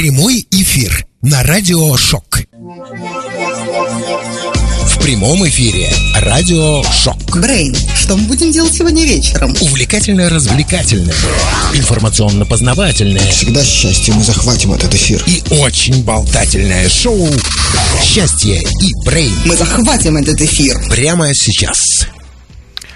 Прямой 0.00 0.46
эфир 0.50 1.04
на 1.20 1.42
радио 1.42 1.94
«Шок». 1.94 2.38
В 4.86 5.02
прямом 5.02 5.46
эфире 5.46 5.92
радио 6.22 6.82
«Шок». 6.84 7.18
Брейн, 7.38 7.76
что 7.94 8.16
мы 8.16 8.26
будем 8.26 8.50
делать 8.50 8.72
сегодня 8.72 9.04
вечером? 9.04 9.54
Увлекательно-развлекательное, 9.60 11.12
информационно-познавательное 11.74 13.30
Всегда 13.30 13.62
счастье 13.62 14.14
мы 14.14 14.24
захватим 14.24 14.72
этот 14.72 14.94
эфир. 14.94 15.22
и 15.26 15.42
очень 15.50 16.02
болтательное 16.02 16.88
шоу 16.88 17.28
«Счастье 18.02 18.58
и 18.58 19.04
Брейн» 19.04 19.36
Мы 19.44 19.54
захватим 19.54 20.16
этот 20.16 20.40
эфир. 20.40 20.78
прямо 20.88 21.34
сейчас. 21.34 22.06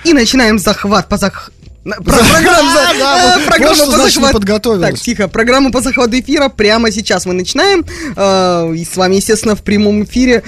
И 0.05 0.15
начинаем 0.15 0.59
захват 0.59 1.09
по 1.09 1.19
зах... 1.19 1.51
на- 1.85 1.97
про- 1.97 2.03
Программу 2.33 2.71
Да, 2.73 2.93
за- 2.93 2.99
да, 2.99 3.35
э, 3.35 3.37
вот- 3.39 3.47
программу 3.47 3.69
вот 3.69 3.77
что 3.77 3.87
по 3.91 3.97
значит 3.97 4.15
захвату-. 4.23 4.81
Так, 4.81 4.99
тихо. 4.99 5.29
Программу 5.29 5.71
по 5.71 5.81
захвату 5.81 6.19
эфира 6.19 6.49
прямо 6.49 6.91
сейчас 6.91 7.27
мы 7.27 7.35
начинаем. 7.35 7.85
Э, 8.17 8.75
И 8.75 8.85
с 8.85 8.97
вами, 8.97 9.17
естественно, 9.17 9.55
в 9.55 9.63
прямом 9.63 10.05
эфире 10.05 10.43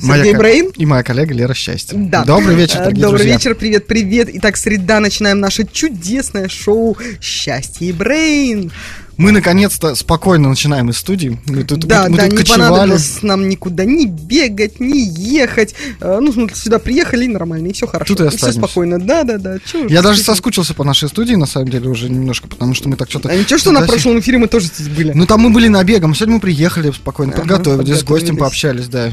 Сергей 0.00 0.32
ко- 0.32 0.38
Брейн. 0.38 0.70
И 0.76 0.86
моя 0.86 1.02
коллега 1.02 1.32
Лера 1.34 1.54
Счастье. 1.54 1.96
Да. 1.98 2.24
Добрый 2.24 2.56
вечер, 2.56 2.76
Э, 2.76 2.84
дорогие 2.84 3.02
Добрый 3.02 3.18
друзья. 3.20 3.34
вечер, 3.36 3.54
привет, 3.54 3.86
привет. 3.86 4.28
Итак, 4.32 4.56
среда, 4.56 5.00
начинаем 5.00 5.38
наше 5.40 5.64
чудесное 5.70 6.48
шоу 6.48 6.96
«Счастье 7.20 7.88
и 7.88 7.92
Брейн». 7.92 8.72
Мы 9.16 9.32
наконец-то 9.32 9.94
спокойно 9.94 10.48
начинаем 10.48 10.90
из 10.90 10.96
студии. 10.98 11.38
Мы 11.46 11.62
тут, 11.64 11.80
Да, 11.80 12.04
мы, 12.04 12.10
мы 12.10 12.16
да, 12.16 12.22
тут 12.24 12.32
не 12.32 12.38
кочевали. 12.38 12.60
понадобилось 12.70 13.22
нам 13.22 13.48
никуда 13.48 13.84
ни 13.84 14.06
бегать, 14.06 14.80
ни 14.80 14.98
ехать. 14.98 15.74
Э, 16.00 16.18
Ну, 16.20 16.32
мы 16.34 16.50
сюда 16.54 16.78
приехали, 16.78 17.24
и 17.24 17.28
нормально, 17.28 17.68
и 17.68 17.72
все 17.72 17.86
хорошо. 17.86 18.14
Тут 18.14 18.26
и 18.26 18.28
все 18.28 18.36
останемся. 18.36 18.58
спокойно. 18.60 18.98
Да, 18.98 19.24
да, 19.24 19.38
да. 19.38 19.58
Чё 19.64 19.86
Я 19.88 20.02
даже 20.02 20.22
соскучился 20.22 20.74
по 20.74 20.84
нашей 20.84 21.08
студии, 21.08 21.34
на 21.34 21.46
самом 21.46 21.68
деле, 21.68 21.88
уже 21.88 22.08
немножко, 22.08 22.48
потому 22.48 22.74
что 22.74 22.88
мы 22.88 22.96
так 22.96 23.08
что-то... 23.10 23.28
А 23.28 23.36
ничего, 23.36 23.58
что 23.58 23.70
на 23.72 23.82
прошлом 23.82 24.18
эфире 24.20 24.38
мы 24.38 24.48
тоже 24.48 24.66
здесь 24.66 24.88
были. 24.88 25.12
Ну, 25.12 25.26
там 25.26 25.40
мы 25.40 25.50
были 25.50 25.68
набегом, 25.68 26.14
сегодня 26.14 26.34
мы 26.36 26.40
приехали 26.40 26.90
спокойно, 26.90 27.32
Ага, 27.32 27.42
подготовились, 27.42 28.00
с 28.00 28.04
гостем 28.04 28.36
пообщались, 28.36 28.88
да. 28.88 29.12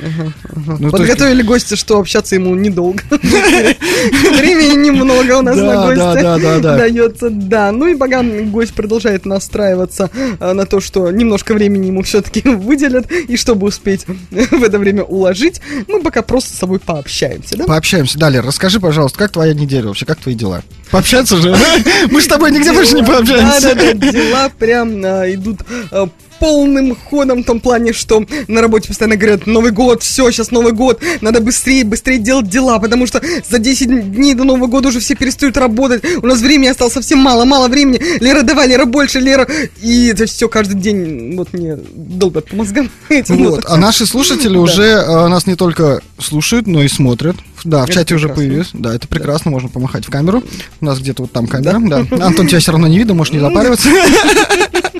Ну, 0.00 0.32
то 0.64 0.72
есть- 0.78 0.90
Подготовили 0.92 1.42
гостя, 1.42 1.76
что 1.76 1.98
общаться 1.98 2.34
ему 2.34 2.54
недолго. 2.54 3.02
Времени 3.10 4.86
немного 4.86 5.38
у 5.38 5.42
нас 5.42 5.56
на 5.56 5.86
гостя 5.86 6.14
да, 6.22 6.38
да, 6.38 6.58
да. 6.58 6.76
дается. 6.78 7.30
Да, 7.30 7.72
ну 7.72 7.86
и 7.86 7.94
пока 7.94 8.22
гость 8.22 8.74
продолжает 8.74 9.26
настраиваться 9.26 10.10
э, 10.40 10.52
на 10.52 10.66
то, 10.66 10.80
что 10.80 11.10
немножко 11.10 11.54
времени 11.54 11.86
ему 11.86 12.02
все-таки 12.02 12.40
выделят, 12.44 13.10
и 13.10 13.36
чтобы 13.36 13.66
успеть 13.66 14.06
в 14.30 14.62
это 14.62 14.78
время 14.78 15.04
уложить, 15.04 15.60
мы 15.88 16.00
пока 16.00 16.22
просто 16.22 16.54
с 16.54 16.58
собой 16.58 16.78
пообщаемся, 16.78 17.56
да? 17.56 17.64
Пообщаемся. 17.64 18.18
Далее, 18.18 18.40
расскажи, 18.40 18.80
пожалуйста, 18.80 19.18
как 19.18 19.32
твоя 19.32 19.54
неделя 19.54 19.88
вообще, 19.88 20.06
как 20.06 20.18
твои 20.18 20.34
дела? 20.34 20.62
Пообщаться 20.90 21.36
же? 21.38 21.56
Мы 22.10 22.20
с 22.20 22.26
тобой 22.26 22.50
нигде 22.50 22.72
больше 22.72 22.94
не 22.94 23.02
пообщаемся. 23.02 23.74
Да, 23.74 23.74
да, 23.74 23.94
да, 23.94 24.12
дела 24.12 24.50
прям 24.58 25.02
а, 25.04 25.32
идут 25.32 25.60
а, 25.90 26.08
полным 26.42 26.96
ходом 26.96 27.44
в 27.44 27.46
том 27.46 27.60
плане, 27.60 27.92
что 27.92 28.24
на 28.48 28.60
работе 28.60 28.88
постоянно 28.88 29.14
говорят, 29.14 29.46
Новый 29.46 29.70
год, 29.70 30.02
все, 30.02 30.28
сейчас 30.32 30.50
Новый 30.50 30.72
год, 30.72 31.00
надо 31.20 31.40
быстрее, 31.40 31.84
быстрее 31.84 32.18
делать 32.18 32.48
дела, 32.48 32.80
потому 32.80 33.06
что 33.06 33.22
за 33.48 33.58
10 33.60 34.12
дней 34.12 34.34
до 34.34 34.42
Нового 34.42 34.66
года 34.66 34.88
уже 34.88 34.98
все 34.98 35.14
перестают 35.14 35.56
работать, 35.56 36.02
у 36.20 36.26
нас 36.26 36.40
времени 36.40 36.66
осталось 36.66 36.94
совсем 36.94 37.20
мало, 37.20 37.44
мало 37.44 37.68
времени, 37.68 38.00
Лера, 38.20 38.42
давай, 38.42 38.66
Лера, 38.66 38.86
больше, 38.86 39.20
Лера, 39.20 39.46
и 39.80 40.06
это 40.08 40.26
все 40.26 40.48
каждый 40.48 40.80
день, 40.80 41.36
вот 41.36 41.52
мне 41.52 41.76
долбят 41.94 42.48
по 42.48 42.56
мозгам. 42.56 42.90
Вот, 43.28 43.64
а 43.68 43.76
наши 43.76 44.04
слушатели 44.04 44.54
Да. 44.54 44.58
уже 44.58 44.82
э, 44.82 45.28
нас 45.28 45.46
не 45.46 45.54
только 45.54 46.00
слушают, 46.18 46.66
но 46.66 46.82
и 46.82 46.88
смотрят. 46.88 47.36
Да, 47.64 47.82
в 47.82 47.84
Это 47.84 47.92
чате 47.92 48.14
уже 48.16 48.26
прекрасно. 48.26 48.34
появилось. 48.42 48.70
Да, 48.72 48.94
это 48.94 49.06
прекрасно, 49.06 49.50
можно 49.52 49.68
помахать 49.68 50.06
в 50.06 50.10
камеру. 50.10 50.42
У 50.80 50.84
нас 50.84 50.98
где-то 50.98 51.22
вот 51.22 51.32
там 51.32 51.46
камера, 51.46 51.78
да. 51.80 51.98
Антон, 52.26 52.48
тебя 52.48 52.58
все 52.58 52.72
равно 52.72 52.88
не 52.88 52.98
видно, 52.98 53.14
можешь 53.14 53.32
не 53.32 53.38
запариваться. 53.38 53.88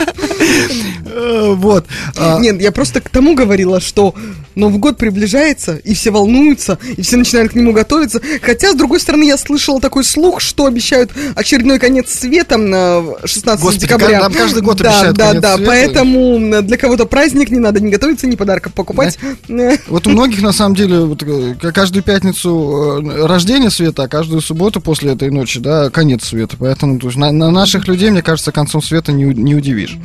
Э, 1.04 1.52
Вот. 1.54 1.86
а, 2.16 2.38
Нет, 2.38 2.60
я 2.60 2.72
просто 2.72 3.00
к 3.00 3.08
тому 3.08 3.34
говорила, 3.34 3.80
что 3.80 4.14
Новый 4.54 4.78
год 4.78 4.98
приближается, 4.98 5.76
и 5.76 5.94
все 5.94 6.10
волнуются, 6.10 6.78
и 6.96 7.02
все 7.02 7.16
начинают 7.16 7.52
к 7.52 7.54
нему 7.54 7.72
готовиться. 7.72 8.20
Хотя, 8.42 8.72
с 8.72 8.74
другой 8.74 9.00
стороны, 9.00 9.24
я 9.24 9.38
слышала 9.38 9.80
такой 9.80 10.04
слух, 10.04 10.40
что 10.40 10.66
обещают 10.66 11.10
очередной 11.34 11.78
конец 11.78 12.12
света 12.12 12.58
на 12.58 13.02
16 13.24 13.62
Господи, 13.64 13.86
декабря. 13.86 14.20
нам 14.20 14.32
каждый 14.32 14.62
год 14.62 14.76
да, 14.78 14.90
обещают 14.90 15.16
Да, 15.16 15.28
конец 15.28 15.42
да, 15.42 15.56
света. 15.56 15.70
поэтому 15.70 16.62
для 16.62 16.76
кого-то 16.76 17.06
праздник, 17.06 17.50
не 17.50 17.58
надо 17.60 17.80
ни 17.80 17.90
готовиться, 17.90 18.26
ни 18.26 18.36
подарков 18.36 18.72
покупать. 18.74 19.18
Вот 19.88 20.06
у 20.06 20.10
многих, 20.10 20.42
на 20.42 20.52
самом 20.52 20.74
деле, 20.74 21.00
вот, 21.00 21.22
э, 21.22 21.54
каждую 21.72 22.02
пятницу 22.02 23.02
э, 23.04 23.26
рождение 23.26 23.70
света, 23.70 24.04
а 24.04 24.08
каждую 24.08 24.40
субботу 24.40 24.80
после 24.80 25.12
этой 25.12 25.30
ночи, 25.30 25.60
да, 25.60 25.90
конец 25.90 26.24
света. 26.24 26.56
Поэтому 26.58 26.98
то 26.98 27.06
есть, 27.06 27.18
на, 27.18 27.30
на 27.32 27.50
наших 27.50 27.88
людей, 27.88 28.10
мне 28.10 28.22
кажется, 28.22 28.52
концом 28.52 28.82
света 28.82 29.12
не, 29.12 29.24
не 29.24 29.54
удивишь. 29.54 29.96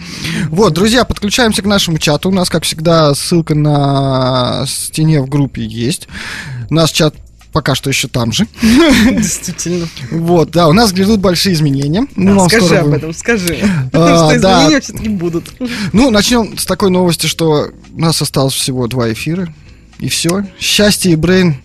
Вот, 0.50 0.74
друзья, 0.74 1.03
подключаемся 1.06 1.62
к 1.62 1.66
нашему 1.66 1.98
чату. 1.98 2.30
У 2.30 2.34
нас, 2.34 2.50
как 2.50 2.64
всегда, 2.64 3.14
ссылка 3.16 3.56
на 3.56 4.66
стене 4.68 5.22
в 5.22 5.28
группе 5.30 5.64
есть. 5.66 6.08
Наш 6.70 6.92
чат 6.92 7.16
пока 7.53 7.74
что 7.75 7.90
еще 7.90 8.08
там 8.08 8.31
же. 8.31 8.46
Действительно. 8.62 9.88
Вот, 10.12 10.52
да, 10.52 10.68
у 10.68 10.74
нас 10.74 10.92
грядут 10.92 11.20
большие 11.20 11.53
изменения. 11.53 12.06
Да, 12.16 12.34
вам 12.34 12.50
скажи 12.50 12.66
скоро 12.66 12.80
об 12.80 12.86
будем- 12.86 12.97
этом, 12.97 13.14
скажи. 13.14 13.58
А, 13.94 14.30
Что 14.31 14.40
да. 14.40 14.58
изменения 14.59 14.81
все-таки 14.81 15.09
будут. 15.09 15.53
Ну, 15.94 16.09
начнем 16.12 16.58
с 16.58 16.66
такой 16.66 16.92
новости, 16.92 17.26
что 17.28 17.70
у 17.94 18.00
нас 18.00 18.22
осталось 18.22 18.53
всего 18.53 18.88
два 18.88 19.12
эфира. 19.12 19.52
И 20.00 20.09
все. 20.09 20.44
Счастье 20.59 21.14
и 21.14 21.16
Брейн. 21.16 21.56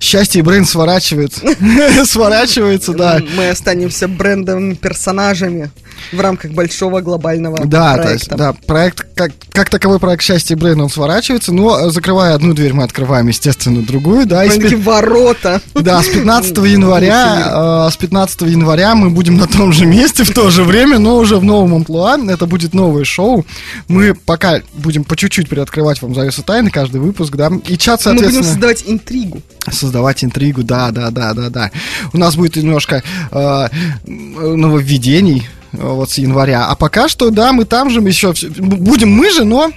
Счастье 0.00 0.40
и 0.40 0.42
Брейн 0.42 0.66
сворачивается. 0.66 1.40
Сворачивается, 2.04 2.92
да. 2.92 3.22
Мы 3.36 3.48
останемся 3.48 4.08
брендовыми 4.08 4.74
персонажами 4.74 5.70
в 6.10 6.20
рамках 6.20 6.52
большого 6.52 7.00
глобального 7.00 7.64
Да, 7.66 7.96
то 7.98 8.10
есть, 8.12 8.28
проекта. 8.28 8.36
да, 8.36 8.52
проект, 8.66 9.06
как, 9.14 9.32
как 9.52 9.70
таковой 9.70 9.98
проект 9.98 10.22
«Счастье 10.22 10.56
и 10.56 10.58
Брейн», 10.58 10.80
он 10.80 10.88
сворачивается, 10.90 11.52
но 11.52 11.78
э, 11.86 11.90
закрывая 11.90 12.34
одну 12.34 12.54
дверь, 12.54 12.72
мы 12.72 12.84
открываем, 12.84 13.28
естественно, 13.28 13.82
другую, 13.82 14.26
да, 14.26 14.36
Маленькие 14.38 14.70
пи- 14.70 14.76
ворота. 14.76 15.60
да, 15.74 16.02
с 16.02 16.08
15 16.08 16.56
января, 16.58 17.86
э, 17.88 17.90
с 17.92 17.96
15 17.96 18.42
января 18.42 18.94
мы 18.94 19.10
будем 19.10 19.36
на 19.36 19.46
том 19.46 19.72
же 19.72 19.86
месте 19.86 20.24
в 20.24 20.32
то 20.32 20.50
же 20.50 20.64
время, 20.64 20.98
но 20.98 21.16
уже 21.16 21.36
в 21.36 21.44
новом 21.44 21.74
амплуа, 21.74 22.18
это 22.28 22.46
будет 22.46 22.74
новое 22.74 23.04
шоу, 23.04 23.46
мы 23.88 24.14
пока 24.14 24.60
будем 24.74 25.04
по 25.04 25.16
чуть-чуть 25.16 25.48
приоткрывать 25.48 26.00
вам 26.02 26.14
завесу 26.14 26.42
тайны, 26.42 26.70
каждый 26.70 27.00
выпуск, 27.00 27.34
да, 27.36 27.50
и 27.66 27.76
чат, 27.76 28.04
Мы 28.06 28.12
будем 28.14 28.24
соответственно... 28.30 28.44
создавать 28.44 28.82
интригу. 28.86 29.42
создавать 29.70 30.24
интригу, 30.24 30.62
да, 30.62 30.90
да, 30.90 31.10
да, 31.10 31.34
да, 31.34 31.50
да. 31.50 31.70
У 32.12 32.18
нас 32.18 32.36
будет 32.36 32.56
немножко 32.56 33.02
э, 33.30 33.68
нововведений 34.06 35.46
э, 35.46 35.61
вот 35.72 36.10
с 36.10 36.18
января. 36.18 36.66
А 36.66 36.74
пока 36.76 37.08
что, 37.08 37.30
да, 37.30 37.52
мы 37.52 37.64
там 37.64 37.90
же, 37.90 38.00
мы 38.00 38.08
еще 38.08 38.32
будем 38.58 39.10
мы 39.10 39.30
же, 39.30 39.44
но, 39.44 39.70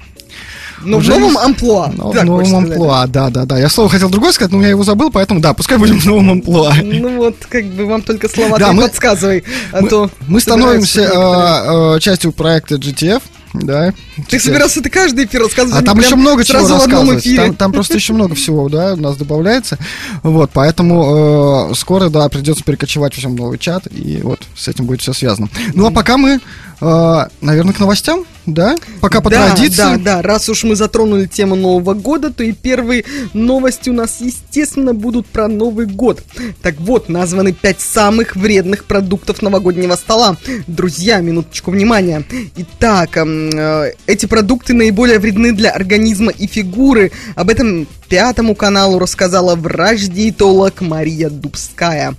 Но 0.81 0.97
Уже 0.97 1.13
в 1.13 1.19
новом 1.19 1.37
амплуа. 1.37 1.91
но 1.95 2.11
так 2.11 2.23
в 2.23 2.25
новом 2.25 2.55
амплуа, 2.55 3.07
да, 3.07 3.29
да, 3.29 3.45
да. 3.45 3.57
Я 3.57 3.69
слово 3.69 3.89
хотел 3.89 4.09
другое 4.09 4.31
сказать, 4.33 4.51
но 4.51 4.61
я 4.61 4.69
его 4.69 4.83
забыл, 4.83 5.09
поэтому 5.09 5.39
да, 5.39 5.53
пускай 5.53 5.77
будем 5.77 5.99
в 5.99 6.05
новом 6.05 6.31
амплуа. 6.31 6.73
Ну 6.83 7.17
вот, 7.17 7.35
как 7.49 7.65
бы 7.65 7.85
вам 7.85 8.01
только 8.01 8.29
слова 8.29 8.57
Да, 8.59 8.73
мы- 8.73 8.83
подсказывай, 8.83 9.43
а 9.71 9.81
мы, 9.81 9.89
то... 9.89 10.09
мы 10.27 10.39
становимся 10.41 11.01
э, 11.01 11.95
э, 11.95 11.99
частью 12.01 12.33
проекта 12.33 12.75
GTF, 12.75 13.21
да. 13.61 13.93
Ты 14.29 14.39
собирался 14.39 14.81
ты 14.81 14.89
каждый 14.89 15.25
эфир 15.25 15.41
рассказывать? 15.41 15.81
А 15.81 15.85
там 15.85 15.99
еще 15.99 16.15
много 16.15 16.43
чего 16.43 16.67
рассказывать. 16.67 17.35
Там, 17.35 17.55
там 17.55 17.71
просто 17.71 17.95
еще 17.95 18.13
много 18.13 18.35
всего, 18.35 18.69
да, 18.69 18.93
у 18.93 18.97
нас 18.97 19.17
добавляется. 19.17 19.77
Вот, 20.23 20.51
поэтому 20.53 21.69
э, 21.71 21.75
скоро, 21.75 22.09
да, 22.09 22.27
придется 22.29 22.63
перекочевать 22.63 23.13
всем 23.13 23.33
в 23.33 23.35
новый 23.35 23.57
чат, 23.57 23.87
и 23.91 24.19
вот 24.23 24.41
с 24.55 24.67
этим 24.67 24.85
будет 24.85 25.01
все 25.01 25.13
связано. 25.13 25.49
Ну 25.73 25.87
а 25.87 25.91
пока 25.91 26.17
мы, 26.17 26.39
наверное, 26.79 27.73
к 27.73 27.79
новостям, 27.79 28.25
да? 28.45 28.75
Пока 29.01 29.21
по 29.21 29.29
да, 29.29 29.47
традиции. 29.47 29.77
Да, 29.77 29.97
да, 29.97 30.21
раз 30.21 30.49
уж 30.49 30.63
мы 30.63 30.75
затронули 30.75 31.25
тему 31.25 31.55
Нового 31.55 31.93
года, 31.93 32.31
то 32.31 32.43
и 32.43 32.51
первые 32.51 33.05
новости 33.33 33.89
у 33.89 33.93
нас, 33.93 34.17
естественно, 34.19 34.93
будут 34.93 35.27
про 35.27 35.47
Новый 35.47 35.85
год. 35.87 36.23
Так 36.61 36.79
вот, 36.79 37.09
названы 37.09 37.53
пять 37.53 37.81
самых 37.81 38.35
вредных 38.35 38.85
продуктов 38.85 39.41
новогоднего 39.41 39.95
стола. 39.95 40.37
Друзья, 40.67 41.19
минуточку 41.21 41.71
внимания. 41.71 42.23
Итак, 42.55 43.17
эм, 43.17 43.49
э, 43.49 43.93
эти 44.05 44.25
продукты 44.25 44.73
наиболее 44.73 45.19
вредны 45.19 45.53
для 45.53 45.71
организма 45.71 46.31
и 46.31 46.47
фигуры. 46.47 47.11
Об 47.35 47.49
этом 47.49 47.87
Пятому 48.07 48.53
каналу 48.53 48.99
рассказала 48.99 49.55
врач-диетолог 49.55 50.81
Мария 50.81 51.29
Дубская. 51.29 52.15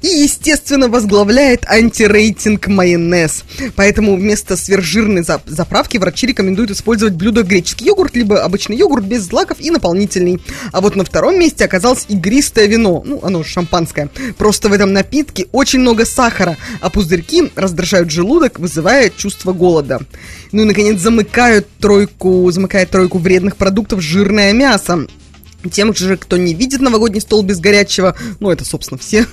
И, 0.00 0.06
естественно, 0.06 0.88
возглавляет 0.88 1.64
антирейтинг 1.68 2.68
майонез. 2.68 3.42
Поэтому 3.74 3.93
вместо 3.98 4.56
сверхжирной 4.56 5.22
зап- 5.22 5.42
заправки 5.46 5.98
врачи 5.98 6.26
рекомендуют 6.26 6.70
использовать 6.70 7.14
блюдо 7.14 7.42
греческий 7.42 7.86
йогурт, 7.86 8.14
либо 8.16 8.42
обычный 8.42 8.76
йогурт 8.76 9.04
без 9.04 9.22
злаков 9.22 9.60
и 9.60 9.70
наполнительный. 9.70 10.40
А 10.72 10.80
вот 10.80 10.96
на 10.96 11.04
втором 11.04 11.38
месте 11.38 11.64
оказалось 11.64 12.06
игристое 12.08 12.66
вино. 12.66 13.02
Ну, 13.04 13.20
оно 13.22 13.42
же 13.42 13.50
шампанское. 13.50 14.10
Просто 14.38 14.68
в 14.68 14.72
этом 14.72 14.92
напитке 14.92 15.46
очень 15.52 15.80
много 15.80 16.04
сахара, 16.04 16.56
а 16.80 16.90
пузырьки 16.90 17.52
раздражают 17.56 18.10
желудок, 18.10 18.58
вызывая 18.58 19.10
чувство 19.10 19.52
голода. 19.52 20.00
Ну 20.52 20.62
и, 20.62 20.64
наконец, 20.64 21.00
замыкают 21.00 21.66
тройку, 21.78 22.50
замыкает 22.50 22.90
тройку 22.90 23.18
вредных 23.18 23.56
продуктов 23.56 24.00
жирное 24.00 24.52
мясо. 24.52 25.06
Тем 25.70 25.94
же, 25.94 26.16
кто 26.16 26.36
не 26.36 26.54
видит 26.54 26.80
новогодний 26.80 27.20
стол 27.20 27.42
без 27.42 27.60
горячего, 27.60 28.16
ну, 28.40 28.50
это, 28.50 28.64
собственно, 28.64 28.98
все, 28.98 29.26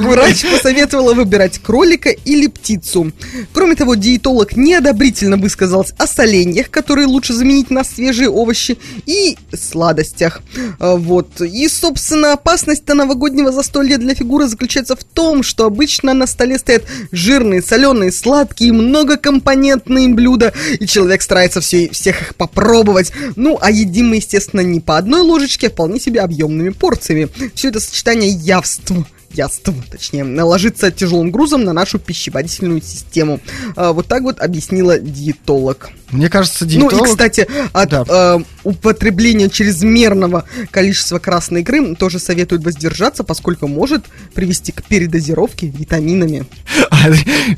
врач 0.00 0.44
посоветовала 0.50 1.14
выбирать 1.14 1.58
кролика 1.58 2.10
или 2.10 2.46
птицу. 2.46 3.12
Кроме 3.52 3.76
того, 3.76 3.94
диетолог 3.94 4.56
неодобрительно 4.56 5.36
высказался 5.36 5.94
о 5.98 6.06
соленьях, 6.06 6.70
которые 6.70 7.06
лучше 7.06 7.32
заменить 7.32 7.70
на 7.70 7.84
свежие 7.84 8.28
овощи, 8.28 8.78
и 9.06 9.36
сладостях. 9.56 10.40
А, 10.78 10.96
вот. 10.96 11.40
И, 11.40 11.68
собственно, 11.68 12.32
опасность 12.32 12.86
новогоднего 12.86 13.52
застолья 13.52 13.98
для 13.98 14.14
фигуры 14.14 14.48
заключается 14.48 14.96
в 14.96 15.04
том, 15.04 15.42
что 15.42 15.66
обычно 15.66 16.14
на 16.14 16.26
столе 16.26 16.58
стоят 16.58 16.84
жирные, 17.12 17.62
соленые, 17.62 18.12
сладкие, 18.12 18.72
многокомпонентные 18.72 20.08
блюда, 20.08 20.52
и 20.78 20.86
человек 20.86 21.22
старается 21.22 21.60
все, 21.60 21.88
всех 21.90 22.22
их 22.22 22.34
попробовать. 22.36 23.12
Ну, 23.36 23.58
а 23.60 23.70
едим 23.70 24.08
мы, 24.08 24.16
естественно, 24.16 24.60
не 24.60 24.80
по 24.80 24.95
одной 24.96 25.20
ложечке, 25.22 25.70
вполне 25.70 26.00
себе 26.00 26.20
объемными 26.20 26.70
порциями. 26.70 27.28
Все 27.54 27.68
это 27.68 27.80
сочетание 27.80 28.30
явств 28.30 28.92
яств, 29.36 29.68
точнее, 29.90 30.24
ложится 30.42 30.90
тяжелым 30.90 31.30
грузом 31.30 31.64
на 31.64 31.72
нашу 31.72 31.98
пищеварительную 31.98 32.80
систему. 32.80 33.40
А, 33.76 33.92
вот 33.92 34.06
так 34.06 34.22
вот 34.22 34.40
объяснила 34.40 34.98
диетолог. 34.98 35.90
Мне 36.10 36.28
кажется, 36.28 36.64
диетолог... 36.64 36.92
Ну 36.92 37.04
и, 37.04 37.08
кстати, 37.08 37.46
от 37.72 37.88
да. 37.90 38.04
э, 38.08 38.38
употребления 38.64 39.48
чрезмерного 39.48 40.44
количества 40.70 41.18
красной 41.18 41.62
икры 41.62 41.94
тоже 41.96 42.18
советуют 42.18 42.64
воздержаться, 42.64 43.24
поскольку 43.24 43.66
может 43.66 44.04
привести 44.34 44.72
к 44.72 44.82
передозировке 44.84 45.68
витаминами. 45.68 46.46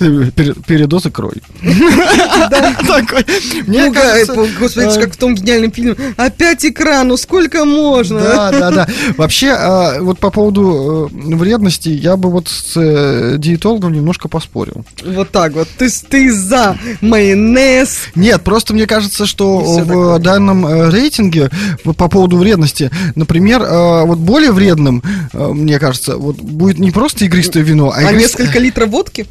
Передоз 0.67 1.07
икрой. 1.07 1.43
Такой. 2.87 3.25
Мне 3.67 3.91
кажется... 3.93 4.35
Господи, 4.59 4.97
э, 4.97 5.01
как 5.01 5.13
в 5.13 5.17
том 5.17 5.35
гениальном 5.35 5.73
фильме. 5.73 5.97
Опять 6.17 6.65
икра, 6.65 7.05
ну 7.05 7.17
сколько 7.17 7.65
можно? 7.65 8.21
Да, 8.21 8.51
да, 8.51 8.71
да. 8.71 8.89
Вообще, 9.17 9.51
а, 9.51 10.01
вот 10.01 10.19
по 10.19 10.31
поводу 10.31 11.11
э, 11.13 11.35
вредности, 11.35 11.89
я 11.89 12.17
бы 12.17 12.31
вот 12.31 12.49
с 12.49 12.73
э, 12.77 13.37
диетологом 13.39 13.93
немножко 13.93 14.29
поспорил. 14.29 14.85
Вот 15.05 15.31
так 15.31 15.53
вот. 15.53 15.69
Ты, 15.77 15.89
ты 15.91 16.33
за 16.33 16.79
майонез. 17.01 18.01
Нет, 18.15 18.38
просто 18.39 18.75
мне 18.75 18.87
кажется, 18.87 19.27
что 19.27 19.59
в 19.59 20.19
данном 20.19 20.91
рейтинге 20.91 21.51
по 21.85 22.09
поводу 22.09 22.37
вредности, 22.37 22.91
например, 23.15 23.61
вот 23.61 24.19
более 24.19 24.53
вредным, 24.53 25.03
мне 25.33 25.79
кажется, 25.79 26.17
вот 26.17 26.37
будет 26.37 26.79
не 26.79 26.91
просто 26.91 27.25
игристое 27.25 27.63
вино, 27.63 27.93
а, 27.95 27.99
а 27.99 28.13
несколько 28.13 28.59
литров 28.59 28.91
водки? 28.91 29.27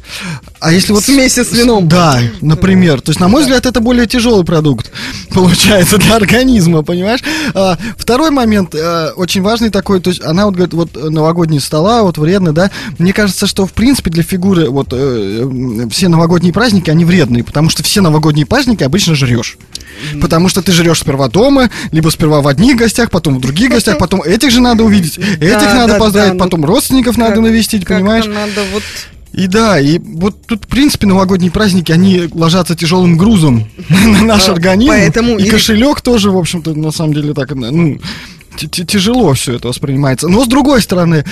А 0.60 0.72
если 0.72 0.92
вот... 0.92 1.04
Смеси 1.04 1.44
с 1.44 1.52
вином. 1.52 1.88
Да, 1.88 2.20
например. 2.40 3.00
То 3.00 3.10
есть, 3.10 3.20
на 3.20 3.28
мой 3.28 3.42
взгляд, 3.42 3.66
это 3.66 3.80
более 3.80 4.06
тяжелый 4.06 4.44
продукт, 4.44 4.90
получается, 5.30 5.98
для 5.98 6.16
организма, 6.16 6.82
понимаешь? 6.82 7.20
А, 7.54 7.78
второй 7.96 8.30
момент, 8.30 8.74
очень 9.16 9.42
важный 9.42 9.70
такой, 9.70 10.00
то 10.00 10.10
есть, 10.10 10.22
она 10.22 10.46
вот 10.46 10.54
говорит, 10.54 10.74
вот 10.74 11.10
новогодние 11.10 11.60
стола, 11.60 12.02
вот 12.02 12.18
вредно, 12.18 12.52
да? 12.52 12.70
Мне 12.98 13.12
кажется, 13.12 13.46
что, 13.46 13.66
в 13.66 13.72
принципе, 13.72 14.10
для 14.10 14.22
фигуры 14.22 14.68
вот 14.70 14.88
э, 14.92 15.88
все 15.90 16.08
новогодние 16.08 16.52
праздники, 16.52 16.90
они 16.90 17.04
вредные, 17.04 17.44
потому 17.44 17.70
что 17.70 17.82
все 17.82 18.00
новогодние 18.00 18.46
праздники 18.46 18.82
обычно 18.84 18.97
жрешь. 18.98 19.58
Потому 20.20 20.48
что 20.48 20.62
ты 20.62 20.72
жрешь 20.72 21.00
сперва 21.00 21.28
дома, 21.28 21.70
либо 21.90 22.08
сперва 22.10 22.40
в 22.40 22.48
одних 22.48 22.76
гостях, 22.76 23.10
потом 23.10 23.38
в 23.38 23.40
других 23.40 23.70
гостях, 23.70 23.98
потом 23.98 24.22
этих 24.22 24.50
же 24.50 24.60
надо 24.60 24.84
увидеть, 24.84 25.18
этих 25.18 25.74
надо 25.74 25.98
поздравить, 25.98 26.34
ну 26.34 26.38
потом 26.38 26.64
родственников 26.64 27.16
надо 27.16 27.40
навестить, 27.40 27.86
понимаешь? 27.86 28.26
Надо 28.26 28.62
вот 28.72 28.82
и 29.32 29.46
да, 29.46 29.78
и 29.78 29.98
вот 29.98 30.46
тут, 30.46 30.64
в 30.64 30.68
принципе, 30.68 31.06
новогодние 31.06 31.50
праздники, 31.50 31.92
они 31.92 32.28
ложатся 32.32 32.74
тяжелым 32.74 33.18
грузом 33.18 33.68
на 33.88 34.22
наш 34.22 34.48
организм. 34.48 34.90
Поэтому 34.90 35.38
и 35.38 35.48
кошелек 35.48 36.00
тоже, 36.00 36.30
в 36.30 36.36
общем-то, 36.36 36.74
на 36.74 36.90
самом 36.90 37.14
деле 37.14 37.34
так, 37.34 37.50
ну, 37.54 38.00
тяжело 38.56 39.34
все 39.34 39.54
это 39.54 39.68
воспринимается. 39.68 40.28
Но 40.28 40.44
с 40.44 40.48
другой 40.48 40.82
стороны, 40.82 41.24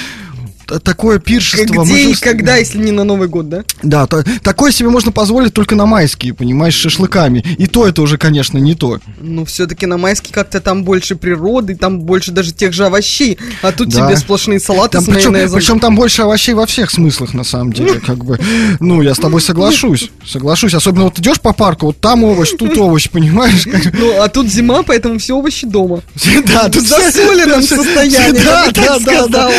такое 0.67 1.19
пиршество... 1.19 1.85
Где 1.85 2.11
и 2.11 2.15
когда, 2.15 2.57
если 2.57 2.79
не 2.79 2.93
на 2.93 3.05
Новый 3.05 3.29
год, 3.29 3.49
да? 3.49 3.65
Да, 3.83 4.07
то, 4.07 4.25
такое 4.43 4.73
себе 4.73 4.89
можно 4.89 5.13
позволить 5.13 5.55
только 5.55 5.75
на 5.75 5.87
майские, 5.87 6.35
понимаешь, 6.35 6.75
шашлыками. 6.75 7.45
И 7.59 7.67
то 7.67 7.87
это 7.87 8.03
уже, 8.03 8.19
конечно, 8.19 8.59
не 8.59 8.75
то. 8.75 8.99
Ну, 9.21 9.45
все-таки 9.45 9.87
на 9.87 9.97
майские 9.97 10.33
как-то 10.35 10.61
там 10.61 10.85
больше 10.85 11.17
природы, 11.17 11.77
там 11.77 12.01
больше 12.01 12.33
даже 12.33 12.53
тех 12.53 12.73
же 12.73 12.87
овощей. 12.87 13.39
А 13.63 13.73
тут 13.73 13.89
да. 13.89 14.07
тебе 14.07 14.17
сплошные 14.17 14.61
салаты 14.61 14.99
там, 14.99 15.03
с 15.03 15.07
причем, 15.07 15.33
майонезом. 15.33 15.59
Причем 15.59 15.81
там 15.81 15.95
больше 15.95 16.23
овощей 16.23 16.55
во 16.55 16.67
всех 16.67 16.91
смыслах, 16.91 17.35
на 17.35 17.45
самом 17.45 17.73
деле, 17.73 18.01
как 18.07 18.25
бы. 18.25 18.39
Ну, 18.81 19.03
я 19.03 19.15
с 19.15 19.19
тобой 19.19 19.41
соглашусь, 19.41 20.11
соглашусь. 20.25 20.75
Особенно 20.75 21.05
вот 21.05 21.19
идешь 21.19 21.41
по 21.41 21.53
парку, 21.53 21.87
вот 21.87 22.01
там 22.01 22.25
овощ, 22.25 22.51
тут 22.59 22.77
овощ, 22.79 23.09
понимаешь? 23.09 23.67
Ну, 23.67 24.21
а 24.21 24.29
тут 24.29 24.49
зима, 24.49 24.83
поэтому 24.83 25.19
все 25.19 25.35
овощи 25.35 25.67
дома. 25.67 26.03
Да, 26.47 26.69
тут 26.69 26.85
в 26.85 26.87
засоленном 26.87 27.63
состоянии. 27.63 28.41
Да, 28.43 28.71
да, 28.73 28.99
да, 28.99 29.27
да 29.27 29.51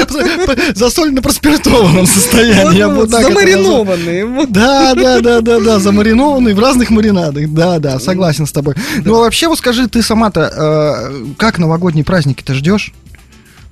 солено 0.98 1.22
проспиртованном 1.22 2.08
состоянии. 2.08 2.84
Вот, 2.84 2.96
вот, 2.96 3.10
замаринованные. 3.10 4.48
Да, 4.48 4.96
да, 4.96 5.22
да, 5.22 5.42
да, 5.42 5.60
да, 5.60 5.80
замаринованные 5.80 6.56
в 6.56 6.60
разных 6.60 6.90
маринадах. 6.90 7.50
Да, 7.50 7.80
да, 7.80 8.00
согласен 8.00 8.48
с 8.48 8.52
тобой. 8.52 8.76
Ну, 9.06 9.16
а 9.16 9.20
вообще, 9.22 9.48
вот 9.48 9.60
скажи, 9.60 9.88
ты 9.88 10.02
сама-то 10.02 10.42
э, 10.42 11.34
как 11.38 11.60
новогодние 11.60 12.04
праздники 12.04 12.42
ты 12.44 12.54
ждешь? 12.54 12.94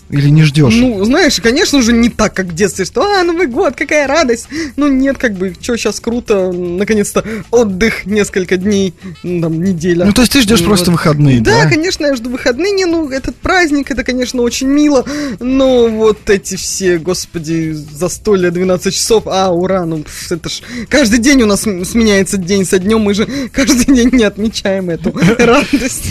Или 0.10 0.30
не 0.30 0.44
ждешь? 0.44 0.74
Ну, 0.76 1.04
знаешь, 1.04 1.40
конечно 1.42 1.82
же, 1.82 1.92
не 1.92 2.10
так, 2.10 2.34
как 2.34 2.48
в 2.48 2.54
детстве, 2.54 2.86
что 2.86 3.02
«А, 3.02 3.24
Новый 3.24 3.48
год, 3.48 3.76
какая 3.76 4.08
радость!» 4.08 4.48
Ну, 4.76 4.88
нет, 4.88 5.18
как 5.18 5.34
бы, 5.34 5.56
что 5.60 5.76
сейчас 5.78 6.00
круто, 6.00 6.52
наконец-то 6.52 7.24
отдых 7.50 8.06
несколько 8.06 8.58
дней, 8.58 8.94
ну, 9.24 9.42
там, 9.42 9.64
неделя. 9.64 10.06
Ну, 10.06 10.14
то 10.14 10.22
есть 10.22 10.34
ты 10.34 10.42
ждешь 10.42 10.60
вот. 10.60 10.68
просто 10.68 10.92
выходные, 10.92 11.42
да? 11.42 11.64
Да, 11.64 11.70
конечно, 11.70 12.06
я 12.06 12.16
жду 12.16 12.30
выходные, 12.30 12.72
не, 12.72 12.86
ну, 12.86 13.10
этот 13.10 13.36
праздник, 13.36 13.90
это, 13.90 14.04
конечно, 14.04 14.44
очень 14.44 14.68
мило, 14.68 15.06
но 15.40 15.88
вот 15.88 16.30
эти 16.30 16.56
все, 16.56 17.00
господи, 17.00 17.72
застолья 17.72 18.52
12 18.52 18.94
часов, 18.94 19.24
а, 19.26 19.52
ура, 19.52 19.86
ну, 19.86 20.04
это 20.30 20.50
ж 20.50 20.62
каждый 20.88 21.18
день 21.18 21.42
у 21.42 21.48
нас 21.48 21.62
сменяется 21.62 22.38
день 22.38 22.66
со 22.66 22.78
днем, 22.78 23.02
мы 23.02 23.16
же 23.16 23.28
каждый 23.52 23.86
день 23.86 24.10
не 24.12 24.24
отмечаем 24.24 24.92
эту 24.92 25.12
радость. 25.40 26.06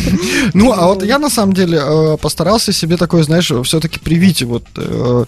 Ну, 0.53 0.73
а 0.73 0.89
вот 0.89 1.05
я, 1.05 1.19
на 1.19 1.31
самом 1.31 1.53
деле, 1.53 1.81
э, 1.81 2.17
постарался 2.21 2.73
себе 2.73 2.97
такое, 2.97 3.23
знаешь, 3.23 3.53
все 3.65 3.81
все-таки 3.85 4.01
привить 4.01 4.43
вот 4.43 4.65
э, 4.77 5.25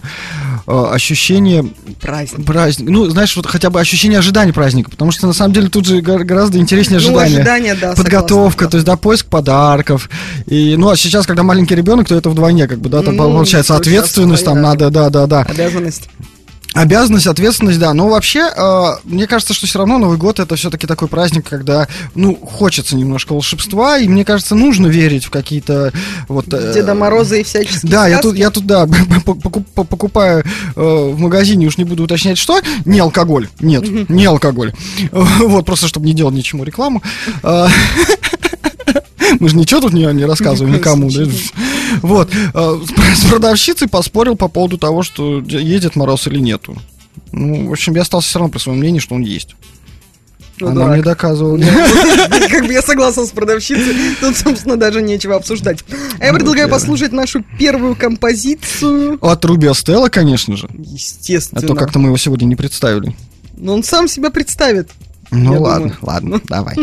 э, 0.65 0.85
ощущение 0.91 1.63
праздника. 2.01 2.41
Праздник. 2.41 2.89
Ну, 2.89 3.05
знаешь, 3.09 3.35
вот 3.35 3.45
хотя 3.45 3.69
бы 3.69 3.79
ощущение 3.79 4.17
ожидания 4.17 4.51
праздника, 4.51 4.89
потому 4.89 5.11
что 5.11 5.27
на 5.27 5.33
самом 5.33 5.53
деле 5.53 5.69
тут 5.69 5.85
же 5.85 6.01
гораздо 6.01 6.57
интереснее 6.57 6.97
ожидание. 6.97 7.35
Ну, 7.35 7.41
ожидание, 7.41 7.75
да. 7.75 7.93
Подготовка, 7.93 8.65
согласна, 8.65 8.69
то 8.69 8.77
есть, 8.77 8.85
да, 8.87 8.97
поиск 8.97 9.27
подарков. 9.27 10.09
И, 10.47 10.75
ну, 10.75 10.89
а 10.89 10.97
сейчас, 10.97 11.27
когда 11.27 11.43
маленький 11.43 11.75
ребенок, 11.75 12.07
то 12.07 12.15
это 12.15 12.29
вдвойне, 12.29 12.67
как 12.67 12.79
бы, 12.79 12.89
да, 12.89 13.03
там 13.03 13.15
ну, 13.15 13.23
получается 13.23 13.75
ответственность, 13.75 14.45
там 14.45 14.61
надо, 14.61 14.89
да, 14.89 15.09
да, 15.09 15.27
да. 15.27 15.41
Обязанность. 15.43 16.09
Обязанность, 16.77 17.25
ответственность, 17.25 17.79
да. 17.79 17.91
Но 17.95 18.07
вообще, 18.07 18.51
э, 18.55 18.83
мне 19.03 19.25
кажется, 19.25 19.55
что 19.55 19.65
все 19.65 19.79
равно 19.79 19.97
Новый 19.97 20.17
год 20.17 20.39
это 20.39 20.55
все-таки 20.55 20.85
такой 20.85 21.07
праздник, 21.07 21.49
когда, 21.49 21.87
ну, 22.13 22.35
хочется 22.35 22.95
немножко 22.95 23.33
волшебства, 23.33 23.97
и 23.97 24.07
мне 24.07 24.23
кажется, 24.23 24.53
нужно 24.53 24.85
верить 24.85 25.25
в 25.25 25.31
какие-то 25.31 25.91
вот. 26.27 26.45
Э, 26.53 26.73
Деда 26.75 26.93
Мороза 26.93 27.37
и 27.37 27.43
всяческие. 27.43 27.91
Да, 27.91 28.01
сказки. 28.01 28.11
я 28.11 28.21
тут, 28.21 28.35
я 28.37 28.51
тут, 28.51 28.65
да, 28.67 28.87
покупаю 29.73 30.43
э, 30.75 30.81
в 30.81 31.17
магазине, 31.19 31.65
уж 31.65 31.77
не 31.77 31.83
буду 31.83 32.03
уточнять, 32.03 32.37
что, 32.37 32.61
не 32.85 32.99
алкоголь, 32.99 33.49
нет, 33.59 34.09
не 34.09 34.25
алкоголь. 34.25 34.73
Вот 35.11 35.65
просто, 35.65 35.87
чтобы 35.87 36.05
не 36.05 36.13
делать 36.13 36.35
ничему 36.35 36.63
рекламу. 36.63 37.01
Мы 39.39 39.49
же 39.49 39.55
ничего 39.57 39.81
тут 39.81 39.93
не, 39.93 40.05
не 40.13 40.25
рассказываем 40.25 40.75
никому. 40.75 41.09
Да? 41.09 41.23
Вот. 42.01 42.29
А, 42.53 42.79
с 43.15 43.25
продавщицей 43.25 43.87
поспорил 43.87 44.35
по 44.35 44.47
поводу 44.49 44.77
того, 44.77 45.03
что 45.03 45.39
едет 45.39 45.95
мороз 45.95 46.27
или 46.27 46.39
нету. 46.39 46.77
Ну, 47.31 47.69
в 47.69 47.71
общем, 47.71 47.95
я 47.95 48.01
остался 48.01 48.27
все 48.27 48.39
равно 48.39 48.51
при 48.51 48.59
своем 48.59 48.79
мнении, 48.79 48.99
что 48.99 49.15
он 49.15 49.21
есть. 49.21 49.55
Ну, 50.59 50.67
Она 50.67 50.81
дурак. 50.81 50.93
мне 50.93 51.03
доказывала. 51.03 51.59
Как 52.49 52.65
бы 52.65 52.73
я 52.73 52.81
согласен 52.81 53.27
с 53.27 53.29
продавщицей, 53.29 53.95
тут, 54.19 54.35
собственно, 54.35 54.75
даже 54.75 55.01
нечего 55.01 55.35
обсуждать. 55.35 55.83
А 56.19 56.25
я 56.25 56.33
предлагаю 56.33 56.67
послушать 56.67 57.11
нашу 57.11 57.43
первую 57.59 57.95
композицию. 57.95 59.17
От 59.21 59.45
Руби 59.45 59.69
Стелла, 59.73 60.09
конечно 60.09 60.57
же. 60.57 60.67
Естественно. 60.77 61.61
А 61.63 61.67
то 61.67 61.75
как-то 61.75 61.99
мы 61.99 62.07
его 62.07 62.17
сегодня 62.17 62.45
не 62.45 62.55
представили. 62.55 63.15
Но 63.55 63.73
он 63.73 63.83
сам 63.83 64.07
себя 64.07 64.31
представит. 64.31 64.89
Ну 65.29 65.61
ладно, 65.61 65.95
ладно, 66.01 66.41
давай. 66.45 66.75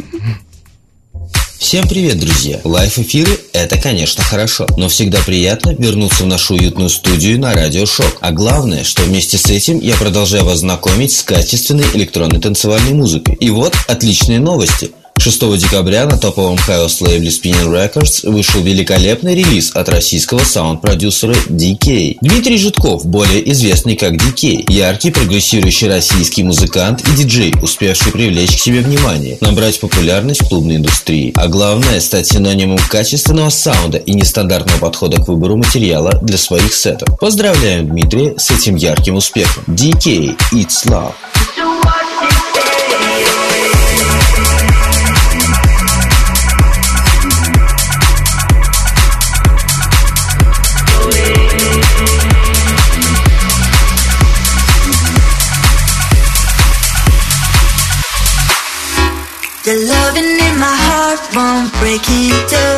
Всем 1.59 1.89
привет, 1.89 2.19
друзья! 2.19 2.61
Лайф-эфиры– 2.65 3.39
это, 3.53 3.79
конечно, 3.79 4.23
хорошо, 4.23 4.67
но 4.77 4.89
всегда 4.89 5.21
приятно 5.25 5.75
вернуться 5.79 6.25
в 6.25 6.27
нашу 6.27 6.55
уютную 6.55 6.91
студию 6.91 7.39
на 7.39 7.55
Радио 7.55 7.87
Шок. 7.87 8.19
А 8.21 8.33
главное, 8.33 8.85
что 8.85 9.03
вместе 9.03 9.39
с 9.39 9.47
этим 9.47 9.79
я 9.79 9.95
продолжаю 9.97 10.45
вас 10.45 10.59
знакомить 10.59 11.13
с 11.13 11.23
качественной 11.23 11.87
электронной 11.95 12.41
танцевальной 12.41 12.93
музыкой. 12.93 13.37
И 13.37 13.51
вот 13.51 13.75
отличные 13.89 14.41
новости– 14.41 14.91
6 15.21 15.57
декабря 15.59 16.07
на 16.07 16.19
топовом 16.19 16.59
хаос 16.59 17.01
лейбле 17.01 17.29
Spinning 17.29 17.71
Records 17.71 18.29
вышел 18.29 18.61
великолепный 18.63 19.35
релиз 19.35 19.71
от 19.75 19.89
российского 19.89 20.41
саунд-продюсера 20.41 21.35
DK. 21.49 22.19
Дмитрий 22.21 22.59
Житков, 22.59 23.07
более 23.07 23.51
известный 23.53 23.97
как 23.97 24.15
DK, 24.15 24.71
яркий 24.71 25.13
прогрессирующий 25.13 25.89
российский 25.89 26.43
музыкант 26.43 27.03
и 27.09 27.17
диджей, 27.17 27.55
успевший 27.63 28.13
привлечь 28.13 28.57
к 28.57 28.59
себе 28.59 28.81
внимание, 28.81 29.39
набрать 29.41 29.81
популярность 29.81 30.43
в 30.43 30.49
клубной 30.49 30.77
индустрии, 30.77 31.33
а 31.37 31.47
главное 31.47 32.01
стать 32.01 32.27
синонимом 32.27 32.79
качественного 32.91 33.51
саунда 33.51 33.99
и 33.99 34.13
нестандартного 34.13 34.79
подхода 34.79 35.23
к 35.23 35.29
выбору 35.29 35.57
материала 35.57 36.19
для 36.23 36.37
своих 36.37 36.75
сетов. 36.75 37.17
Поздравляем 37.19 37.89
Дмитрия 37.89 38.35
с 38.37 38.51
этим 38.51 38.75
ярким 38.77 39.15
успехом. 39.15 39.63
DK, 39.69 40.37
It's 40.53 40.87
Love. 40.87 41.15
Heart 61.55 61.71
won't 61.71 61.73
break 61.81 62.03
in 62.09 62.35
two. 62.49 62.77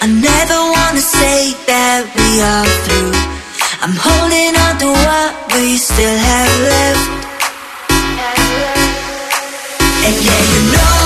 I 0.00 0.06
never 0.06 0.58
wanna 0.74 1.00
say 1.00 1.52
that 1.66 2.00
we 2.16 2.28
are 2.40 2.68
through. 2.84 3.14
I'm 3.82 3.96
holding 3.96 4.54
on 4.64 4.74
to 4.82 4.88
what 5.06 5.32
we 5.54 5.76
still 5.76 6.18
have 6.30 6.54
left. 6.72 7.04
And 10.06 10.16
yeah, 10.24 10.42
you 10.52 10.72
know 10.72 10.97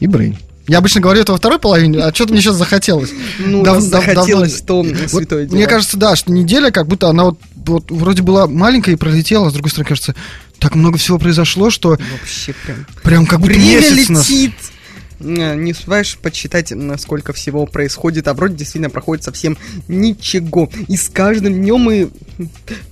и 0.00 0.06
Брейн. 0.06 0.36
Я 0.68 0.78
обычно 0.78 1.00
говорю 1.00 1.20
это 1.20 1.30
во 1.32 1.38
второй 1.38 1.60
половине, 1.60 2.00
а 2.00 2.12
что-то 2.12 2.32
мне 2.32 2.42
сейчас 2.42 2.56
захотелось. 2.56 3.10
Ну, 3.38 3.62
Дав- 3.62 3.76
дав- 3.88 4.04
захотелось, 4.04 4.60
давно- 4.62 4.82
то 4.92 4.96
Вот 5.04 5.10
святое 5.10 5.44
дело. 5.44 5.56
Мне 5.56 5.66
кажется, 5.66 5.96
да, 5.96 6.16
что 6.16 6.32
неделя, 6.32 6.70
как 6.72 6.88
будто 6.88 7.08
она 7.08 7.24
вот, 7.24 7.38
вот 7.54 7.90
вроде 7.90 8.22
была 8.22 8.46
маленькая 8.48 8.92
и 8.92 8.96
пролетела, 8.96 9.46
а 9.46 9.50
с 9.50 9.52
другой 9.52 9.70
стороны, 9.70 9.88
кажется, 9.88 10.14
так 10.58 10.74
много 10.74 10.98
всего 10.98 11.18
произошло, 11.18 11.70
что 11.70 11.90
Вообще 11.90 12.54
прям... 12.64 12.86
прям 13.02 13.26
как 13.26 13.38
будто 13.40 13.52
Время 13.52 13.64
месяц 13.80 14.08
нас- 14.08 14.28
летит. 14.28 14.52
Э, 14.52 14.75
Не 15.20 15.72
успеваешь 15.72 16.18
подсчитать, 16.18 16.70
насколько 16.72 17.32
всего 17.32 17.66
происходит, 17.66 18.28
а 18.28 18.34
вроде 18.34 18.54
действительно 18.56 18.90
проходит 18.90 19.24
совсем 19.24 19.56
ничего. 19.88 20.68
И 20.88 20.96
с 20.96 21.08
каждым 21.08 21.54
днем 21.54 21.80
мы 21.80 22.10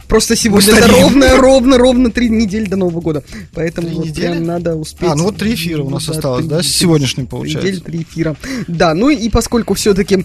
просто 0.08 0.34
сегодня 0.36 0.74
это 0.74 0.88
ровно, 0.88 1.36
ровно, 1.36 1.78
ровно 1.78 2.10
три 2.10 2.28
недели 2.30 2.64
до 2.66 2.76
Нового 2.76 3.00
года. 3.00 3.22
Поэтому 3.52 3.88
Три 3.88 3.96
вот 3.96 4.06
недели? 4.06 4.26
прям 4.32 4.44
надо 4.44 4.74
успеть. 4.76 5.08
А, 5.10 5.14
ну 5.14 5.24
вот 5.24 5.36
три 5.36 5.54
эфира 5.54 5.82
у 5.82 5.90
нас 5.90 6.06
Да, 6.06 6.12
осталось, 6.12 6.44
три- 6.46 6.50
да, 6.50 6.62
с 6.62 6.66
сегодняшним, 6.66 7.26
получается. 7.26 7.66
недели, 7.68 7.80
три 7.80 8.02
эфира. 8.02 8.36
Да, 8.68 8.94
ну 8.94 9.10
и 9.10 9.28
поскольку 9.28 9.74
все-таки 9.74 10.24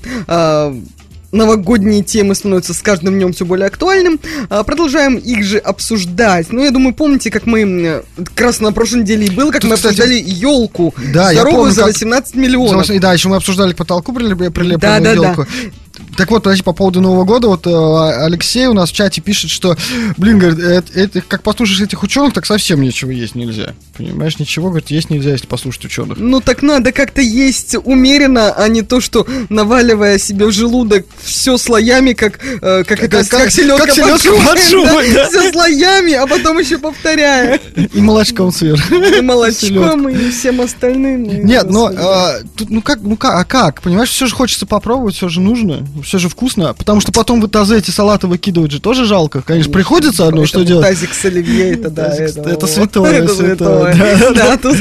новогодние 1.31 2.03
темы 2.03 2.35
становятся 2.35 2.73
с 2.73 2.81
каждым 2.81 3.15
днем 3.15 3.33
все 3.33 3.45
более 3.45 3.67
актуальным. 3.67 4.19
А, 4.49 4.63
Продолжаем 4.63 5.15
их 5.17 5.43
же 5.43 5.57
обсуждать. 5.57 6.51
Ну, 6.51 6.63
я 6.63 6.71
думаю, 6.71 6.93
помните, 6.93 7.29
как 7.31 7.45
мы 7.45 8.03
как 8.17 8.39
раз 8.41 8.59
на 8.59 8.71
прошлой 8.71 9.01
неделе 9.01 9.27
и 9.27 9.29
было, 9.29 9.51
как 9.51 9.61
Тут, 9.61 9.69
мы 9.71 9.75
кстати, 9.75 9.93
обсуждали 10.01 10.23
елку. 10.25 10.93
да, 11.13 11.31
здоровую 11.31 11.57
помню, 11.61 11.73
за 11.73 11.81
как- 11.81 11.93
18 11.93 12.35
миллионов. 12.35 12.89
И 12.89 12.99
да, 12.99 13.13
еще 13.13 13.29
мы 13.29 13.35
обсуждали 13.37 13.73
к 13.73 13.77
потолку 13.77 14.11
прилеп- 14.11 14.49
прилепленную 14.51 14.77
Да, 14.79 14.99
да, 14.99 15.35
да. 15.35 15.45
Так 16.17 16.31
вот, 16.31 16.43
подожди, 16.43 16.63
по 16.63 16.73
поводу 16.73 17.01
Нового 17.01 17.23
года, 17.23 17.47
вот 17.47 17.65
э, 17.65 18.23
Алексей 18.25 18.67
у 18.67 18.73
нас 18.73 18.89
в 18.91 18.93
чате 18.93 19.21
пишет, 19.21 19.49
что, 19.49 19.77
блин, 20.17 20.39
говорит, 20.39 20.59
это, 20.59 20.99
это 20.99 21.21
как 21.21 21.43
послушаешь 21.43 21.81
этих 21.81 22.03
ученых, 22.03 22.33
так 22.33 22.45
совсем 22.45 22.81
ничего 22.81 23.11
есть 23.11 23.35
нельзя. 23.35 23.73
Понимаешь, 23.97 24.37
ничего, 24.39 24.69
говорит, 24.69 24.89
есть 24.91 25.09
нельзя, 25.09 25.31
если 25.31 25.47
послушать 25.47 25.85
ученых. 25.85 26.17
Ну 26.17 26.41
так 26.41 26.61
надо 26.61 26.91
как-то 26.91 27.21
есть 27.21 27.75
умеренно, 27.83 28.51
а 28.51 28.67
не 28.67 28.81
то, 28.81 28.99
что 29.01 29.25
наваливая 29.49 30.17
себе 30.17 30.45
в 30.45 30.51
желудок 30.51 31.05
все 31.23 31.57
слоями, 31.57 32.13
как, 32.13 32.39
э, 32.43 32.83
как, 32.83 33.03
это, 33.03 33.23
как- 33.23 33.29
как, 33.29 33.51
селедка, 33.51 33.85
как 33.85 33.95
селедка 33.95 34.49
под 34.49 34.59
шубой, 34.59 35.13
да. 35.13 35.29
Все 35.29 35.51
слоями, 35.51 36.13
а 36.13 36.27
потом 36.27 36.59
еще 36.59 36.77
повторяя. 36.77 37.59
И 37.93 38.01
молочком 38.01 38.51
сверху. 38.51 38.95
И 38.95 39.21
молочком, 39.21 40.09
и 40.09 40.29
всем 40.31 40.61
остальным. 40.61 41.23
Нет, 41.45 41.69
но 41.69 41.91
а, 41.95 42.39
тут, 42.55 42.69
ну 42.69 42.81
как, 42.81 43.01
ну 43.01 43.15
как, 43.17 43.35
а 43.35 43.43
как? 43.45 43.81
Понимаешь, 43.81 44.09
все 44.09 44.27
же 44.27 44.35
хочется 44.35 44.65
попробовать, 44.65 45.15
все 45.15 45.29
же 45.29 45.41
нужно, 45.41 45.85
все 46.03 46.17
же 46.19 46.29
вкусно, 46.29 46.73
потому 46.73 47.01
что 47.01 47.11
потом 47.11 47.41
в 47.41 47.47
тазы 47.47 47.77
эти 47.77 47.91
салаты 47.91 48.27
выкидывать 48.27 48.71
же 48.71 48.81
тоже 48.81 49.05
жалко. 49.05 49.41
Конечно, 49.41 49.71
приходится 49.71 50.27
одно, 50.27 50.45
что 50.45 50.63
делать? 50.63 50.85
Тазик 50.85 51.13
с 51.13 51.25
оливье, 51.25 51.73
это 51.73 51.89
да. 51.89 52.15
Это, 52.15 52.67
святое, 52.67 53.27
святое. 53.27 53.95
Да, 54.35 54.57
тут... 54.57 54.75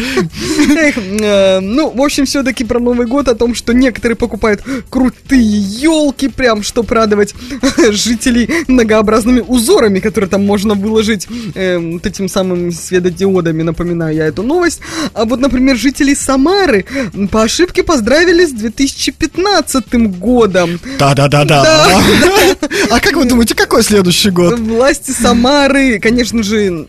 Э, 1.20 1.60
Ну, 1.60 1.90
в 1.90 2.02
общем, 2.02 2.26
все-таки 2.26 2.64
про 2.64 2.78
Новый 2.78 3.06
год, 3.06 3.28
о 3.28 3.34
том, 3.34 3.54
что 3.54 3.72
некоторые 3.72 4.16
покупают 4.16 4.62
крутые 4.90 5.42
елки, 5.42 6.28
прям, 6.28 6.62
чтобы 6.62 6.94
радовать 6.94 7.34
жителей 7.90 8.48
многообразными 8.68 9.40
узорами, 9.40 10.00
которые 10.00 10.28
там 10.28 10.44
можно 10.44 10.74
выложить 10.74 11.26
э, 11.54 11.78
вот 11.78 12.06
этим 12.06 12.28
самым 12.28 12.72
светодиодами, 12.72 13.62
напоминаю 13.62 14.14
я 14.14 14.26
эту 14.26 14.42
новость. 14.42 14.80
А 15.14 15.24
вот, 15.24 15.40
например, 15.40 15.76
жители 15.76 16.14
Самары 16.14 16.84
по 17.30 17.42
ошибке 17.42 17.82
поздравили 17.82 18.44
с 18.44 18.52
2015 18.52 20.18
годом. 20.18 20.78
Да-да-да-да. 20.98 21.62
Да. 21.62 22.68
А 22.90 23.00
как 23.00 23.14
вы 23.16 23.24
думаете, 23.24 23.54
какой 23.54 23.82
следующий 23.82 24.30
год? 24.30 24.58
Власти 24.58 25.10
Самары, 25.12 25.98
конечно 25.98 26.42
же, 26.42 26.86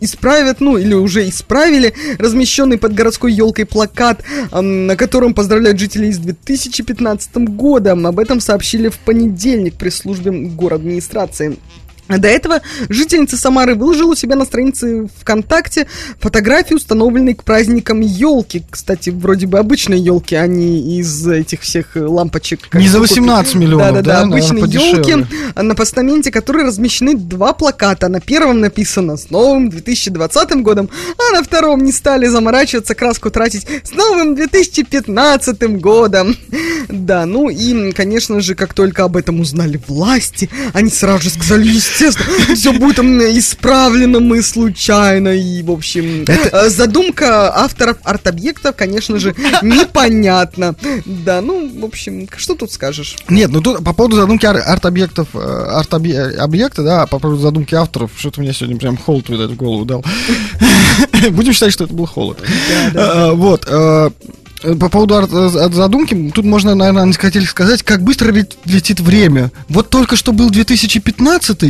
исправят, 0.00 0.60
ну 0.60 0.76
или 0.76 0.94
уже 0.94 1.28
исправили 1.28 1.94
размещенный 2.18 2.78
под 2.78 2.94
городской 2.94 3.32
елкой 3.32 3.66
плакат, 3.66 4.22
на 4.52 4.96
котором 4.96 5.34
поздравляют 5.34 5.78
жителей 5.78 6.12
с 6.12 6.18
2015 6.18 7.36
годом. 7.48 8.06
Об 8.06 8.18
этом 8.18 8.40
сообщили 8.40 8.88
в 8.88 8.98
понедельник 8.98 9.74
при 9.74 9.90
службе 9.90 10.30
город 10.30 10.80
администрации. 10.80 11.56
До 12.08 12.28
этого 12.28 12.60
жительница 12.88 13.36
Самары 13.36 13.74
выложила 13.74 14.12
у 14.12 14.14
себя 14.14 14.36
на 14.36 14.44
странице 14.44 15.08
ВКонтакте 15.20 15.86
фотографии, 16.20 16.74
установленной 16.74 17.34
к 17.34 17.44
праздникам 17.44 18.00
елки. 18.00 18.64
Кстати, 18.70 19.10
вроде 19.10 19.46
бы 19.46 19.58
обычные 19.58 20.00
елки, 20.00 20.34
а 20.34 20.46
не 20.46 20.98
из 20.98 21.26
этих 21.26 21.60
всех 21.60 21.90
лампочек. 21.94 22.72
Не 22.74 22.88
за 22.88 22.98
вы 22.98 23.06
купите. 23.06 23.20
18 23.20 23.54
миллионов, 23.56 23.86
Да-да-да, 23.88 24.20
да, 24.20 24.26
наверное, 24.26 24.38
обычные 24.38 24.62
подешевле. 24.62 25.12
елки, 25.12 25.26
на 25.54 25.74
постаменте 25.74 26.30
которой 26.30 26.64
размещены 26.64 27.14
два 27.14 27.52
плаката. 27.52 28.08
На 28.08 28.20
первом 28.20 28.60
написано 28.60 29.16
«С 29.16 29.30
новым 29.30 29.68
2020 29.68 30.62
годом», 30.62 30.88
а 31.18 31.34
на 31.34 31.42
втором 31.42 31.84
не 31.84 31.92
стали 31.92 32.26
заморачиваться, 32.26 32.94
краску 32.94 33.30
тратить 33.30 33.66
«С 33.84 33.92
новым 33.92 34.34
2015 34.34 35.80
годом». 35.80 36.36
Да, 36.88 37.26
ну 37.26 37.50
и, 37.50 37.92
конечно 37.92 38.40
же, 38.40 38.54
как 38.54 38.72
только 38.72 39.04
об 39.04 39.16
этом 39.16 39.40
узнали 39.40 39.80
власти, 39.86 40.48
они 40.72 40.90
сразу 40.90 41.24
же 41.24 41.30
сказали, 41.30 41.68
естественно, 42.00 42.54
все 42.54 42.72
будет 42.72 42.98
исправлено, 42.98 44.20
мы 44.20 44.42
случайно, 44.42 45.28
и, 45.28 45.62
в 45.62 45.70
общем, 45.70 46.24
э, 46.26 46.68
задумка 46.68 47.54
авторов 47.54 47.98
арт-объектов, 48.04 48.76
конечно 48.76 49.18
же, 49.18 49.34
непонятна. 49.62 50.74
Да, 51.04 51.40
ну, 51.40 51.68
в 51.80 51.84
общем, 51.84 52.28
что 52.36 52.54
тут 52.54 52.72
скажешь? 52.72 53.16
Нет, 53.28 53.50
ну 53.50 53.60
тут 53.60 53.84
по 53.84 53.92
поводу 53.92 54.16
задумки 54.16 54.46
ар- 54.46 54.62
арт-объектов, 54.64 55.28
э, 55.34 55.38
арт-объекта, 55.38 56.82
да, 56.82 57.06
по 57.06 57.18
поводу 57.18 57.40
задумки 57.40 57.74
авторов, 57.74 58.10
что-то 58.16 58.40
мне 58.40 58.52
сегодня 58.52 58.78
прям 58.78 58.96
холод, 58.96 59.28
видать, 59.28 59.50
в 59.50 59.56
голову 59.56 59.84
дал. 59.84 60.04
Будем 61.30 61.52
считать, 61.52 61.72
что 61.72 61.84
это 61.84 61.94
был 61.94 62.06
холод. 62.06 62.38
Э, 62.94 63.32
Вот. 63.32 63.66
Э, 64.62 64.74
По 64.74 64.88
поводу 64.88 65.14
арт- 65.16 65.32
э, 65.32 65.72
задумки, 65.72 66.32
тут 66.34 66.44
можно, 66.44 66.74
наверное, 66.74 67.04
не 67.04 67.12
хотели 67.12 67.44
сказать, 67.44 67.82
как 67.82 68.02
быстро 68.02 68.32
лет- 68.32 68.56
летит 68.64 69.00
время. 69.00 69.50
Вот 69.68 69.90
только 69.90 70.16
что 70.16 70.32
был 70.32 70.50
2015 70.50 71.62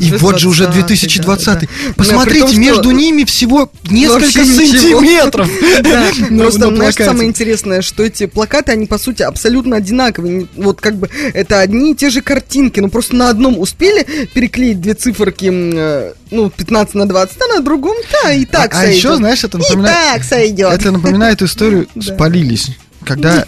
и 0.00 0.12
вот 0.18 0.38
же 0.38 0.48
уже 0.48 0.64
20-й, 0.64 0.72
2020 0.74 1.46
да, 1.46 1.52
да. 1.60 1.66
При 1.66 1.92
Посмотрите, 1.94 2.40
том, 2.40 2.50
что- 2.50 2.58
между 2.60 2.90
ними 2.90 3.24
всего 3.24 3.70
несколько 3.90 4.44
сантиметров. 4.44 5.48
Просто, 6.38 6.70
на 6.70 6.76
знаешь, 6.76 6.94
самое 6.94 7.28
интересное, 7.28 7.82
что 7.82 8.02
эти 8.02 8.26
плакаты, 8.26 8.72
они, 8.72 8.86
по 8.86 8.98
сути, 8.98 9.22
абсолютно 9.22 9.76
одинаковые. 9.76 10.46
Вот 10.56 10.80
как 10.80 10.96
бы 10.96 11.08
это 11.34 11.60
одни 11.60 11.92
и 11.92 11.94
те 11.94 12.10
же 12.10 12.20
картинки, 12.20 12.80
но 12.80 12.88
просто 12.88 13.16
на 13.16 13.30
одном 13.30 13.58
успели 13.58 14.06
переклеить 14.34 14.80
две 14.80 14.94
циферки, 14.94 15.50
э, 15.52 16.12
ну, 16.30 16.50
15 16.50 16.94
на 16.94 17.08
20, 17.08 17.36
а 17.40 17.54
на 17.56 17.60
другом, 17.62 17.96
да, 18.22 18.32
и 18.32 18.44
так 18.44 18.74
а, 18.74 18.78
а 18.78 18.80
сойдет. 18.82 18.96
еще, 18.98 19.16
знаешь, 19.16 19.44
это 19.44 19.58
И 19.58 19.60
напоминает... 19.60 19.96
так 19.96 20.24
сойдет. 20.24 20.72
Это 20.72 20.90
напоминает 20.90 21.42
историю 21.42 21.86
«Спалились». 22.28 22.87
Когда, 23.08 23.44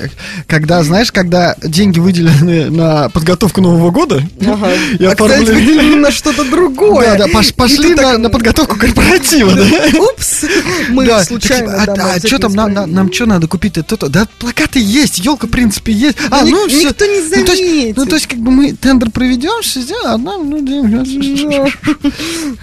когда, 0.46 0.82
знаешь, 0.82 1.12
когда 1.12 1.54
деньги 1.62 1.98
выделены 2.00 2.70
на 2.70 3.08
подготовку 3.10 3.60
Нового 3.60 3.90
года, 3.90 4.22
Ага. 4.40 4.70
и 4.98 5.04
а, 5.04 5.12
оформлены- 5.12 5.52
выделили 5.54 5.94
на 5.96 6.10
что-то 6.10 6.44
другое. 6.50 7.16
Да, 7.18 7.26
да, 7.26 7.26
пош- 7.26 7.52
пошли 7.54 7.90
на, 7.90 7.96
так, 8.02 8.18
на 8.18 8.30
подготовку 8.30 8.76
корпоратива, 8.78 9.52
да? 9.54 9.62
Упс, 9.98 10.44
мы 10.88 11.04
Да, 11.06 11.22
случайно. 11.24 11.66
мы 11.72 11.74
а, 11.74 11.82
обязательно 11.82 12.28
что 12.28 12.38
там, 12.38 12.52
нам, 12.54 12.70
исправим. 12.70 12.94
нам, 12.94 13.12
что 13.12 13.26
надо 13.26 13.46
купить-то? 13.48 13.82
То-то? 13.82 14.08
Да, 14.08 14.26
плакаты 14.38 14.80
есть, 14.82 15.18
елка, 15.18 15.46
в 15.46 15.50
принципе, 15.50 15.92
есть. 15.92 16.16
А, 16.30 16.44
ну, 16.44 16.66
всё. 16.68 16.88
никто 16.88 17.04
не 17.04 17.20
Ну, 17.20 17.44
то 17.44 17.52
есть- 17.52 17.58
заметит. 17.70 17.96
Ну, 17.98 18.06
то 18.06 18.14
есть, 18.14 18.26
как 18.26 18.38
бы 18.38 18.50
мы 18.50 18.72
тендер 18.72 19.10
проведем, 19.10 19.60
все 19.62 19.82
сделаем, 19.82 20.06
а 20.14 20.16
нам, 20.18 20.48
ну, 20.48 20.64
деньги. 20.64 21.70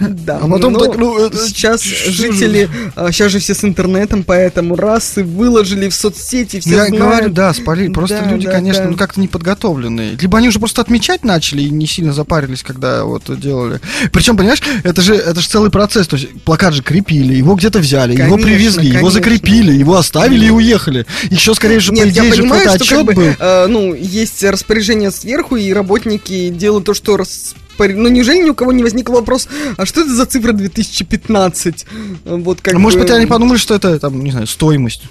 Да, 0.00 0.38
А 0.42 0.48
потом 0.48 0.72
но 0.74 0.78
так, 0.80 0.96
ну, 0.98 1.18
это 1.18 1.36
сейчас 1.46 1.82
жители, 1.82 2.68
а, 2.96 3.10
сейчас 3.12 3.32
же 3.32 3.38
все 3.38 3.54
с 3.54 3.64
интернетом, 3.64 4.24
поэтому 4.24 4.76
раз 4.76 5.18
и 5.18 5.22
выложили 5.22 5.88
в 5.88 5.94
соцсети, 5.94 6.60
все 6.60 6.70
Я 6.92 6.98
знают. 6.98 7.16
говорю, 7.18 7.34
да, 7.34 7.52
спалили. 7.54 7.92
Просто 7.92 8.20
Да, 8.24 8.30
люди, 8.30 8.46
да, 8.46 8.52
конечно, 8.52 8.84
да. 8.84 8.90
ну 8.90 8.96
как-то 8.96 9.20
неподготовленные. 9.20 10.16
Либо 10.20 10.38
они 10.38 10.48
уже 10.48 10.58
просто 10.58 10.80
отмечать 10.80 11.24
начали 11.24 11.62
и 11.62 11.70
не 11.70 11.86
сильно 11.86 12.12
запарились, 12.12 12.62
когда 12.62 13.04
вот 13.04 13.24
делали. 13.40 13.80
Причем, 14.12 14.36
понимаешь, 14.36 14.62
это 14.84 15.02
же, 15.02 15.14
это 15.14 15.40
же 15.40 15.48
целый 15.48 15.70
процесс. 15.70 16.06
То 16.08 16.16
есть 16.16 16.28
плакат 16.42 16.74
же 16.74 16.82
крепили, 16.82 17.34
его 17.34 17.54
где-то 17.54 17.78
взяли, 17.78 18.12
его 18.12 18.22
Конечно, 18.36 18.46
привезли, 18.46 18.86
его 18.88 18.98
конечно. 18.98 19.10
закрепили, 19.20 19.72
его 19.72 19.96
оставили 19.96 20.46
и 20.46 20.50
уехали. 20.50 21.06
Еще 21.30 21.54
скорее 21.54 21.80
же, 21.80 21.92
по 21.92 21.96
Нет, 21.96 22.06
я 22.06 22.12
идее, 22.22 22.34
же 22.34 22.42
понимаю, 22.42 22.64
какой-то 22.64 22.84
что 22.84 22.96
как 22.96 23.04
бы, 23.06 23.12
был. 23.14 23.24
э, 23.38 23.66
ну, 23.68 23.94
есть 23.94 24.42
распоряжение 24.44 25.10
сверху, 25.10 25.56
и 25.56 25.72
работники 25.72 26.48
делают 26.50 26.84
то, 26.86 26.94
что 26.94 27.16
распор- 27.16 27.94
Ну, 27.94 28.08
неужели 28.08 28.38
ни 28.44 28.50
у 28.50 28.54
кого 28.54 28.72
не 28.72 28.82
возник 28.82 29.08
вопрос, 29.08 29.48
а 29.76 29.86
что 29.86 30.00
это 30.00 30.12
за 30.14 30.26
цифра 30.26 30.52
2015? 30.52 31.86
Вот 32.24 32.60
как 32.60 32.74
А 32.74 32.78
Может 32.78 32.98
бы 32.98 33.04
быть, 33.04 33.12
они 33.14 33.26
подумали, 33.26 33.58
что 33.58 33.74
это, 33.74 33.98
там, 33.98 34.22
не 34.22 34.30
знаю, 34.32 34.46
стоимость. 34.46 35.02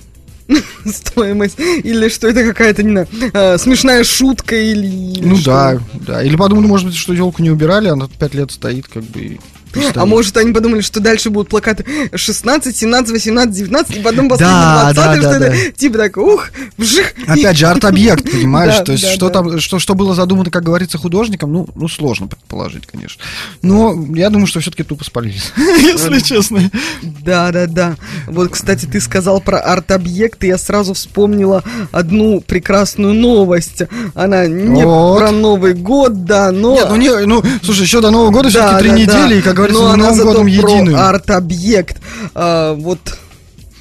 стоимость, 0.85 1.59
или 1.59 2.09
что 2.09 2.27
это 2.27 2.43
какая-то, 2.43 2.83
не 2.83 2.91
знаю, 2.91 3.07
э, 3.33 3.57
смешная 3.57 4.03
шутка, 4.03 4.55
или... 4.55 4.87
или 4.87 5.25
Ну 5.25 5.35
что? 5.35 5.51
да, 5.51 5.79
да. 5.93 6.23
Или 6.23 6.35
подумали, 6.35 6.67
может 6.67 6.87
быть, 6.87 6.95
что 6.95 7.13
елку 7.13 7.41
не 7.41 7.49
убирали, 7.49 7.89
она 7.89 8.07
пять 8.19 8.33
лет 8.33 8.51
стоит, 8.51 8.87
как 8.87 9.03
бы. 9.03 9.39
И 9.77 9.91
А 9.95 10.05
может, 10.05 10.35
они 10.37 10.53
подумали, 10.53 10.81
что 10.81 10.99
дальше 10.99 11.29
будут 11.29 11.49
плакаты 11.49 11.85
16, 12.13 12.75
17, 12.75 13.11
18, 13.11 13.55
19, 13.55 13.97
и 13.97 13.99
потом 13.99 14.29
последний 14.29 14.53
Да, 14.53 14.93
20 14.93 14.95
да, 14.95 15.21
что 15.21 15.43
это 15.43 15.71
типа 15.71 15.97
так, 15.97 16.17
ух, 16.17 16.49
вжих. 16.77 17.13
Опять 17.27 17.57
же, 17.57 17.67
арт-объект, 17.67 18.23
понимаешь? 18.31 18.83
То 18.85 18.93
есть, 18.93 19.07
что 19.07 19.29
там, 19.29 19.59
что, 19.59 19.95
было 19.95 20.13
задумано, 20.13 20.51
как 20.51 20.63
говорится, 20.63 20.97
художником, 20.97 21.51
ну, 21.51 21.67
ну, 21.75 21.87
сложно 21.87 22.27
предположить, 22.27 22.85
конечно. 22.85 23.21
Но 23.61 23.95
я 24.15 24.29
думаю, 24.29 24.47
что 24.47 24.59
все-таки 24.59 24.83
тупо 24.83 25.03
спалились, 25.03 25.51
если 25.57 26.19
честно. 26.19 26.69
Да, 27.01 27.51
да, 27.51 27.67
да. 27.67 27.95
Вот, 28.27 28.49
кстати, 28.49 28.85
ты 28.85 29.01
сказал 29.01 29.41
про 29.41 29.59
арт-объекты, 29.59 30.47
я 30.47 30.57
сразу 30.57 30.93
вспомнила 30.93 31.63
одну 31.91 32.41
прекрасную 32.41 33.13
новость. 33.13 33.83
Она 34.13 34.47
не 34.47 34.83
про 34.83 35.31
Новый 35.31 35.73
год, 35.73 36.25
да, 36.25 36.51
но... 36.51 36.73
Нет, 36.73 36.87
ну, 36.89 36.95
не, 36.95 37.25
ну, 37.25 37.43
слушай, 37.63 37.81
еще 37.81 38.01
до 38.01 38.11
Нового 38.11 38.31
года 38.31 38.51
Да, 38.51 38.67
все-таки 38.67 38.89
три 38.89 39.01
недели, 39.01 39.39
и, 39.39 39.41
как 39.41 39.59
говорится, 39.69 39.97
Но 39.97 40.03
она 40.05 40.13
зато 40.13 40.27
годом 40.27 40.43
про 40.45 40.71
единым. 40.71 40.95
арт-объект. 40.95 41.97
А, 42.33 42.73
вот 42.73 42.99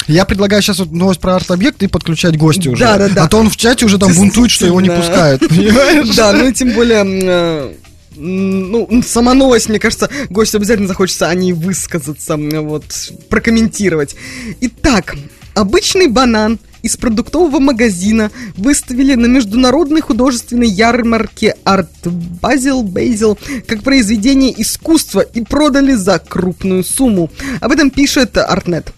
Я 0.07 0.25
предлагаю 0.25 0.63
сейчас 0.63 0.79
вот 0.79 0.93
новость 0.93 1.21
про 1.21 1.37
арт-объект 1.37 1.83
и 1.83 1.89
подключать 1.89 2.37
гостя 2.37 2.71
уже. 2.71 2.81
Да, 2.83 2.97
да, 2.99 3.09
да. 3.09 3.25
А 3.25 3.29
то 3.29 3.39
он 3.39 3.51
в 3.51 3.57
чате 3.57 3.85
уже 3.87 3.99
там 3.99 4.13
бунтует, 4.15 4.51
что 4.51 4.67
его 4.67 4.81
не 4.81 4.91
пускают? 4.91 5.43
Да, 6.17 6.33
ну 6.33 6.47
и 6.49 6.53
тем 6.53 6.73
более, 6.73 7.03
э, 7.05 7.73
ну, 8.15 9.03
сама 9.07 9.35
новость, 9.35 9.69
мне 9.69 9.79
кажется, 9.79 10.09
гостю 10.31 10.59
обязательно 10.59 10.89
захочется 10.89 11.29
о 11.29 11.35
ней 11.35 11.53
высказаться, 11.53 12.37
вот, 12.37 12.85
прокомментировать. 13.29 14.15
Итак, 14.61 15.17
обычный 15.55 16.07
банан 16.07 16.59
из 16.87 16.97
продуктового 16.97 17.59
магазина 17.59 18.31
выставили 18.57 19.15
на 19.15 19.27
международной 19.27 20.01
художественной 20.01 20.69
ярмарке 20.69 21.57
Art 21.65 21.89
Basel 22.05 22.83
Basel 22.83 23.37
как 23.67 23.83
произведение 23.83 24.55
искусства 24.61 25.21
и 25.21 25.43
продали 25.43 25.95
за 25.95 26.19
крупную 26.19 26.85
сумму. 26.85 27.31
Об 27.61 27.73
этом 27.73 27.91
пишет 27.91 28.39
Артнет. 28.39 28.93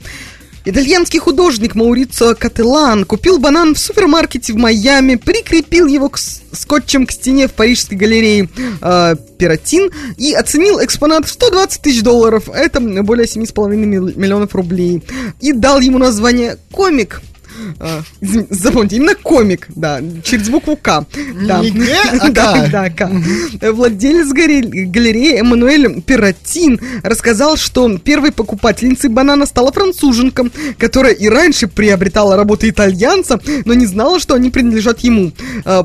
Итальянский 0.67 1.19
художник 1.19 1.75
Маурицио 1.75 2.35
Кателан 2.35 3.07
купил 3.07 3.39
банан 3.39 3.75
в 3.75 3.79
супермаркете 3.79 4.53
в 4.53 4.57
Майами, 4.57 5.15
прикрепил 5.15 5.87
его 5.87 6.11
к 6.11 6.19
скотчем 6.19 7.07
к 7.07 7.13
стене 7.13 7.49
в 7.49 7.53
парижской 7.55 7.97
галерее 7.97 8.51
э, 8.83 9.17
Пиратин 9.39 9.91
и 10.19 10.35
оценил 10.35 10.85
экспонат 10.85 11.25
в 11.25 11.31
120 11.31 11.81
тысяч 11.81 12.03
долларов, 12.03 12.51
это 12.53 12.81
более 12.81 13.25
7,5 13.25 13.77
мил- 13.77 14.13
миллионов 14.15 14.55
рублей, 14.55 15.03
и 15.41 15.53
дал 15.53 15.81
ему 15.81 15.97
название 15.97 16.59
«Комик». 16.71 17.23
А, 17.81 18.03
запомните, 18.51 18.97
именно 18.97 19.15
комик, 19.15 19.69
да, 19.75 20.01
через 20.23 20.49
букву 20.49 20.77
К. 20.77 21.07
Да. 21.47 21.61
Не 21.61 21.71
Г, 21.71 21.87
а 22.21 22.31
Да, 22.31 22.67
К. 22.67 22.71
да, 22.71 22.91
К. 22.91 23.11
Владелец 23.73 24.29
галереи, 24.29 25.39
Эммануэль 25.41 26.01
Пиратин 26.03 26.81
рассказал, 27.03 27.57
что 27.57 27.99
первой 27.99 28.33
покупательницей 28.33 29.11
банана 29.11 29.47
стала 29.47 29.73
француженка, 29.73 30.47
которая 30.79 31.13
и 31.13 31.29
раньше 31.29 31.69
приобретала 31.69 32.37
работы 32.37 32.69
итальянца, 32.69 33.41
но 33.65 33.75
не 33.75 33.87
знала, 33.87 34.21
что 34.21 34.35
они 34.35 34.51
принадлежат 34.51 35.01
ему. 35.01 35.33
А, 35.65 35.85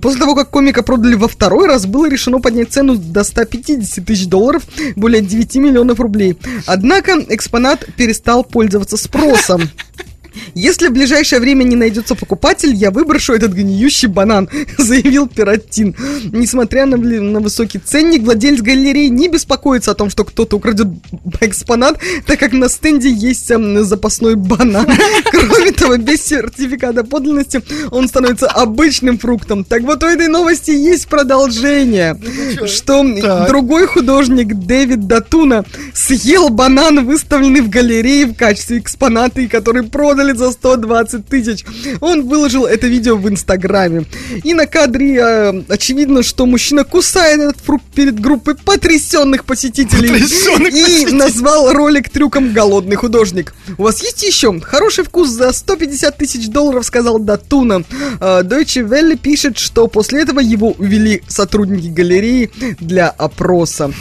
После 0.00 0.20
того, 0.20 0.34
как 0.34 0.50
комика 0.50 0.82
продали 0.82 1.14
во 1.14 1.28
второй 1.28 1.66
раз, 1.66 1.86
было 1.86 2.08
решено 2.08 2.40
поднять 2.40 2.72
цену 2.72 2.96
до 2.96 3.24
150 3.24 4.04
тысяч 4.04 4.26
долларов, 4.26 4.62
более 4.96 5.22
9 5.22 5.56
миллионов 5.56 6.00
рублей. 6.00 6.36
Однако 6.66 7.24
экспонат 7.28 7.86
перестал 7.96 8.44
пользоваться 8.44 8.96
спросом. 8.96 9.68
Если 10.54 10.88
в 10.88 10.92
ближайшее 10.92 11.40
время 11.40 11.64
не 11.64 11.76
найдется 11.76 12.14
покупатель, 12.14 12.74
я 12.74 12.90
выброшу 12.90 13.32
этот 13.32 13.52
гниющий 13.52 14.08
банан, 14.08 14.48
заявил 14.78 15.28
Пиротин. 15.28 15.94
Несмотря 16.32 16.86
на, 16.86 16.96
на 16.96 17.40
высокий 17.40 17.78
ценник, 17.78 18.22
владелец 18.22 18.60
галереи 18.60 19.08
не 19.08 19.28
беспокоится 19.28 19.92
о 19.92 19.94
том, 19.94 20.10
что 20.10 20.24
кто-то 20.24 20.56
украдет 20.56 20.88
экспонат, 21.40 22.00
так 22.26 22.38
как 22.38 22.52
на 22.52 22.68
стенде 22.68 23.10
есть 23.10 23.50
эм, 23.50 23.84
запасной 23.84 24.34
банан. 24.34 24.86
Кроме 25.30 25.72
того, 25.72 25.96
без 25.96 26.22
сертификата 26.22 27.04
подлинности 27.04 27.62
он 27.90 28.08
становится 28.08 28.48
обычным 28.48 29.18
фруктом. 29.18 29.64
Так 29.64 29.82
вот, 29.82 30.02
у 30.02 30.06
этой 30.06 30.28
новости 30.28 30.70
есть 30.70 31.08
продолжение, 31.08 32.18
что 32.66 33.04
Так. 33.20 33.48
другой 33.48 33.86
художник 33.86 34.54
Дэвид 34.54 35.06
Датуна 35.06 35.64
съел 35.94 36.48
банан, 36.48 37.04
выставленный 37.04 37.60
в 37.60 37.68
галерее 37.68 38.26
в 38.26 38.34
качестве 38.34 38.78
экспоната, 38.78 39.40
и 39.40 39.48
который 39.48 39.82
продали 40.20 40.36
за 40.36 40.52
120 40.52 41.26
тысяч. 41.26 41.64
Он 42.00 42.26
выложил 42.26 42.66
это 42.66 42.86
видео 42.86 43.16
в 43.16 43.28
Инстаграме. 43.28 44.04
И 44.44 44.54
на 44.54 44.66
кадре 44.66 45.16
э, 45.16 45.62
очевидно, 45.68 46.22
что 46.22 46.46
мужчина 46.46 46.84
кусает 46.84 47.40
этот 47.40 47.56
фрукт 47.60 47.84
перед 47.94 48.20
группой 48.20 48.54
потрясенных 48.54 49.44
посетителей. 49.44 50.10
Потрясенных 50.10 50.74
и 50.74 50.82
посетителей. 50.82 51.12
назвал 51.12 51.72
ролик 51.72 52.10
трюком 52.10 52.52
«Голодный 52.52 52.96
художник». 52.96 53.54
У 53.78 53.84
вас 53.84 54.02
есть 54.02 54.22
еще? 54.22 54.58
Хороший 54.60 55.04
вкус 55.04 55.30
за 55.30 55.52
150 55.52 56.16
тысяч 56.16 56.48
долларов, 56.48 56.84
сказал 56.84 57.18
Датуна. 57.18 57.82
Э, 58.20 58.42
Deutsche 58.42 58.86
Welle 58.86 59.16
пишет, 59.16 59.58
что 59.58 59.86
после 59.86 60.22
этого 60.22 60.40
его 60.40 60.72
увели 60.72 61.22
сотрудники 61.28 61.88
галереи 61.88 62.50
для 62.80 63.08
опроса. 63.08 63.92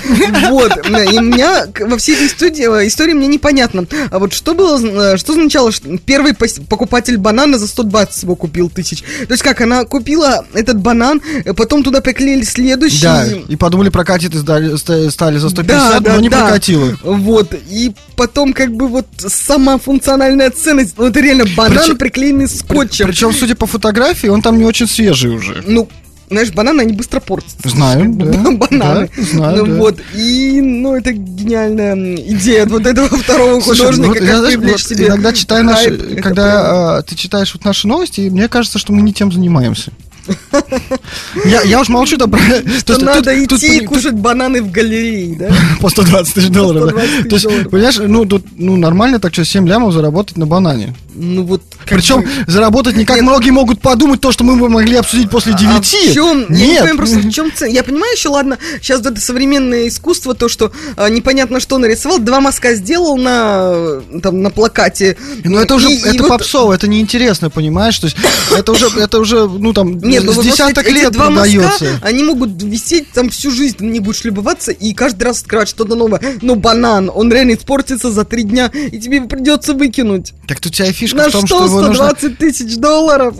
Вот. 0.50 0.72
И 0.88 1.18
у 1.18 1.22
меня 1.22 1.68
во 1.80 1.98
всей 1.98 2.16
этой 2.16 2.28
истории, 2.28 2.88
истории 2.88 3.14
мне 3.14 3.28
непонятно. 3.28 3.86
А 4.12 4.20
вот 4.20 4.34
что 4.34 4.54
было, 4.54 5.14
э, 5.14 5.18
что 5.18 5.34
означало, 5.34 5.72
что 5.72 5.98
первый 6.10 6.34
покупатель 6.68 7.18
банана 7.18 7.60
за 7.60 7.68
120 7.68 8.24
его 8.24 8.36
купил 8.36 8.68
тысяч? 8.70 9.02
То 9.28 9.32
есть 9.34 9.44
как, 9.44 9.62
она 9.62 9.86
купила 9.86 10.44
этот 10.54 10.80
банан, 10.80 11.22
э, 11.46 11.54
потом 11.54 11.84
туда 11.84 12.02
приклеили 12.02 12.42
следующий... 12.44 13.04
Да, 13.04 13.28
и 13.28 13.56
подумали, 13.56 13.90
прокатит, 13.90 14.34
и 14.34 14.40
сдали- 14.40 14.76
ста- 14.76 15.12
стали 15.12 15.38
за 15.38 15.50
150, 15.50 15.92
Да, 15.94 16.00
да, 16.00 16.16
но 16.16 16.22
не 16.22 16.30
да. 16.30 16.46
прокатило. 16.46 16.98
Вот, 17.04 17.54
и 17.70 17.94
потом 18.16 18.54
как 18.54 18.74
бы 18.74 18.88
вот 18.88 19.06
сама 19.20 19.78
функциональная 19.78 20.50
ценность, 20.50 20.96
ну 20.98 21.06
это 21.06 21.20
реально 21.20 21.46
банан, 21.56 21.78
Причем- 21.84 21.98
приклеенный 21.98 22.48
скотчем. 22.48 23.06
Причем, 23.08 23.32
судя 23.32 23.54
по 23.56 23.68
фотографии, 23.68 24.28
он 24.28 24.42
там 24.42 24.58
не 24.58 24.66
очень 24.66 24.88
свежий 24.88 25.30
уже. 25.30 25.64
Ну, 25.68 25.88
знаешь, 26.30 26.52
бананы, 26.52 26.82
они 26.82 26.94
быстро 26.94 27.20
портятся. 27.20 27.68
Знаю, 27.68 28.06
да. 28.14 28.52
Бананы. 28.52 29.10
Да, 29.16 29.24
знаю, 29.24 29.58
ну, 29.58 29.66
да. 29.66 29.76
вот, 29.80 30.00
и, 30.14 30.62
ну, 30.62 30.96
это 30.96 31.12
гениальная 31.12 32.16
идея 32.16 32.64
от 32.64 32.72
вот 32.72 32.86
этого 32.86 33.08
второго 33.18 33.62
Слушай, 33.62 33.88
художника, 33.88 34.08
ну, 34.08 34.14
как 34.14 34.24
я, 34.24 34.40
знаешь, 34.40 34.58
вот 34.58 34.82
себе 34.82 35.08
иногда 35.08 35.34
читаю 35.34 35.64
наши, 35.66 35.98
когда 36.22 36.98
а, 36.98 37.02
ты 37.02 37.16
читаешь 37.16 37.54
вот 37.54 37.66
наши 37.66 37.88
новости, 37.88 38.22
и 38.22 38.30
мне 38.30 38.48
кажется, 38.48 38.80
что 38.80 38.94
мы 38.94 39.02
не 39.02 39.14
тем 39.14 39.32
занимаемся. 39.32 39.92
Я, 41.46 41.62
я 41.64 41.80
уж 41.80 41.90
молчу, 41.90 42.18
да, 42.18 42.28
про... 42.28 42.40
то 42.40 42.80
Что 42.80 42.94
есть 42.94 43.02
надо 43.06 43.32
тут- 43.36 43.50
тут 43.50 43.60
идти 43.60 43.68
и 43.78 43.80
пони- 43.80 43.86
кушать 43.86 44.14
бананы 44.14 44.62
в 44.62 44.72
галерее, 44.72 45.36
да? 45.38 45.48
тут 45.48 45.56
по 45.82 45.90
120 45.90 46.34
тысяч 46.34 46.50
долларов. 46.50 46.84
да. 46.86 46.90
120 46.90 47.12
тысяч 47.18 47.30
То 47.30 47.36
есть, 47.36 47.46
долларов. 47.46 47.70
понимаешь, 47.72 47.98
ну, 48.00 48.26
тут, 48.26 48.46
ну, 48.58 48.76
нормально 48.78 49.20
так 49.20 49.34
что 49.34 49.46
7 49.46 49.68
лямов 49.68 49.94
заработать 49.94 50.38
на 50.38 50.46
банане. 50.48 50.96
Ну 51.16 51.44
вот. 51.44 51.62
Причем 51.88 52.22
бы- 52.22 52.28
заработать 52.48 52.96
не 52.96 53.06
как 53.06 53.18
Нет. 53.18 53.24
многие 53.26 53.52
могут 53.52 53.82
подумать 53.82 54.22
то, 54.22 54.32
что 54.32 54.44
мы 54.44 54.56
бы 54.56 54.70
могли 54.70 54.96
обсудить 54.96 55.30
после 55.30 55.54
9. 55.54 55.76
А 55.78 55.82
в 55.82 55.86
чем? 56.14 56.46
Я 56.50 56.56
не 56.56 56.68
Нет. 56.68 56.78
понимаю 56.80 56.98
просто, 56.98 57.18
в 57.20 57.32
чем 57.32 57.52
цель. 57.54 57.72
Я 57.72 57.84
понимаю 57.84 58.14
еще, 58.14 58.30
ладно, 58.30 58.58
сейчас 58.82 59.02
это 59.06 59.20
современное 59.20 59.88
искусство, 59.88 60.34
то, 60.34 60.48
что 60.50 60.72
а, 60.98 61.10
непонятно 61.10 61.60
что 61.60 61.78
нарисовал, 61.78 62.20
два 62.20 62.40
мазка 62.40 62.76
сделал 62.76 63.18
на, 63.18 64.02
там, 64.22 64.42
на 64.42 64.50
плакате. 64.50 65.18
Ну 65.44 65.58
это 65.60 65.76
уже, 65.76 65.92
И- 65.92 65.96
и 65.96 66.00
это 66.02 66.24
вот- 66.24 66.30
попсово, 66.30 66.74
это 66.74 66.88
неинтересно, 66.88 67.50
понимаешь? 67.50 67.98
То 68.00 68.06
есть 68.08 68.18
это 68.56 68.72
уже, 68.72 68.88
это 68.98 69.20
уже, 69.20 69.48
ну 69.48 69.74
там, 69.74 69.98
Нет, 70.00 70.19
ну 70.26 70.34
с 70.34 70.36
вот 70.36 70.46
десяток 70.46 70.86
эти 70.86 70.94
лет 70.94 71.12
два 71.14 71.28
продается. 71.28 71.86
мазка, 71.86 72.00
они 72.02 72.24
могут 72.24 72.62
висеть 72.62 73.12
там 73.12 73.30
всю 73.30 73.52
жизнь, 73.52 73.78
ты 73.78 73.86
не 73.86 74.00
будешь 74.00 74.24
любоваться 74.24 74.72
и 74.72 74.94
каждый 74.94 75.24
раз 75.24 75.42
открывать 75.42 75.70
что-то 75.70 75.96
новое. 75.96 76.22
Но 76.42 76.56
банан, 76.56 77.12
он 77.14 77.32
реально 77.32 77.54
испортится 77.54 78.12
за 78.12 78.26
три 78.26 78.44
дня, 78.44 78.68
и 78.74 79.00
тебе 79.00 79.22
придется 79.22 79.74
выкинуть. 79.74 80.34
Так 80.48 80.60
тут 80.60 80.72
у 80.72 80.76
тебя 80.76 80.92
фишка 80.92 81.18
На 81.18 81.30
в 81.30 81.32
том, 81.32 81.46
что 81.48 81.58
что 81.58 81.66
его 81.66 81.82
нужно... 81.82 82.10
120 82.10 82.38
тысяч 82.38 82.78
долларов? 82.78 83.36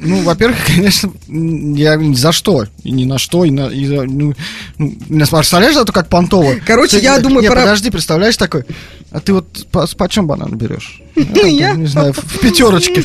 Ну, 0.00 0.22
во-первых, 0.22 0.58
конечно, 0.66 1.12
я 1.28 1.98
за 2.14 2.32
что, 2.32 2.64
и 2.82 2.90
ни 2.90 3.04
на 3.04 3.18
что, 3.18 3.44
и 3.44 3.50
на... 3.50 3.68
и 3.68 3.86
за- 3.86 4.04
ну, 4.04 4.34
ну, 4.78 4.92
представляешь, 5.08 5.74
зато 5.74 5.92
как 5.92 6.08
понтово? 6.08 6.54
Короче, 6.66 6.98
Ты- 6.98 7.04
я 7.04 7.18
думаю, 7.18 7.42
не, 7.42 7.48
пора- 7.48 7.62
подожди, 7.62 7.90
представляешь 7.90 8.36
такой, 8.36 8.64
а 9.10 9.20
ты 9.20 9.32
вот 9.32 9.66
по, 9.70 9.86
почем 9.96 10.26
банан 10.26 10.56
берешь? 10.56 11.00
Я? 11.16 11.72
Не 11.72 11.86
знаю, 11.86 12.12
в, 12.12 12.40
пятерочке. 12.40 13.04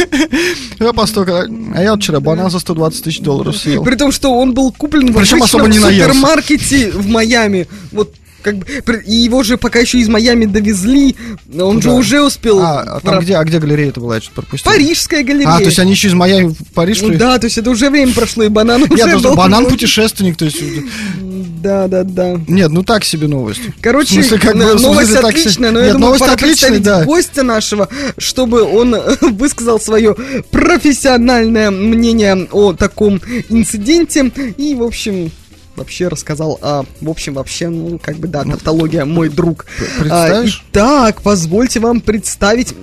Я 0.80 0.92
по 0.92 1.06
столько, 1.06 1.46
а 1.74 1.82
я 1.82 1.92
вот 1.92 2.02
вчера 2.02 2.20
банан 2.20 2.47
за 2.50 2.58
120 2.58 3.04
тысяч 3.04 3.20
долларов 3.20 3.56
съел. 3.56 3.82
При 3.84 3.96
том, 3.96 4.12
что 4.12 4.30
он 4.32 4.54
был 4.54 4.72
куплен 4.72 5.12
в 5.12 5.16
Причем 5.16 5.42
особо 5.42 5.66
не 5.68 5.78
наелся. 5.78 6.12
супермаркете 6.12 6.90
в 6.90 7.06
Майами. 7.08 7.66
Вот 7.92 8.14
как 8.52 8.84
бы, 8.84 9.02
и 9.06 9.14
его 9.14 9.42
же 9.42 9.56
пока 9.56 9.78
еще 9.80 9.98
из 9.98 10.08
Майами 10.08 10.44
довезли, 10.44 11.16
он 11.58 11.80
же 11.82 11.88
Куда? 11.88 12.00
уже 12.00 12.22
успел. 12.22 12.60
А, 12.60 12.80
а 12.82 13.00
там 13.00 13.14
Ра- 13.18 13.22
где, 13.22 13.36
а 13.36 13.44
где 13.44 13.58
галерея 13.58 13.88
это 13.90 14.00
была, 14.00 14.16
я 14.16 14.20
что-то 14.20 14.42
пропустил? 14.42 14.70
Парижская 14.72 15.22
галерея. 15.22 15.48
А, 15.48 15.58
то 15.58 15.64
есть 15.64 15.78
они 15.78 15.92
еще 15.92 16.08
из 16.08 16.14
Майами 16.14 16.48
в 16.48 16.72
Париж, 16.74 17.00
Ну 17.02 17.14
да, 17.16 17.38
то 17.38 17.46
есть 17.46 17.58
это 17.58 17.70
уже 17.70 17.90
время 17.90 18.12
прошло, 18.12 18.42
и 18.44 18.48
банан 18.48 18.82
уже 18.82 18.94
Нет, 18.94 19.10
просто 19.10 19.28
был. 19.28 19.36
банан 19.36 19.66
путешественник, 19.66 20.36
то 20.36 20.44
есть... 20.44 20.58
Да, 21.60 21.88
да, 21.88 22.04
да. 22.04 22.40
Нет, 22.46 22.70
ну 22.70 22.84
так 22.84 23.04
себе 23.04 23.26
новость. 23.26 23.60
Короче, 23.80 24.14
смысле, 24.14 24.38
как 24.38 24.54
бы, 24.56 24.62
смысле, 24.62 24.86
новость 24.86 25.10
себе- 25.10 25.18
отличная, 25.20 25.70
но 25.72 25.78
я 25.80 25.84
Нет, 25.86 25.92
думаю, 25.94 26.06
новость 26.06 26.20
пора 26.20 26.32
отличная, 26.34 26.78
да. 26.78 27.04
гостя 27.04 27.42
нашего, 27.42 27.88
чтобы 28.16 28.62
он 28.62 28.94
высказал 29.20 29.80
свое 29.80 30.14
профессиональное 30.52 31.70
мнение 31.72 32.46
о 32.52 32.72
таком 32.74 33.20
инциденте 33.48 34.30
и, 34.56 34.74
в 34.76 34.82
общем, 34.84 35.30
вообще 35.78 36.08
рассказал 36.08 36.58
о, 36.60 36.84
в 37.00 37.08
общем, 37.08 37.34
вообще, 37.34 37.68
ну, 37.68 37.98
как 37.98 38.16
бы, 38.16 38.28
да, 38.28 38.44
тавтология, 38.44 39.04
мой 39.04 39.28
друг. 39.28 39.66
представишь? 39.98 40.62
А, 40.64 40.68
итак, 40.70 41.22
позвольте 41.22 41.80
вам 41.80 42.00
представить 42.00 42.74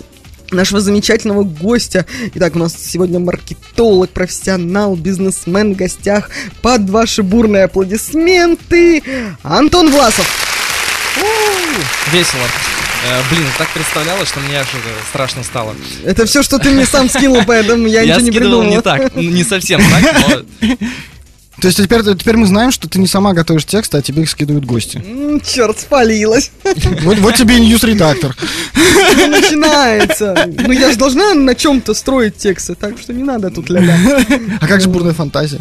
нашего 0.51 0.81
замечательного 0.81 1.43
гостя. 1.43 2.05
Итак, 2.35 2.55
у 2.55 2.59
нас 2.59 2.75
сегодня 2.75 3.19
маркетолог, 3.19 4.09
профессионал, 4.09 4.95
бизнесмен 4.95 5.73
в 5.73 5.77
гостях. 5.77 6.29
Под 6.61 6.89
ваши 6.89 7.23
бурные 7.23 7.65
аплодисменты 7.65 9.03
Антон 9.43 9.91
Власов. 9.91 10.25
Весело. 12.11 12.43
Э, 13.07 13.21
блин, 13.29 13.45
так 13.57 13.69
представлялось, 13.69 14.29
что 14.29 14.39
мне 14.39 14.59
аж 14.59 14.67
страшно 15.09 15.43
стало. 15.43 15.75
Это 16.03 16.25
все, 16.25 16.41
что 16.41 16.57
ты 16.57 16.71
мне 16.71 16.85
сам 16.85 17.09
скинул, 17.09 17.41
поэтому 17.45 17.85
я, 17.87 18.03
ничего 18.03 18.21
не 18.21 18.31
придумал. 18.31 18.63
не 18.63 18.81
так, 18.81 19.15
не 19.15 19.43
совсем 19.43 19.79
так, 19.79 20.45
но 20.61 20.67
То 21.65 21.69
есть 21.69 21.81
теперь, 21.81 22.03
теперь 22.15 22.37
мы 22.37 22.45
знаем, 22.45 22.71
что 22.71 22.87
ты 22.87 22.99
не 22.99 23.07
сама 23.07 23.33
готовишь 23.33 23.65
тексты, 23.65 23.97
а 23.97 24.01
тебе 24.03 24.21
их 24.21 24.29
скидывают 24.29 24.65
гости. 24.65 25.03
Черт, 25.43 25.79
спалилась. 25.79 26.51
Вот, 27.01 27.17
вот 27.17 27.33
тебе 27.33 27.57
и 27.57 27.59
ньюс-редактор. 27.59 28.37
Не 29.17 29.25
начинается. 29.25 30.47
Ну 30.47 30.71
я 30.71 30.91
же 30.91 30.97
должна 30.97 31.33
на 31.33 31.55
чем-то 31.55 31.95
строить 31.95 32.35
тексты, 32.37 32.75
так 32.75 32.99
что 32.99 33.13
не 33.13 33.23
надо 33.23 33.49
тут 33.49 33.71
ля 33.71 33.81
А 34.61 34.67
как 34.67 34.79
же 34.79 34.89
бурная 34.89 35.15
фантазия? 35.15 35.59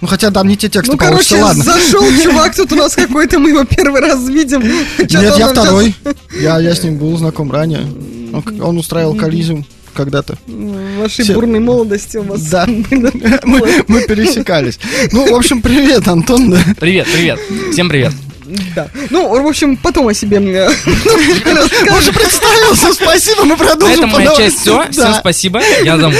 Ну 0.00 0.08
хотя 0.08 0.30
там 0.30 0.48
не 0.48 0.56
те 0.56 0.70
тексты 0.70 0.92
Ну, 0.92 0.96
короче, 0.96 1.36
ладно. 1.36 1.62
зашел 1.62 2.04
чувак, 2.22 2.56
тут 2.56 2.72
у 2.72 2.76
нас 2.76 2.94
какой-то, 2.94 3.38
мы 3.38 3.50
его 3.50 3.64
первый 3.64 4.00
раз 4.00 4.26
видим. 4.26 4.62
Нет, 4.98 5.10
я 5.10 5.48
второй. 5.48 5.94
Я, 6.40 6.58
я 6.58 6.74
с 6.74 6.82
ним 6.82 6.96
был 6.96 7.14
знаком 7.18 7.52
ранее. 7.52 7.82
Он, 8.32 8.62
он 8.62 8.78
устраивал 8.78 9.14
коллизиум 9.14 9.66
когда-то. 9.94 10.36
В 10.46 10.98
вашей 11.00 11.24
Всё. 11.24 11.34
бурной 11.34 11.60
молодости 11.60 12.16
у 12.18 12.22
вас 12.22 12.42
Да. 12.42 12.66
Мы, 13.44 13.84
мы 13.88 14.02
пересекались. 14.02 14.78
Ну, 15.12 15.30
в 15.30 15.34
общем, 15.34 15.62
привет, 15.62 16.06
Антон. 16.08 16.50
да. 16.50 16.58
Привет, 16.78 17.06
привет. 17.12 17.38
Всем 17.72 17.88
привет. 17.88 18.12
Да. 18.74 18.88
Ну, 19.10 19.42
в 19.42 19.46
общем, 19.46 19.76
потом 19.76 20.08
о 20.08 20.14
себе 20.14 20.40
мне 20.40 20.64
Уже 20.64 22.12
представился, 22.12 22.92
спасибо, 22.92 23.42
мы 23.42 23.50
На 23.50 23.56
продолжим. 23.56 23.98
этом 23.98 24.10
по 24.10 24.16
моя 24.18 24.34
часть 24.36 24.60
все. 24.60 24.84
Всем 24.90 25.14
спасибо. 25.14 25.62
Я 25.82 25.96
домой. 25.96 26.16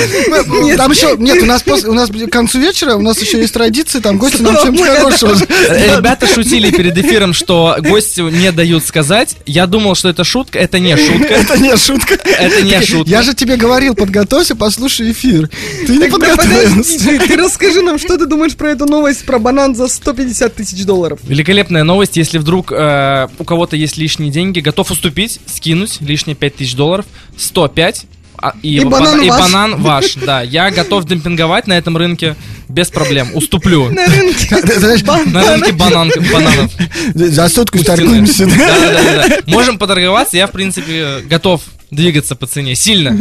Там 0.77 0.91
еще, 0.91 1.17
нет, 1.19 1.43
у 1.43 1.47
нас 1.47 1.63
после, 1.63 1.91
у 1.91 1.95
нас 1.95 2.11
к 2.11 2.31
концу 2.31 2.59
вечера, 2.59 2.95
у 2.95 3.03
нас 3.03 3.21
еще 3.21 3.41
есть 3.41 3.53
традиции, 3.55 4.01
там 4.01 4.19
гости 4.19 4.43
нам 4.43 4.57
чем-нибудь 4.57 4.87
хорошего. 4.87 5.35
Ребята 5.37 6.27
шутили 6.27 6.71
перед 6.71 6.97
эфиром, 6.97 7.33
что 7.35 7.77
гостю 7.81 8.29
не 8.29 8.53
дают 8.53 8.85
сказать. 8.85 9.37
Я 9.47 9.67
думал, 9.67 9.95
что 9.95 10.09
это 10.09 10.25
шутка. 10.25 10.59
Это 10.59 10.79
не 10.79 10.97
шутка. 10.97 11.35
Это 11.35 11.59
не 11.59 11.77
шутка. 11.77 12.15
Это 12.15 12.63
не 12.63 12.81
шутка. 12.83 13.11
Я 13.11 13.23
же 13.23 13.35
тебе 13.35 13.57
говорил, 13.57 13.95
подготовься, 13.95 14.57
послушай 14.57 15.13
эфир. 15.13 15.51
Ты 15.87 15.97
не 15.97 16.09
подготовился. 16.09 16.99
ты, 16.99 17.19
ты 17.19 17.37
расскажи 17.37 17.83
нам, 17.83 17.99
что 17.99 18.17
ты 18.17 18.27
думаешь 18.27 18.55
про 18.55 18.71
эту 18.71 18.87
новость 18.87 19.25
про 19.25 19.39
банан 19.39 19.75
за 19.75 19.89
150 19.89 20.55
тысяч 20.55 20.85
долларов. 20.85 21.19
Великолепная 21.25 21.85
новость, 21.85 22.14
если 22.17 22.39
вдруг 22.39 22.73
э, 22.73 23.29
у 23.39 23.45
кого-то 23.45 23.77
есть 23.77 23.97
лишние 23.97 24.31
деньги, 24.31 24.61
готов 24.61 24.91
уступить, 24.91 25.41
скинуть 25.47 26.01
лишние 26.01 26.37
5000 26.37 26.75
долларов, 26.75 27.07
105, 27.37 28.07
а, 28.37 28.53
и, 28.63 28.77
И 28.77 28.85
банан 28.85 29.23
и 29.23 29.31
ваш. 29.31 29.41
банан 29.41 29.83
ваш, 29.83 30.15
да. 30.27 30.43
Я 30.43 30.71
готов 30.71 31.05
демпинговать 31.05 31.67
на 31.67 31.75
этом 31.75 31.97
рынке 31.97 32.37
без 32.69 32.91
проблем, 32.91 33.29
уступлю. 33.35 33.91
На 33.91 34.07
рынке. 34.07 34.57
На 35.33 35.73
бананов. 35.73 36.71
За 37.15 37.49
сотку 37.49 37.83
торгуемся. 37.83 38.47
да? 38.47 38.57
Да, 38.57 38.79
да, 38.79 39.03
да, 39.03 39.29
да. 39.29 39.39
Можем 39.47 39.79
поторговаться, 39.79 40.37
я, 40.37 40.47
в 40.47 40.53
принципе, 40.53 41.21
готов 41.29 41.63
двигаться 41.91 42.35
по 42.35 42.47
цене 42.47 42.75
сильно. 42.75 43.17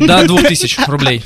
До 0.00 0.26
2000 0.26 0.80
рублей. 0.88 1.22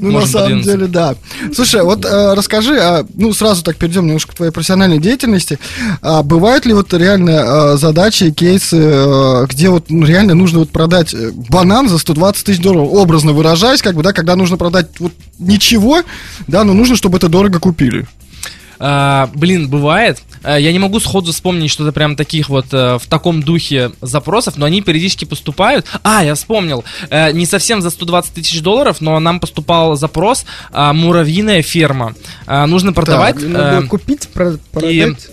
Ну, 0.00 0.08
на 0.08 0.12
Можем 0.14 0.28
самом 0.28 0.44
подвинуться. 0.44 0.72
деле, 0.72 0.86
да. 0.86 1.14
Слушай, 1.54 1.82
вот 1.82 2.04
э, 2.04 2.34
расскажи, 2.34 2.78
а, 2.78 3.06
ну, 3.14 3.32
сразу 3.32 3.62
так 3.62 3.76
перейдем 3.76 4.06
немножко 4.06 4.32
к 4.32 4.36
твоей 4.36 4.52
профессиональной 4.52 4.98
деятельности. 4.98 5.58
А, 6.02 6.22
бывают 6.22 6.66
ли 6.66 6.72
вот 6.74 6.92
реально 6.92 7.30
э, 7.30 7.76
задачи, 7.76 8.30
кейсы, 8.30 8.76
э, 8.76 9.46
где 9.48 9.70
вот 9.70 9.86
ну, 9.88 10.04
реально 10.06 10.34
нужно 10.34 10.60
вот 10.60 10.70
продать 10.70 11.14
э, 11.14 11.30
банан 11.32 11.88
за 11.88 11.98
120 11.98 12.44
тысяч 12.44 12.60
долларов, 12.60 12.88
образно 12.92 13.32
выражаясь, 13.32 13.82
как 13.82 13.94
бы, 13.94 14.02
да, 14.02 14.12
когда 14.12 14.36
нужно 14.36 14.56
продать 14.56 14.88
вот 14.98 15.12
ничего, 15.38 16.02
да, 16.46 16.64
но 16.64 16.72
нужно, 16.72 16.96
чтобы 16.96 17.18
это 17.18 17.28
дорого 17.28 17.58
купили. 17.60 18.06
А, 18.80 19.30
блин, 19.34 19.68
бывает. 19.68 20.20
А, 20.42 20.56
Я 20.58 20.72
не 20.72 20.78
могу 20.80 20.98
сходу 21.00 21.32
вспомнить 21.32 21.70
что-то 21.70 21.92
прям 21.92 22.16
таких 22.16 22.48
вот 22.48 22.66
э, 22.72 22.98
в 22.98 23.06
таком 23.06 23.42
духе 23.42 23.92
запросов, 24.00 24.56
но 24.56 24.66
они 24.66 24.82
периодически 24.82 25.24
поступают. 25.24 25.86
А, 26.02 26.24
я 26.24 26.34
вспомнил. 26.34 26.84
Э, 27.08 27.30
не 27.32 27.46
совсем 27.46 27.80
за 27.82 27.90
120 27.90 28.34
тысяч 28.34 28.60
долларов, 28.62 29.00
но 29.00 29.18
нам 29.20 29.38
поступал 29.40 29.96
запрос 29.96 30.44
а, 30.72 30.92
муравьиная 30.92 31.62
ферма. 31.62 32.14
А, 32.46 32.66
нужно 32.66 32.92
продавать. 32.92 33.36
Надо 33.36 33.64
э, 33.76 33.78
было 33.80 33.86
купить, 33.88 34.28
про- 34.28 34.58
продать. 34.72 34.92
э, 35.28 35.30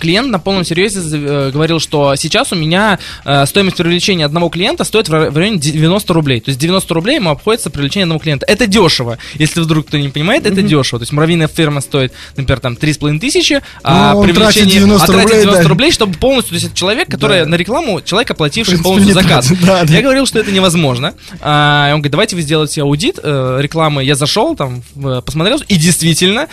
клиент 0.00 0.30
на 0.30 0.38
полном 0.38 0.64
серьезе 0.64 1.00
э, 1.00 1.50
говорил, 1.52 1.80
что 1.80 2.14
сейчас 2.16 2.52
у 2.52 2.56
меня 2.56 2.98
э, 3.24 3.46
стоимость 3.46 3.76
привлечения 3.76 4.24
одного 4.24 4.48
клиента 4.48 4.84
стоит 4.84 5.08
в 5.08 5.14
ра- 5.14 5.30
в 5.30 5.36
районе 5.36 5.58
90 5.58 6.12
рублей. 6.14 6.40
То 6.40 6.50
есть 6.50 6.60
90 6.60 6.92
рублей 6.94 7.16
ему 7.16 7.30
обходится 7.30 7.70
привлечение 7.70 8.04
одного 8.04 8.20
клиента. 8.20 8.46
Это 8.46 8.66
дешево. 8.66 9.18
Если 9.34 9.60
вдруг 9.60 9.86
кто 9.88 9.98
не 9.98 10.08
понимает, 10.08 10.46
это 10.46 10.62
дешево. 10.62 10.98
То 10.98 11.02
есть 11.02 11.12
муравьиная 11.12 11.48
ферма 11.48 11.80
стоит, 11.80 12.12
например, 12.36 12.60
там 12.60 12.74
3,5 12.74 13.18
тысячи, 13.18 13.60
а 13.82 14.14
Ну, 14.14 14.22
привлечение... 14.22 14.52
тратит 14.52 14.68
90 14.72 15.04
а 15.04 15.06
тратит 15.06 15.22
рублей, 15.24 15.40
90 15.42 15.62
да. 15.62 15.68
рублей, 15.68 15.92
чтобы 15.92 16.14
полностью... 16.18 16.50
То 16.50 16.54
есть 16.54 16.66
это 16.66 16.76
человек, 16.76 17.08
который 17.08 17.40
Да. 17.40 17.46
на 17.46 17.54
рекламу, 17.56 18.00
человек, 18.00 18.30
оплативший 18.30 18.72
принципе, 18.78 18.88
полностью 18.88 19.14
заказ. 19.14 19.46
тратит, 19.46 19.64
да, 19.64 19.84
да. 19.84 19.92
Я 19.92 20.02
говорил, 20.02 20.26
что 20.26 20.38
это 20.38 20.52
невозможно. 20.52 21.14
А, 21.40 21.88
и 21.90 21.92
он 21.92 21.98
говорит, 22.00 22.12
давайте 22.12 22.36
вы 22.36 22.42
сделаете 22.42 22.82
аудит 22.82 23.18
э, 23.22 23.58
рекламы. 23.60 24.04
Я 24.04 24.14
зашел, 24.14 24.54
там, 24.56 24.82
посмотрел, 25.24 25.58
и 25.68 25.76
действительно... 25.76 26.48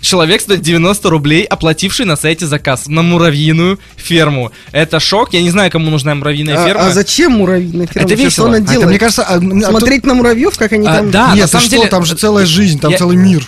э, 0.00 0.04
Человек 0.04 0.40
стоит 0.40 0.60
90 0.62 1.10
рублей, 1.10 1.44
оплативший 1.44 2.06
на 2.06 2.16
сайте 2.16 2.46
заказ 2.46 2.86
на 2.86 3.02
муравьиную 3.02 3.78
ферму. 3.96 4.52
Это 4.72 5.00
шок. 5.00 5.32
Я 5.32 5.42
не 5.42 5.50
знаю, 5.50 5.70
кому 5.70 5.90
нужна 5.90 6.14
муравьиная 6.14 6.62
А, 6.62 6.66
ферма. 6.66 6.86
а 6.86 6.90
зачем 6.90 7.32
муравьиная 7.32 7.86
ферма? 7.86 8.02
Это 8.06 8.16
Вообще, 8.16 8.16
Что 8.16 8.24
весело. 8.24 8.48
она 8.48 8.56
А 8.56 8.60
это, 8.60 8.70
делает? 8.70 8.88
мне 8.90 8.98
кажется, 8.98 9.22
а, 9.24 9.34
а 9.34 9.40
тут- 9.40 9.64
Смотреть 9.64 10.04
на 10.06 10.14
муравьев, 10.14 10.56
как 10.56 10.72
они 10.72 10.86
А, 10.86 10.94
там... 10.96 11.10
да, 11.10 11.32
Нет, 11.34 11.42
на 11.42 11.46
самом 11.48 11.62
что, 11.66 11.70
деле, 11.76 11.88
там 11.88 12.04
же 12.04 12.14
целая 12.14 12.46
жизнь, 12.46 12.78
там 12.80 12.90
я- 12.92 12.98
целый 12.98 13.16
мир. 13.16 13.46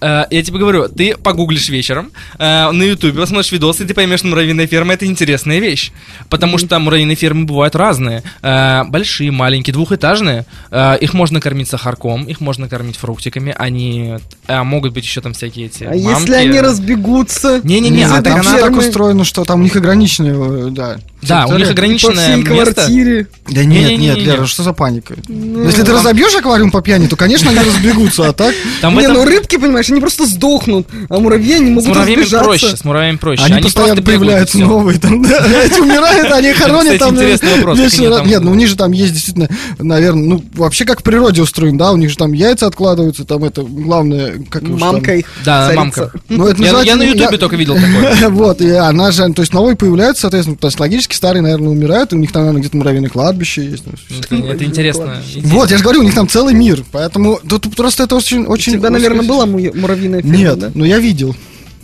Э, 0.00 0.24
я 0.30 0.42
тебе 0.42 0.58
говорю, 0.58 0.88
ты 0.88 1.16
погуглишь 1.16 1.68
вечером 1.68 2.10
э, 2.38 2.70
на 2.70 2.82
ютубе, 2.82 3.20
посмотришь 3.20 3.52
видосы, 3.52 3.84
и 3.84 3.86
ты 3.86 3.94
поймешь, 3.94 4.20
что 4.20 4.28
муравьиная 4.28 4.66
ферма 4.66 4.94
это 4.94 5.06
интересная 5.06 5.58
вещь. 5.58 5.92
Потому 6.28 6.58
что 6.58 6.78
муравьиные 6.78 7.16
фермы 7.16 7.44
бывают 7.44 7.74
разные. 7.76 8.22
Э, 8.42 8.84
большие, 8.84 9.30
маленькие, 9.30 9.74
двухэтажные. 9.74 10.46
Э, 10.70 10.96
их 11.00 11.14
можно 11.14 11.40
кормить 11.40 11.68
сахарком, 11.68 12.24
их 12.24 12.40
можно 12.40 12.68
кормить 12.68 12.96
фруктиками. 12.96 13.54
Они 13.56 14.16
э, 14.46 14.62
могут 14.62 14.92
быть 14.92 15.04
еще 15.04 15.20
там 15.20 15.32
всякие 15.32 15.66
эти 15.66 15.84
А 15.84 15.94
если 15.94 16.12
мамки. 16.12 16.32
они 16.32 16.60
разбегутся? 16.60 17.60
Не-не-не, 17.62 18.04
а 18.04 18.22
там 18.22 18.34
она 18.34 18.42
все 18.42 18.52
так 18.52 18.60
фермы, 18.70 18.78
устроено, 18.78 19.24
что 19.24 19.44
там 19.44 19.60
у 19.60 19.62
них 19.62 19.76
ограниченные, 19.76 20.68
э, 20.68 20.70
да. 20.70 20.98
Да, 21.22 21.46
у 21.46 21.56
них 21.56 21.58
территория. 21.58 21.66
по 21.66 21.72
ограниченное 21.72 22.32
всей 22.32 22.42
место. 22.42 22.74
квартире. 22.74 23.26
Да 23.50 23.64
нет, 23.64 23.98
нет, 23.98 24.18
Лера, 24.18 24.46
что 24.46 24.62
за 24.62 24.72
паника? 24.72 25.14
Ну, 25.28 25.64
Если 25.64 25.82
ты 25.82 25.92
разобьешь 25.92 26.34
аквариум 26.34 26.70
по 26.70 26.80
пьяни, 26.82 27.06
то, 27.06 27.16
конечно, 27.16 27.50
они 27.50 27.58
разбегутся, 27.60 28.28
а 28.28 28.32
так... 28.32 28.54
Там 28.80 28.94
не, 28.94 29.02
этом- 29.02 29.14
ну 29.14 29.24
рыбки, 29.24 29.56
понимаешь, 29.56 29.90
они 29.90 30.00
просто 30.00 30.26
сдохнут, 30.26 30.86
а 31.08 31.18
муравьи 31.18 31.54
они 31.54 31.66
С 31.66 31.70
могут 31.70 31.88
муравьями 31.88 32.20
разбежаться. 32.22 32.44
проще, 32.44 32.76
с 32.76 32.84
муравьями 32.84 33.16
проще. 33.16 33.42
Они 33.44 33.60
постоянно 33.62 33.94
просто 33.96 34.12
бегают, 34.12 34.20
появляются 34.20 34.58
новые, 34.58 34.98
там, 34.98 35.22
да, 35.22 35.62
эти 35.64 35.80
умирают, 35.80 36.32
они 36.32 36.52
хоронят 36.54 36.98
там. 36.98 37.14
интересный 37.14 37.56
вопрос, 37.56 37.78
они 37.78 38.28
Нет, 38.30 38.42
ну 38.42 38.52
у 38.52 38.54
них 38.54 38.68
же 38.68 38.76
там 38.76 38.92
есть 38.92 39.12
действительно, 39.12 39.48
наверное, 39.78 40.24
ну 40.24 40.44
вообще 40.54 40.84
как 40.84 41.00
в 41.00 41.02
природе 41.02 41.42
устроен, 41.42 41.76
да, 41.76 41.92
у 41.92 41.96
них 41.96 42.10
же 42.10 42.16
там 42.16 42.32
яйца 42.32 42.66
откладываются, 42.66 43.24
там 43.24 43.44
это 43.44 43.62
главное, 43.62 44.34
как 44.48 44.62
Мамка 44.62 45.16
их 45.16 45.26
Да, 45.44 45.72
мамка. 45.74 46.12
Ну, 46.28 46.48
Я, 46.48 46.96
на 46.96 47.02
ютубе 47.02 47.36
только 47.38 47.56
видел 47.56 47.74
такое. 47.74 48.28
Вот, 48.40 48.60
и 48.60 48.70
она 48.70 49.10
же, 49.10 49.30
то 49.32 49.42
есть 49.42 49.52
новые 49.52 49.76
появляются, 49.76 50.22
соответственно, 50.22 50.56
то 50.56 50.68
есть 50.68 50.78
логически 50.80 51.09
старые, 51.14 51.42
наверное, 51.42 51.68
умирают, 51.68 52.12
и 52.12 52.16
у 52.16 52.18
них 52.18 52.32
там, 52.32 52.42
наверное, 52.42 52.60
где-то 52.60 52.76
муравьиное 52.76 53.10
кладбище 53.10 53.64
есть. 53.64 53.84
ну, 53.86 53.92
Это, 54.38 54.52
это 54.52 54.64
интересно. 54.64 55.22
Вот, 55.42 55.70
я 55.70 55.76
же 55.76 55.82
говорю, 55.82 56.00
у 56.00 56.02
них 56.04 56.14
там 56.14 56.28
целый 56.28 56.54
мир, 56.54 56.84
поэтому 56.92 57.40
тут 57.48 57.74
просто 57.76 58.04
это 58.04 58.16
очень... 58.16 58.44
У 58.44 58.50
очень 58.50 58.72
тебя, 58.74 58.90
наверное, 58.90 59.26
была 59.26 59.46
му- 59.46 59.72
муравьиная 59.74 60.22
ферма, 60.22 60.36
Нет, 60.36 60.58
да? 60.58 60.70
ну 60.74 60.84
я 60.84 60.98
видел. 60.98 61.34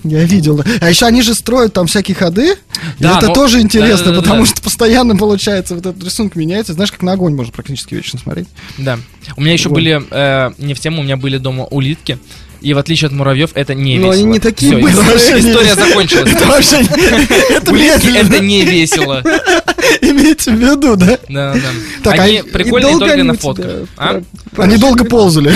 Я 0.05 0.23
видел. 0.25 0.59
да. 0.59 0.65
А 0.81 0.89
еще 0.89 1.07
они 1.07 1.21
же 1.23 1.35
строят 1.35 1.73
там 1.73 1.87
всякие 1.89 2.15
ходы. 2.15 2.53
и 2.53 3.03
Да, 3.03 3.19
это 3.19 3.29
ну, 3.29 3.33
тоже 3.35 3.61
интересно, 3.61 4.07
да-да-да-да. 4.07 4.23
потому 4.23 4.45
что 4.47 4.63
постоянно 4.63 5.17
получается 5.17 5.75
вот 5.75 5.85
этот 5.85 6.05
рисунок 6.05 6.37
меняется. 6.37 6.75
Знаешь, 6.75 6.93
как 6.93 7.03
на 7.03 7.13
огонь 7.13 7.35
можно 7.35 7.53
практически 7.53 7.95
вечно 7.95 8.19
смотреть. 8.19 8.47
Да. 8.79 8.99
У 9.37 9.41
меня 9.41 9.55
еще 9.55 9.69
Вот. 9.69 9.75
были, 9.77 10.01
э, 10.11 10.53
не 10.59 10.75
в 10.75 10.81
тему, 10.81 11.01
у 11.01 11.03
меня 11.05 11.17
были 11.17 11.39
дома 11.39 11.65
улитки. 11.65 12.19
И 12.61 12.75
в 12.75 12.79
отличие 12.79 13.07
от 13.07 13.13
муравьев, 13.13 13.51
это 13.55 13.75
не 13.75 13.99
Но 13.99 14.11
они 14.11 14.23
весело. 14.23 14.33
не 14.33 14.41
такие 14.41 14.73
Всё, 14.73 14.81
быстрые. 14.81 15.41
история- 15.41 15.75
закончилась. 15.75 16.33
Это 16.33 16.47
вообще... 16.47 16.77
Это 17.51 17.73
медленно. 17.73 18.19
это 18.19 18.39
не 18.41 18.65
весело. 18.65 19.23
Имейте 20.01 20.51
в 20.51 20.55
виду, 20.55 20.97
да? 20.97 21.19
Да, 21.29 21.53
да. 21.55 21.61
Так, 22.03 22.19
Они 22.19 22.39
а- 22.39 22.45
прикольные 22.45 22.99
только 22.99 23.23
на 23.25 23.35
фотках. 23.35 23.89
А? 23.97 24.21
Они 24.57 24.77
долго 24.79 25.05
ползали. 25.05 25.51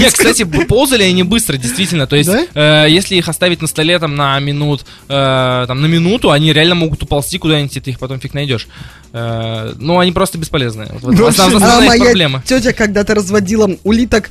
Нет, 0.00 0.12
кстати, 0.12 0.44
ползали 0.44 1.02
они 1.02 1.22
быстро, 1.22 1.56
действительно. 1.56 2.06
То 2.06 2.16
есть, 2.16 2.30
э, 2.54 2.86
если 2.88 3.16
их 3.16 3.28
оставить 3.28 3.60
на 3.60 3.66
столе 3.68 3.98
там 3.98 4.14
на 4.14 4.38
минут, 4.40 4.84
э, 5.08 5.64
там 5.66 5.80
на 5.82 5.86
минуту, 5.86 6.30
они 6.30 6.52
реально 6.52 6.76
могут 6.76 7.02
уползти 7.02 7.38
куда-нибудь, 7.38 7.76
и 7.76 7.80
ты 7.80 7.90
их 7.90 7.98
потом 7.98 8.20
фиг 8.20 8.32
найдешь. 8.34 8.68
Э, 9.12 9.72
ну, 9.78 9.98
они 9.98 10.12
просто 10.12 10.38
бесполезные. 10.38 10.88
Вот, 11.00 11.18
А 11.20 11.28
основная 11.28 11.80
моя 11.80 12.04
проблема. 12.04 12.42
тетя 12.46 12.72
когда-то 12.72 13.14
разводила 13.14 13.70
улиток 13.84 14.30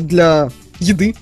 для 0.00 0.48
еды. 0.80 1.14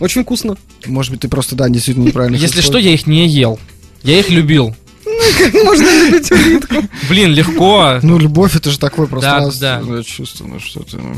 Очень 0.00 0.22
вкусно. 0.22 0.56
Может 0.86 1.12
быть, 1.12 1.20
ты 1.20 1.28
просто, 1.28 1.54
да, 1.54 1.68
действительно 1.68 2.04
неправильно. 2.04 2.36
Если 2.36 2.60
что, 2.60 2.78
я 2.78 2.92
их 2.92 3.06
не 3.06 3.26
ел. 3.28 3.58
Я 4.02 4.20
их 4.20 4.28
любил. 4.30 4.74
Можно 5.64 6.04
любить 6.06 6.30
улитку. 6.30 6.74
Блин, 7.08 7.32
легко. 7.32 7.98
Ну, 8.02 8.18
любовь, 8.18 8.54
это 8.56 8.70
же 8.70 8.78
такое 8.78 9.06
да. 9.06 9.10
пространство. 9.10 10.04
чувство, 10.04 10.46
ну 10.46 10.60
что 10.60 10.80
ты... 10.82 10.98
ну. 10.98 11.14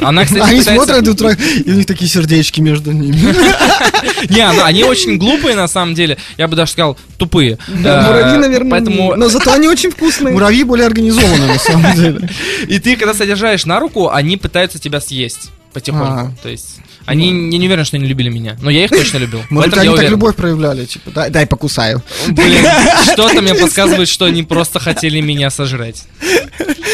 Она, 0.00 0.24
кстати, 0.24 0.40
Они 0.42 0.58
пытается- 0.58 0.74
смотрят 0.74 1.04
друг 1.04 1.16
друга, 1.16 1.34
и 1.64 1.70
у 1.70 1.74
них 1.74 1.86
такие 1.86 2.10
сердечки 2.10 2.60
между 2.60 2.90
ними. 2.90 3.16
Не, 4.28 4.40
она- 4.40 4.66
они 4.66 4.82
очень 4.82 5.18
глупые, 5.18 5.54
на 5.54 5.68
самом 5.68 5.94
деле. 5.94 6.18
Я 6.36 6.48
бы 6.48 6.56
даже 6.56 6.72
сказал, 6.72 6.98
тупые. 7.16 7.58
Да, 7.68 8.00
Э, 8.02 8.06
муравьи, 8.08 8.38
наверное, 8.38 8.70
Поэтому... 8.72 9.14
но 9.14 9.28
зато 9.28 9.52
они 9.52 9.68
очень 9.68 9.90
вкусные. 9.92 10.32
Муравьи 10.34 10.64
более 10.64 10.86
организованы, 10.86 11.46
на 11.46 11.58
самом 11.60 11.94
деле. 11.96 12.28
И 12.66 12.80
ты, 12.80 12.96
когда 12.96 13.14
содержаешь 13.14 13.66
на 13.66 13.78
руку, 13.78 14.10
они 14.10 14.36
пытаются 14.36 14.80
тебя 14.80 15.00
съесть 15.00 15.50
потихоньку. 15.74 16.06
А. 16.06 16.32
То 16.42 16.48
есть... 16.48 16.78
Они, 17.06 17.26
я 17.26 17.58
не 17.58 17.66
уверен, 17.66 17.84
что 17.84 17.98
они 17.98 18.06
любили 18.06 18.30
меня, 18.30 18.56
но 18.62 18.70
я 18.70 18.84
их 18.84 18.90
точно 18.90 19.18
любил. 19.18 19.42
Может 19.50 19.76
они 19.76 19.94
так 19.94 20.08
любовь 20.08 20.34
проявляли, 20.36 20.86
типа, 20.86 21.10
дай, 21.10 21.30
дай 21.30 21.46
покусаю. 21.46 22.02
Блин, 22.28 22.64
что-то 23.12 23.42
мне 23.42 23.54
подсказывает, 23.54 24.08
что 24.08 24.24
они 24.24 24.42
просто 24.42 24.80
хотели 24.80 25.20
меня 25.20 25.50
сожрать. 25.50 26.04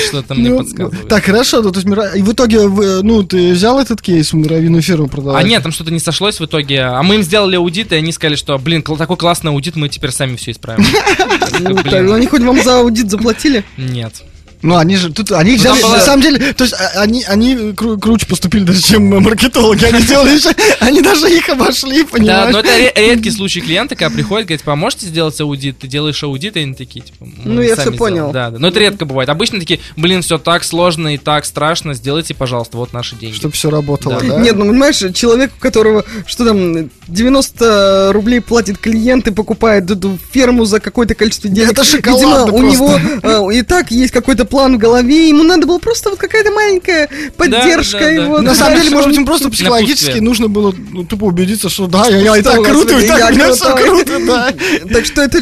Что-то 0.09 0.35
мне 0.35 0.51
Ну, 0.51 0.59
подсказывает. 0.59 1.09
Так, 1.09 1.25
хорошо, 1.25 1.63
ну, 1.63 1.71
то 1.71 1.79
есть, 1.81 2.17
и 2.17 2.23
в 2.23 2.33
итоге, 2.33 2.67
ну, 2.67 3.23
ты 3.23 3.53
взял 3.53 3.79
этот 3.79 4.03
кейс, 4.03 4.33
муравьиную 4.33 4.83
ферму 4.83 5.07
продавать? 5.07 5.45
А 5.45 5.47
нет, 5.47 5.63
там 5.63 5.71
что-то 5.71 5.93
не 5.93 6.01
сошлось 6.01 6.41
в 6.41 6.45
итоге. 6.45 6.81
А 6.81 7.03
мы 7.05 7.17
им 7.17 7.23
сделали 7.23 7.55
аудит, 7.55 7.93
и 7.93 7.95
они 7.95 8.11
сказали, 8.11 8.35
что, 8.35 8.59
блин, 8.59 8.83
такой 8.83 9.17
классный 9.17 9.53
аудит, 9.53 9.77
мы 9.77 9.89
теперь 9.89 10.11
сами 10.11 10.35
все 10.37 10.51
исправим. 10.51 10.85
Ну, 11.61 12.15
Они 12.15 12.27
хоть 12.27 12.43
вам 12.43 12.63
за 12.63 12.81
аудит 12.81 13.11
заплатили? 13.11 13.65
Нет. 13.77 14.23
Ну, 14.63 14.77
они 14.77 14.97
же, 14.97 15.13
тут, 15.13 15.33
они 15.33 15.53
Ну, 15.53 15.57
взяли, 15.59 15.83
была- 15.83 15.97
на 15.97 16.01
самом 16.01 16.23
деле, 16.23 16.53
то 16.53 16.65
есть, 16.65 16.75
а, 16.75 17.01
они, 17.01 17.25
они 17.25 17.55
кру- 17.73 17.99
круче 17.99 18.27
поступили 18.27 18.65
даже, 18.65 18.83
чем 18.83 19.07
маркетологи, 19.23 19.85
они 19.85 20.01
сделали 20.03 20.37
еще, 20.37 20.51
они 20.81 21.01
даже 21.01 21.31
их 21.35 21.49
обошли, 21.49 22.03
Да, 22.03 22.09
понимаешь? 22.11 22.53
но 22.53 22.61
это 22.61 22.69
ре- 22.77 22.93
редкий 22.95 23.31
случай 23.31 23.61
клиента, 23.61 23.95
когда 23.97 24.15
приходит, 24.15 24.47
говорит, 24.49 24.63
поможете 24.63 25.07
сделать 25.07 25.41
аудит, 25.41 25.79
ты 25.79 25.89
делаешь 25.89 26.23
аудит, 26.23 26.57
и 26.57 26.61
они 26.61 26.75
такие, 26.75 27.05
типа, 27.05 27.27
Ну, 27.45 27.63
я 27.63 27.75
всё 27.77 27.93
понял. 27.93 28.33
Да, 28.33 28.51
да. 28.51 28.59
Но 28.59 28.69
это 28.69 28.79
редко 28.81 29.05
бывает. 29.07 29.29
Обычно 29.31 29.59
такие, 29.61 29.81
блин, 29.97 30.23
все 30.23 30.39
так 30.39 30.63
сложно 30.65 31.15
и 31.15 31.19
так 31.19 31.45
страшно, 31.47 31.95
сделайте, 31.95 32.35
пожалуйста, 32.35 32.77
вот 32.77 32.93
наши 32.93 33.17
деньги. 33.17 33.35
Чтобы 33.37 33.55
все 33.55 33.71
работало, 33.71 34.21
Да. 34.21 34.27
да? 34.37 34.41
Нет, 34.41 34.57
ну 34.57 34.67
понимаешь, 34.67 34.99
человек, 35.15 35.53
у 35.57 35.61
которого, 35.61 36.05
что 36.27 36.45
там, 36.45 36.91
90 37.09 38.11
рублей 38.13 38.41
платит 38.41 38.79
клиент 38.79 39.27
и 39.27 39.31
покупает 39.31 39.91
эту 39.91 40.19
ферму 40.33 40.65
за 40.65 40.81
какое-то 40.81 41.15
количество 41.15 41.49
денег. 41.49 41.73
Это 41.73 41.83
Видимо, 41.83 41.99
шоколадно 41.99 42.53
у 42.53 42.63
него 42.63 42.99
э, 43.23 43.55
и 43.59 43.63
так 43.63 43.91
есть 43.91 44.13
какой-то 44.13 44.45
план 44.51 44.77
в 44.77 44.79
голове, 44.79 45.29
ему 45.29 45.45
надо 45.45 45.67
было 45.67 45.79
просто 45.79 46.11
вот 46.11 46.19
какая-то 46.19 46.51
маленькая 46.51 47.09
поддержка 47.37 47.99
да, 47.99 48.05
да. 48.05 48.11
его. 48.11 48.41
На 48.43 48.55
самом 48.55 48.79
деле, 48.79 48.91
может 48.91 49.09
быть, 49.09 49.17
им 49.19 49.25
просто 49.25 49.49
психологически 49.49 50.19
нужно 50.19 50.49
было 50.49 50.75
ну, 50.93 51.05
тупо 51.05 51.25
убедиться, 51.25 51.69
что 51.71 51.87
да, 51.87 52.07
я, 52.09 52.19
я 52.19 52.37
и 52.37 52.43
так 52.43 52.63
круто, 52.63 52.99
и 52.99 53.07
так 53.07 53.35
меня 53.35 53.53
все 53.53 53.75
круто, 53.77 54.27
да. 54.27 54.53
Так 54.93 55.07
что 55.07 55.23
это 55.23 55.41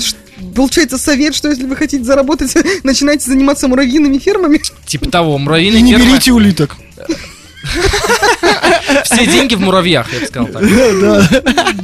получается 0.54 0.98
совет, 0.98 1.34
что 1.34 1.48
если 1.48 1.64
вы 1.64 1.76
хотите 1.76 2.04
заработать, 2.04 2.54
начинайте 2.84 3.28
заниматься 3.30 3.66
муравьиными 3.68 4.18
фермами. 4.18 4.60
Типа 4.86 5.10
того, 5.10 5.36
И 5.36 5.38
муравьиные 5.38 5.82
не 5.82 5.92
фермы, 5.92 6.06
берите 6.12 6.32
улиток. 6.32 6.76
все 9.04 9.26
деньги 9.26 9.54
в 9.54 9.60
муравьях, 9.60 10.06
я 10.12 10.20
бы 10.20 10.26
сказал 10.26 10.48
так. 10.48 10.62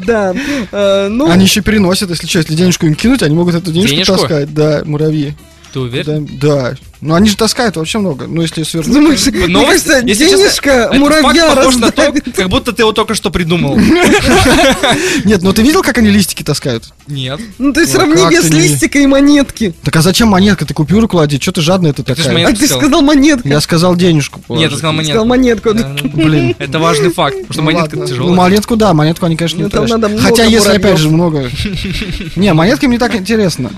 Да. 0.06 0.34
Э, 0.72 1.08
Ну, 1.08 1.30
Они 1.30 1.44
еще 1.44 1.62
переносят, 1.62 2.10
если 2.10 2.26
что, 2.26 2.38
если 2.38 2.54
денежку 2.54 2.86
им 2.86 2.94
кинуть, 2.94 3.22
они 3.22 3.34
могут 3.34 3.54
эту 3.54 3.72
денежку 3.72 4.16
таскать, 4.16 4.52
да, 4.52 4.82
муравьи. 4.84 5.34
Ты 5.72 5.80
уверен? 5.80 6.28
Да, 6.40 6.70
да. 6.70 6.76
Ну, 7.06 7.14
они 7.14 7.28
же 7.28 7.36
таскают 7.36 7.76
вообще 7.76 7.98
много. 7.98 8.26
Ну, 8.26 8.40
если 8.40 8.62
свернуть. 8.62 8.94
думаешь, 8.94 9.26
мне 9.26 9.46
Новость, 9.46 9.86
кажется, 9.86 10.06
если 10.08 10.24
честно, 10.24 10.38
денежка 10.38 10.70
этот 10.70 10.98
муравья 10.98 11.44
факт 11.48 11.56
похож 11.56 11.76
на 11.76 11.90
то, 11.90 12.14
как 12.34 12.48
будто 12.48 12.72
ты 12.72 12.80
его 12.80 12.92
только 12.92 13.12
что 13.14 13.30
придумал. 13.30 13.78
Нет, 15.24 15.42
ну 15.42 15.52
ты 15.52 15.60
видел, 15.62 15.82
как 15.82 15.98
они 15.98 16.08
листики 16.08 16.42
таскают? 16.42 16.84
Нет. 17.06 17.40
Ну 17.58 17.72
ты 17.74 17.82
Ну, 17.82 17.86
сравни 17.86 18.22
вес 18.30 18.50
не- 18.50 18.60
листика 18.60 18.98
и 18.98 19.06
монетки. 19.06 19.74
Так 19.82 19.94
а 19.96 20.00
зачем 20.00 20.28
монетка? 20.28 20.64
Ты 20.64 20.72
купюру 20.72 21.06
клади, 21.06 21.38
что 21.38 21.52
ты 21.52 21.60
жадная 21.60 21.92
ты 21.92 22.02
такая? 22.02 22.26
А 22.26 22.32
монетку 22.32 22.56
ты 22.56 22.66
сказал. 22.66 22.80
сказал 22.80 23.02
монетка. 23.02 23.48
Я 23.48 23.60
сказал 23.60 23.96
денежку. 23.96 24.40
Нет, 24.48 24.70
ты 24.70 24.78
сказал 24.78 24.94
Сказал 25.04 25.24
монетку. 25.26 25.68
монетку. 25.68 25.74
Да, 25.74 25.96
да. 26.02 26.08
Блин. 26.24 26.56
Это 26.58 26.78
важный 26.78 27.10
факт, 27.10 27.36
потому 27.46 27.52
что 27.52 27.60
Ну, 27.62 27.66
монетка 27.66 28.06
тяжелая. 28.06 28.30
Ну, 28.30 28.34
монетку, 28.34 28.76
да, 28.76 28.94
монетку 28.94 29.26
они, 29.26 29.36
конечно, 29.36 29.58
не 29.58 29.64
Ну, 29.64 30.18
Хотя, 30.20 30.44
если, 30.44 30.70
опять 30.72 30.96
же, 30.98 31.10
много... 31.10 31.50
Не, 32.36 32.54
монеткам 32.54 32.90
не 32.90 32.98
так 32.98 33.14
интересно. 33.14 33.70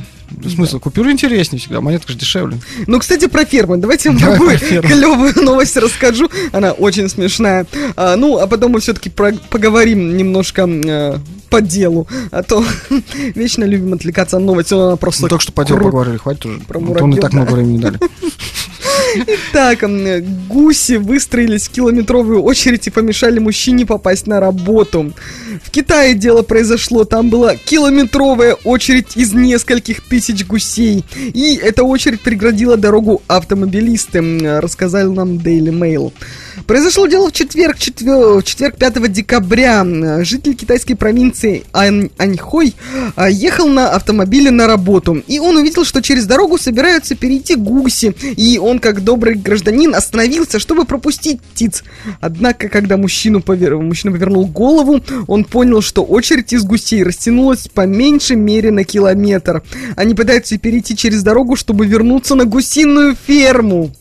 Смысл, 0.48 0.78
купюры 0.80 1.10
интереснее 1.12 1.60
всегда, 1.60 1.80
монетка 1.80 2.12
же 2.12 2.18
дешевле. 2.18 2.58
Ну, 2.86 2.98
кстати, 2.98 3.26
про 3.26 3.44
фермы. 3.44 3.76
Давайте 3.76 4.08
я 4.08 4.14
вам 4.14 4.20
другую 4.20 4.58
клевую 4.58 5.34
новость 5.42 5.76
расскажу. 5.76 6.28
Она 6.52 6.72
очень 6.72 7.08
смешная. 7.08 7.66
А, 7.96 8.16
ну, 8.16 8.38
а 8.38 8.46
потом 8.46 8.72
мы 8.72 8.80
все-таки 8.80 9.10
поговорим 9.10 10.16
немножко 10.16 10.62
э, 10.62 11.18
по 11.48 11.60
делу. 11.60 12.06
А 12.30 12.42
то 12.42 12.64
вечно 13.34 13.64
любим 13.64 13.94
отвлекаться 13.94 14.36
от 14.36 14.42
новости. 14.42 14.74
но 14.74 14.88
Она 14.88 14.96
просто 14.96 15.22
Мы 15.22 15.28
только 15.28 15.42
что 15.42 15.52
по 15.52 15.64
делу 15.64 15.80
поговорили, 15.80 16.16
хватит 16.16 16.46
уже. 16.46 16.60
Про 16.60 16.78
А 16.78 16.82
то 16.82 16.88
он 16.88 16.94
и 16.94 17.16
муравьев, 17.16 17.20
так 17.20 17.30
да. 17.32 17.36
много 17.38 17.52
времени 17.52 17.78
дали. 17.78 17.98
Так, 19.52 19.82
м, 19.82 20.24
гуси 20.48 20.94
выстроились 20.96 21.68
в 21.68 21.72
километровую 21.72 22.42
очередь 22.42 22.86
и 22.86 22.90
помешали 22.90 23.38
мужчине 23.38 23.86
попасть 23.86 24.26
на 24.26 24.40
работу. 24.40 25.12
В 25.64 25.70
Китае 25.70 26.14
дело 26.14 26.42
произошло, 26.42 27.04
там 27.04 27.30
была 27.30 27.56
километровая 27.56 28.54
очередь 28.64 29.16
из 29.16 29.32
нескольких 29.32 30.02
тысяч 30.02 30.44
гусей. 30.46 31.04
И 31.16 31.56
эта 31.62 31.82
очередь 31.84 32.20
преградила 32.20 32.76
дорогу 32.76 33.22
автомобилистам, 33.26 34.38
рассказал 34.60 35.12
нам 35.12 35.36
Daily 35.38 35.70
Mail. 35.72 36.12
Произошло 36.66 37.06
дело 37.06 37.28
в 37.28 37.32
четверг, 37.32 37.78
четвер- 37.78 38.42
четверг 38.42 38.76
5 38.76 39.08
декабря. 39.12 39.84
Житель 40.24 40.54
китайской 40.54 40.94
провинции 40.94 41.64
Ань- 41.72 42.10
Аньхой 42.18 42.74
а, 43.14 43.28
ехал 43.30 43.68
на 43.68 43.90
автомобиле 43.90 44.50
на 44.50 44.66
работу. 44.66 45.22
И 45.26 45.38
он 45.38 45.56
увидел, 45.56 45.84
что 45.84 46.02
через 46.02 46.26
дорогу 46.26 46.58
собираются 46.58 47.14
перейти 47.14 47.54
гуси. 47.54 48.14
И 48.36 48.58
он, 48.58 48.75
как 48.78 49.04
добрый 49.04 49.34
гражданин, 49.34 49.94
остановился, 49.94 50.58
чтобы 50.58 50.84
пропустить 50.84 51.40
птиц. 51.40 51.84
Однако, 52.20 52.68
когда 52.68 52.96
мужчину 52.96 53.40
повер- 53.40 53.80
мужчина 53.80 54.12
повернул 54.12 54.46
голову, 54.46 55.00
он 55.26 55.44
понял, 55.44 55.82
что 55.82 56.04
очередь 56.04 56.52
из 56.52 56.64
гусей 56.64 57.02
растянулась 57.02 57.68
по 57.68 57.86
меньшей 57.86 58.36
мере 58.36 58.70
на 58.70 58.84
километр. 58.84 59.62
Они 59.96 60.14
пытаются 60.14 60.58
перейти 60.58 60.96
через 60.96 61.22
дорогу, 61.22 61.56
чтобы 61.56 61.86
вернуться 61.86 62.34
на 62.34 62.44
гусиную 62.44 63.16
ферму. 63.26 63.92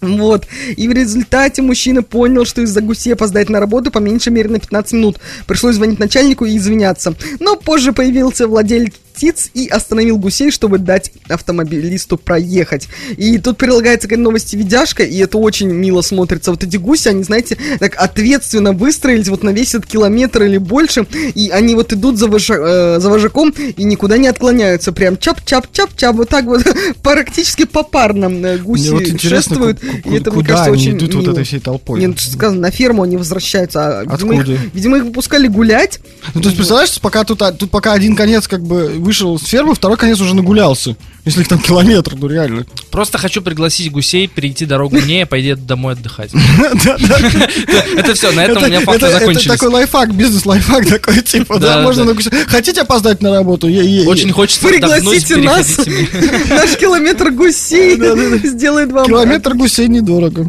Вот. 0.00 0.46
И 0.76 0.88
в 0.88 0.92
результате 0.92 1.62
мужчина 1.62 2.02
понял, 2.02 2.44
что 2.44 2.62
из-за 2.62 2.80
гусей 2.80 3.12
опоздает 3.12 3.50
на 3.50 3.60
работу 3.60 3.90
по 3.90 3.98
меньшей 3.98 4.32
мере 4.32 4.48
на 4.48 4.58
15 4.58 4.92
минут. 4.94 5.18
Пришлось 5.46 5.74
звонить 5.74 5.98
начальнику 5.98 6.46
и 6.46 6.56
извиняться. 6.56 7.14
Но 7.38 7.56
позже 7.56 7.92
появился 7.92 8.48
владелец 8.48 8.94
птиц 9.20 9.50
и 9.52 9.66
остановил 9.66 10.16
гусей, 10.16 10.50
чтобы 10.50 10.78
дать 10.78 11.12
автомобилисту 11.28 12.16
проехать. 12.16 12.88
И 13.18 13.36
тут 13.36 13.58
прилагается 13.58 14.08
к 14.08 14.12
этой 14.12 14.20
новости 14.20 14.56
видяшка, 14.56 15.02
и 15.02 15.18
это 15.18 15.36
очень 15.36 15.68
мило 15.68 16.00
смотрится. 16.00 16.50
Вот 16.52 16.64
эти 16.64 16.78
гуси, 16.78 17.08
они, 17.08 17.22
знаете, 17.22 17.58
так 17.78 17.96
ответственно 17.96 18.72
выстроились 18.72 19.28
вот 19.28 19.42
на 19.42 19.50
весь 19.50 19.74
этот 19.74 19.90
километр 19.90 20.44
или 20.44 20.56
больше, 20.56 21.06
и 21.34 21.50
они 21.50 21.74
вот 21.74 21.92
идут 21.92 22.16
за, 22.16 22.28
вожа- 22.28 22.96
э, 22.96 23.00
за 23.00 23.10
вожаком 23.10 23.50
и 23.50 23.84
никуда 23.84 24.16
не 24.16 24.26
отклоняются. 24.26 24.90
Прям 24.92 25.16
чап-чап-чап-чап, 25.16 26.16
вот 26.16 26.30
так 26.30 26.46
вот 26.46 26.64
практически 27.02 27.66
попарно 27.66 28.26
э, 28.46 28.56
гуси 28.56 28.84
Мне 28.84 28.92
вот 28.92 29.02
интересно, 29.02 29.56
шествуют. 29.56 29.84
и 29.84 30.16
это, 30.16 30.32
мне 30.32 30.44
кажется, 30.44 30.70
они 30.70 30.80
очень 30.80 30.96
идут 30.96 31.14
вот 31.14 31.22
мило. 31.24 31.32
этой 31.32 31.44
всей 31.44 31.60
толпой? 31.60 32.00
Нет, 32.00 32.18
сказано, 32.18 32.60
на 32.62 32.70
ферму 32.70 33.02
они 33.02 33.18
возвращаются. 33.18 34.00
А, 34.00 34.04
видимо, 34.04 34.32
их, 34.32 34.40
Откуда? 34.40 34.58
видимо, 34.72 34.96
их 34.96 35.04
выпускали 35.04 35.46
гулять. 35.46 36.00
Ну, 36.34 36.40
то 36.40 36.48
есть, 36.48 36.56
представляешь, 36.56 36.98
пока 37.02 37.24
тут, 37.24 37.42
а, 37.42 37.52
тут 37.52 37.70
пока 37.70 37.92
один 37.92 38.16
конец 38.16 38.48
как 38.48 38.62
бы 38.62 38.94
вышел 39.10 39.40
с 39.40 39.46
фермы, 39.46 39.74
второй 39.74 39.96
конец 39.96 40.20
уже 40.20 40.36
нагулялся. 40.36 40.96
Если 41.24 41.42
их 41.42 41.48
там 41.48 41.58
километр, 41.58 42.14
ну 42.16 42.28
реально. 42.28 42.64
Просто 42.90 43.18
хочу 43.18 43.42
пригласить 43.42 43.92
гусей 43.92 44.26
перейти 44.26 44.64
дорогу 44.64 44.96
мне, 44.98 45.22
и 45.22 45.24
пойди 45.24 45.54
домой 45.54 45.92
отдыхать. 45.92 46.30
Это 47.96 48.14
все, 48.14 48.32
на 48.32 48.44
этом 48.44 48.62
у 48.62 48.66
меня 48.66 48.80
факты 48.80 49.06
это- 49.06 49.06
это 49.06 49.18
закончились. 49.20 49.46
такой 49.46 49.68
лайфхак, 49.68 50.14
бизнес-лайфхак 50.14 50.86
такой, 50.86 51.20
типа, 51.22 51.58
да, 51.58 51.82
можно 51.82 52.04
на 52.04 52.14
Хотите 52.46 52.82
опоздать 52.82 53.22
на 53.22 53.32
работу? 53.32 53.66
Очень 53.66 54.32
хочется 54.32 54.66
Пригласите 54.66 55.36
нас. 55.36 55.76
Наш 56.48 56.76
километр 56.76 57.30
гусей 57.30 57.96
сделает 58.46 58.90
вам... 58.92 59.06
Километр 59.06 59.54
гусей 59.54 59.88
недорого. 59.88 60.48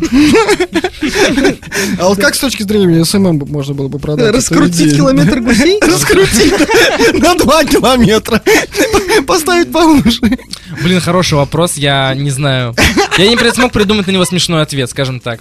А 1.99 2.07
вот 2.07 2.19
как 2.19 2.35
с 2.35 2.39
точки 2.39 2.63
зрения 2.63 3.03
SMM 3.03 3.39
можно 3.47 3.73
было 3.73 3.87
бы 3.87 3.99
продать? 3.99 4.33
Раскрутить 4.33 4.95
километр 4.95 5.41
гусей? 5.41 5.79
Раскрутить 5.81 6.53
на 7.21 7.35
2 7.35 7.65
километра. 7.65 8.41
Поставить 9.27 9.71
повыше. 9.71 10.19
Блин, 10.83 10.99
хороший 10.99 11.35
вопрос, 11.35 11.77
я 11.77 12.13
не 12.15 12.31
знаю. 12.31 12.75
Я 13.17 13.27
не 13.27 13.51
смог 13.51 13.71
придумать 13.71 14.07
на 14.07 14.11
него 14.11 14.25
смешной 14.25 14.63
ответ, 14.63 14.89
скажем 14.89 15.19
так. 15.19 15.39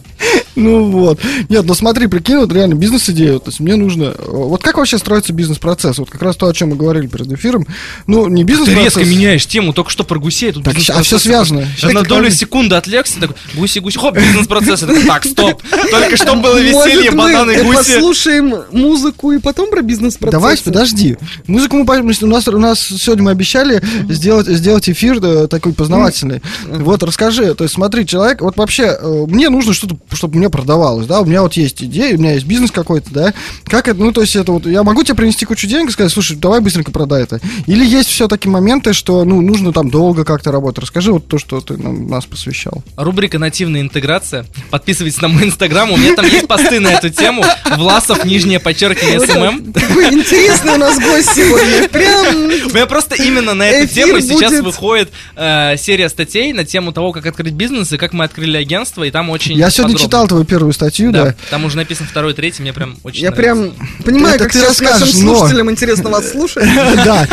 Ну 0.57 0.91
вот. 0.91 1.21
Нет, 1.49 1.65
ну 1.65 1.75
смотри, 1.75 2.07
прикинь, 2.07 2.39
вот 2.39 2.53
реально 2.53 2.75
бизнес-идея. 2.75 3.39
То 3.39 3.49
есть 3.49 3.61
мне 3.61 3.77
нужно... 3.77 4.15
Вот 4.19 4.63
как 4.63 4.79
вообще 4.79 4.99
строится 4.99 5.33
бизнес-процесс? 5.33 5.99
Вот 5.99 6.11
как 6.11 6.23
раз 6.23 6.37
то, 6.37 6.47
о 6.47 6.53
чем 6.53 6.71
мы 6.71 6.77
говорили 6.77 7.07
перед 7.07 7.31
эфиром. 7.33 7.67
Ну, 8.07 8.29
не 8.29 8.43
Ты 8.43 8.49
бизнес-процесс. 8.49 8.97
резко 8.97 9.05
меняешь 9.05 9.47
тему, 9.47 9.73
только 9.73 9.91
что 9.91 10.05
про 10.05 10.19
гусей. 10.19 10.53
Тут 10.53 10.65
Так, 10.65 10.77
а 10.89 11.03
всё 11.03 11.19
связано. 11.19 11.67
Я 11.79 11.91
на 11.91 12.03
долю 12.03 12.31
секунды 12.31 12.75
отвлекся, 12.75 13.21
так, 13.21 13.31
гуси, 13.55 13.79
гуси, 13.79 13.99
хоп, 13.99 14.17
бизнес-процесс. 14.17 14.81
Такой, 14.81 15.05
Так, 15.05 15.25
стоп. 15.25 15.63
Только 15.91 16.17
что 16.17 16.35
было 16.37 16.59
веселье, 16.59 17.11
бананы, 17.11 17.53
э, 17.53 17.65
гуси. 17.65 17.77
послушаем 17.77 18.65
музыку 18.73 19.33
и 19.33 19.39
потом 19.39 19.71
про 19.71 19.83
бизнес-процесс? 19.83 20.33
Давай, 20.33 20.59
подожди. 20.59 21.17
Музыку 21.47 21.77
мы 21.77 21.85
у 22.01 22.27
нас, 22.27 22.49
у 22.49 22.59
нас 22.59 22.81
сегодня 22.81 23.25
мы 23.25 23.31
обещали 23.31 23.83
сделать, 24.09 24.47
сделать 24.47 24.89
эфир 24.89 25.21
да, 25.21 25.47
такой 25.47 25.73
познавательный. 25.73 26.43
Вот, 26.67 27.03
расскажи. 27.03 27.55
То 27.55 27.65
есть, 27.65 27.75
смотри, 27.75 28.07
человек, 28.07 28.41
вот 28.41 28.57
вообще, 28.57 28.99
э, 29.01 29.25
мне 29.29 29.49
нужно 29.49 29.73
что-то, 29.75 29.97
чтобы 30.13 30.40
мне 30.41 30.51
продавалось, 30.51 31.07
да, 31.07 31.21
у 31.21 31.25
меня 31.25 31.43
вот 31.43 31.55
есть 31.55 31.83
идея, 31.85 32.17
у 32.17 32.19
меня 32.19 32.33
есть 32.33 32.47
бизнес 32.47 32.71
какой-то, 32.71 33.11
да. 33.13 33.35
Как 33.65 33.89
это, 33.89 34.01
ну, 34.01 34.11
то 34.11 34.23
есть, 34.23 34.35
это 34.35 34.53
вот, 34.53 34.67
я 34.67 34.83
могу 34.83 35.03
тебе 35.03 35.15
принести 35.15 35.45
кучу 35.45 35.67
денег 35.67 35.91
и 35.91 35.93
сказать, 35.93 36.11
слушай, 36.11 36.37
давай 36.37 36.61
быстренько 36.61 36.91
продай 36.91 37.23
это. 37.23 37.41
Или 37.67 37.85
есть 37.85 38.09
все-таки 38.09 38.49
моменты, 38.49 38.93
что, 38.93 39.25
ну, 39.25 39.41
нужно 39.41 39.73
там 39.73 39.91
долго 39.91 40.25
как-то 40.25 40.51
работать. 40.51 40.81
Расскажи 40.81 41.13
вот 41.13 41.29
то, 41.29 41.39
что 41.39 41.61
ты 41.61 41.77
нам, 41.77 42.09
нас 42.09 42.25
посвящал. 42.25 42.83
Рубрика 42.97 43.39
«Нативная 43.39 43.83
интеграция». 43.83 44.47
Подписывайтесь 44.71 45.21
на 45.21 45.29
мой 45.29 45.45
инстаграм, 45.45 45.91
у 45.93 45.97
меня 45.97 46.15
там 46.15 46.25
есть 46.25 46.49
посты 46.49 46.81
на 46.81 46.89
эту 46.89 47.11
тему. 47.11 47.45
Власов, 47.77 48.25
нижнее 48.25 48.61
подчеркивание, 48.61 49.21
SMM. 49.21 49.73
Какой 49.73 50.13
интересный 50.13 50.75
у 50.75 50.79
нас 50.79 50.99
гость 50.99 51.31
сегодня. 51.35 51.89
Прям... 51.89 52.37
У 52.71 52.75
меня 52.75 52.87
просто 52.87 53.15
именно 53.15 53.55
на 53.55 53.69
эту 53.69 53.95
тему 53.95 54.21
сейчас 54.21 54.53
выходит 54.61 55.11
э, 55.37 55.77
серия 55.77 56.09
статей 56.09 56.53
на 56.53 56.65
тему 56.65 56.93
того, 56.93 57.13
как 57.13 57.27
открыть 57.27 57.53
бизнес 57.53 57.93
и 57.93 57.99
как 57.99 58.13
мы 58.13 58.25
открыли 58.25 58.57
агентство, 58.57 59.05
и 59.05 59.11
там 59.11 59.31
очень 59.31 59.57
Я 59.57 59.71
сегодня 59.71 59.97
читал 59.97 60.27
твою 60.31 60.45
первую 60.45 60.73
статью, 60.73 61.13
Да, 61.13 61.25
да. 61.27 61.35
там 61.51 61.65
уже 61.65 61.77
написано 61.77 62.09
второй, 62.09 62.33
третий, 62.35 62.63
мне 62.63 62.73
прям 62.73 62.97
очень 63.05 63.23
Я 63.23 63.31
нравится. 63.31 63.73
прям 63.75 63.89
понимаю, 64.05 64.35
Это 64.37 64.45
как 64.45 64.53
ты 64.53 64.65
расскажешь, 64.65 65.15
но- 65.17 65.35
слушателям 65.37 65.71
интересно 65.71 66.09
вас 66.11 66.31
слушать. 66.33 66.65
Да. 67.05 67.27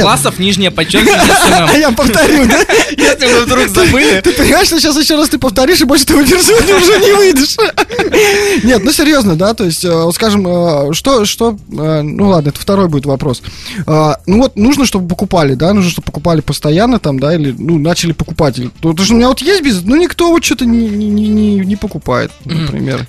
Классов, 0.00 0.38
нижнее 0.38 0.70
подчеркивание. 0.70 1.78
Я 1.80 1.90
повторю, 1.92 2.46
да? 2.46 2.60
Если 2.96 3.26
вы 3.26 3.44
вдруг 3.44 3.68
забыли. 3.68 4.20
Ты 4.20 4.32
понимаешь, 4.32 4.66
что 4.68 4.78
сейчас 4.80 4.96
еще 4.96 5.16
раз 5.16 5.28
ты 5.28 5.38
повторишь, 5.38 5.80
и 5.80 5.84
больше 5.84 6.06
ты 6.06 6.14
уже 6.14 6.26
не 6.32 7.16
выйдешь. 7.16 7.56
Нет, 8.64 8.82
ну 8.84 8.92
серьезно, 8.92 9.36
да, 9.36 9.54
то 9.54 9.64
есть, 9.64 9.84
э, 9.84 9.90
вот 9.92 10.14
скажем, 10.14 10.46
э, 10.46 10.92
что, 10.92 11.24
что, 11.24 11.56
э, 11.70 12.02
ну 12.02 12.28
ладно, 12.28 12.50
это 12.50 12.60
второй 12.60 12.88
будет 12.88 13.06
вопрос. 13.06 13.42
Ну 13.86 14.38
вот, 14.42 14.56
нужно, 14.56 14.86
чтобы 14.86 15.08
покупали, 15.08 15.54
да, 15.54 15.72
нужно, 15.72 15.90
чтобы 15.90 16.06
покупали 16.06 16.40
постоянно 16.40 16.98
там, 16.98 17.18
да, 17.18 17.34
или, 17.34 17.54
ну, 17.56 17.78
начали 17.78 18.12
покупать. 18.12 18.60
Потому 18.80 19.04
что 19.04 19.14
у 19.14 19.16
меня 19.16 19.28
вот 19.28 19.40
есть 19.40 19.62
бизнес, 19.62 19.84
но 19.84 19.96
никто 19.96 20.30
вот 20.30 20.44
что-то 20.44 20.66
не, 20.66 20.88
не, 20.88 21.08
не, 21.08 21.28
не- 21.28 21.56
не 21.60 21.76
покупает, 22.32 22.60
например. 22.72 23.06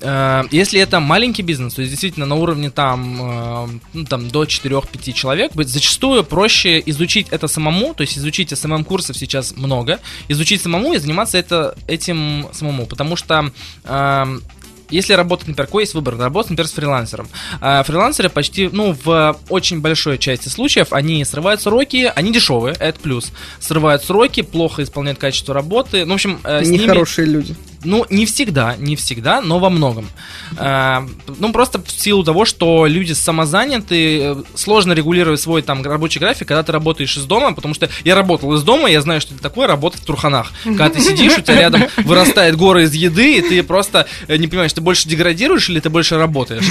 Э, 0.00 0.44
Если 0.52 0.80
это 0.80 1.00
маленький 1.00 1.42
бизнес, 1.42 1.74
то 1.74 1.82
есть 1.82 1.90
действительно 1.90 2.26
на 2.26 2.36
уровне 2.36 2.70
там, 2.70 3.18
э, 3.20 3.68
ну, 3.94 4.04
там 4.04 4.28
до 4.28 4.44
4-5 4.44 5.12
человек, 5.12 5.52
зачастую 5.54 6.22
проще 6.24 6.80
изучить 6.86 7.26
это 7.30 7.48
самому, 7.48 7.94
то 7.94 8.02
есть 8.02 8.16
изучить 8.16 8.50
SMM-курсов 8.52 9.16
сейчас 9.16 9.56
много, 9.56 9.98
изучить 10.28 10.62
самому 10.62 10.94
и 10.94 10.98
заниматься 10.98 11.36
это, 11.38 11.76
этим 11.88 12.46
самому, 12.52 12.86
потому 12.86 13.16
что 13.16 13.50
эм, 13.84 14.42
если 14.90 15.12
работать, 15.12 15.48
например, 15.48 15.66
какой 15.66 15.82
есть 15.82 15.92
выбор? 15.94 16.16
Работать, 16.16 16.50
например, 16.52 16.68
с 16.68 16.72
фрилансером. 16.72 17.28
А 17.60 17.82
фрилансеры 17.82 18.30
почти, 18.30 18.70
ну, 18.72 18.96
в 19.04 19.36
очень 19.50 19.80
большой 19.82 20.16
части 20.16 20.48
случаев, 20.48 20.92
они 20.94 21.22
срывают 21.26 21.60
сроки, 21.60 22.10
они 22.14 22.32
дешевые, 22.32 22.74
это 22.78 22.98
плюс. 22.98 23.30
Срывают 23.60 24.02
сроки, 24.02 24.40
плохо 24.42 24.82
исполняют 24.82 25.18
качество 25.18 25.52
работы. 25.52 26.06
Ну, 26.06 26.12
в 26.12 26.14
общем, 26.14 26.40
э, 26.42 26.64
с 26.64 26.68
ними- 26.68 26.84
Нехорошие 26.84 27.26
люди. 27.26 27.54
Ну, 27.84 28.04
не 28.10 28.26
всегда, 28.26 28.76
не 28.76 28.96
всегда, 28.96 29.40
но 29.40 29.58
во 29.58 29.70
многом. 29.70 30.08
Э, 30.56 31.06
ну, 31.38 31.52
просто 31.52 31.80
в 31.80 31.90
силу 31.90 32.24
того, 32.24 32.44
что 32.44 32.86
люди 32.86 33.12
самозаняты, 33.12 34.20
э, 34.20 34.36
сложно 34.54 34.92
регулировать 34.94 35.40
свой 35.40 35.62
там 35.62 35.82
рабочий 35.82 36.18
график, 36.18 36.48
когда 36.48 36.62
ты 36.62 36.72
работаешь 36.72 37.16
из 37.16 37.24
дома, 37.24 37.54
потому 37.54 37.74
что 37.74 37.88
я 38.04 38.14
работал 38.16 38.52
из 38.54 38.62
дома, 38.62 38.90
я 38.90 39.00
знаю, 39.00 39.20
что 39.20 39.34
это 39.34 39.42
такое 39.42 39.66
работать 39.68 40.00
в 40.00 40.04
Турханах. 40.04 40.52
Когда 40.64 40.88
ты 40.88 41.00
сидишь, 41.00 41.38
у 41.38 41.40
тебя 41.40 41.60
рядом 41.60 41.84
вырастает 41.98 42.56
горы 42.56 42.84
из 42.84 42.94
еды, 42.94 43.38
и 43.38 43.42
ты 43.42 43.62
просто 43.62 44.06
э, 44.26 44.36
не 44.36 44.48
понимаешь, 44.48 44.72
ты 44.72 44.80
больше 44.80 45.08
деградируешь 45.08 45.70
или 45.70 45.78
ты 45.80 45.88
больше 45.88 46.18
работаешь? 46.18 46.64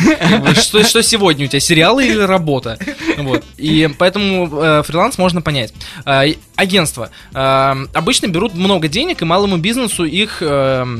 Что, 0.58 0.84
что 0.84 1.02
сегодня 1.04 1.46
у 1.46 1.48
тебя, 1.48 1.60
сериалы 1.60 2.06
или 2.06 2.20
работа? 2.20 2.78
Вот. 3.18 3.44
И 3.58 3.90
поэтому 3.98 4.50
э, 4.62 4.84
фриланс 4.84 5.18
можно 5.18 5.42
понять. 5.42 5.74
Э, 6.06 6.34
агентство. 6.56 7.12
Э, 7.34 7.76
обычно 7.94 8.28
берут 8.28 8.54
много 8.54 8.88
денег, 8.88 9.22
и 9.22 9.26
малому 9.26 9.58
бизнесу 9.58 10.04
их... 10.04 10.40
э, 10.42 10.98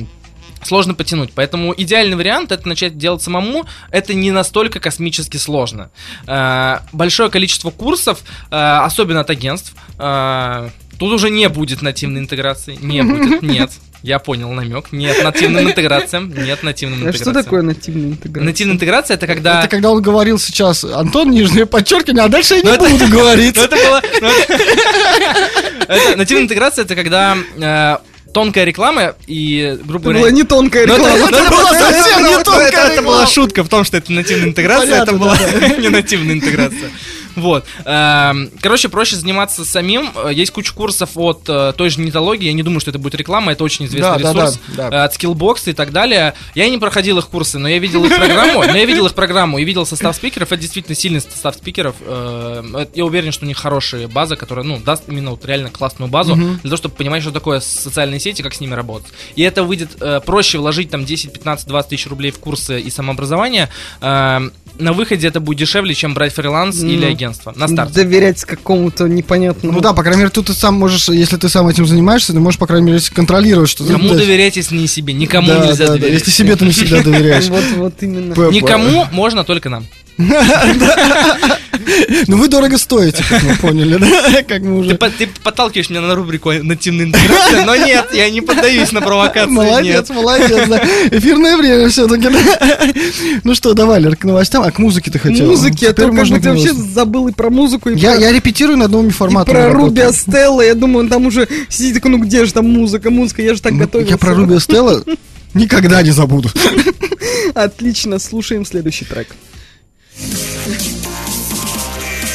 сложно 0.64 0.94
потянуть. 0.94 1.32
Поэтому 1.34 1.74
идеальный 1.76 2.16
вариант 2.16 2.52
это 2.52 2.68
начать 2.68 2.98
делать 2.98 3.22
самому. 3.22 3.66
Это 3.92 4.14
не 4.14 4.32
настолько 4.32 4.80
космически 4.80 5.38
сложно. 5.38 5.90
Э, 6.28 6.80
Большое 6.92 7.30
количество 7.30 7.70
курсов, 7.72 8.20
э, 8.52 8.56
особенно 8.56 9.22
от 9.22 9.30
агентств. 9.30 9.74
э, 10.00 10.70
Тут 11.00 11.14
уже 11.14 11.30
не 11.30 11.48
будет 11.48 11.84
нативной 11.84 12.22
интеграции. 12.22 12.76
Не 12.82 13.04
будет, 13.04 13.44
нет. 13.44 13.72
Я 14.02 14.18
понял 14.20 14.52
намек. 14.52 14.92
Нет 14.92 15.24
нативным 15.24 15.66
интеграциям. 15.70 16.34
Нет 16.36 16.64
нативным 16.64 17.00
А 17.00 17.10
интеграциям. 17.10 17.34
что 17.34 17.44
такое 17.44 17.62
нативная 17.62 18.10
интеграция? 18.12 18.46
Нативная 18.46 18.76
интеграция 18.76 19.14
это 19.16 19.28
когда... 19.28 19.60
Это 19.60 19.68
когда 19.70 19.92
он 19.92 20.02
говорил 20.02 20.40
сейчас, 20.40 20.84
Антон, 20.84 21.30
нижнее 21.32 21.66
подчеркивание, 21.68 22.24
а 22.24 22.30
дальше 22.30 22.56
я 22.56 22.62
не 22.62 22.72
Ну, 22.78 22.90
буду 22.90 23.08
говорить. 23.12 23.56
Ну, 23.58 23.68
было... 23.70 24.02
ну, 24.22 24.30
Нативная 26.18 26.44
интеграция 26.44 26.86
это 26.86 26.96
когда 26.96 27.38
тонкая 28.38 28.66
реклама 28.66 29.16
и, 29.26 29.78
грубо 29.84 30.10
Это 30.12 30.20
говоря... 30.20 30.20
была 30.20 30.32
не 30.32 30.44
тонкая 30.44 30.84
это- 30.84 30.96
реклама. 30.96 31.28
это 31.38 31.50
была 31.52 31.74
совсем 31.74 32.24
не 32.26 32.44
тонкая 32.44 32.68
это- 32.68 32.78
Это 32.78 32.92
реклама. 32.94 33.08
была 33.08 33.28
шутка 33.28 33.64
в 33.64 33.70
том, 33.70 33.84
что 33.84 33.98
это 33.98 34.12
нативная 34.14 34.50
интеграция, 34.50 35.02
это 35.02 35.14
была 35.14 35.36
не 35.80 35.90
нативная 35.90 36.36
интеграция. 36.36 36.92
Вот. 37.38 37.66
Эм, 37.86 38.50
Короче, 38.62 38.90
проще 38.90 39.16
заниматься 39.16 39.64
самим. 39.64 40.12
Э, 40.16 40.34
Есть 40.34 40.52
куча 40.52 40.74
курсов 40.74 41.12
от 41.16 41.48
э, 41.48 41.74
той 41.78 41.90
же 41.90 42.02
нетологии. 42.02 42.48
Я 42.48 42.54
не 42.54 42.64
думаю, 42.64 42.80
что 42.80 42.90
это 42.90 43.00
будет 43.00 43.16
реклама. 43.16 43.52
Это 43.54 43.64
очень 43.64 43.86
известный 43.86 44.22
Да, 44.22 44.32
ресурс. 44.32 44.60
да, 44.76 44.88
э, 44.88 44.92
да. 44.92 45.04
От 45.06 45.16
Skillbox 45.16 45.70
и 45.70 45.74
так 45.74 45.92
далее. 45.92 46.34
Я 46.56 46.70
не 46.70 46.78
проходил 46.78 47.18
их 47.20 47.28
курсы, 47.28 47.58
но 47.60 47.68
я 47.70 47.78
видел 47.80 48.04
их 48.04 48.16
программу. 48.16 48.64
Но 48.64 48.76
я 48.76 48.86
видел 48.86 49.06
их 49.06 49.14
программу 49.14 49.60
и 49.60 49.64
видел 49.64 49.86
состав 49.86 50.16
спикеров. 50.16 50.52
Это 50.52 50.62
действительно 50.62 50.96
сильный 50.96 51.22
состав 51.22 51.56
спикеров. 51.56 51.96
Э, 52.02 52.86
Я 52.94 53.06
уверен, 53.06 53.32
что 53.32 53.46
у 53.46 53.48
них 53.48 53.58
хорошая 53.58 54.08
база, 54.08 54.36
которая, 54.36 54.66
ну, 54.66 54.80
даст 54.80 55.04
именно 55.08 55.32
вот 55.32 55.46
реально 55.46 55.70
классную 55.70 56.10
базу 56.10 56.36
для 56.36 56.58
того, 56.64 56.78
чтобы 56.78 56.96
понимать, 56.96 57.22
что 57.22 57.32
такое 57.32 57.60
социальные 57.60 58.20
сети, 58.20 58.42
как 58.42 58.54
с 58.54 58.60
ними 58.60 58.74
работать. 58.74 59.12
И 59.36 59.44
это 59.44 59.64
выйдет 59.64 59.92
э, 60.02 60.20
проще 60.26 60.58
вложить 60.58 60.90
там 60.90 61.06
10, 61.06 61.32
15, 61.34 61.68
20 61.68 61.90
тысяч 61.90 62.08
рублей 62.08 62.32
в 62.32 62.40
курсы 62.40 62.80
и 62.82 62.90
самообразование. 62.90 63.70
На 64.80 64.94
выходе 64.94 65.28
это 65.28 65.40
будет 65.40 65.58
дешевле, 65.58 65.94
чем 65.94 66.14
брать 66.14 66.34
фриланс 66.34 66.82
или 66.84 67.06
Ну, 67.06 67.12
агентство 67.12 67.54
на 67.56 67.68
старте. 67.68 67.94
Доверять 67.94 68.44
какому-то 68.44 69.08
непонятному... 69.08 69.74
Ну 69.74 69.82
да, 69.82 69.94
по 69.94 70.04
крайней 70.04 70.20
мере, 70.20 70.30
тут 70.30 70.48
ты 70.48 70.54
сам 70.54 70.76
можешь, 70.76 71.10
если 71.10 71.38
ты 71.38 71.50
сам 71.50 71.68
этим 71.68 71.86
занимаешься, 71.86 72.34
ты 72.34 72.40
можешь, 72.40 72.60
по 72.60 72.68
крайней 72.68 72.92
мере, 72.92 73.00
контролировать, 73.14 73.70
что... 73.70 73.86
Кому 73.86 74.10
Да, 74.10 74.16
доверять, 74.16 74.56
если 74.56 74.78
не 74.78 74.88
себе? 74.88 75.14
Никому 75.14 75.48
да, 75.48 75.66
нельзя 75.66 75.88
да, 75.88 75.94
да, 75.94 76.00
доверять. 76.00 76.20
Если 76.20 76.32
себе 76.32 76.56
ты 76.56 76.66
не 76.66 76.72
всегда 76.72 77.02
доверяешь. 77.02 77.48
Вот, 77.48 77.64
вот 77.76 77.94
именно. 78.02 78.34
Никому 78.50 79.06
можно, 79.12 79.44
только 79.44 79.70
нам. 79.70 79.86
Ну 82.28 82.38
вы 82.38 82.48
дорого 82.48 82.78
стоите, 82.78 83.24
как 83.30 83.44
мы 83.44 83.56
поняли, 83.56 83.98
да? 83.98 84.44
Как 84.44 84.62
мы 84.62 84.84
Ты, 84.84 84.96
уже... 84.96 84.98
ты 84.98 85.30
подталкиваешь 85.44 85.90
меня 85.90 86.02
на 86.02 86.16
рубрику 86.16 86.52
нативная 86.52 87.06
интеграция, 87.06 87.66
но 87.66 87.76
нет, 87.76 88.08
я 88.14 88.30
не 88.30 88.42
поддаюсь 88.42 88.92
на 88.92 89.02
провокации. 89.02 89.52
Молодец, 89.52 90.10
нет. 90.10 90.18
молодец, 90.18 90.68
да. 90.68 90.82
Эфирное 91.12 91.56
время 91.58 91.90
все-таки, 91.90 92.30
да. 92.30 92.94
Ну 93.44 93.56
что, 93.56 93.74
давай, 93.74 94.02
Лер, 94.02 94.16
к 94.16 94.24
новостям. 94.24 94.64
А 94.64 94.72
к 94.72 94.80
музыке 94.80 95.12
ты 95.12 95.20
хотел? 95.20 95.46
Музыки, 95.48 95.76
Теперь 95.76 95.94
то 95.94 96.04
как 96.06 96.14
можно 96.14 96.38
бы 96.38 96.42
ты 96.42 96.50
вообще 96.50 96.74
забыл 96.74 97.28
и 97.28 97.32
про 97.32 97.50
музыку, 97.50 97.90
и 97.90 97.98
Я, 97.98 98.14
про... 98.14 98.22
я 98.22 98.32
репетирую 98.32 98.78
над 98.78 98.92
новыми 98.92 99.12
форматами. 99.12 99.56
про. 99.56 99.72
Руби 99.74 100.02
Стелла, 100.12 100.62
я 100.62 100.74
думаю, 100.74 101.06
он 101.06 101.10
там 101.10 101.26
уже 101.28 101.48
сидит 101.70 101.96
такой, 101.96 102.12
ну 102.12 102.18
где 102.18 102.46
же 102.46 102.54
там 102.54 102.68
музыка, 102.70 103.10
музыка, 103.12 103.42
я 103.42 103.54
же 103.54 103.62
так 103.62 103.74
Ну, 103.74 103.80
готовился. 103.80 104.12
Я 104.14 104.18
про 104.18 104.34
Руби 104.34 104.60
Стелла 104.60 105.04
никогда 105.54 106.02
не 106.02 106.12
забуду. 106.12 106.50
Отлично, 107.54 108.20
слушаем 108.20 108.66
следующий 108.66 109.06
трек. 109.06 109.28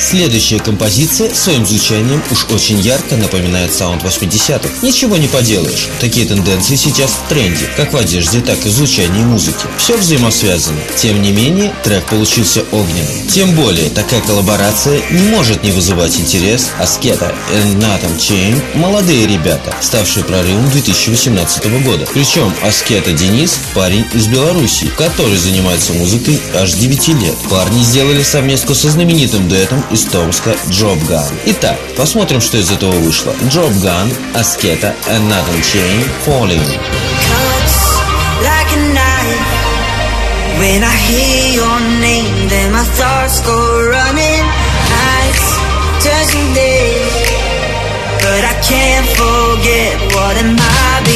Следующая 0.02 0.58
композиция 0.58 1.32
своим 1.32 1.64
звучанием 1.64 2.20
уж 2.32 2.46
очень 2.50 2.80
ярко 2.80 3.16
напоминает 3.16 3.72
саунд 3.72 4.02
80-х. 4.02 4.68
Ничего 4.82 5.16
не 5.16 5.28
поделаешь. 5.28 5.88
Такие 6.00 6.26
тенденции 6.26 6.74
сейчас 6.74 7.12
в 7.12 7.28
тренде, 7.28 7.66
как 7.76 7.92
в 7.92 7.96
одежде, 7.96 8.40
так 8.40 8.58
и 8.66 8.68
в 8.68 8.72
звучании 8.72 9.22
музыки. 9.22 9.64
Все 9.78 9.96
взаимосвязано. 9.96 10.80
Тем 10.96 11.22
не 11.22 11.30
менее, 11.30 11.72
трек 11.84 12.04
получился 12.06 12.64
огненным. 12.72 13.28
Тем 13.28 13.54
более, 13.54 13.90
такая 13.90 14.20
коллаборация 14.22 15.00
не 15.12 15.22
может 15.30 15.62
не 15.62 15.70
вызывать 15.70 16.18
интерес 16.18 16.70
Аскета 16.78 17.32
и 17.54 17.74
Натан 17.76 18.18
Чейн– 18.18 18.60
молодые 18.74 19.26
ребята, 19.28 19.72
ставшие 19.80 20.24
прорывом 20.24 20.68
2018 20.70 21.84
года. 21.84 22.06
Причем 22.12 22.52
Asketa 22.62 23.12
Денис– 23.12 23.56
парень 23.74 24.04
из 24.12 24.26
Беларуси, 24.26 24.90
который 24.98 25.36
занимается 25.36 25.92
музыкой 25.92 26.40
аж 26.54 26.72
9 26.72 27.08
лет. 27.22 27.36
Парни 27.48 27.82
сделали 27.82 28.22
совместку 28.22 28.74
со 28.74 28.90
знаменитым 28.90 29.48
дуэтом 29.48 29.84
из 29.92 30.04
Томска 30.04 30.50
Gun. 30.70 31.34
Итак, 31.46 31.78
посмотрим, 31.96 32.40
что 32.40 32.56
из 32.56 32.70
этого 32.70 32.92
вышло. 32.92 33.32
Gun, 33.42 34.12
Asketa, 34.34 34.94
Natan 35.06 35.62
Chain 35.62 36.04
Falling. 36.24 36.80
When 40.58 40.84
I 40.84 40.94
hear 41.10 41.54
your 41.54 41.80
name, 42.00 42.48
then 42.48 42.70
my 42.72 42.84
thoughts 42.84 43.40
go 43.40 43.90
running. 43.90 44.44
Nights 44.94 45.58
turn 46.04 46.54
days, 46.54 47.14
but 48.22 48.44
I 48.44 48.54
can't 48.62 49.08
forget 49.18 49.98
what 50.14 50.36
am 50.36 50.56
I 50.56 51.00
becoming. 51.02 51.11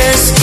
yes. 0.00 0.39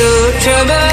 to 0.00 0.32
trouble. 0.40 0.89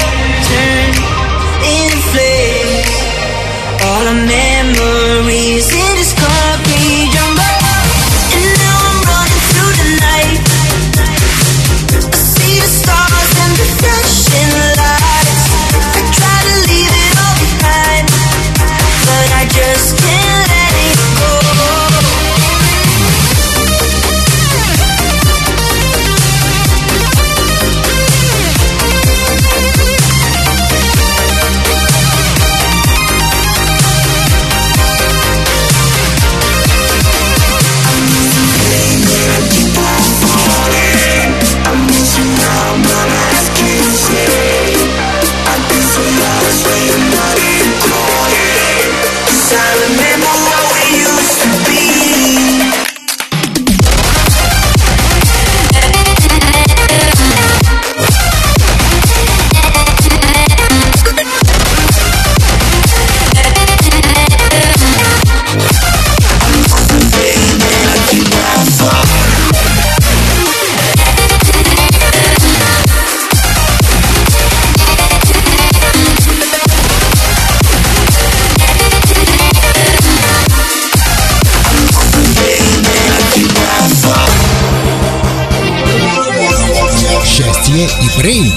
И 87.78 88.18
Брейн. 88.20 88.52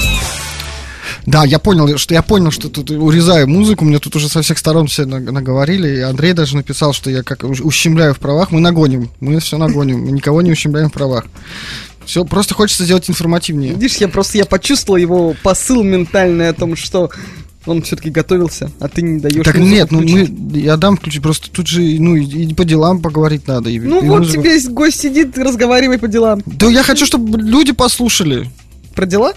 Да, 1.26 1.44
я 1.44 1.60
понял, 1.60 1.96
что 1.96 2.12
я 2.12 2.22
понял, 2.22 2.50
что 2.50 2.68
тут 2.68 2.90
урезаю 2.90 3.46
музыку, 3.48 3.84
мне 3.84 4.00
тут 4.00 4.16
уже 4.16 4.28
со 4.28 4.42
всех 4.42 4.58
сторон 4.58 4.88
все 4.88 5.04
на- 5.06 5.20
наговорили, 5.20 5.98
и 5.98 6.00
Андрей 6.00 6.32
даже 6.32 6.56
написал, 6.56 6.92
что 6.92 7.08
я 7.08 7.22
как 7.22 7.44
ущемляю 7.44 8.14
в 8.14 8.18
правах, 8.18 8.50
мы 8.50 8.58
нагоним, 8.58 9.10
мы 9.20 9.38
все 9.38 9.58
нагоним, 9.58 10.00
мы 10.06 10.10
никого 10.10 10.42
не 10.42 10.50
ущемляем 10.50 10.88
в 10.90 10.92
правах. 10.92 11.26
Все, 12.04 12.24
просто 12.24 12.54
хочется 12.54 12.82
сделать 12.84 13.08
информативнее. 13.08 13.74
Видишь, 13.74 13.98
я 13.98 14.08
просто 14.08 14.38
я 14.38 14.44
почувствовал 14.44 14.96
его 14.96 15.36
посыл 15.44 15.84
ментальный 15.84 16.48
о 16.48 16.52
том, 16.52 16.74
что 16.74 17.08
он 17.64 17.82
все-таки 17.82 18.10
готовился, 18.10 18.72
а 18.80 18.88
ты 18.88 19.02
не 19.02 19.20
даешь. 19.20 19.44
Так 19.44 19.56
нет, 19.56 19.92
ну 19.92 19.98
включить. 20.00 20.30
мы, 20.30 20.58
я 20.58 20.76
дам 20.76 20.96
включить, 20.96 21.22
просто 21.22 21.48
тут 21.48 21.68
же, 21.68 21.80
ну, 21.80 22.16
и, 22.16 22.24
и 22.24 22.54
по 22.54 22.64
делам 22.64 23.00
поговорить 23.00 23.46
надо. 23.46 23.70
И, 23.70 23.78
Ну 23.78 24.02
и 24.04 24.08
вот 24.08 24.20
музыку. 24.22 24.42
тебе 24.42 24.58
гость 24.70 25.00
сидит, 25.00 25.38
разговаривай 25.38 25.98
по 25.98 26.08
делам. 26.08 26.42
Да 26.44 26.68
я 26.68 26.82
хочу, 26.82 27.06
чтобы 27.06 27.38
люди 27.38 27.70
послушали. 27.70 28.50
Про 28.94 29.06
дела? 29.06 29.32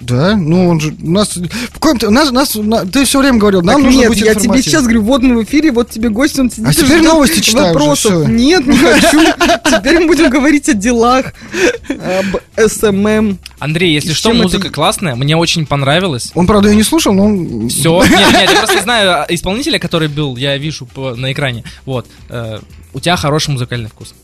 Да, 0.00 0.36
ну 0.36 0.68
он 0.68 0.80
же 0.80 0.94
у 1.02 1.10
нас 1.10 1.34
в 1.36 1.78
коем-то 1.78 2.10
нас, 2.10 2.30
нас 2.30 2.54
на- 2.56 2.84
ты 2.84 3.06
все 3.06 3.20
время 3.20 3.38
говорил, 3.38 3.62
нам 3.62 3.76
Так 3.76 3.84
нужно 3.86 3.98
нет, 4.00 4.08
быть 4.10 4.20
я 4.20 4.34
тебе 4.34 4.62
сейчас 4.62 4.82
говорю, 4.82 5.00
вот 5.00 5.22
мы 5.22 5.38
в 5.38 5.44
эфире, 5.44 5.72
вот 5.72 5.88
тебе 5.88 6.10
гость, 6.10 6.38
он 6.38 6.50
сидит 6.50 6.66
А 6.68 6.74
теперь 6.74 6.98
ждет 6.98 7.02
новости 7.04 7.40
читаю 7.40 7.70
уже, 7.74 7.78
вопросов. 7.78 8.12
всё. 8.12 8.24
Нет, 8.26 8.66
не 8.66 8.76
хочу. 8.76 9.18
Теперь 9.64 10.00
мы 10.00 10.08
будем 10.08 10.28
говорить 10.28 10.68
о 10.68 10.74
делах, 10.74 11.32
об 11.88 12.68
SMM. 12.68 13.38
Андрей, 13.60 13.94
если 13.94 14.12
что, 14.12 14.28
это- 14.30 14.42
музыка 14.42 14.68
классная, 14.68 15.14
мне 15.14 15.36
очень 15.38 15.64
понравилось. 15.64 16.32
Он, 16.34 16.46
правда, 16.46 16.68
ее 16.68 16.76
не 16.76 16.82
слушал, 16.82 17.14
но 17.14 17.24
он... 17.24 17.70
Все. 17.70 18.02
Нет, 18.04 18.10
нет, 18.32 18.50
я 18.50 18.56
просто 18.58 18.82
знаю 18.82 19.24
исполнителя, 19.30 19.78
который 19.78 20.08
был, 20.08 20.36
я 20.36 20.58
вижу 20.58 20.86
на 21.16 21.32
экране. 21.32 21.64
Вот. 21.86 22.06
Э, 22.28 22.58
У 22.92 23.00
тебя 23.00 23.16
хороший 23.16 23.50
музыкальный 23.52 23.88
вкус. 23.88 24.14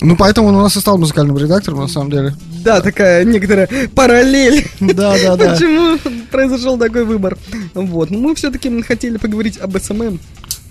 Ну, 0.00 0.16
поэтому 0.16 0.48
он 0.48 0.56
у 0.56 0.62
нас 0.62 0.76
и 0.76 0.80
стал 0.80 0.98
музыкальным 0.98 1.38
редактором, 1.38 1.80
на 1.80 1.88
самом 1.88 2.10
деле. 2.10 2.34
Да, 2.62 2.80
такая 2.80 3.24
некоторая 3.24 3.68
параллель. 3.94 4.66
Да, 4.80 5.14
да, 5.22 5.36
да. 5.36 5.52
Почему 5.52 5.98
произошел 6.30 6.76
такой 6.78 7.04
выбор? 7.04 7.38
Вот, 7.74 8.10
мы 8.10 8.34
все-таки 8.34 8.82
хотели 8.82 9.16
поговорить 9.18 9.58
об 9.58 9.78
SMM. 9.78 10.18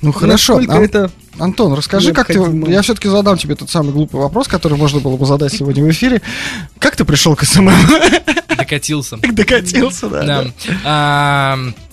Ну, 0.01 0.11
хорошо. 0.11 0.55
Насколько 0.57 0.77
Ан- 0.77 0.83
это 0.83 1.11
Антон, 1.39 1.73
расскажи, 1.73 2.11
как 2.11 2.27
ты... 2.27 2.33
необходимо. 2.33 2.69
Я 2.69 2.81
все-таки 2.81 3.07
задам 3.07 3.37
тебе 3.37 3.55
тот 3.55 3.69
самый 3.69 3.93
глупый 3.93 4.19
вопрос, 4.19 4.49
который 4.49 4.77
можно 4.77 4.99
было 4.99 5.15
бы 5.15 5.25
задать 5.25 5.53
сегодня 5.53 5.81
в 5.83 5.89
эфире. 5.91 6.21
Как 6.77 6.97
ты 6.97 7.05
пришел 7.05 7.35
к 7.37 7.43
SMM? 7.45 7.71
Докатился. 8.57 9.15
Докатился, 9.31 10.09
да. 10.09 10.25
Да. 10.25 10.45
Ам, 10.83 11.73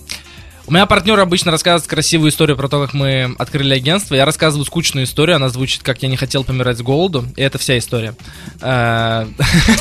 меня 0.71 0.85
партнер 0.85 1.19
обычно 1.19 1.51
рассказывает 1.51 1.89
красивую 1.89 2.31
историю 2.31 2.57
про 2.57 2.67
то, 2.67 2.81
как 2.81 2.93
мы 2.93 3.35
открыли 3.37 3.73
агентство. 3.73 4.15
Я 4.15 4.25
рассказываю 4.25 4.65
скучную 4.65 5.05
историю, 5.05 5.35
она 5.35 5.49
звучит 5.49 5.83
как 5.83 6.01
«Я 6.01 6.09
не 6.09 6.17
хотел 6.17 6.43
помирать 6.43 6.77
с 6.77 6.81
голоду», 6.81 7.25
и 7.35 7.41
это 7.41 7.57
вся 7.57 7.77
история. 7.77 8.15
А, 8.61 9.27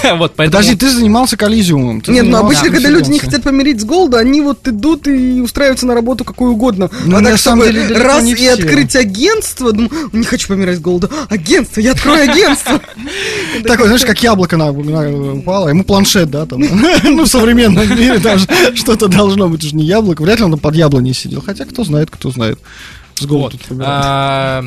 Вот. 0.14 0.34
Подожди, 0.34 0.74
ты 0.74 0.90
занимался 0.90 1.36
коллизиумом. 1.36 2.02
Нет, 2.06 2.26
ну 2.26 2.38
обычно, 2.38 2.70
когда 2.70 2.88
люди 2.88 3.10
не 3.10 3.18
хотят 3.18 3.42
помирить 3.42 3.80
с 3.80 3.84
голоду, 3.84 4.16
они 4.16 4.40
вот 4.40 4.66
идут 4.66 5.06
и 5.08 5.40
устраиваются 5.40 5.86
на 5.86 5.94
работу 5.94 6.24
какую 6.24 6.52
угодно. 6.52 6.90
Ну, 7.04 7.16
а 7.16 7.20
на 7.20 7.30
так, 7.30 7.38
самом 7.38 7.64
чтобы 7.66 7.94
раз 7.94 8.24
и 8.24 8.46
открыть 8.46 8.96
агентство, 8.96 9.72
думаю, 9.72 10.10
не 10.12 10.24
хочу 10.24 10.48
помирать 10.48 10.78
с 10.78 10.80
голоду. 10.80 11.10
Агентство, 11.28 11.80
я 11.80 11.92
открою 11.92 12.30
агентство. 12.30 12.80
Такой, 13.64 13.86
знаешь, 13.86 14.04
как 14.04 14.22
яблоко 14.22 14.56
упало, 14.56 15.68
ему 15.68 15.84
планшет, 15.84 16.30
да, 16.30 16.46
там. 16.46 16.60
Ну, 17.02 17.24
в 17.24 17.28
современном 17.28 17.88
мире 17.88 18.18
там 18.18 18.38
же 18.38 18.46
что-то 18.74 19.08
должно 19.08 19.48
быть 19.48 19.64
уже 19.64 19.74
не 19.74 19.84
яблоко. 19.84 20.22
Вряд 20.22 20.38
ли 20.38 20.44
он 20.44 20.58
под 20.58 20.74
яблоней 20.80 21.14
сидел. 21.14 21.40
Хотя, 21.42 21.64
кто 21.64 21.84
знает, 21.84 22.10
кто 22.10 22.30
знает. 22.30 22.58
С 23.14 23.20
Вот. 23.22 23.28
голоду 23.30 23.58
помирает. 23.68 23.92
А, 24.04 24.64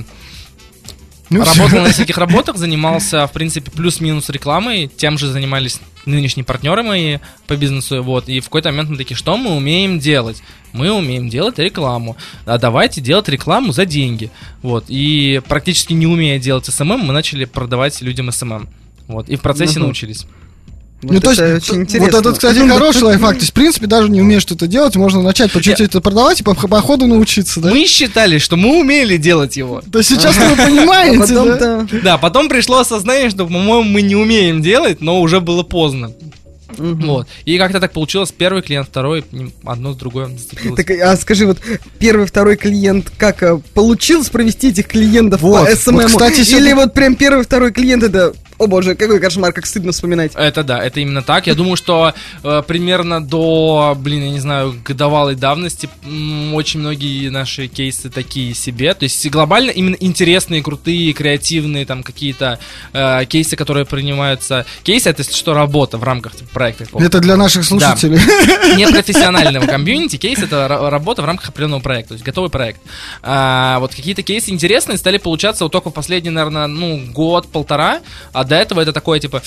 Ну, 1.30 1.44
Работал 1.44 1.82
на 1.82 1.90
всяких 1.90 2.18
работах, 2.20 2.58
занимался, 2.58 3.26
в 3.26 3.32
принципе, 3.32 3.72
плюс-минус 3.72 4.30
рекламой. 4.30 4.88
Тем 4.96 5.18
же 5.18 5.28
занимались 5.32 5.80
нынешние 6.06 6.44
партнеры 6.44 6.84
мои 6.84 7.18
по 7.48 7.56
бизнесу. 7.56 8.04
Вот. 8.04 8.30
И 8.30 8.40
в 8.40 8.44
какой-то 8.46 8.70
момент 8.70 8.90
мы 8.92 8.98
такие, 8.98 9.16
что 9.18 9.36
мы 9.38 9.56
умеем 9.56 9.98
делать? 10.00 10.44
Мы 10.74 10.92
умеем 10.92 11.30
делать 11.30 11.58
рекламу. 11.58 12.18
А 12.46 12.58
давайте 12.60 13.02
делать 13.02 13.30
рекламу 13.30 13.72
за 13.74 13.86
деньги. 13.86 14.30
Вот. 14.62 14.86
И 14.90 15.42
практически 15.48 15.94
не 15.94 16.06
умея 16.06 16.38
делать 16.40 16.66
SMM, 16.66 17.00
мы 17.00 17.14
начали 17.14 17.46
продавать 17.46 18.00
людям 18.02 18.32
SMM. 18.32 18.68
Вот. 19.08 19.28
И 19.30 19.36
в 19.36 19.42
процессе 19.42 19.80
Мгм. 19.80 19.84
научились. 19.88 20.28
Ну, 21.04 21.14
Вот 21.16 21.24
то 21.24 21.30
есть, 21.32 21.42
это 21.42 21.56
очень 21.58 21.74
вот 21.74 21.82
интересно. 21.82 22.18
этот, 22.18 22.34
кстати, 22.36 22.58
хороший 22.70 23.04
лайфхак. 23.04 23.34
То 23.34 23.40
есть, 23.40 23.52
в 23.52 23.54
принципе, 23.54 23.88
даже 23.88 24.10
не 24.10 24.22
умеешь 24.22 24.42
что-то 24.42 24.68
делать, 24.68 24.96
можно 24.96 25.22
начать 25.22 25.52
по 25.52 25.62
чуть-чуть 25.62 25.90
это 25.90 26.02
продавать 26.02 26.42
и 26.42 26.44
по, 26.44 26.54
по 26.56 26.82
ходу 26.82 27.08
научиться, 27.08 27.60
да? 27.60 27.70
Мы 27.70 27.86
считали, 27.86 28.38
что 28.38 28.56
мы 28.56 28.80
умели 28.80 29.18
делать 29.18 29.58
его. 29.58 29.82
То 29.92 30.00
есть 30.00 30.10
сейчас 30.10 30.36
вы 30.38 30.44
А 30.58 30.66
понимаете, 30.66 31.34
да? 31.34 31.88
Да, 32.04 32.18
потом 32.18 32.48
пришло 32.50 32.80
осознание, 32.80 33.30
что, 33.30 33.46
по-моему, 33.46 33.84
мы 33.84 34.02
не 34.02 34.16
умеем 34.16 34.62
делать, 34.62 35.02
но 35.02 35.20
уже 35.22 35.42
было 35.42 35.64
поздно. 35.64 36.12
Мгм. 36.78 37.06
Вот. 37.06 37.28
И 37.46 37.58
как-то 37.58 37.80
так 37.80 37.92
получилось. 37.92 38.34
Первый 38.36 38.64
клиент, 38.64 38.88
второй, 38.88 39.24
одно 39.64 39.94
с 39.94 39.96
другое 39.96 40.28
зацепилось. 40.28 40.76
Так, 40.78 40.90
а 40.92 41.16
скажи, 41.18 41.46
вот 41.46 41.60
первый, 42.00 42.26
второй 42.26 42.56
клиент, 42.56 43.12
как 43.18 43.44
а, 43.44 43.62
получилось 43.74 44.30
провести 44.30 44.70
этих 44.70 44.88
клиентов 44.88 45.42
Вот, 45.42 45.66
по 45.66 45.70
вот, 45.70 45.80
СММ? 45.80 46.08
кстати, 46.08 46.38
Или 46.38 46.44
сегодня- 46.44 46.76
вот 46.76 46.94
прям 46.94 47.16
первый, 47.16 47.44
второй 47.44 47.72
клиент 47.72 48.04
это, 48.04 48.34
о 48.64 48.68
боже, 48.68 48.96
какой 48.96 49.20
кошмар, 49.20 49.54
как 49.54 49.66
стыдно 49.66 49.92
вспоминать. 49.92 50.32
Это 50.36 50.64
да, 50.64 50.84
это 50.84 51.00
именно 51.00 51.22
так. 51.22 51.48
Я 51.48 51.56
думаю, 51.56 51.76
что 51.76 52.14
э, 52.44 52.64
примерно 52.66 53.24
до, 53.24 53.96
блин, 53.98 54.24
я 54.24 54.30
не 54.32 54.40
знаю, 54.40 54.76
годовалой 54.84 55.36
давности 55.36 55.90
м, 56.04 56.54
очень 56.54 56.80
многие 56.80 57.30
наши 57.30 57.68
кейсы 57.68 58.10
такие 58.10 58.54
себе. 58.54 58.94
То 58.94 59.04
есть 59.04 59.30
глобально 59.30 59.72
именно 59.72 59.96
интересные, 60.00 60.62
крутые, 60.64 61.14
креативные 61.14 61.86
там 61.86 62.04
какие-то 62.04 62.60
э, 62.94 63.26
кейсы, 63.26 63.56
которые 63.56 63.86
принимаются. 63.86 64.66
Кейсы 64.84 65.10
это 65.10 65.24
что 65.24 65.54
работа 65.54 65.98
в 65.98 66.04
рамках 66.04 66.36
типа, 66.36 66.50
проекта. 66.54 66.86
какого-то. 66.86 67.08
Это 67.08 67.20
для 67.20 67.36
наших 67.36 67.64
слушателей. 67.64 68.20
непрофессионального 68.78 69.66
комьюнити. 69.66 70.18
Кейс 70.18 70.40
это 70.40 70.68
ра- 70.70 70.90
работа 70.90 71.22
в 71.22 71.26
рамках 71.26 71.50
определенного 71.50 71.82
проекта, 71.82 72.10
то 72.10 72.14
есть 72.16 72.26
готовый 72.26 72.50
проект. 72.50 72.82
А, 73.22 73.80
вот 73.80 73.94
какие-то 73.96 74.24
кейсы 74.24 74.52
интересные 74.52 74.98
стали 74.98 75.18
получаться 75.18 75.64
вот 75.66 75.72
только 75.72 75.90
в 75.90 75.94
последний, 75.94 76.30
наверное, 76.30 76.68
ну, 76.68 77.02
год-полтора, 77.12 78.02
а 78.32 78.44
до 78.54 78.60
этого 78.62 78.82
это 78.82 78.94
такое, 78.94 79.20
типа, 79.20 79.42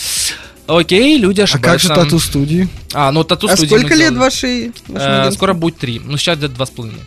окей, 0.67 1.19
люди 1.19 1.41
А 1.41 1.47
как 1.47 1.55
ошибаются. 1.55 1.89
же 1.89 1.95
тату-студии? 1.95 2.69
А, 2.93 3.13
ну, 3.13 3.23
тату 3.25 3.49
А 3.49 3.57
сколько 3.57 3.95
лет 3.95 4.15
вашей? 4.17 4.73
вашему 4.89 5.29
Э, 5.29 5.31
скоро 5.33 5.55
будет 5.55 5.79
три. 5.79 6.01
Ну, 6.05 6.17
сейчас 6.17 6.39
где-то 6.39 6.55
два 6.55 6.67
с 6.67 6.71
половиной. 6.71 7.01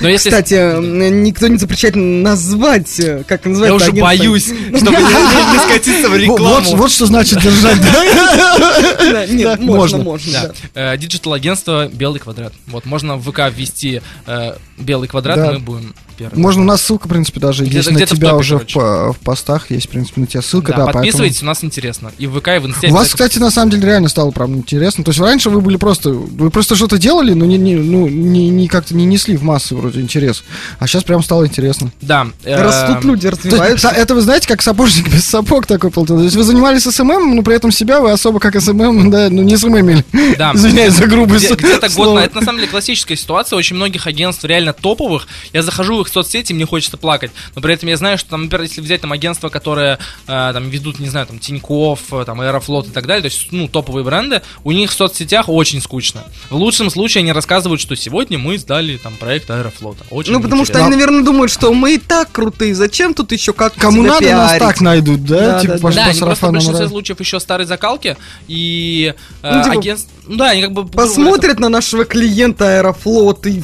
Но 0.00 0.08
если... 0.08 0.30
Кстати, 0.30 0.54
м, 0.54 1.24
никто 1.24 1.48
не 1.48 1.56
запрещает 1.58 1.96
назвать, 1.96 3.00
э, 3.00 3.24
как 3.26 3.44
Я 3.44 3.50
называется 3.50 3.74
уже 3.76 3.84
агентство. 3.86 4.04
боюсь, 4.06 4.44
чтобы 4.80 4.96
не 4.98 5.52
не 5.52 5.58
скатиться 5.58 6.08
в 6.08 6.16
рекламу. 6.16 6.66
вот- 6.70 6.78
вот 6.78 6.90
что 6.92 7.06
значит 7.06 7.40
держать, 7.42 7.80
да? 7.80 8.96
Да, 9.12 9.26
Нет, 9.26 9.58
Да, 9.58 9.64
можно, 9.64 9.98
можно. 9.98 9.98
можно. 9.98 10.32
Да. 10.32 10.52
да. 10.74 10.94
Э, 10.94 10.96
Диджитал-агентство 10.98 11.88
«Белый 11.88 12.20
квадрат». 12.20 12.52
Вот, 12.68 12.86
можно 12.86 13.16
в 13.16 13.28
ВК 13.28 13.40
ввести 13.52 14.00
э, 14.26 14.52
«Белый 14.78 15.08
квадрат», 15.08 15.36
Да. 15.36 15.50
и 15.50 15.52
мы 15.54 15.58
будем 15.58 15.94
первыми. 16.18 16.40
Можно, 16.40 16.62
у 16.62 16.64
нас 16.64 16.82
ссылка, 16.82 17.06
в 17.06 17.10
принципе, 17.10 17.40
даже 17.40 17.64
Где-то- 17.64 17.90
есть 17.90 18.00
на 18.00 18.06
тебя 18.06 18.30
топе, 18.30 18.40
уже 18.40 18.58
в, 18.58 19.12
в 19.12 19.16
постах, 19.24 19.70
есть, 19.70 19.86
в 19.86 19.90
принципе, 19.90 20.20
на 20.20 20.26
тебя 20.26 20.42
ссылка, 20.42 20.72
Да, 20.72 20.76
да, 20.78 20.84
поэтому... 20.84 21.02
подписывайтесь, 21.04 21.42
у 21.42 21.46
нас 21.46 21.64
интересно. 21.64 22.12
И 22.18 22.26
в 22.26 22.38
ВК, 22.38 22.48
и 22.48 22.58
в 22.58 22.66
Инсте. 22.66 22.88
У 22.88 22.92
вас, 22.92 23.08
кстати, 23.08 23.38
на 23.38 23.50
самом 23.50 23.70
деле 23.70 23.86
реально 23.86 24.08
стало 24.08 24.30
прям 24.30 24.54
интересно. 24.56 25.04
То 25.04 25.10
есть 25.10 25.20
раньше 25.20 25.50
вы 25.50 25.60
были 25.60 25.76
просто, 25.76 26.10
вы 26.10 26.50
просто 26.50 26.76
что-то 26.76 26.98
делали, 26.98 27.32
но 27.34 27.44
не, 27.44 27.56
не, 27.58 27.76
ну, 27.76 28.08
не, 28.08 28.48
не 28.50 28.68
как-то 28.68 28.94
не 28.94 29.04
несли 29.06 29.36
в 29.36 29.42
массы 29.42 29.74
вроде 29.74 30.00
интерес. 30.00 30.44
А 30.78 30.86
сейчас 30.86 31.04
прям 31.04 31.22
стало 31.22 31.46
интересно. 31.46 31.90
Да. 32.00 32.26
э, 32.44 32.60
Растут 32.62 33.04
люди, 33.04 33.22
То 33.22 33.28
есть, 33.34 33.44
развиваются. 33.44 33.88
это 33.88 34.14
вы 34.14 34.20
знаете, 34.22 34.48
как 34.48 34.62
сапожник 34.62 35.08
без 35.12 35.24
сапог 35.24 35.66
такой 35.66 35.90
получился. 35.90 36.18
То 36.20 36.24
есть 36.24 36.36
вы 36.36 36.42
занимались 36.42 36.82
SMM, 36.84 37.36
но 37.36 37.42
при 37.42 37.54
этом 37.54 37.70
себя 37.70 38.00
вы 38.00 38.10
особо 38.10 38.40
как 38.40 38.60
SMM, 38.60 39.10
да, 39.10 39.28
ну 39.30 39.42
не 39.42 39.56
СММили. 39.56 40.04
Да. 40.36 40.52
Извиняюсь 40.54 40.94
за 40.94 41.06
грубость. 41.06 41.50
Где- 41.52 41.54
Где-то 41.68 41.88
год 41.96 42.14
на... 42.16 42.20
Это 42.20 42.36
на 42.36 42.42
самом 42.44 42.58
деле 42.58 42.70
классическая 42.70 43.16
ситуация. 43.16 43.56
Очень 43.56 43.76
многих 43.76 44.06
агентств 44.06 44.44
реально 44.44 44.72
топовых. 44.72 45.26
Я 45.52 45.62
захожу 45.62 45.96
в 45.98 46.02
их 46.02 46.07
соцсети, 46.08 46.52
мне 46.52 46.66
хочется 46.66 46.96
плакать. 46.96 47.30
Но 47.54 47.62
при 47.62 47.74
этом 47.74 47.88
я 47.88 47.96
знаю, 47.96 48.18
что 48.18 48.30
там, 48.30 48.44
например, 48.44 48.62
если 48.64 48.80
взять 48.80 49.00
там 49.00 49.12
агентства, 49.12 49.48
которые 49.48 49.98
э, 50.26 50.50
там 50.52 50.68
ведут, 50.68 50.98
не 50.98 51.08
знаю, 51.08 51.26
там 51.26 51.38
Тинькофф, 51.38 52.12
э, 52.12 52.24
там 52.24 52.40
Аэрофлот 52.40 52.88
и 52.88 52.90
так 52.90 53.06
далее, 53.06 53.22
то 53.22 53.34
есть, 53.34 53.48
ну, 53.52 53.68
топовые 53.68 54.04
бренды, 54.04 54.42
у 54.64 54.72
них 54.72 54.90
в 54.90 54.94
соцсетях 54.94 55.48
очень 55.48 55.80
скучно. 55.80 56.24
В 56.50 56.56
лучшем 56.56 56.90
случае 56.90 57.20
они 57.22 57.32
рассказывают, 57.32 57.80
что 57.80 57.96
сегодня 57.96 58.38
мы 58.38 58.58
сдали 58.58 58.96
там 58.96 59.14
проект 59.16 59.50
Аэрофлота. 59.50 60.04
Очень 60.10 60.32
Ну, 60.32 60.40
потому 60.40 60.64
что 60.64 60.78
они, 60.78 60.90
наверное, 60.90 61.22
думают, 61.22 61.50
что 61.50 61.72
мы 61.72 61.94
и 61.94 61.98
так 61.98 62.30
крутые. 62.32 62.74
Зачем 62.74 63.14
тут 63.14 63.32
еще 63.32 63.52
как 63.52 63.74
Кому 63.74 64.02
надо, 64.02 64.12
нас 64.12 64.52
пиарить? 64.52 64.58
так 64.58 64.80
найдут, 64.80 65.24
да? 65.24 65.52
Да, 65.52 65.60
типа 65.60 65.74
да, 65.74 65.80
по, 65.80 65.92
Да, 65.92 66.04
по 66.04 66.10
они 66.10 66.20
просто 66.20 66.46
в 66.46 66.52
большинстве 66.52 66.78
радио. 66.78 66.88
случаев 66.88 67.20
еще 67.20 67.40
старой 67.40 67.66
закалки, 67.66 68.16
и 68.46 69.14
э, 69.42 69.54
Ну, 69.54 69.62
типа, 69.62 69.74
агентств- 69.74 70.08
ну 70.26 70.36
да, 70.36 70.50
они 70.50 70.62
как 70.62 70.72
бы... 70.72 70.86
Посмотрят 70.86 71.58
на 71.58 71.68
нашего 71.68 72.04
клиента 72.04 72.76
Аэрофлот 72.76 73.46
и, 73.46 73.62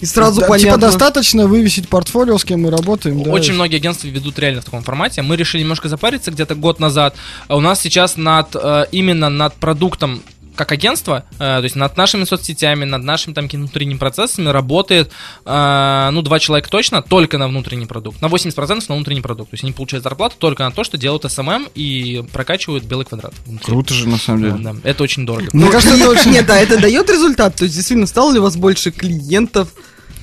и 0.00 0.06
сразу 0.06 0.40
Да, 0.40 0.46
понятно. 0.46 0.72
Типа 0.72 0.78
достаточно 0.78 1.46
вывесить 1.46 1.81
портфолио, 1.88 2.38
с 2.38 2.44
кем 2.44 2.62
мы 2.62 2.70
работаем. 2.70 3.22
да, 3.22 3.30
Очень 3.30 3.52
и- 3.52 3.56
многие 3.56 3.76
агентства 3.76 4.08
ведут 4.08 4.38
реально 4.38 4.60
в 4.60 4.64
таком 4.64 4.82
формате. 4.82 5.22
Мы 5.22 5.36
решили 5.36 5.62
немножко 5.62 5.88
запариться 5.88 6.30
где-то 6.30 6.54
год 6.54 6.80
назад. 6.80 7.14
А 7.48 7.56
У 7.56 7.60
нас 7.60 7.80
сейчас 7.80 8.16
над 8.16 8.54
э, 8.54 8.86
именно 8.92 9.28
над 9.28 9.54
продуктом 9.54 10.22
как 10.54 10.72
агентство, 10.72 11.24
э, 11.34 11.38
то 11.38 11.62
есть 11.62 11.76
над 11.76 11.96
нашими 11.96 12.24
соцсетями, 12.24 12.84
над 12.84 13.02
нашими 13.02 13.34
там 13.34 13.48
внутренними 13.48 13.96
процессами 13.98 14.48
работает, 14.48 15.10
э, 15.44 16.08
ну, 16.12 16.22
два 16.22 16.38
человека 16.38 16.68
точно, 16.70 17.02
только 17.02 17.38
на 17.38 17.48
внутренний 17.48 17.86
продукт. 17.86 18.20
На 18.20 18.28
80% 18.28 18.88
на 18.88 18.94
внутренний 18.96 19.22
продукт. 19.22 19.50
То 19.50 19.54
есть 19.54 19.64
они 19.64 19.72
получают 19.72 20.04
зарплату 20.04 20.36
только 20.38 20.62
на 20.64 20.70
то, 20.70 20.84
что 20.84 20.98
делают 20.98 21.24
SMM 21.24 21.70
и 21.74 22.24
прокачивают 22.32 22.84
белый 22.84 23.06
квадрат. 23.06 23.32
внутри. 23.46 23.66
Круто 23.72 23.94
же, 23.94 24.08
на 24.08 24.18
самом 24.18 24.40
деле. 24.42 24.52
Вот, 24.52 24.62
да. 24.62 24.74
Это 24.84 25.02
очень 25.02 25.24
дорого. 25.24 25.48
Мне 25.52 25.70
кажется, 25.70 25.96
это 25.96 26.10
очень... 26.10 26.30
Нет, 26.32 26.48
а 26.50 26.56
это 26.56 26.78
дает 26.78 27.08
результат? 27.08 27.56
То 27.56 27.64
есть, 27.64 27.74
действительно, 27.74 28.06
стало 28.06 28.32
ли 28.32 28.38
у 28.38 28.42
вас 28.42 28.56
больше 28.56 28.90
клиентов? 28.90 29.68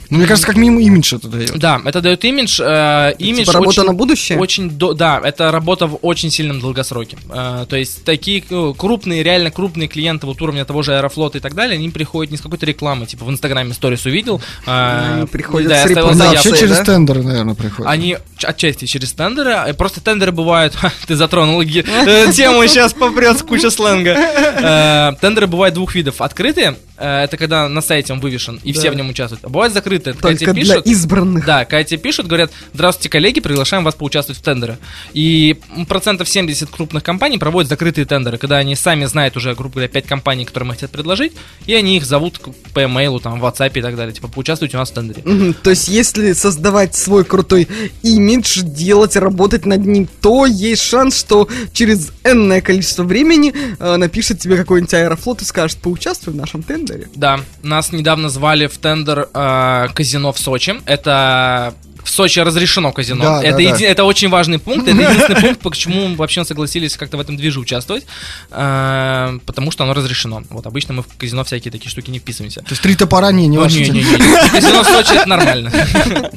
Ну, 0.09 0.17
мне 0.17 0.25
кажется, 0.27 0.47
как 0.47 0.55
минимум 0.57 0.79
имидж 0.81 1.13
это 1.15 1.27
дает. 1.27 1.57
Да, 1.59 1.79
это 1.85 2.01
дает 2.01 2.25
имидж. 2.25 2.59
э, 2.63 3.13
имидж 3.19 3.41
Типа 3.41 3.53
работа 3.53 3.81
очень- 3.81 3.83
на 3.83 3.93
будущее? 3.93 4.39
Очень, 4.39 4.69
до- 4.71 4.93
да, 4.93 5.21
это 5.23 5.51
работа 5.51 5.85
в 5.87 5.99
очень 6.01 6.31
сильном 6.31 6.59
долгосроке. 6.59 7.17
Э, 7.29 7.65
то 7.69 7.75
есть 7.75 8.03
такие 8.05 8.43
э, 8.49 8.73
крупные, 8.77 9.21
реально 9.23 9.51
крупные 9.51 9.87
клиенты 9.87 10.25
вот 10.25 10.41
уровня 10.41 10.65
того 10.65 10.81
же 10.81 10.95
Аэрофлота 10.95 11.37
и 11.37 11.41
так 11.41 11.53
далее, 11.53 11.77
они 11.77 11.89
приходят 11.89 12.31
не 12.31 12.37
с 12.37 12.41
какой-то 12.41 12.65
рекламы, 12.65 13.05
типа 13.05 13.23
в 13.25 13.29
Инстаграме 13.29 13.73
сторис 13.73 14.05
увидел. 14.05 14.41
э, 14.65 15.13
Они 15.17 15.27
приходят 15.27 15.69
да, 15.69 15.75
я 15.75 15.81
с 15.83 15.85
оставил 15.85 16.07
Ну, 16.07 16.13
репортажем. 16.13 16.31
заявку. 16.41 16.49
вообще 16.49 16.65
через 16.65 16.77
да? 16.77 16.83
тендеры, 16.85 17.23
наверное, 17.23 17.55
приходят. 17.55 17.91
Они 17.91 18.17
отчасти 18.43 18.85
через 18.85 19.13
тендеры, 19.13 19.51
э, 19.67 19.73
просто 19.75 20.01
тендеры 20.01 20.31
бывают, 20.31 20.75
ты 21.07 21.15
затронул 21.15 21.61
э, 21.61 21.65
тему, 22.33 22.65
сейчас 22.67 22.93
попрет 22.93 23.41
куча 23.43 23.69
сленга. 23.69 24.15
Тендеры 25.21 25.47
бывают 25.47 25.75
двух 25.75 25.93
видов. 25.95 26.21
Открытые, 26.21 26.75
это 26.97 27.37
когда 27.37 27.67
на 27.69 27.81
сайте 27.81 28.13
он 28.13 28.19
вывешен, 28.19 28.59
и 28.63 28.73
все 28.73 28.91
в 28.91 28.95
нем 28.95 29.09
участвуют. 29.09 29.43
А 29.45 29.49
бывают 29.49 29.73
закрытые, 29.73 29.98
это 30.07 30.13
когда 30.13 30.29
Только 30.29 30.45
тебе 30.53 30.63
для 30.63 30.75
избранных. 30.77 31.45
да, 31.45 31.65
тебе 31.65 31.97
пишут, 31.97 32.27
говорят, 32.27 32.51
здравствуйте, 32.73 33.09
коллеги, 33.09 33.39
приглашаем 33.39 33.83
вас 33.83 33.95
поучаствовать 33.95 34.39
в 34.39 34.43
тендеры. 34.43 34.77
И 35.13 35.57
процентов 35.87 36.29
70 36.29 36.69
крупных 36.69 37.03
компаний 37.03 37.37
проводят 37.37 37.69
закрытые 37.69 38.05
тендеры, 38.05 38.37
когда 38.37 38.57
они 38.57 38.75
сами 38.75 39.05
знают 39.05 39.35
уже, 39.37 39.53
грубо 39.55 39.75
говоря, 39.75 39.89
5 39.89 40.05
компаний, 40.05 40.45
которым 40.45 40.69
их 40.69 40.75
хотят 40.75 40.91
предложить, 40.91 41.33
и 41.65 41.73
они 41.73 41.97
их 41.97 42.05
зовут 42.05 42.39
по 42.73 42.83
имейлу, 42.83 43.19
там, 43.19 43.39
в 43.39 43.45
WhatsApp 43.45 43.71
и 43.75 43.81
так 43.81 43.95
далее, 43.95 44.13
типа, 44.13 44.27
поучаствуйте 44.27 44.77
у 44.77 44.79
нас 44.79 44.91
в 44.91 44.93
тендере. 44.93 45.21
Мгм, 45.25 45.53
То 45.53 45.69
есть, 45.71 45.87
если 45.87 46.33
создавать 46.33 46.95
свой 46.95 47.23
крутой 47.25 47.67
имидж, 48.03 48.61
делать, 48.63 49.15
работать 49.15 49.65
над 49.65 49.85
ним, 49.85 50.07
то 50.21 50.45
есть 50.45 50.81
шанс, 50.83 51.19
что 51.19 51.47
через 51.73 52.11
энное 52.23 52.61
количество 52.61 53.03
времени 53.03 53.53
э, 53.79 53.95
напишет 53.97 54.39
тебе 54.39 54.57
какой-нибудь 54.57 54.93
аэрофлот 54.93 55.41
и 55.41 55.45
скажет, 55.45 55.77
поучаствуй 55.79 56.33
в 56.33 56.37
нашем 56.37 56.63
тендере. 56.63 57.07
Да, 57.15 57.41
нас 57.63 57.91
недавно 57.91 58.29
звали 58.29 58.67
в 58.67 58.77
тендер 58.77 59.29
э, 59.33 59.87
казино 59.93 60.31
в 60.31 60.39
Сочи. 60.39 60.75
Это 60.85 61.73
в 62.03 62.09
Сочи 62.09 62.39
разрешено 62.39 62.91
казино. 62.91 63.23
Да, 63.23 63.43
это, 63.43 63.57
да, 63.57 63.63
еди- 63.63 63.79
да. 63.79 63.87
это 63.87 64.03
очень 64.03 64.29
важный 64.29 64.59
пункт. 64.59 64.87
Это 64.87 65.01
единственный 65.01 65.41
пункт, 65.41 65.61
почему 65.61 66.07
мы 66.07 66.15
вообще 66.15 66.43
согласились 66.43 66.97
как-то 66.97 67.17
в 67.17 67.19
этом 67.19 67.37
движе 67.37 67.59
участвовать. 67.59 68.05
Э, 68.51 69.37
потому 69.45 69.71
что 69.71 69.83
оно 69.83 69.93
разрешено. 69.93 70.43
Вот 70.49 70.65
обычно 70.65 70.93
мы 70.93 71.03
в 71.03 71.17
казино 71.17 71.43
всякие 71.43 71.71
такие 71.71 71.89
штуки 71.89 72.09
не 72.09 72.19
вписываемся. 72.19 72.61
То 72.61 72.71
есть 72.71 72.81
три 72.81 72.95
топора 72.95 73.31
не, 73.31 73.47
не 73.47 73.57
ваша 73.57 73.79
не, 73.79 73.89
не. 73.89 74.03
Казино 74.49 74.83
в 74.83 74.87
Сочи 74.87 75.13
это 75.13 75.27
нормально. 75.27 75.71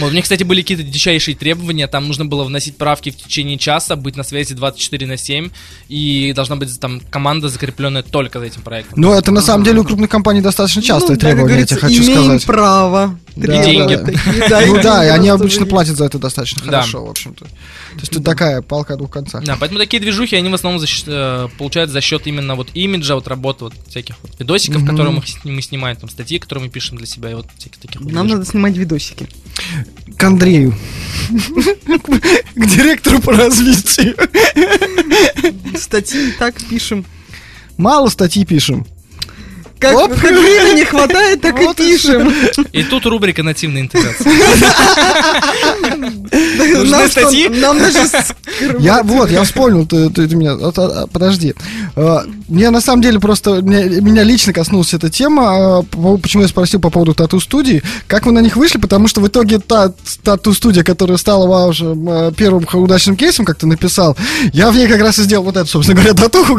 Вот, 0.00 0.08
у 0.08 0.10
меня, 0.12 0.22
кстати, 0.22 0.42
были 0.42 0.62
какие-то 0.62 0.82
дичайшие 0.82 1.34
требования. 1.36 1.86
Там 1.86 2.06
нужно 2.08 2.24
было 2.24 2.44
вносить 2.44 2.76
правки 2.76 3.10
в 3.10 3.16
течение 3.16 3.58
часа, 3.58 3.96
быть 3.96 4.16
на 4.16 4.22
связи 4.22 4.54
24 4.54 5.06
на 5.06 5.16
7. 5.16 5.50
И 5.88 6.32
должна 6.34 6.56
быть 6.56 6.78
там 6.80 7.00
команда, 7.10 7.48
закрепленная 7.48 8.02
только 8.02 8.40
за 8.40 8.46
этим 8.46 8.62
проектом. 8.62 9.00
Но 9.00 9.14
это 9.14 9.30
на 9.30 9.40
самом 9.42 9.64
деле 9.64 9.80
у 9.80 9.84
крупных 9.84 10.10
компаний 10.10 10.40
достаточно 10.40 10.82
частое 10.82 11.16
Ну, 11.16 11.20
требование, 11.20 11.60
я 11.60 11.66
тебе 11.66 11.80
хочу 11.80 12.02
имеем 12.02 12.24
сказать. 12.24 12.46
право. 12.46 13.18
Да, 13.36 13.62
деньги. 13.64 13.96
такие, 13.96 14.48
да, 14.48 14.60
Ну 14.66 14.78
и 14.78 14.82
да, 14.82 15.06
и 15.06 15.08
они 15.08 15.28
обычно 15.28 15.66
платят 15.66 15.96
за 15.96 16.04
это 16.04 16.18
достаточно 16.18 16.62
хорошо, 16.62 17.04
в 17.04 17.10
общем-то. 17.10 17.44
То 17.44 18.00
есть 18.00 18.12
тут 18.12 18.24
такая 18.24 18.62
палка 18.62 18.94
о 18.94 18.96
двух 18.96 19.10
концах. 19.10 19.44
Да, 19.44 19.56
поэтому 19.58 19.78
такие 19.78 20.00
движухи, 20.00 20.36
они 20.36 20.48
в 20.48 20.54
основном 20.54 20.80
за 20.80 20.86
счет, 20.86 21.04
э, 21.08 21.48
получают 21.58 21.90
за 21.90 22.00
счет 22.00 22.26
именно 22.26 22.54
вот 22.54 22.68
имиджа, 22.74 23.14
вот 23.14 23.28
работы 23.28 23.64
вот 23.64 23.74
всяких 23.88 24.16
вот 24.22 24.32
видосиков, 24.38 24.84
которые 24.86 25.12
мы, 25.12 25.22
мы 25.44 25.62
снимаем, 25.62 25.96
там 25.96 26.08
статьи, 26.08 26.38
которые 26.38 26.64
мы 26.64 26.70
пишем 26.70 26.98
для 26.98 27.06
себя, 27.06 27.30
и 27.30 27.34
вот 27.34 27.46
всяких 27.58 27.78
таких 27.78 28.00
Нам 28.00 28.10
движух. 28.10 28.30
надо 28.30 28.44
снимать 28.44 28.76
видосики. 28.76 29.28
К 30.16 30.24
Андрею. 30.24 30.74
К 31.28 32.66
директору 32.66 33.20
по 33.20 33.32
развитию. 33.32 34.16
Статьи 35.76 36.32
так 36.38 36.54
пишем. 36.68 37.04
Мало 37.76 38.08
статей 38.08 38.44
пишем. 38.44 38.86
Как, 39.80 39.96
Оп. 39.96 40.10
как 40.10 40.20
времени 40.20 40.84
хватает, 40.84 41.40
так 41.40 41.58
Вот 41.58 41.80
и 41.80 41.92
пишем. 41.92 42.34
И 42.70 42.82
тут 42.82 43.06
рубрика 43.06 43.42
нативная 43.42 43.80
интеграция. 43.80 44.30
Нам, 46.30 47.08
что, 47.08 47.22
статьи? 47.22 47.48
нам 47.48 47.78
даже 47.78 47.98
Я 48.78 49.02
вот, 49.02 49.30
я 49.30 49.42
вспомнил, 49.44 49.86
ты, 49.86 50.10
меня, 50.36 50.52
а, 50.52 50.72
а, 50.76 51.06
подожди. 51.06 51.54
А, 51.96 52.24
Мне 52.48 52.70
на 52.70 52.80
самом 52.80 53.02
деле 53.02 53.18
просто, 53.20 53.62
меня, 53.62 54.22
лично 54.22 54.52
коснулась 54.52 54.92
эта 54.92 55.08
тема, 55.08 55.82
по- 55.82 56.18
почему 56.18 56.42
я 56.42 56.48
спросил 56.48 56.80
по 56.80 56.90
поводу 56.90 57.14
тату-студии, 57.14 57.82
как 58.06 58.26
вы 58.26 58.32
на 58.32 58.40
них 58.40 58.56
вышли, 58.56 58.78
потому 58.78 59.08
что 59.08 59.20
в 59.20 59.28
итоге 59.28 59.58
та 59.60 59.92
тату-студия, 60.22 60.84
которая 60.84 61.16
стала 61.16 61.46
вашим 61.46 62.34
первым 62.34 62.66
удачным 62.72 63.16
кейсом, 63.16 63.44
как 63.44 63.56
ты 63.56 63.66
написал, 63.66 64.16
я 64.52 64.70
в 64.70 64.76
ней 64.76 64.88
как 64.88 65.00
раз 65.00 65.18
и 65.18 65.22
сделал 65.22 65.44
вот 65.44 65.56
это, 65.56 65.66
собственно 65.66 66.00
говоря, 66.02 66.14
татуху. 66.14 66.58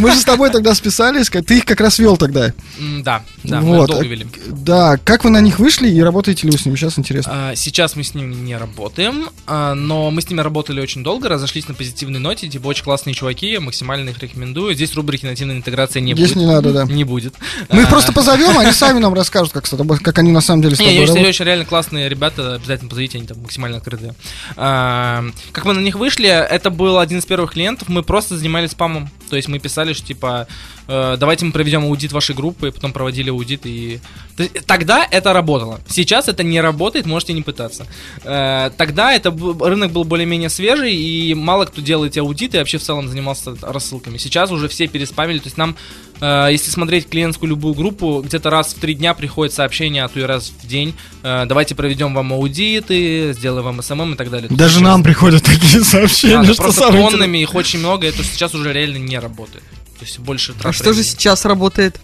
Мы 0.00 0.12
же 0.12 0.18
с 0.18 0.24
тобой 0.24 0.50
тогда 0.50 0.74
списались, 0.74 1.30
ты 1.30 1.58
их 1.58 1.64
как 1.64 1.80
раз 1.80 1.98
вел 1.98 2.16
тогда. 2.16 2.39
М, 2.78 3.02
Да, 3.02 3.22
да, 3.44 3.60
мы 3.60 3.78
Вот. 3.78 3.90
долго 3.90 4.04
вели. 4.06 4.26
Да, 4.48 4.96
как 4.98 5.24
вы 5.24 5.30
на 5.30 5.40
них 5.40 5.58
вышли 5.58 5.88
и 5.88 6.00
работаете 6.02 6.46
ли 6.46 6.52
вы 6.52 6.58
с 6.58 6.64
ними? 6.66 6.76
Сейчас 6.76 6.98
интересно. 6.98 7.32
А, 7.50 7.54
Сейчас 7.56 7.96
мы 7.96 8.04
с 8.04 8.14
ними 8.14 8.34
не 8.34 8.56
работаем, 8.56 9.28
а, 9.46 9.74
но 9.74 10.10
мы 10.10 10.22
с 10.22 10.28
ними 10.30 10.40
работали 10.40 10.80
очень 10.80 11.02
долго, 11.02 11.28
разошлись 11.28 11.68
на 11.68 11.74
позитивной 11.74 12.20
ноте, 12.20 12.48
типа 12.48 12.66
очень 12.68 12.84
классные 12.84 13.14
чуваки, 13.14 13.50
я 13.50 13.60
максимально 13.60 14.10
их 14.10 14.18
рекомендую. 14.18 14.74
Здесь 14.74 14.94
рубрики 14.94 15.26
нативной 15.26 15.56
интеграции 15.56 16.00
не 16.00 16.14
Здесь 16.14 16.28
будет. 16.34 16.36
не 16.36 16.46
надо, 16.46 16.72
да. 16.72 16.84
Не 16.84 17.04
будет. 17.04 17.34
Мы 17.70 17.82
их 17.82 17.86
А, 17.88 17.90
просто 17.90 18.12
позовем, 18.12 18.58
они 18.58 18.72
сами 18.72 18.98
нам 18.98 19.14
расскажут, 19.14 19.52
как, 19.52 19.66
с 19.66 19.70
тобой- 19.70 19.98
как 19.98 20.18
они 20.18 20.32
на 20.32 20.40
самом 20.40 20.62
деле 20.62 20.76
с 20.76 20.78
Не, 20.78 20.84
тобой 20.86 20.92
они 20.94 21.02
очень, 21.02 21.08
работают. 21.14 21.34
очень 21.34 21.44
реально 21.46 21.64
классные 21.64 22.08
ребята, 22.08 22.54
обязательно 22.54 22.88
позовите, 22.90 23.18
они 23.18 23.26
там 23.26 23.40
максимально 23.42 23.76
открытые. 23.78 24.14
А, 24.56 25.24
как 25.52 25.64
мы 25.64 25.74
на 25.74 25.80
них 25.80 25.96
вышли, 25.96 26.28
это 26.28 26.70
был 26.70 26.98
один 26.98 27.18
из 27.18 27.26
первых 27.26 27.52
клиентов, 27.52 27.88
мы 27.88 28.02
просто 28.02 28.36
занимались 28.36 28.70
спамом. 28.72 29.10
То 29.30 29.36
есть 29.36 29.48
мы 29.48 29.58
писали, 29.58 29.92
что 29.92 30.06
типа, 30.06 30.46
э, 30.88 31.16
давайте 31.18 31.44
мы 31.44 31.52
проведем 31.52 31.84
аудит 31.84 32.12
вашей 32.12 32.34
группы, 32.34 32.70
потом 32.72 32.92
проводили 32.92 33.30
аудит, 33.30 33.64
и... 33.64 34.00
То 34.40 34.44
есть 34.44 34.66
Тогда 34.66 35.06
это 35.10 35.34
работало. 35.34 35.80
Сейчас 35.86 36.28
это 36.28 36.42
не 36.42 36.62
работает, 36.62 37.04
можете 37.04 37.34
не 37.34 37.42
пытаться. 37.42 37.86
Э, 38.24 38.70
Тогда 38.74 39.12
это 39.12 39.30
рынок 39.30 39.92
был 39.92 40.04
более-менее 40.04 40.48
свежий, 40.48 40.94
и 40.94 41.34
мало 41.34 41.66
кто 41.66 41.82
делал 41.82 42.06
эти 42.06 42.20
аудиты, 42.20 42.56
и 42.56 42.60
вообще 42.60 42.78
в 42.78 42.82
целом 42.82 43.06
занимался 43.06 43.54
рассылками. 43.60 44.16
Сейчас 44.16 44.50
уже 44.50 44.68
все 44.68 44.86
переспамили, 44.86 45.40
то 45.40 45.46
есть 45.46 45.58
нам 45.58 45.76
Э, 46.20 46.48
Если 46.50 46.70
смотреть 46.70 47.08
клиентскую 47.08 47.50
любую 47.50 47.74
группу, 47.74 48.22
где-то 48.24 48.50
раз 48.50 48.74
в 48.74 48.78
три 48.78 48.94
дня 48.94 49.14
приходит 49.14 49.54
сообщение, 49.54 50.04
а 50.04 50.08
то 50.08 50.20
и 50.20 50.22
раз 50.22 50.52
в 50.62 50.66
день. 50.66 50.94
э, 51.22 51.44
Давайте 51.46 51.74
проведем 51.74 52.14
вам 52.14 52.32
аудиты, 52.32 53.32
сделаем 53.32 53.64
вам 53.64 53.82
SMM 53.82 54.14
и 54.14 54.16
так 54.16 54.30
далее. 54.30 54.48
Даже 54.50 54.76
Тут 54.76 54.84
нам 54.84 55.02
приходят 55.02 55.42
такие 55.44 55.82
сообщения, 55.82 56.42
Да, 56.42 56.52
что 56.54 56.62
просто 56.62 56.80
самое 56.80 57.10
тоннами, 57.10 57.38
их 57.38 57.54
очень 57.54 57.78
много, 57.78 58.06
это 58.06 58.22
сейчас 58.22 58.54
уже 58.54 58.72
реально 58.72 58.98
не 58.98 59.18
работает. 59.18 59.64
То 59.98 60.06
есть 60.06 60.18
больше 60.18 60.54
А 60.62 60.72
что 60.72 60.92
же 60.92 61.02
сейчас 61.02 61.44
работает? 61.44 62.00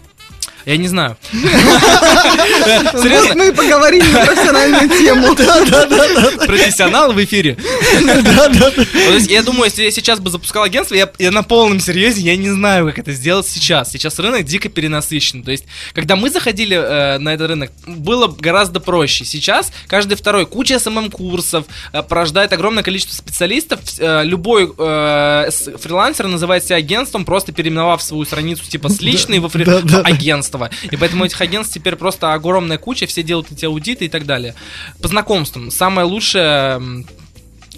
Я 0.67 0.75
не 0.75 0.89
знаю. 0.89 1.15
Вот 1.31 1.41
Серьезно? 3.01 3.35
мы 3.35 3.53
поговорили 3.53 4.03
на 4.11 4.25
профессиональную 4.25 4.89
тему. 4.89 5.33
Профессионал 6.45 7.13
в 7.13 7.23
эфире. 7.23 7.55
Есть 9.13 9.31
Я 9.31 9.43
думаю, 9.43 9.65
если 9.65 9.83
я 9.83 9.91
сейчас 9.91 10.19
бы 10.19 10.29
запускал 10.29 10.63
агентство, 10.63 10.93
я, 10.93 11.09
на 11.31 11.43
полном 11.43 11.79
серьезе, 11.79 12.19
я 12.19 12.35
не 12.35 12.49
знаю, 12.49 12.87
как 12.87 12.99
это 12.99 13.13
сделать 13.13 13.47
сейчас. 13.47 13.91
Сейчас 13.91 14.19
рынок 14.19 14.43
дико 14.43 14.67
перенасыщен. 14.67 15.41
То 15.41 15.51
есть, 15.51 15.63
когда 15.93 16.17
мы 16.17 16.29
заходили 16.29 16.75
э, 16.75 17.17
на 17.17 17.33
этот 17.33 17.47
рынок, 17.47 17.71
было 17.85 18.27
гораздо 18.27 18.81
проще. 18.81 19.23
Сейчас 19.23 19.71
каждый 19.87 20.15
второй 20.17 20.45
куча 20.45 20.79
SMM 20.79 21.04
-курсов 21.04 21.63
э, 21.93 22.03
порождает 22.03 22.51
огромное 22.51 22.83
количество 22.83 23.13
специалистов. 23.13 23.79
Э, 23.99 24.23
любой 24.25 24.67
фрилансер 24.67 26.27
называет 26.27 26.65
себя 26.65 26.75
агентством, 26.75 27.23
просто 27.23 27.53
переименовав 27.53 28.03
свою 28.03 28.25
страницу 28.25 28.65
типа 28.65 28.89
с 28.89 28.99
личной 28.99 29.39
во 29.39 29.47
фри- 29.47 29.63
агентство. 30.63 30.87
И 30.91 30.97
поэтому 30.97 31.25
этих 31.25 31.39
агентств 31.41 31.73
теперь 31.73 31.95
просто 31.95 32.33
огромная 32.33 32.77
куча, 32.77 33.05
все 33.07 33.23
делают 33.23 33.51
эти 33.51 33.65
аудиты 33.65 34.05
и 34.05 34.09
так 34.09 34.25
далее. 34.25 34.55
По 35.01 35.07
знакомствам. 35.07 35.71
Самое 35.71 36.07
лучшее 36.07 37.05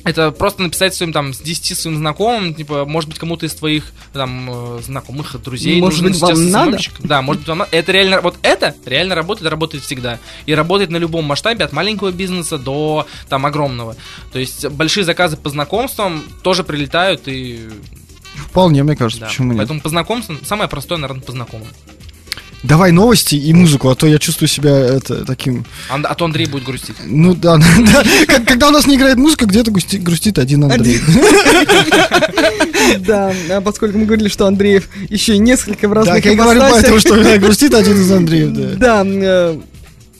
это 0.05 0.31
просто 0.31 0.61
написать 0.63 0.95
своим 0.95 1.11
там 1.11 1.33
с 1.33 1.39
10 1.39 1.77
своим 1.77 1.97
знакомым, 1.97 2.53
типа, 2.53 2.85
может 2.85 3.09
быть, 3.09 3.19
кому-то 3.19 3.45
из 3.45 3.53
твоих 3.53 3.91
там 4.13 4.77
э, 4.77 4.79
знакомых, 4.81 5.41
друзей. 5.41 5.79
Может 5.81 6.03
быть, 6.03 6.19
вам 6.19 6.49
надо? 6.49 6.77
Да, 6.99 7.21
может 7.21 7.41
быть, 7.41 7.49
вам 7.49 7.57
надо. 7.59 7.69
Это 7.75 7.91
реально, 7.91 8.21
вот 8.21 8.37
это 8.41 8.75
реально 8.85 9.15
работает, 9.15 9.51
работает 9.51 9.83
всегда. 9.83 10.19
И 10.45 10.55
работает 10.55 10.89
на 10.89 10.97
любом 10.97 11.25
масштабе, 11.25 11.65
от 11.65 11.73
маленького 11.73 12.11
бизнеса 12.11 12.57
до 12.57 13.07
там 13.27 13.45
огромного. 13.45 13.95
То 14.31 14.39
есть 14.39 14.67
большие 14.69 15.03
заказы 15.03 15.37
по 15.37 15.49
знакомствам 15.49 16.23
тоже 16.43 16.63
прилетают 16.63 17.23
и 17.27 17.69
Вполне, 18.35 18.83
мне 18.83 18.95
кажется, 18.95 19.21
да. 19.21 19.27
почему 19.27 19.49
нет. 19.49 19.57
Поэтому 19.57 19.81
по 19.81 19.89
знакомствам 19.89 20.39
самое 20.45 20.69
простое, 20.69 20.97
наверное, 20.97 21.23
по 21.23 21.31
знакомым. 21.31 21.67
Давай 22.63 22.91
новости 22.91 23.35
и 23.35 23.53
музыку, 23.53 23.89
а 23.89 23.95
то 23.95 24.05
я 24.05 24.19
чувствую 24.19 24.49
себя 24.49 24.71
это 24.71 25.25
таким. 25.25 25.65
Ан- 25.89 26.05
А 26.07 26.13
то 26.13 26.25
Андрей 26.25 26.45
будет 26.45 26.65
грустить. 26.65 26.95
Ну 27.05 27.33
да, 27.33 27.57
да. 27.93 28.03
Когда 28.45 28.67
у 28.67 28.71
нас 28.71 28.85
не 28.85 28.95
играет 28.95 29.17
музыка, 29.17 29.45
где-то 29.45 29.71
грустит 29.71 30.37
один 30.39 30.65
Андрей. 30.65 30.99
Да, 32.99 33.31
а 33.51 33.61
поскольку 33.61 33.97
мы 33.97 34.05
говорили, 34.05 34.29
что 34.29 34.47
Андреев 34.47 34.89
еще 35.09 35.37
несколько 35.37 35.87
в 35.87 35.93
Да, 35.93 35.95
разных 36.01 36.25
я 36.25 36.35
говорю 36.35 36.61
поэтому, 36.61 36.99
что 36.99 37.21
да, 37.23 37.37
грустит 37.37 37.73
один 37.73 38.01
из 38.01 38.11
Андреев, 38.11 38.51
да. 38.51 39.03
Да, 39.03 39.03
э, 39.05 39.59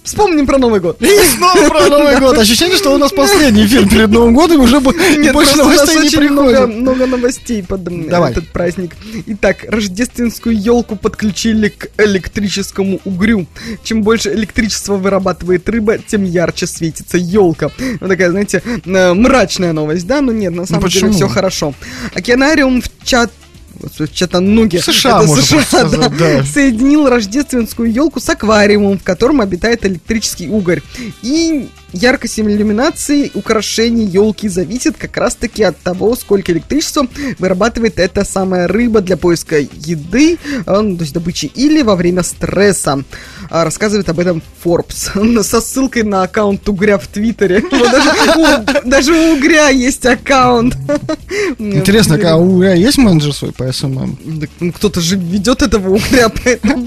вспомним 0.10 0.48
про 0.48 0.58
Новый 0.58 0.80
год. 0.80 1.02
И 1.02 1.20
снова 1.38 1.70
про 1.70 1.88
Новый 1.88 2.20
год. 2.20 2.38
Ощущение, 2.38 2.78
что 2.78 2.94
у 2.94 2.98
нас 2.98 3.12
последний 3.12 3.66
эфир 3.66 3.88
перед 3.88 4.10
Новым 4.10 4.34
годом, 4.34 4.62
уже 4.62 4.80
больше 4.80 5.56
новостей 5.58 6.00
не 6.02 6.10
приходит. 6.10 6.68
много 6.68 7.06
новостей 7.06 7.64
под 7.64 7.88
этот 7.88 8.48
праздник. 8.50 8.96
Итак, 9.28 9.66
рождественскую 9.68 10.60
елку 10.60 10.96
подключили 10.96 11.70
к 11.70 11.90
электрическому 11.98 13.00
угрю. 13.06 13.46
Чем 13.84 14.04
больше 14.04 14.34
электричества 14.34 14.96
вырабатывает 14.96 15.68
рыба, 15.70 15.98
тем 15.98 16.24
ярче 16.24 16.68
светится 16.68 17.18
елка. 17.18 17.70
Вот 18.00 18.10
такая, 18.10 18.32
знаете, 18.32 18.62
э, 18.66 19.14
мрачная 19.14 19.74
новость, 19.74 20.08
да? 20.08 20.22
Но 20.22 20.32
нет, 20.32 20.54
на 20.54 20.66
самом 20.66 20.88
деле 20.90 21.12
все 21.12 21.28
хорошо. 21.28 21.74
Океанариум 22.14 22.82
в 22.82 22.90
чат 23.04 23.32
в 23.80 24.14
Чатануге. 24.14 24.82
США, 24.82 25.24
Это 25.24 25.42
США, 25.42 25.62
сказать, 25.64 26.18
да. 26.18 26.44
Соединил 26.44 27.08
рождественскую 27.08 27.92
елку 27.92 28.20
с 28.20 28.30
аквариумом, 28.30 29.00
в 29.00 29.04
котором 29.04 29.42
обитает 29.42 29.86
электрический 29.86 30.50
угорь. 30.50 30.82
И 31.22 31.70
яркость 31.94 32.40
иллюминации 32.40 33.32
украшений 33.34 34.06
елки 34.06 34.48
зависит 34.50 34.98
как 34.98 35.18
раз-таки 35.18 35.64
от 35.64 35.78
того, 35.80 36.16
сколько 36.16 36.52
электричества 36.52 37.08
вырабатывает 37.40 38.00
эта 38.00 38.24
самая 38.26 38.68
рыба 38.68 39.02
для 39.02 39.18
поиска 39.18 39.58
еды, 39.60 40.38
а, 40.66 40.82
ну, 40.82 40.96
то 40.98 41.04
есть 41.04 41.14
добычи, 41.14 41.46
или 41.56 41.82
во 41.82 41.96
время 41.96 42.24
стресса. 42.24 43.04
А, 43.50 43.64
Рассказывает 43.64 44.10
об 44.10 44.20
этом 44.20 44.44
Forbes 44.64 45.44
со 45.44 45.62
ссылкой 45.62 46.04
на 46.04 46.24
аккаунт 46.24 46.68
угря 46.70 46.98
в 46.98 47.08
Твиттере. 47.08 47.64
Даже 48.86 49.14
у- 49.14 49.30
угря 49.40 49.70
есть 49.70 50.06
аккаунт. 50.06 50.76
Интересно, 51.60 52.20
а 52.26 52.36
у 52.36 52.50
Угря 52.60 52.74
есть 52.74 52.98
менеджер 52.98 53.34
свой 53.34 53.52
по 53.54 53.72
SMM? 53.72 54.20
Ну, 54.60 54.72
кто-то 54.74 55.00
же 55.00 55.16
ведет 55.18 55.62
этого 55.62 55.96
угря, 55.96 56.30
поэтому... 56.30 56.86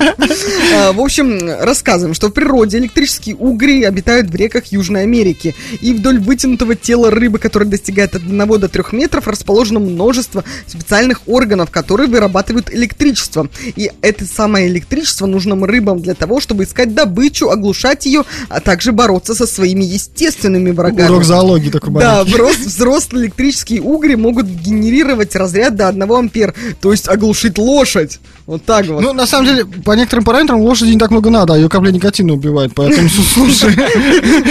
А, 0.75 0.93
В 0.93 1.01
общем, 1.01 1.39
рассказываем, 1.61 2.15
что 2.15 2.29
в 2.29 2.33
природе 2.33 2.79
электрические 2.79 3.37
угри 3.37 3.85
обитают 3.85 4.29
в 4.29 4.35
реках 4.35 4.67
Южной 4.67 4.92
Америки. 5.01 5.55
И 5.81 5.93
вдоль 5.93 6.19
вытянутого 6.19 6.75
тела 6.75 7.11
рыбы, 7.11 7.39
которое 7.39 7.67
достигает 7.67 8.15
от 8.15 8.23
1 8.23 8.39
до 8.61 8.69
3 8.69 8.85
метров, 8.93 9.29
расположено 9.29 9.81
множество 9.81 10.45
специальных 10.67 11.23
органов, 11.27 11.71
которые 11.71 12.09
вырабатывают 12.09 12.73
электричество. 12.73 13.49
И 13.77 13.91
это 14.03 14.27
самое 14.27 14.69
электричество 14.69 15.27
нужно 15.27 15.57
рыбам 15.67 16.01
для 16.01 16.15
того, 16.15 16.41
чтобы 16.41 16.65
искать 16.65 16.95
добычу, 16.95 17.51
оглушать 17.51 18.07
ее, 18.07 18.25
а 18.49 18.61
также 18.61 18.93
бороться 18.93 19.35
со 19.35 19.47
своими 19.47 19.85
естественными 19.85 20.71
врагами. 20.71 21.09
Урок 21.09 21.25
зоологии 21.25 21.71
такой 21.71 21.93
Да, 21.93 22.25
взрослые 22.25 23.27
электрические 23.27 23.83
угри 23.83 24.17
могут 24.17 24.47
генерировать 24.47 25.37
разряд 25.37 25.77
до 25.77 25.89
1 25.89 26.03
ампер, 26.11 26.55
то 26.81 26.93
есть 26.93 27.09
оглушить 27.09 27.59
лошадь. 27.59 28.19
Вот 28.47 28.65
так 28.65 28.87
вот. 28.87 29.01
Ну, 29.01 29.13
на 29.13 29.27
самом 29.27 29.47
деле, 29.47 29.65
по 29.65 29.93
некоторым 29.93 30.25
параметрам 30.25 30.61
лошади 30.61 30.91
не 30.91 30.99
так 30.99 31.11
много 31.11 31.31
надо, 31.31 31.55
а 31.55 31.57
ее 31.57 31.69
капля 31.69 31.91
никотина 31.91 32.33
убивает, 32.33 32.73
поэтому, 32.75 33.09
слушай, 33.35 33.71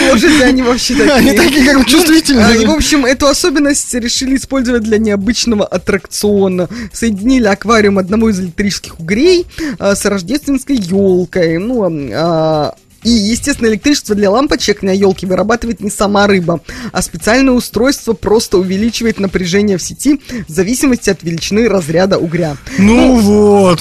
Лошади, 0.09 0.41
они 0.43 0.61
вообще 0.61 0.95
такие. 0.95 1.13
они 1.13 1.33
такие 1.33 1.65
как 1.65 1.75
бы 1.75 1.81
А, 1.81 1.83
И, 1.83 1.85
в 1.85 1.89
чувствительные. 1.89 2.67
общем, 2.69 3.05
эту 3.05 3.27
особенность 3.27 3.93
решили 3.93 4.37
использовать 4.37 4.83
для 4.83 4.97
необычного 4.97 5.65
аттракциона. 5.65 6.69
Соединили 6.93 7.45
аквариум 7.47 7.97
одного 7.97 8.29
из 8.29 8.39
электрических 8.39 8.99
угрей 8.99 9.45
а, 9.79 9.95
с 9.95 10.05
рождественской 10.05 10.77
елкой. 10.77 11.57
Ну, 11.57 11.83
а, 12.13 12.75
и, 13.03 13.09
естественно, 13.09 13.67
электричество 13.67 14.15
для 14.15 14.29
лампочек 14.29 14.83
на 14.83 14.91
елке 14.91 15.27
вырабатывает 15.27 15.79
не 15.79 15.89
сама 15.89 16.27
рыба, 16.27 16.61
а 16.91 17.01
специальное 17.01 17.53
устройство 17.53 18.13
просто 18.13 18.57
увеличивает 18.57 19.19
напряжение 19.19 19.77
в 19.77 19.83
сети 19.83 20.21
в 20.47 20.51
зависимости 20.51 21.09
от 21.09 21.23
величины 21.23 21.67
разряда 21.67 22.17
угря. 22.17 22.57
Ну 22.77 23.19
вот. 23.19 23.79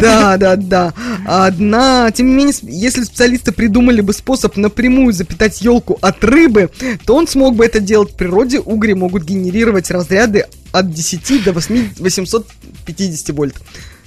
Да, 0.00 0.36
да, 0.36 0.56
да. 0.56 0.94
Одна, 1.26 2.10
тем 2.10 2.28
не 2.28 2.34
менее, 2.34 2.54
если 2.62 3.04
специалисты 3.04 3.52
придумали 3.52 4.00
бы 4.00 4.12
способ 4.12 4.56
напрямую 4.56 5.12
запитать 5.12 5.62
елку 5.62 5.98
от 6.02 6.22
рыбы, 6.24 6.70
то 7.06 7.14
он 7.16 7.26
смог 7.26 7.56
бы 7.56 7.64
это 7.64 7.80
делать 7.80 8.12
в 8.12 8.16
природе. 8.16 8.60
Угри 8.60 8.94
могут 8.94 9.24
генерировать 9.24 9.90
разряды 9.90 10.44
от 10.72 10.92
10 10.92 11.44
до 11.44 11.52
8, 11.52 11.90
850 11.98 13.30
вольт. 13.30 13.56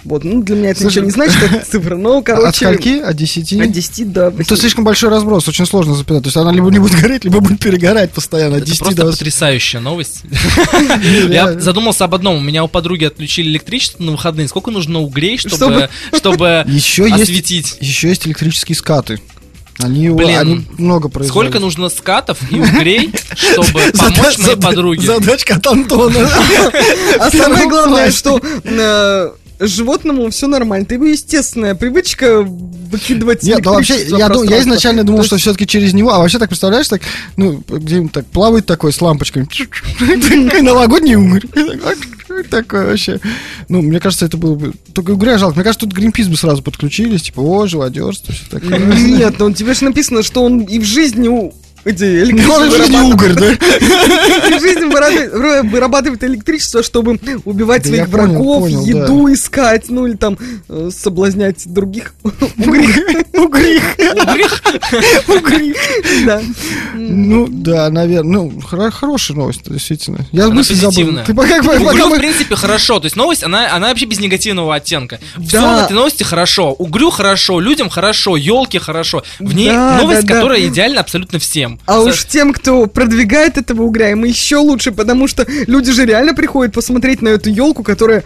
Вот, 0.05 0.23
ну 0.25 0.43
для 0.43 0.55
меня 0.55 0.71
это 0.71 0.81
Слушай, 0.81 1.03
ничего 1.03 1.05
не 1.05 1.11
значит, 1.11 1.43
это 1.43 1.65
цифра, 1.71 1.95
но, 1.95 2.21
короче... 2.21 2.47
От 2.47 2.55
скольки? 2.55 2.99
От 2.99 3.15
10? 3.15 3.53
От 3.61 3.71
10 3.71 4.11
до 4.11 4.29
8. 4.31 4.41
Это 4.41 4.57
слишком 4.57 4.83
большой 4.83 5.09
разброс, 5.09 5.47
очень 5.47 5.65
сложно 5.65 5.95
запитать. 5.95 6.23
То 6.23 6.27
есть 6.27 6.37
она 6.37 6.51
либо 6.51 6.69
не 6.69 6.79
будет 6.79 6.99
гореть, 6.99 7.23
либо 7.23 7.39
будет 7.39 7.59
перегорать 7.59 8.11
постоянно. 8.11 8.57
От 8.57 8.63
Это 8.63 8.71
10 8.71 8.79
просто 8.79 8.95
до 8.97 9.05
8. 9.05 9.17
потрясающая 9.17 9.79
новость. 9.79 10.23
Я 11.29 11.57
задумался 11.59 12.03
об 12.03 12.15
одном. 12.15 12.37
У 12.37 12.41
меня 12.41 12.63
у 12.63 12.67
подруги 12.67 13.05
отключили 13.05 13.47
электричество 13.49 14.03
на 14.03 14.11
выходные. 14.11 14.47
Сколько 14.47 14.71
нужно 14.71 14.99
углей, 14.99 15.37
чтобы, 15.37 15.89
чтобы 16.13 16.65
Еще 16.67 17.03
есть, 17.03 17.23
осветить? 17.23 17.77
еще 17.79 18.09
есть 18.09 18.27
электрические 18.27 18.75
скаты. 18.75 19.21
Они, 19.79 20.09
Блин, 20.09 20.37
они 20.37 20.65
много 20.77 21.09
производят. 21.09 21.31
Сколько 21.31 21.59
нужно 21.59 21.89
скатов 21.89 22.37
и 22.51 22.59
угрей, 22.59 23.11
чтобы 23.35 23.79
помочь 23.97 24.37
моей 24.37 24.55
подруге? 24.55 25.07
Задачка 25.07 25.55
от 25.55 25.65
Антона. 25.65 26.29
А 27.19 27.31
самое 27.31 27.67
главное, 27.67 28.11
что 28.11 28.39
э, 28.63 29.31
животному 29.59 30.29
все 30.29 30.47
нормально. 30.47 30.83
Это 30.83 30.95
его 30.95 31.05
естественная 31.05 31.75
привычка 31.75 32.43
выкидывать 32.43 33.43
Нет, 33.43 33.61
ну 33.63 33.73
вообще, 33.73 34.05
я, 34.07 34.29
дум- 34.29 34.43
я 34.43 34.61
изначально 34.61 35.03
думал, 35.03 35.21
То 35.21 35.27
что 35.27 35.37
все-таки 35.37 35.65
через 35.67 35.93
него, 35.93 36.11
а 36.13 36.19
вообще 36.19 36.39
так 36.39 36.49
представляешь, 36.49 36.87
так, 36.87 37.01
ну, 37.37 37.63
где-нибудь 37.67 38.11
так 38.11 38.25
плавает 38.27 38.65
такой 38.65 38.93
с 38.93 39.01
лампочками, 39.01 39.47
новогодний 40.61 41.15
угорь, 41.15 41.43
такой 42.49 42.85
вообще. 42.85 43.19
Ну, 43.69 43.81
мне 43.81 43.99
кажется, 43.99 44.25
это 44.25 44.37
было 44.37 44.55
бы, 44.55 44.73
только 44.93 45.11
угря 45.11 45.37
жалко, 45.37 45.55
мне 45.55 45.63
кажется, 45.63 45.85
тут 45.85 45.95
Гринпис 45.95 46.27
бы 46.27 46.37
сразу 46.37 46.61
подключились, 46.61 47.23
типа, 47.23 47.39
о, 47.39 47.67
живодерство, 47.67 48.33
все 48.33 48.45
такое. 48.49 48.79
Нет, 48.79 49.35
ну 49.39 49.51
тебе 49.51 49.73
же 49.73 49.85
написано, 49.85 50.23
что 50.23 50.43
он 50.43 50.61
и 50.61 50.79
в 50.79 50.83
жизни 50.83 51.27
эти 51.85 52.03
Ну, 52.03 52.23
электричество 52.23 52.65
жизни 52.71 52.95
вырабатывает- 52.95 53.13
угорь, 53.13 53.33
да? 53.33 53.49
Жизни 54.59 54.83
вырабатывает- 54.93 55.69
вырабатывает 55.71 56.23
электричество, 56.23 56.83
чтобы 56.83 57.19
убивать 57.45 57.83
Да 57.83 57.87
своих 57.89 58.09
понял, 58.09 58.27
врагов, 58.27 58.59
понял, 58.63 58.85
еду 58.85 59.33
искать, 59.33 59.89
ну 59.89 60.07
или 60.07 60.15
там 60.15 60.37
э, 60.69 60.89
соблазнять 60.95 61.63
других 61.71 62.13
угрих. 62.23 62.97
Угрих. 63.33 63.97
Угрих. 65.27 65.75
Да. 66.25 66.41
Ну, 66.95 67.47
да, 67.49 67.89
наверное. 67.89 68.33
Ну, 68.43 68.53
хоро- 68.61 68.91
хорошая 68.91 69.37
новость, 69.37 69.61
действительно. 69.69 70.25
Я 70.31 70.47
мысль 70.49 70.75
забыл. 70.75 71.19
Ты 71.25 71.33
пока, 71.33 71.61
пока 71.61 71.79
Угрю, 71.79 72.09
в 72.09 72.17
принципе, 72.17 72.55
хорошо. 72.55 72.99
То 72.99 73.05
есть 73.05 73.15
новость, 73.15 73.43
она, 73.43 73.73
она 73.75 73.89
вообще 73.89 74.05
без 74.05 74.19
негативного 74.19 74.75
оттенка. 74.75 75.19
Все 75.45 75.59
Да. 75.61 75.81
в 75.81 75.85
этой 75.85 75.93
новости 75.93 76.23
хорошо. 76.23 76.71
Угрю 76.71 77.09
хорошо, 77.09 77.59
людям 77.59 77.89
хорошо, 77.89 78.37
елки 78.37 78.79
хорошо. 78.79 79.23
В 79.39 79.53
ней 79.53 79.69
Да, 79.69 79.99
новость, 80.01 80.27
которая 80.27 80.65
идеальна 80.67 81.01
абсолютно 81.01 81.39
всем. 81.39 81.72
А 81.85 82.01
За- 82.01 82.09
уж 82.09 82.25
тем, 82.25 82.53
кто 82.53 82.87
продвигает 82.87 83.57
этого 83.57 83.83
угря, 83.83 84.11
им 84.11 84.23
еще 84.23 84.57
лучше, 84.57 84.91
потому 84.91 85.27
что 85.27 85.45
люди 85.67 85.91
же 85.91 86.05
реально 86.05 86.33
приходят 86.33 86.73
посмотреть 86.73 87.21
на 87.21 87.29
эту 87.29 87.49
елку, 87.49 87.83
которая... 87.83 88.23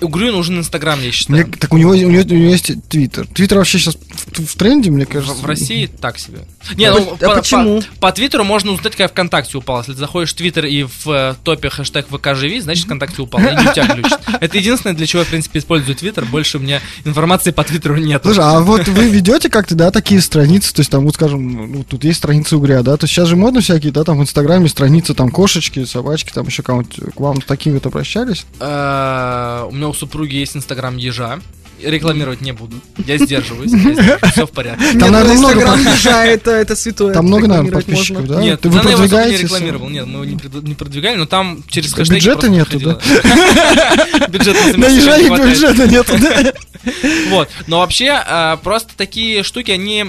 Угрю 0.00 0.32
нужен 0.32 0.58
Инстаграм, 0.58 0.98
я 0.98 1.04
Мне- 1.04 1.12
считаю. 1.12 1.46
так 1.58 1.72
у 1.72 1.76
него, 1.78 1.92
у, 1.92 1.94
него, 1.94 2.08
у 2.22 2.34
него 2.34 2.50
есть 2.50 2.70
Твиттер. 2.88 3.26
Твиттер 3.28 3.58
вообще 3.58 3.78
сейчас 3.78 3.96
в, 3.96 4.44
в 4.46 4.56
тренде, 4.56 4.90
мне 4.90 5.06
кажется. 5.06 5.34
В, 5.34 5.42
в 5.42 5.46
России 5.46 5.86
так 5.86 6.18
себе. 6.18 6.40
Не, 6.76 6.86
А 6.86 6.94
ну, 6.94 7.16
по- 7.16 7.32
а 7.32 7.36
почему? 7.36 7.80
По, 8.00 8.08
по 8.08 8.12
Твиттеру 8.12 8.44
можно 8.44 8.72
узнать, 8.72 8.92
какая 8.92 9.08
ВКонтакте 9.08 9.56
упала. 9.58 9.78
Если 9.80 9.92
ты 9.92 9.98
заходишь 9.98 10.32
в 10.32 10.36
Твиттер 10.36 10.66
и 10.66 10.82
в 10.84 11.06
э, 11.08 11.34
топе 11.44 11.70
хэштег 11.70 12.06
ВК 12.08 12.34
живи, 12.34 12.60
значит 12.60 12.84
ВКонтакте 12.86 13.22
упал. 13.22 13.40
И 13.40 13.44
не 13.44 13.72
тебя 13.72 13.86
глючит. 13.94 14.18
Это 14.40 14.58
единственное, 14.58 14.94
для 14.96 15.06
чего 15.06 15.20
я, 15.20 15.26
в 15.26 15.28
принципе, 15.28 15.58
использую 15.60 15.94
Твиттер. 15.94 16.24
Больше 16.24 16.58
у 16.58 16.60
меня 16.60 16.80
информации 17.04 17.50
по 17.52 17.62
Твиттеру 17.64 17.96
нет. 17.96 18.22
Слушай, 18.24 18.44
а 18.44 18.60
вот 18.60 18.88
вы 18.88 19.08
ведете 19.08 19.48
как-то, 19.48 19.74
да, 19.74 19.90
такие 19.90 20.20
страницы, 20.20 20.74
то 20.74 20.80
есть 20.80 20.90
там, 20.90 21.04
вот 21.04 21.14
скажем, 21.14 21.72
ну, 21.72 21.84
тут 21.84 22.04
есть 22.04 22.18
страницы 22.18 22.56
угря, 22.56 22.82
да, 22.82 22.96
то 22.96 23.04
есть 23.04 23.14
сейчас 23.14 23.28
же 23.28 23.36
модно 23.36 23.60
всякие, 23.60 23.92
да, 23.92 24.04
там 24.04 24.18
в 24.18 24.22
Инстаграме 24.22 24.68
страницы, 24.68 25.14
там 25.14 25.30
кошечки, 25.30 25.84
собачки, 25.84 26.32
там 26.32 26.46
еще 26.46 26.62
кому-нибудь, 26.62 27.14
к 27.14 27.20
вам 27.20 27.40
с 27.40 27.44
такими 27.44 27.74
вот 27.74 27.86
обращались? 27.86 28.44
Э, 28.60 29.66
У 29.70 29.74
меня 29.74 29.83
у 29.88 29.94
супруги 29.94 30.36
есть 30.36 30.56
Инстаграм 30.56 30.96
ежа. 30.96 31.40
Рекламировать 31.82 32.40
не 32.40 32.52
буду. 32.52 32.76
Я 33.04 33.18
сдерживаюсь. 33.18 33.72
Все 34.32 34.46
в 34.46 34.50
порядке. 34.52 34.96
Там, 34.98 35.10
наверное, 35.10 35.34
ну, 35.34 35.40
много 35.40 35.54
Инстаграм 35.54 35.80
езжа, 35.80 36.24
это, 36.24 36.50
это 36.52 36.76
святое. 36.76 37.12
Там 37.12 37.26
много, 37.26 37.48
наверное, 37.48 37.72
подписчиков, 37.72 38.26
да? 38.26 38.40
Нет, 38.40 38.60
Ты 38.60 38.68
вы 38.68 38.78
особо 38.78 38.90
не 38.90 38.96
продвигаете? 38.96 39.42
рекламировал. 39.42 39.88
Нет, 39.88 40.06
мы 40.06 40.24
его 40.24 40.60
не, 40.60 40.74
продвигали, 40.74 41.16
но 41.16 41.26
там 41.26 41.64
через 41.68 41.92
хэштеги 41.92 42.18
Бюджета 42.18 42.48
нету, 42.48 42.78
проходило. 42.78 43.00
Бюджета 44.28 44.78
на 44.78 44.86
ежа 44.86 45.18
бюджета 45.18 45.88
нету, 45.88 46.18
да? 46.18 46.52
Вот. 47.30 47.48
Но 47.66 47.80
вообще, 47.80 48.10
а, 48.10 48.56
просто 48.58 48.96
такие 48.96 49.42
штуки, 49.42 49.70
они... 49.70 50.06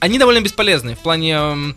Они 0.00 0.18
довольно 0.18 0.40
бесполезны. 0.40 0.94
В 0.94 0.98
плане... 1.00 1.74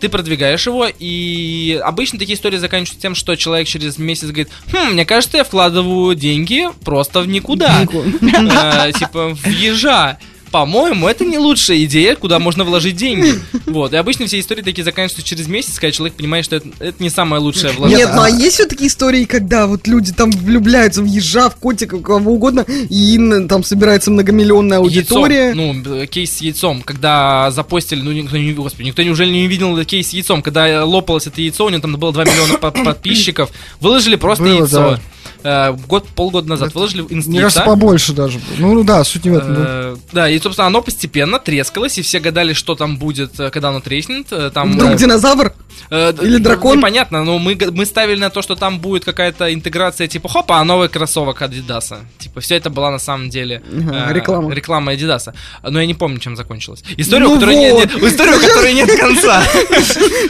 Ты 0.00 0.08
продвигаешь 0.08 0.66
его, 0.66 0.86
и 0.98 1.80
обычно 1.84 2.18
такие 2.18 2.36
истории 2.36 2.58
заканчиваются 2.58 3.00
тем, 3.02 3.14
что 3.14 3.34
человек 3.36 3.66
через 3.66 3.98
месяц 3.98 4.28
говорит, 4.28 4.48
хм, 4.72 4.92
мне 4.92 5.04
кажется, 5.04 5.38
я 5.38 5.44
вкладываю 5.44 6.14
деньги 6.14 6.68
просто 6.84 7.20
в 7.20 7.28
никуда. 7.28 7.82
Э, 7.82 8.92
Типа, 8.92 9.34
в 9.34 9.46
ежа. 9.48 10.18
По-моему, 10.54 11.08
это 11.08 11.24
не 11.24 11.36
лучшая 11.36 11.82
идея, 11.82 12.14
куда 12.14 12.38
можно 12.38 12.62
вложить 12.62 12.94
деньги. 12.94 13.34
Вот. 13.66 13.92
И 13.92 13.96
обычно 13.96 14.26
все 14.26 14.38
истории 14.38 14.62
такие 14.62 14.84
заканчиваются 14.84 15.26
через 15.28 15.48
месяц, 15.48 15.80
когда 15.80 15.90
человек 15.90 16.16
понимает, 16.16 16.44
что 16.44 16.54
это, 16.56 16.68
это 16.78 17.02
не 17.02 17.10
самое 17.10 17.42
лучшее 17.42 17.72
вложение. 17.72 18.06
Нет, 18.06 18.14
ну 18.14 18.22
а 18.22 18.30
есть 18.30 18.54
все 18.54 18.66
такие 18.66 18.86
истории, 18.86 19.24
когда 19.24 19.66
вот 19.66 19.88
люди 19.88 20.12
там 20.12 20.30
влюбляются 20.30 21.02
в 21.02 21.06
ежа, 21.06 21.50
в 21.50 21.56
котика, 21.56 21.98
кого 21.98 22.34
угодно, 22.34 22.64
и 22.68 23.18
там 23.48 23.64
собирается 23.64 24.12
многомиллионная 24.12 24.78
аудитория. 24.78 25.46
Яйцом, 25.48 25.56
ну, 25.56 25.82
б- 25.82 26.06
кейс 26.06 26.36
с 26.36 26.40
яйцом, 26.40 26.82
когда 26.82 27.50
запостили, 27.50 28.00
ну, 28.00 28.12
никто 28.12 28.36
не, 28.36 28.52
господи, 28.52 28.86
никто 28.86 29.02
неужели 29.02 29.30
не 29.30 29.46
увидел 29.46 29.76
этот 29.76 29.88
кейс 29.88 30.10
с 30.10 30.12
яйцом, 30.12 30.40
когда 30.42 30.84
лопалось 30.84 31.26
это 31.26 31.40
яйцо, 31.40 31.64
у 31.64 31.70
него 31.70 31.80
там 31.80 31.96
было 31.96 32.12
2 32.12 32.24
миллиона 32.26 32.58
по- 32.58 32.70
подписчиков, 32.84 33.50
выложили 33.80 34.14
просто 34.14 34.44
Было, 34.44 34.58
яйцо. 34.60 35.00
Э, 35.44 35.72
Год, 35.86 36.08
полгода 36.08 36.48
назад 36.48 36.74
выложили 36.74 37.02
в 37.02 37.12
инст 37.12 37.28
Мне 37.28 37.40
кажется, 37.42 37.62
побольше 37.62 38.12
даже. 38.14 38.40
Ну, 38.58 38.74
ну 38.74 38.82
да, 38.82 39.04
суть 39.04 39.24
не 39.24 39.30
в 39.30 39.34
этом. 39.36 39.54
да. 39.54 39.62
Э, 39.66 39.96
Да, 40.12 40.28
и, 40.30 40.38
собственно, 40.40 40.66
оно 40.68 40.80
постепенно 40.82 41.38
трескалось, 41.38 41.98
и 41.98 42.02
все 42.02 42.18
гадали, 42.18 42.54
что 42.54 42.74
там 42.74 42.96
будет, 42.96 43.38
э, 43.38 43.50
когда 43.50 43.68
оно 43.68 43.80
треснет. 43.80 44.28
Там, 44.54 44.72
Вдруг 44.72 44.92
э, 44.92 44.96
динозавр? 44.96 45.52
Э, 45.90 46.12
Или 46.22 46.38
дракон? 46.38 46.78
Непонятно, 46.78 47.24
но 47.24 47.38
мы, 47.38 47.58
мы 47.72 47.84
ставили 47.84 48.18
на 48.18 48.30
то, 48.30 48.40
что 48.42 48.56
там 48.56 48.78
будет 48.80 49.04
какая-то 49.04 49.52
интеграция 49.52 50.06
типа 50.08 50.28
хопа, 50.28 50.60
а 50.60 50.64
новый 50.64 50.88
кроссовок 50.88 51.42
Адидаса. 51.42 51.98
Типа, 52.18 52.40
все 52.40 52.56
это 52.56 52.70
была 52.70 52.90
на 52.90 52.98
самом 52.98 53.28
деле 53.28 53.62
э, 53.70 54.12
реклама. 54.12 54.52
реклама 54.54 54.92
Адидаса. 54.92 55.34
Но 55.62 55.78
я 55.80 55.86
не 55.86 55.94
помню, 55.94 56.18
чем 56.20 56.36
закончилась. 56.36 56.82
История, 56.96 57.24
Ну 57.24 57.32
у 57.32 57.34
которой 57.34 57.56
вот. 57.70 57.80
нет, 57.80 57.94
нет- 57.94 58.12
история, 58.12 58.34
у 58.36 58.40
которой 58.40 58.72
нет 58.72 58.90
конца. 58.98 59.42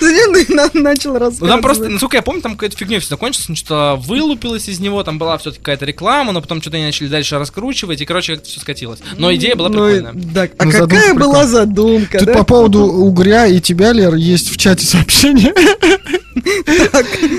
Зачем 0.01 0.33
ты 0.35 0.55
на- 0.55 0.71
начал 0.75 1.13
Ну 1.13 1.19
рассказывать? 1.19 1.51
там 1.51 1.63
просто, 1.63 1.89
насколько 1.89 2.17
я 2.17 2.23
помню, 2.23 2.43
там 2.43 2.53
какая-то 2.55 2.77
фигня 2.77 2.99
все 3.01 3.11
закончилось, 3.11 3.49
ну, 3.49 3.55
что-то 3.57 3.97
вылупилось 4.01 4.69
из 4.69 4.81
него, 4.81 5.03
там 5.05 5.19
была 5.19 5.39
все-таки 5.39 5.63
какая-то 5.63 5.85
реклама, 5.85 6.33
но 6.33 6.41
потом 6.43 6.61
что-то 6.61 6.77
они 6.77 6.87
начали 6.87 7.09
дальше 7.09 7.39
раскручивать, 7.39 8.01
и, 8.01 8.05
короче, 8.05 8.35
как-то 8.35 8.49
все 8.49 8.61
скатилось. 8.61 9.01
Но 9.19 9.33
идея 9.35 9.55
была 9.57 9.69
Ну, 9.69 9.89
и- 9.89 9.95
прикольная. 10.01 10.13
да, 10.25 10.49
а 10.59 10.65
Ну, 10.65 10.71
какая 10.73 10.81
задумка 10.81 11.15
была 11.15 11.15
прикольная. 11.15 11.47
задумка, 11.47 12.19
Тут 12.19 12.27
да? 12.27 12.33
по 12.35 12.45
поводу 12.45 12.81
угря 12.85 13.47
и 13.47 13.61
тебя, 13.61 13.93
Лер, 13.93 14.15
есть 14.15 14.51
в 14.51 14.57
чате 14.57 14.85
сообщение. 14.87 15.55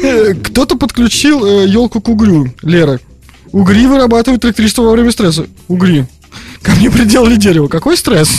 Э, 0.03 0.33
Кто-то 0.35 0.75
подключил 0.77 1.65
елку 1.65 2.01
к 2.01 2.09
угрю. 2.09 2.53
Лера. 2.61 2.99
Угри 3.51 3.87
вырабатывают 3.87 4.43
электричество 4.45 4.83
во 4.83 4.91
время 4.91 5.11
стресса. 5.11 5.47
Угри. 5.67 6.05
Ко 6.61 6.71
мне 6.75 6.89
приделали 6.91 7.35
дерево. 7.35 7.67
Какой 7.67 7.95
стресс? 7.97 8.29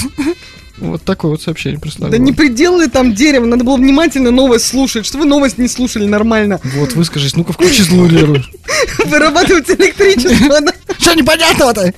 Вот 0.79 1.03
такое 1.03 1.31
вот 1.31 1.43
сообщение 1.43 1.79
Да 1.79 1.83
представляю. 1.83 2.23
не 2.23 2.33
приделали 2.33 2.87
там 2.87 3.15
дерево, 3.15 3.47
надо 3.47 3.65
было 3.65 3.77
внимательно 3.77 4.31
новость 4.31 4.67
слушать. 4.67 5.07
Что 5.07 5.19
вы 5.19 5.25
новость 5.25 5.57
не 5.57 5.69
слушали 5.69 6.07
нормально? 6.07 6.61
Вот, 6.77 6.93
выскажись. 6.93 7.35
Ну-ка, 7.35 7.53
включи 7.55 7.83
злую 7.83 8.11
Леру. 8.11 8.37
Вырабатывать 9.07 9.71
электричество, 9.71 10.61
да? 10.61 10.73
Что 10.99 11.15
непонятного-то? 11.15 11.93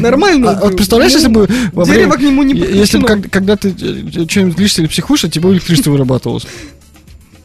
Нормально. 0.00 0.50
А 0.50 0.60
вот 0.64 0.76
представляешь, 0.76 1.12
если 1.12 1.28
бы 1.28 1.48
во 1.72 1.84
Дерево 1.84 2.14
к 2.14 2.20
нему 2.20 2.42
не 2.42 2.54
Если 2.54 2.98
бы 2.98 3.06
когда 3.06 3.56
ты 3.56 3.68
э, 3.70 4.26
что-нибудь 4.28 4.56
злишься 4.56 4.82
или 4.82 4.88
психуешь, 4.88 5.24
от 5.24 5.32
тебя 5.32 5.50
электричество 5.50 5.90
вырабатывалось. 5.90 6.46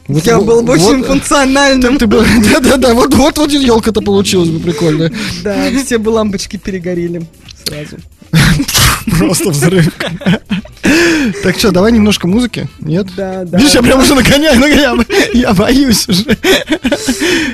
Вот- 0.08 0.24
Я 0.26 0.38
был 0.40 0.62
бы 0.62 0.72
вот- 0.74 0.80
очень 0.80 1.04
функциональным. 1.04 1.98
Ты 1.98 2.06
бы, 2.06 2.24
да-да-да, 2.52 2.94
вот, 2.94 3.14
вот, 3.14 3.38
вот 3.38 3.52
елка-то 3.52 4.00
получилась 4.00 4.48
бы 4.48 4.58
прикольная. 4.60 5.12
Да, 5.42 5.70
все 5.84 5.98
бы 5.98 6.10
лампочки 6.10 6.56
перегорели 6.56 7.22
сразу. 7.64 7.96
Просто 9.18 9.50
взрыв. 9.50 9.92
Так 11.42 11.58
что, 11.58 11.70
давай 11.70 11.92
немножко 11.92 12.26
музыки? 12.26 12.68
Нет? 12.80 13.08
Да, 13.16 13.44
да. 13.44 13.58
Видишь, 13.58 13.74
я 13.74 13.82
прям 13.82 14.00
уже 14.00 14.14
нагоняю, 14.14 14.58
нагоняю. 14.58 15.04
Я 15.34 15.52
боюсь 15.52 16.08
уже. 16.08 16.36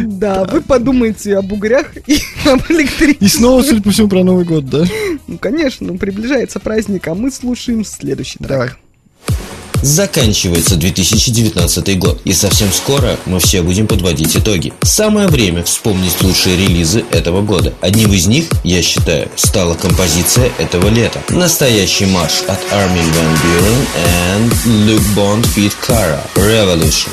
Да, 0.01 0.45
вы 0.45 0.61
подумайте 0.61 1.37
об 1.37 1.53
угрях 1.53 1.87
и 2.07 2.19
об 2.49 2.61
электричестве. 2.71 3.27
И 3.27 3.29
снова, 3.29 3.63
судя 3.63 3.83
по 3.83 3.91
всему, 3.91 4.09
про 4.09 4.25
Новый 4.25 4.45
год, 4.45 4.69
да? 4.69 4.85
Ну, 5.27 5.39
конечно, 5.39 5.87
ну, 5.87 5.99
приближается 5.99 6.61
праздник, 6.61 7.07
а 7.09 7.15
мы 7.15 7.31
слушаем 7.31 7.85
следующий 7.85 8.39
трек. 8.39 8.49
Давай. 8.49 8.71
Заканчивается 9.85 10.77
2019 10.77 11.99
год, 11.99 12.19
и 12.25 12.33
совсем 12.33 12.73
скоро 12.73 13.19
мы 13.27 13.39
все 13.39 13.61
будем 13.61 13.87
подводить 13.87 14.35
итоги. 14.35 14.73
Самое 14.81 15.29
время 15.29 15.63
вспомнить 15.63 16.23
лучшие 16.23 16.57
релизы 16.57 17.05
этого 17.11 17.43
года. 17.43 17.75
Одним 17.83 18.15
из 18.15 18.27
них, 18.27 18.47
я 18.63 18.81
считаю, 18.81 19.29
стала 19.37 19.75
композиция 19.75 20.51
этого 20.57 20.89
лета. 20.89 21.21
Настоящий 21.29 22.07
марш 22.07 22.45
от 22.49 22.59
Armin 22.73 23.13
Van 23.13 23.39
Buren 23.45 23.87
and 24.33 24.53
Luke 24.87 25.15
Bond 25.15 25.45
feat. 25.55 25.75
Cara. 25.87 26.19
Revolution, 26.35 27.13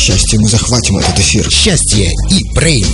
счастье, 0.00 0.38
мы 0.40 0.48
захватим 0.48 0.96
этот 0.96 1.18
эфир. 1.18 1.46
Счастье 1.50 2.10
и 2.30 2.54
Брейн. 2.54 2.86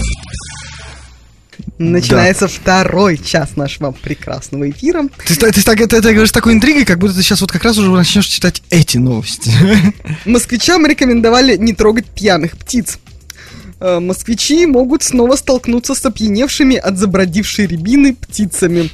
Начинается 1.78 2.48
второй 2.48 3.16
час 3.16 3.50
нашего 3.56 3.92
прекрасного 3.92 4.68
эфира. 4.68 5.04
Ты, 5.26 5.34
ста- 5.34 5.52
ты 5.52 5.62
так, 5.62 5.80
это, 5.80 5.96
это 5.96 6.10
говоришь 6.10 6.30
с 6.30 6.32
такой 6.32 6.54
интригой, 6.54 6.84
как 6.84 6.98
будто 6.98 7.14
ты 7.14 7.22
сейчас 7.22 7.40
вот 7.42 7.52
как 7.52 7.62
раз 7.64 7.78
уже 7.78 7.90
начнешь 7.90 8.26
читать 8.26 8.60
эти 8.70 8.96
новости. 8.98 9.50
Москвичам 10.24 10.84
рекомендовали 10.84 11.56
не 11.56 11.74
трогать 11.74 12.06
пьяных 12.06 12.56
птиц. 12.58 12.98
Э, 13.78 14.00
Москвичи 14.00 14.66
могут 14.66 15.02
снова 15.02 15.36
столкнуться 15.36 15.94
с 15.94 16.04
опьяневшими 16.06 16.76
от 16.76 16.96
забродившей 16.96 17.66
рябины 17.66 18.14
птицами. 18.14 18.90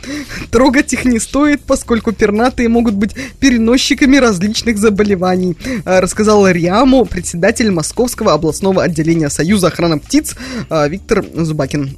Трогать 0.50 0.92
их 0.92 1.04
не 1.04 1.20
стоит, 1.20 1.62
поскольку 1.62 2.12
пернатые 2.12 2.68
могут 2.68 2.94
быть 2.94 3.14
переносчиками 3.38 4.16
различных 4.16 4.78
заболеваний, 4.78 5.56
э, 5.84 6.00
рассказал 6.00 6.48
Риаму, 6.48 7.04
председатель 7.04 7.70
Московского 7.70 8.32
областного 8.32 8.82
отделения 8.82 9.30
Союза 9.30 9.68
охраны 9.68 10.00
птиц 10.00 10.34
э, 10.68 10.88
Виктор 10.88 11.24
Зубакин. 11.32 11.96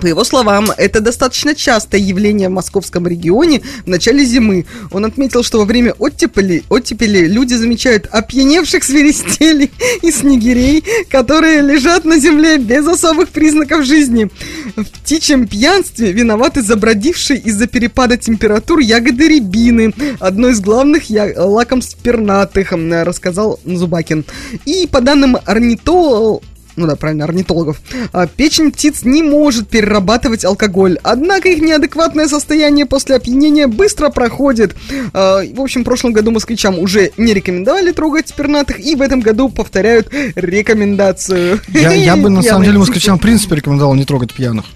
По 0.00 0.06
его 0.06 0.24
словам, 0.24 0.70
это 0.76 1.00
достаточно 1.00 1.54
частое 1.54 2.00
явление 2.00 2.48
в 2.48 2.52
московском 2.52 3.06
регионе 3.06 3.62
в 3.84 3.88
начале 3.88 4.24
зимы. 4.24 4.66
Он 4.90 5.04
отметил, 5.04 5.44
что 5.44 5.58
во 5.58 5.64
время 5.64 5.92
оттепели, 5.98 6.64
оттепели 6.68 7.26
люди 7.26 7.54
замечают 7.54 8.08
опьяневших 8.10 8.82
свиристелей 8.82 9.70
и 10.02 10.10
снегирей, 10.10 10.84
которые 11.08 11.62
лежат 11.62 12.04
на 12.04 12.18
земле 12.18 12.58
без 12.58 12.86
особых 12.86 13.28
признаков 13.28 13.84
жизни. 13.84 14.30
В 14.76 14.84
птичьем 14.84 15.46
пьянстве 15.46 16.12
виноваты 16.12 16.62
забродившие 16.62 17.38
из-за 17.38 17.66
перепада 17.66 18.16
температур 18.16 18.80
ягоды 18.80 19.28
рябины, 19.28 19.94
одно 20.18 20.48
из 20.48 20.60
главных 20.60 21.08
я- 21.08 21.32
лакомств 21.36 21.96
пернатых, 22.02 22.72
рассказал 22.72 23.60
Зубакин. 23.64 24.24
И 24.64 24.88
по 24.90 25.00
данным 25.00 25.36
орнитолога, 25.44 26.44
ну 26.76 26.86
да, 26.86 26.96
правильно, 26.96 27.24
орнитологов, 27.24 27.80
а, 28.12 28.26
печень 28.26 28.72
птиц 28.72 29.04
не 29.04 29.22
может 29.22 29.68
перерабатывать 29.68 30.44
алкоголь. 30.44 30.98
Однако 31.02 31.48
их 31.48 31.60
неадекватное 31.60 32.28
состояние 32.28 32.86
после 32.86 33.16
опьянения 33.16 33.66
быстро 33.66 34.10
проходит. 34.10 34.74
А, 35.12 35.42
В 35.42 35.60
общем, 35.60 35.82
в 35.82 35.84
прошлом 35.84 36.12
году 36.12 36.30
москвичам 36.30 36.78
уже 36.78 37.12
не 37.16 37.34
рекомендовали 37.34 37.92
трогать 37.92 38.34
пернатых, 38.34 38.80
и 38.80 38.94
в 38.96 39.02
этом 39.02 39.20
году 39.20 39.48
повторяют 39.48 40.08
рекомендацию. 40.34 41.60
Я, 41.68 41.92
я 41.92 42.16
бы 42.16 42.30
на 42.30 42.42
самом 42.42 42.64
деле 42.64 42.78
москвичам 42.78 43.18
в 43.18 43.22
принципе 43.22 43.56
рекомендовал 43.56 43.94
не 43.94 44.04
трогать 44.04 44.32
пьяных. 44.32 44.66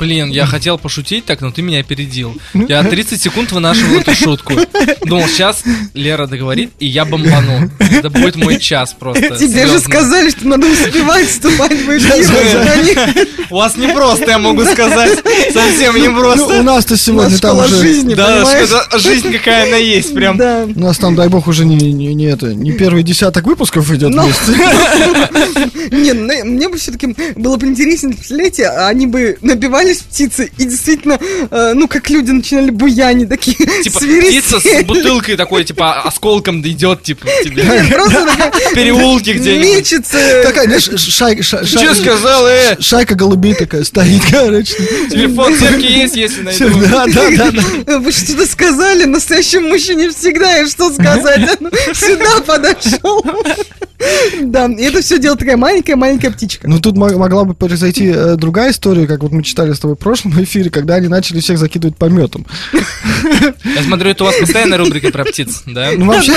Блин, 0.00 0.30
я 0.30 0.46
хотел 0.46 0.78
пошутить 0.78 1.24
так, 1.24 1.40
но 1.40 1.50
ты 1.50 1.62
меня 1.62 1.80
опередил. 1.80 2.36
Я 2.54 2.82
30 2.82 3.20
секунд 3.20 3.52
вынашивал 3.52 4.00
эту 4.00 4.14
шутку. 4.14 4.54
Думал, 5.04 5.26
сейчас 5.28 5.62
Лера 5.94 6.26
договорит, 6.26 6.70
и 6.78 6.86
я 6.86 7.04
бомбану. 7.04 7.70
Это 7.78 8.10
будет 8.10 8.36
мой 8.36 8.58
час 8.58 8.94
просто. 8.98 9.22
Тебе 9.22 9.38
же 9.38 9.48
серьезно. 9.48 9.80
сказали, 9.80 10.30
что 10.30 10.46
надо 10.48 10.66
успевать 10.66 11.26
вступать 11.28 11.72
в 11.72 11.96
эфир. 11.98 12.68
Они- 12.70 13.26
У 13.50 13.56
вас 13.56 13.76
не 13.76 13.88
просто, 13.88 14.30
я 14.30 14.38
могу 14.38 14.64
сказать. 14.64 15.18
Совсем 15.52 15.96
не 15.96 16.08
Ну, 16.08 16.14
у 16.16 16.20
просто. 16.20 16.62
нас-то 16.62 16.94
У 16.94 16.96
сегодня 16.96 17.30
нас 17.30 17.40
там 17.40 17.58
уже... 17.58 17.76
жизни, 17.78 18.14
Да, 18.14 18.44
что-то 18.64 18.98
жизнь 18.98 19.32
какая 19.32 19.66
она 19.68 19.76
есть, 19.76 20.14
прям. 20.14 20.36
Да. 20.36 20.64
У 20.74 20.80
нас 20.80 20.98
там, 20.98 21.14
дай 21.14 21.28
бог, 21.28 21.46
уже 21.46 21.64
не, 21.64 21.76
не, 21.76 22.14
не 22.14 22.24
это, 22.26 22.54
не 22.54 22.72
первый 22.72 23.02
десяток 23.02 23.44
выпусков 23.46 23.90
идет 23.92 24.10
Ну. 24.10 24.22
вместе. 24.22 24.52
Не, 25.90 26.12
ну, 26.12 26.44
мне 26.44 26.68
бы 26.68 26.76
все-таки 26.76 27.14
было 27.36 27.56
бы 27.56 27.66
интересно, 27.66 28.10
представляете, 28.10 28.66
а 28.66 28.88
они 28.88 29.06
бы 29.06 29.36
набивались 29.68 29.98
птицы 29.98 30.50
и 30.56 30.64
действительно, 30.64 31.18
э, 31.50 31.72
ну, 31.74 31.88
как 31.88 32.08
люди 32.10 32.30
начинали 32.30 32.70
буянить, 32.70 33.28
такие 33.28 33.56
Типа 33.82 33.98
птица 34.00 34.60
с 34.60 34.84
бутылкой 34.84 35.36
такой, 35.36 35.64
типа, 35.64 36.00
осколком 36.02 36.60
идет, 36.62 37.02
типа, 37.02 37.26
тебе. 37.44 37.62
Просто 37.92 38.26
такая 38.26 38.50
В 38.50 38.74
переулке 38.74 39.34
где-нибудь. 39.34 39.76
мечется. 39.76 40.18
Такая, 40.42 40.64
знаешь, 40.64 40.88
шай- 40.88 41.42
ша- 41.42 41.64
Че 41.64 41.94
сказал, 41.94 42.46
э? 42.46 42.76
шайка 42.80 43.14
голубей 43.14 43.54
такая 43.54 43.84
стоит, 43.84 44.22
короче. 44.30 44.74
Телефон 45.10 45.56
Серки 45.56 45.84
есть, 45.86 46.16
если 46.16 46.42
найду. 46.42 46.70
Да, 46.88 47.06
да, 47.06 47.50
да. 47.86 47.98
Вы 47.98 48.12
что-то 48.12 48.46
сказали, 48.46 49.04
настоящему 49.04 49.68
мужчине 49.68 50.10
всегда 50.10 50.56
есть 50.56 50.72
что 50.72 50.92
сказать. 50.92 51.58
Сюда 51.94 52.40
подошел. 52.46 53.24
Да, 54.42 54.66
и 54.66 54.82
это 54.84 55.02
все 55.02 55.18
делает 55.18 55.40
такая 55.40 55.56
маленькая-маленькая 55.56 56.30
птичка. 56.30 56.68
Ну 56.68 56.78
тут 56.78 56.96
мо- 56.96 57.16
могла 57.18 57.42
бы 57.44 57.54
произойти 57.54 58.06
э, 58.14 58.36
другая 58.36 58.70
история, 58.70 59.08
как 59.08 59.22
вот 59.24 59.32
мы 59.32 59.42
читали 59.48 59.72
с 59.72 59.78
тобой 59.78 59.96
в 59.96 59.98
прошлом 59.98 60.40
эфире, 60.42 60.70
когда 60.70 60.96
они 60.96 61.08
начали 61.08 61.40
всех 61.40 61.58
закидывать 61.58 61.96
пометом. 61.96 62.46
Я 63.64 63.82
смотрю, 63.82 64.10
это 64.10 64.24
у 64.24 64.26
вас 64.26 64.36
постоянная 64.36 64.78
рубрика 64.78 65.10
про 65.10 65.24
птиц, 65.24 65.62
да? 65.66 65.90
Ну 65.96 66.06
вообще, 66.06 66.32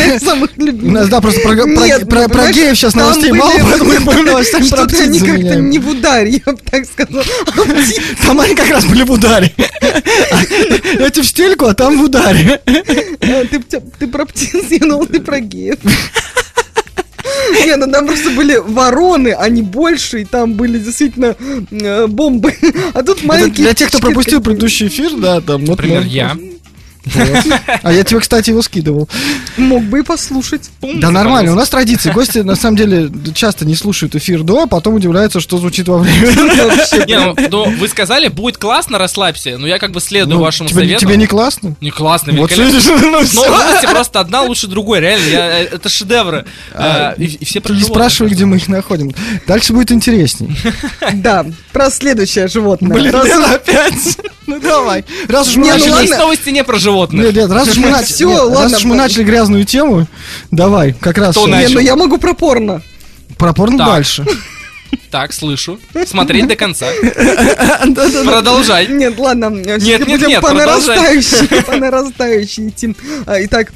у 0.58 0.92
нас, 0.92 1.10
да, 1.10 1.22
просто 1.22 1.42
про, 1.42 1.56
про- 1.56 1.66
Нет, 1.66 2.10
про- 2.10 2.28
ну, 2.28 2.52
геев 2.52 2.76
сейчас 2.78 2.96
новостей 2.96 3.32
мало, 3.32 3.52
поэтому 3.62 3.92
мы 3.92 4.02
по 4.02 4.14
новостям 4.14 4.68
про 4.70 4.86
птиц 4.86 5.02
они 5.02 5.20
как-то 5.20 5.56
не 5.56 5.80
в 5.80 5.88
ударе, 5.90 6.42
я 6.46 6.54
бы 6.54 6.60
так 6.70 6.86
сказала. 6.86 7.24
А 7.48 8.26
Там 8.26 8.40
они 8.40 8.56
как 8.56 8.70
раз 8.70 8.86
были 8.86 9.04
в 9.04 9.12
ударе. 9.12 9.54
Эти 9.60 11.22
в 11.22 11.26
стельку, 11.26 11.66
а 11.66 11.74
там 11.74 12.00
в 12.00 12.04
ударе. 12.06 12.62
Ты, 12.66 13.60
ты, 13.60 13.82
ты 14.00 14.08
про 14.08 14.26
птиц, 14.26 14.66
я 14.70 14.80
думал, 14.80 15.06
ты 15.06 15.20
про 15.20 15.40
геев. 15.40 15.78
Не, 17.66 17.76
ну 17.76 17.92
там 17.92 18.08
просто 18.08 18.30
были 18.32 18.58
вороны, 18.58 19.30
они 19.30 19.62
больше, 19.62 20.22
и 20.22 20.26
там 20.26 20.54
были 20.54 20.80
действительно 20.80 21.36
э, 21.72 22.08
бомбы. 22.08 22.54
А 22.94 23.04
тут 23.04 23.24
маленькие... 23.24 23.66
для 23.66 23.74
тех, 23.74 23.90
кто 23.90 24.00
пропустил 24.00 24.42
предыдущий 24.42 24.88
эфир, 24.88 25.12
да, 25.18 25.40
там... 25.42 25.64
Например, 25.64 26.04
я. 26.04 26.38
А 27.84 27.92
я 27.92 28.04
тебе, 28.04 28.20
кстати, 28.20 28.52
его 28.52 28.62
скидывал. 28.62 29.10
Мог 29.58 29.84
бы 29.84 30.00
и 30.00 30.02
послушать. 30.04 30.70
Да 30.82 31.12
нормально, 31.12 31.52
у 31.52 31.56
нас 31.56 31.70
традиции. 31.70 32.12
Гости, 32.12 32.40
на 32.40 32.56
самом 32.56 32.78
деле, 32.78 33.10
часто 33.34 33.66
не 33.66 33.76
слушают 33.76 34.16
эфир 34.16 34.44
до, 34.44 34.64
а 34.64 34.68
потом 34.68 34.96
удивляются, 34.96 35.40
что 35.40 35.58
звучит 35.58 35.88
во 35.88 35.98
время. 35.98 36.32
Не, 37.08 37.20
ну, 37.20 37.36
ну, 37.50 37.78
вы 37.78 37.88
сказали, 37.88 38.28
будет 38.28 38.58
классно, 38.58 38.98
расслабься. 38.98 39.58
Но 39.58 39.68
я 39.68 39.80
как 39.80 39.92
бы 39.92 40.00
следую 40.00 40.38
Ну, 40.38 40.44
вашему 40.44 40.70
совету. 40.70 41.02
тебе 41.02 41.18
не 41.18 41.28
классно? 41.28 41.76
Не 41.82 41.92
классно, 41.92 42.34
Вот 42.34 42.52
ну 42.56 42.64
новости 43.12 43.88
просто 43.92 44.20
одна 44.20 44.42
лучше 44.44 44.68
другой, 44.68 45.00
реально. 45.00 45.24
э, 45.36 45.64
это 45.72 45.90
шедевры. 45.90 46.46
А, 46.74 47.14
И 47.18 47.26
и 47.26 47.46
все 47.46 47.62
не 47.70 47.82
спрашивай, 47.82 48.30
где 48.30 48.46
мы 48.46 48.58
их 48.58 48.68
находим. 48.68 49.14
Дальше 49.48 49.74
будет 49.74 49.92
интересней. 49.92 50.56
Да, 51.14 51.46
про 51.72 51.90
следующее 51.92 52.48
животное. 52.48 52.98
Блин, 52.98 53.16
опять. 53.16 54.18
Ну 54.48 54.60
давай. 54.60 55.06
Раз 55.30 55.48
уж 55.50 55.56
мы 55.58 55.68
ну 55.68 55.74
начали... 55.74 55.90
ладно. 55.92 56.18
новости 56.18 56.50
не 56.50 56.64
про 56.64 56.78
животных. 56.78 57.24
Нет, 57.26 57.36
нет, 57.36 57.52
раз 57.52 57.70
уж 57.70 57.78
мы 57.78 57.90
начали, 57.90 58.14
Всё, 58.14 58.30
нет, 58.30 58.40
раз 58.40 58.50
ладно, 58.50 58.78
уж 58.78 58.84
мы 58.84 58.90
ладно. 58.90 59.04
начали 59.04 59.24
грязную 59.42 59.66
тему, 59.66 60.08
давай, 60.52 60.94
как 60.94 61.18
раз 61.18 61.32
Кто 61.36 61.48
Не, 61.48 61.54
начал? 61.54 61.74
ну 61.76 61.80
я 61.80 61.96
могу 61.96 62.18
про 62.18 62.34
порно. 62.34 62.82
про 63.38 63.54
порно 63.54 63.78
Так. 63.80 63.88
дальше. 63.88 64.26
Так, 65.10 65.32
слышу. 65.32 65.80
Смотреть 66.06 66.48
до 66.48 66.58
конца. 66.58 66.88
Да-да-да. 67.04 68.24
Продолжай. 68.30 68.88
Нет, 68.88 69.18
ладно, 69.18 69.50
нет, 69.50 69.82
нет, 69.82 70.06
будем 70.06 70.28
нет, 70.28 70.42
по 70.42 70.50
продолжай. 70.50 70.98
нарастающей, 70.98 71.64
по 71.66 71.78
нарастающей 71.78 72.68
идти. 72.70 72.96
А, 73.26 73.42
Итак, 73.46 73.72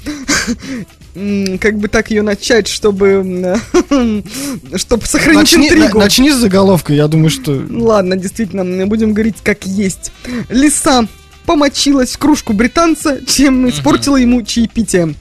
м, 1.16 1.58
как 1.58 1.78
бы 1.78 1.88
так 1.88 2.10
ее 2.12 2.22
начать, 2.22 2.68
чтобы, 2.68 3.58
чтобы 4.76 5.06
сохранить 5.06 5.40
Начни, 5.54 5.70
на- 5.70 5.74
интригу. 5.76 6.00
начни 6.00 6.32
с 6.32 6.36
заголовка, 6.36 6.92
я 6.94 7.08
думаю, 7.08 7.30
что... 7.30 7.64
Ладно, 7.70 8.18
действительно, 8.18 8.62
м, 8.62 8.90
будем 8.90 9.14
говорить 9.14 9.38
как 9.42 9.66
есть. 9.66 10.12
Лиса 10.50 11.08
помочилась 11.46 12.14
в 12.14 12.18
кружку 12.18 12.54
британца, 12.54 13.20
чем 13.26 13.70
испортила 13.70 14.18
ему 14.18 14.42
чаепитие. 14.42 15.16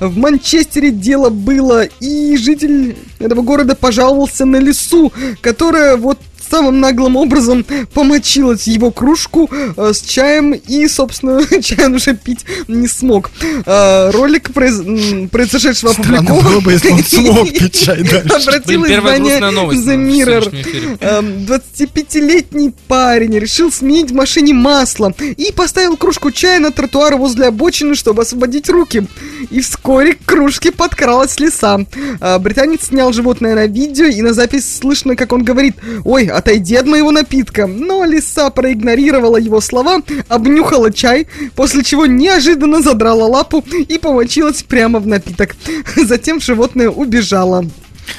В 0.00 0.16
Манчестере 0.16 0.90
дело 0.90 1.30
было, 1.30 1.84
и 1.84 2.36
житель 2.36 2.96
этого 3.18 3.42
города 3.42 3.74
пожаловался 3.74 4.44
на 4.44 4.56
лису, 4.56 5.12
которая 5.40 5.96
вот 5.96 6.18
самым 6.50 6.80
наглым 6.80 7.16
образом 7.16 7.64
помочилась 7.94 8.66
его 8.66 8.90
кружку 8.90 9.50
э, 9.76 9.92
с 9.92 10.00
чаем 10.02 10.52
и, 10.52 10.88
собственно, 10.88 11.40
чай 11.62 11.86
он 11.86 11.94
уже 11.94 12.14
пить 12.14 12.44
не 12.68 12.86
смог. 12.88 13.30
Э, 13.66 14.10
ролик 14.10 14.50
произ- 14.50 15.28
произошедшего 15.28 15.92
Странно 15.92 16.18
опубликован. 16.18 16.44
было 16.44 16.60
бы, 16.60 16.72
если 16.72 16.90
он 16.90 17.02
смог 17.04 17.50
пить 17.50 17.80
чай 17.80 18.02
дальше. 18.02 18.62
Первая 18.66 19.18
издание 19.18 19.40
The 19.74 19.96
Mirror. 19.96 20.98
Эм, 21.00 21.46
25-летний 21.46 22.74
парень 22.88 23.38
решил 23.38 23.70
сменить 23.72 24.10
в 24.10 24.14
машине 24.14 24.54
масло 24.54 25.12
и 25.36 25.52
поставил 25.52 25.96
кружку 25.96 26.30
чая 26.30 26.58
на 26.58 26.70
тротуар 26.70 27.16
возле 27.16 27.46
обочины, 27.46 27.94
чтобы 27.94 28.22
освободить 28.22 28.68
руки. 28.68 29.06
И 29.50 29.60
вскоре 29.60 30.14
к 30.14 30.24
кружке 30.24 30.72
подкралась 30.72 31.38
лиса. 31.40 31.80
Э, 32.20 32.38
Британец 32.38 32.86
снял 32.86 33.12
животное 33.12 33.54
на 33.54 33.66
видео, 33.66 34.06
и 34.06 34.22
на 34.22 34.32
запись 34.32 34.78
слышно, 34.78 35.16
как 35.16 35.32
он 35.32 35.44
говорит 35.44 35.76
«Ой, 36.04 36.26
отойди 36.38 36.76
от 36.76 36.86
моего 36.86 37.10
напитка». 37.10 37.66
Но 37.66 38.04
лиса 38.04 38.50
проигнорировала 38.50 39.36
его 39.36 39.60
слова, 39.60 40.02
обнюхала 40.28 40.92
чай, 40.92 41.26
после 41.54 41.82
чего 41.82 42.06
неожиданно 42.06 42.82
задрала 42.82 43.26
лапу 43.26 43.64
и 43.88 43.98
помочилась 43.98 44.62
прямо 44.62 45.00
в 45.00 45.06
напиток. 45.06 45.56
Затем 45.96 46.40
животное 46.40 46.88
убежало. 46.88 47.64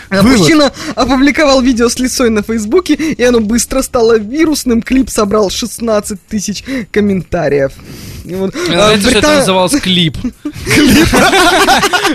А 0.09 0.21
Вывод. 0.21 0.39
Мужчина 0.39 0.71
опубликовал 0.95 1.61
видео 1.61 1.89
с 1.89 1.99
лисой 1.99 2.29
на 2.29 2.43
Фейсбуке, 2.43 2.93
и 2.93 3.23
оно 3.23 3.39
быстро 3.39 3.81
стало 3.81 4.17
вирусным. 4.17 4.81
Клип 4.81 5.09
собрал 5.09 5.49
16 5.49 6.19
тысяч 6.27 6.63
комментариев. 6.91 7.73
Вот, 8.35 8.55
а, 8.69 8.93
это 8.93 9.35
называлось 9.35 9.79
клип. 9.81 10.17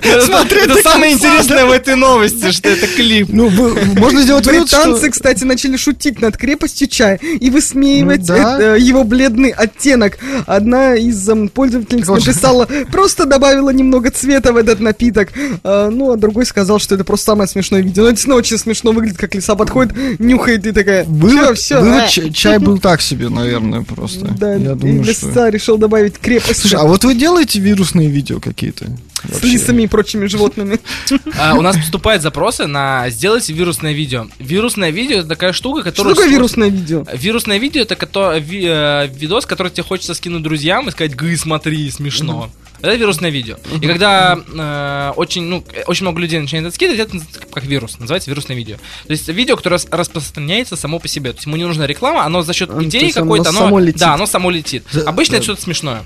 Это 0.02 0.82
самое 0.82 1.12
интересное 1.12 1.64
в 1.64 1.70
этой 1.70 1.96
новости, 1.96 2.50
что 2.52 2.68
это 2.68 2.86
клип. 2.86 3.28
Ну, 3.30 3.50
можно 3.96 4.22
сделать 4.22 4.46
вывод, 4.46 4.68
что... 4.68 4.84
Британцы, 4.84 5.10
кстати, 5.10 5.44
начали 5.44 5.76
шутить 5.76 6.20
над 6.20 6.36
крепостью 6.36 6.88
чая 6.88 7.16
и 7.16 7.50
высмеивать 7.50 8.28
Ну 8.28 8.34
это, 8.34 8.76
его 8.76 9.04
бледный 9.04 9.50
оттенок. 9.50 10.18
Одна 10.46 10.94
из 10.94 11.28
эм, 11.28 11.48
пользовательниц 11.48 12.08
написала, 12.08 12.68
просто 12.90 13.24
добавила 13.24 13.70
немного 13.70 14.10
цвета 14.10 14.52
в 14.52 14.56
этот 14.56 14.80
напиток. 14.80 15.30
А, 15.62 15.90
ну, 15.90 16.12
а 16.12 16.16
другой 16.16 16.46
сказал, 16.46 16.78
что 16.78 16.94
это 16.94 17.04
просто 17.04 17.26
самое 17.26 17.48
смешное 17.48 17.80
видео. 17.80 18.02
Ну, 18.02 18.08
это 18.08 18.16
действительно 18.16 18.36
очень 18.36 18.58
смешно 18.58 18.92
выглядит, 18.92 19.18
как 19.18 19.34
лиса 19.34 19.54
подходит, 19.54 19.94
нюхает 20.18 20.66
и 20.66 20.72
такая, 20.72 21.04
Вывод, 21.04 21.58
все, 21.58 21.80
вывод, 21.80 22.08
чай, 22.08 22.58
был 22.58 22.78
так 22.78 23.00
себе, 23.00 23.28
наверное, 23.28 23.82
просто. 23.82 24.26
Да, 24.38 24.56
лиса 24.56 25.50
решил 25.50 25.78
добавить 25.78 26.03
крепость 26.10 26.60
Слушай, 26.60 26.80
а 26.80 26.84
вот 26.84 27.04
вы 27.04 27.14
делаете 27.14 27.58
вирусные 27.60 28.08
видео 28.08 28.40
какие-то? 28.40 28.86
с 29.26 29.30
Вообще? 29.32 29.48
лисами 29.48 29.82
и 29.82 29.86
прочими 29.86 30.26
животными. 30.26 30.78
А, 31.38 31.54
У 31.54 31.62
нас 31.62 31.76
поступают 31.76 32.22
запросы 32.22 32.66
на 32.66 33.08
сделайте 33.08 33.52
вирусное 33.54 33.92
видео. 33.92 34.26
Вирусное 34.38 34.90
видео 34.90 35.18
это 35.20 35.28
такая 35.28 35.52
штука, 35.54 35.80
Что 35.80 35.90
которая... 35.90 36.14
такое 36.14 36.28
вирусное 36.30 36.68
видео? 36.68 37.06
Вирусное 37.12 37.58
видео 37.58 37.82
это 37.82 37.94
кото- 37.96 38.38
ви- 38.38 38.66
э, 38.66 39.08
видос, 39.08 39.46
который 39.46 39.72
тебе 39.72 39.82
хочется 39.82 40.12
скинуть 40.14 40.42
друзьям 40.42 40.88
и 40.88 40.90
сказать, 40.90 41.14
гы, 41.16 41.36
смотри, 41.38 41.90
смешно. 41.90 42.50
Это 42.84 42.96
вирусное 42.96 43.30
видео. 43.30 43.56
И 43.80 43.86
когда 43.86 44.36
э, 44.36 45.12
очень, 45.16 45.44
ну, 45.44 45.64
э, 45.72 45.84
очень 45.86 46.04
много 46.04 46.20
людей 46.20 46.38
начинает 46.38 46.66
это 46.66 46.74
скидывать, 46.74 47.00
это 47.00 47.18
как 47.50 47.64
вирус, 47.64 47.98
называется 47.98 48.30
вирусное 48.30 48.56
видео. 48.56 48.76
То 49.06 49.10
есть 49.10 49.26
видео, 49.28 49.56
которое 49.56 49.76
рас- 49.76 49.88
распространяется 49.90 50.76
само 50.76 50.98
по 50.98 51.08
себе. 51.08 51.30
То 51.30 51.36
есть 51.38 51.46
ему 51.46 51.56
не 51.56 51.64
нужна 51.64 51.86
реклама, 51.86 52.24
оно 52.24 52.42
за 52.42 52.52
счет 52.52 52.70
А, 52.70 52.82
идеи 52.84 53.04
есть 53.04 53.16
оно 53.16 53.26
какой-то, 53.26 53.48
оно, 53.48 53.58
само 53.60 53.78
летит. 53.78 54.00
да, 54.00 54.14
оно 54.14 54.26
само 54.26 54.50
летит. 54.50 54.84
Обычно 55.06 55.32
да. 55.32 55.36
это 55.38 55.44
что-то 55.44 55.62
смешное. 55.62 56.04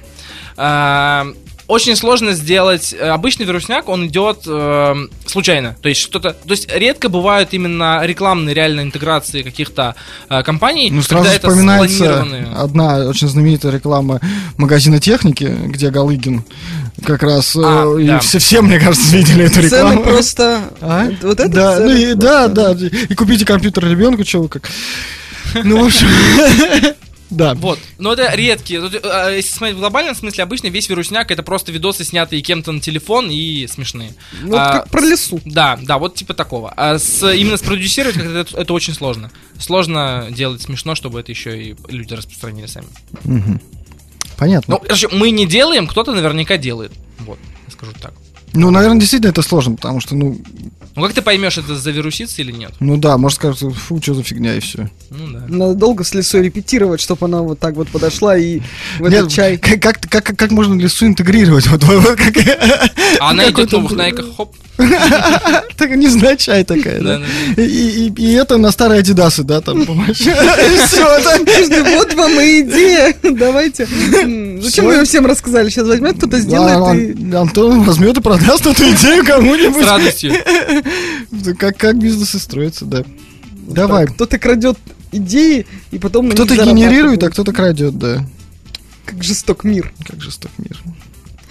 Очень 1.69 1.97
сложно 1.97 2.33
сделать. 2.33 2.95
э, 2.99 3.09
Обычный 3.09 3.45
вирусняк, 3.45 3.91
он 3.91 4.07
идет 4.07 4.39
э, 4.47 4.95
случайно. 5.27 5.77
То 5.83 5.91
есть 5.91 6.01
что-то. 6.01 6.31
То 6.31 6.51
есть 6.51 6.73
редко 6.75 7.11
бывают 7.11 7.53
именно 7.53 8.01
рекламные 8.05 8.55
реально 8.55 8.81
интеграции 8.81 9.43
каких-то 9.43 9.95
э, 10.31 10.43
компаний. 10.43 10.91
Ну, 10.91 11.03
сразу 11.03 11.25
когда 11.25 11.37
это 11.37 11.49
вспоминается 11.49 11.97
спланированные. 11.97 12.47
одна 12.57 12.97
очень 13.07 13.29
знаменитая 13.29 13.71
реклама 13.73 14.19
магазина 14.57 14.99
техники, 14.99 15.45
где 15.67 15.91
Галыгин 15.91 16.43
как 17.05 17.23
раз... 17.23 17.55
э, 17.55 17.61
А, 17.63 17.99
и 17.99 18.07
да. 18.07 18.19
все, 18.21 18.39
все, 18.39 18.63
мне 18.63 18.81
кажется, 18.81 19.15
видели 19.15 19.45
эту 19.45 19.61
рекламу. 19.61 19.91
Цены 19.91 20.03
просто... 20.05 20.61
А? 20.81 21.11
Вот 21.23 21.39
это 21.39 21.49
да, 21.51 21.77
цены 21.77 21.93
ну 21.93 21.99
и, 21.99 22.15
да, 22.15 22.49
да, 22.49 22.73
и 22.73 23.15
купите 23.15 23.45
компьютер 23.45 23.87
ребенку, 23.87 24.23
вы 24.39 24.49
как... 24.49 24.71
Ну, 25.65 25.83
в 25.83 25.87
общем... 25.87 26.09
Да. 27.31 27.55
Вот, 27.55 27.79
но 27.99 28.13
это 28.15 28.35
редкие. 28.35 28.81
Тут, 28.81 28.95
э, 28.95 29.33
Если 29.37 29.51
смотреть 29.53 29.77
в 29.77 29.81
глобальном 29.81 30.15
смысле, 30.15 30.45
обычно 30.45 30.69
весь 30.69 30.89
вирусняк 30.89 31.31
это 31.31 31.43
просто 31.43 31.73
видосы, 31.73 32.05
снятые 32.05 32.43
кем-то 32.43 32.73
на 32.73 32.81
телефон 32.81 33.31
и 33.31 33.67
смешные. 33.67 34.15
Ну, 34.43 34.57
А, 34.57 34.73
как 34.73 34.91
про 34.91 35.01
лесу. 35.01 35.41
Да, 35.45 35.79
да, 35.83 35.99
вот 35.99 36.15
типа 36.15 36.35
такого. 36.35 36.73
А 36.77 36.99
с, 36.99 37.27
именно 37.33 37.57
спродюсировать 37.57 38.17
это, 38.17 38.47
это 38.61 38.73
очень 38.73 38.95
сложно. 38.95 39.31
Сложно 39.59 40.29
делать 40.31 40.63
смешно, 40.63 40.95
чтобы 40.95 41.21
это 41.21 41.33
еще 41.33 41.63
и 41.63 41.77
люди 41.89 42.15
распространили 42.15 42.67
сами. 42.67 42.87
Понятно. 44.37 44.75
Ну, 44.75 44.81
короче, 44.81 45.09
мы 45.09 45.31
не 45.31 45.47
делаем, 45.47 45.87
кто-то 45.87 46.15
наверняка 46.15 46.57
делает. 46.57 46.93
Вот, 47.21 47.39
я 47.67 47.73
скажу 47.73 47.93
так. 48.01 48.15
Ну, 48.53 48.71
наверное, 48.71 49.01
действительно 49.01 49.31
это 49.31 49.43
сложно, 49.43 49.77
потому 49.77 50.01
что, 50.01 50.15
ну, 50.15 50.39
Ну 50.95 51.03
как 51.03 51.13
ты 51.13 51.23
поймешь, 51.23 51.59
это 51.59 51.77
завирусится 51.77 52.43
или 52.43 52.53
нет? 52.53 52.73
ну 52.81 52.97
да, 52.97 53.17
может 53.19 53.37
скажут, 53.37 53.75
фу, 53.75 54.01
что 54.03 54.15
за 54.15 54.23
фигня 54.23 54.57
и 54.57 54.61
все. 54.61 54.91
Ну 55.11 55.33
да. 55.33 55.45
Надо 55.49 55.75
долго 55.75 56.05
с 56.05 56.15
лесой 56.15 56.43
репетировать, 56.43 57.01
чтобы 57.01 57.27
она 57.27 57.43
вот 57.43 57.59
так 57.59 57.75
вот 57.75 57.89
подошла 57.89 58.37
и 58.37 58.61
в 58.99 59.05
этот 59.05 59.31
чай. 59.31 59.59
Как, 59.59 59.81
как, 59.81 60.01
как, 60.09 60.37
как 60.37 60.51
можно 60.51 60.75
лесу 60.75 61.07
интегрировать? 61.07 61.67
Вот, 61.67 61.83
как, 61.83 62.35
А 63.21 63.31
она 63.31 63.49
идет 63.51 63.71
в 63.71 63.73
новых 63.73 63.93
найках, 63.93 64.27
хоп. 64.37 64.55
так 65.77 65.91
невзначай 65.91 66.63
такая, 66.63 67.01
да? 67.01 67.21
И, 67.57 68.33
это 68.33 68.59
на 68.59 68.71
старые 68.71 69.01
адидасы, 69.01 69.43
да, 69.43 69.61
там, 69.61 69.85
все, 70.15 70.35
Вот 71.97 72.15
вам 72.15 72.41
и 72.41 72.61
идея. 72.61 73.15
Давайте. 73.23 73.87
Зачем 74.63 74.91
ее 74.91 75.05
всем 75.05 75.27
рассказали? 75.27 75.69
Сейчас 75.69 75.89
возьмет 75.89 76.19
кто-то, 76.19 76.39
сделает 76.39 77.19
и... 77.19 77.35
Антон 77.35 77.83
возьмет 77.83 78.19
и 78.19 78.21
продаст 78.39 78.67
эту 78.67 78.83
идею 78.85 79.25
С 79.25 79.27
кому-нибудь. 79.27 79.85
радостью. 79.85 80.35
Как, 81.59 81.77
как 81.77 81.99
бизнесы 81.99 82.39
строятся, 82.39 82.85
да. 82.85 83.05
Давай. 83.53 84.07
Кто-то 84.07 84.39
крадет 84.39 84.79
идеи 85.13 85.67
и 85.91 85.99
потом 85.99 86.31
Кто-то 86.31 86.55
генерирует, 86.57 87.23
а 87.23 87.31
кто-то 87.31 87.53
крадет, 87.53 87.99
да. 87.99 88.25
Как 89.05 89.23
жесток 89.23 89.65
мир. 89.65 89.93
Как 90.07 90.21
жесток 90.21 90.51
мир. 90.59 90.79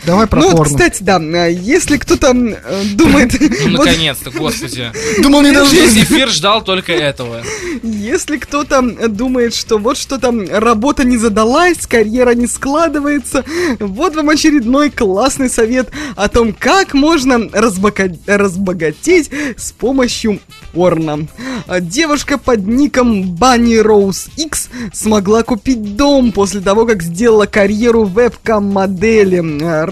Давай 0.05 0.27
про 0.27 0.41
ну 0.41 0.47
вот, 0.49 0.57
порно. 0.57 0.73
кстати, 0.73 1.03
да, 1.03 1.17
а 1.17 1.47
если 1.47 1.97
кто-то 1.97 2.27
э, 2.33 2.83
думает... 2.93 3.33
Ну 3.39 3.69
наконец-то, 3.77 4.31
господи. 4.31 4.91
Думал, 5.21 5.41
не 5.41 5.49
Весь 5.49 5.93
даже... 5.93 6.03
эфир 6.03 6.29
ждал 6.29 6.63
только 6.63 6.93
этого. 6.93 7.43
Если 7.83 8.37
кто-то 8.37 8.81
думает, 9.07 9.53
что 9.55 9.77
вот 9.77 9.97
что 9.97 10.17
там 10.17 10.45
работа 10.49 11.03
не 11.03 11.17
задалась, 11.17 11.85
карьера 11.87 12.31
не 12.31 12.47
складывается, 12.47 13.43
вот 13.79 14.15
вам 14.15 14.29
очередной 14.29 14.89
классный 14.89 15.49
совет 15.49 15.89
о 16.15 16.27
том, 16.29 16.53
как 16.53 16.93
можно 16.93 17.39
разбогатеть 17.53 19.29
с 19.57 19.71
помощью 19.71 20.39
порно. 20.73 21.27
А 21.67 21.79
Девушка 21.79 22.37
под 22.37 22.67
ником 22.67 23.35
Bunny 23.35 23.81
Rose 23.81 24.29
X 24.37 24.69
смогла 24.93 25.43
купить 25.43 25.95
дом 25.95 26.31
после 26.31 26.61
того, 26.61 26.85
как 26.85 27.01
сделала 27.01 27.45
карьеру 27.45 28.03
вебкам-модели. 28.03 29.39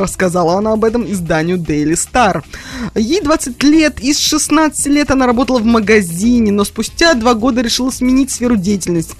Рассказала 0.06 0.60
она 0.60 0.74
об 0.74 0.86
этом 0.86 1.12
изданию 1.12 1.58
Daily 1.58 1.94
Star. 1.94 2.44
Ей 2.94 3.22
20 3.22 3.64
лет, 3.64 4.00
и 4.00 4.14
с 4.14 4.20
16 4.20 4.86
лет 4.86 5.10
она 5.10 5.26
работала 5.26 5.58
в 5.58 5.66
магазине, 5.66 6.52
но 6.52 6.64
спустя 6.64 7.16
два 7.16 7.34
года 7.34 7.62
решила 7.62 7.90
сменить 7.90 8.30
сферу 8.30 8.56
деятельности. 8.56 9.16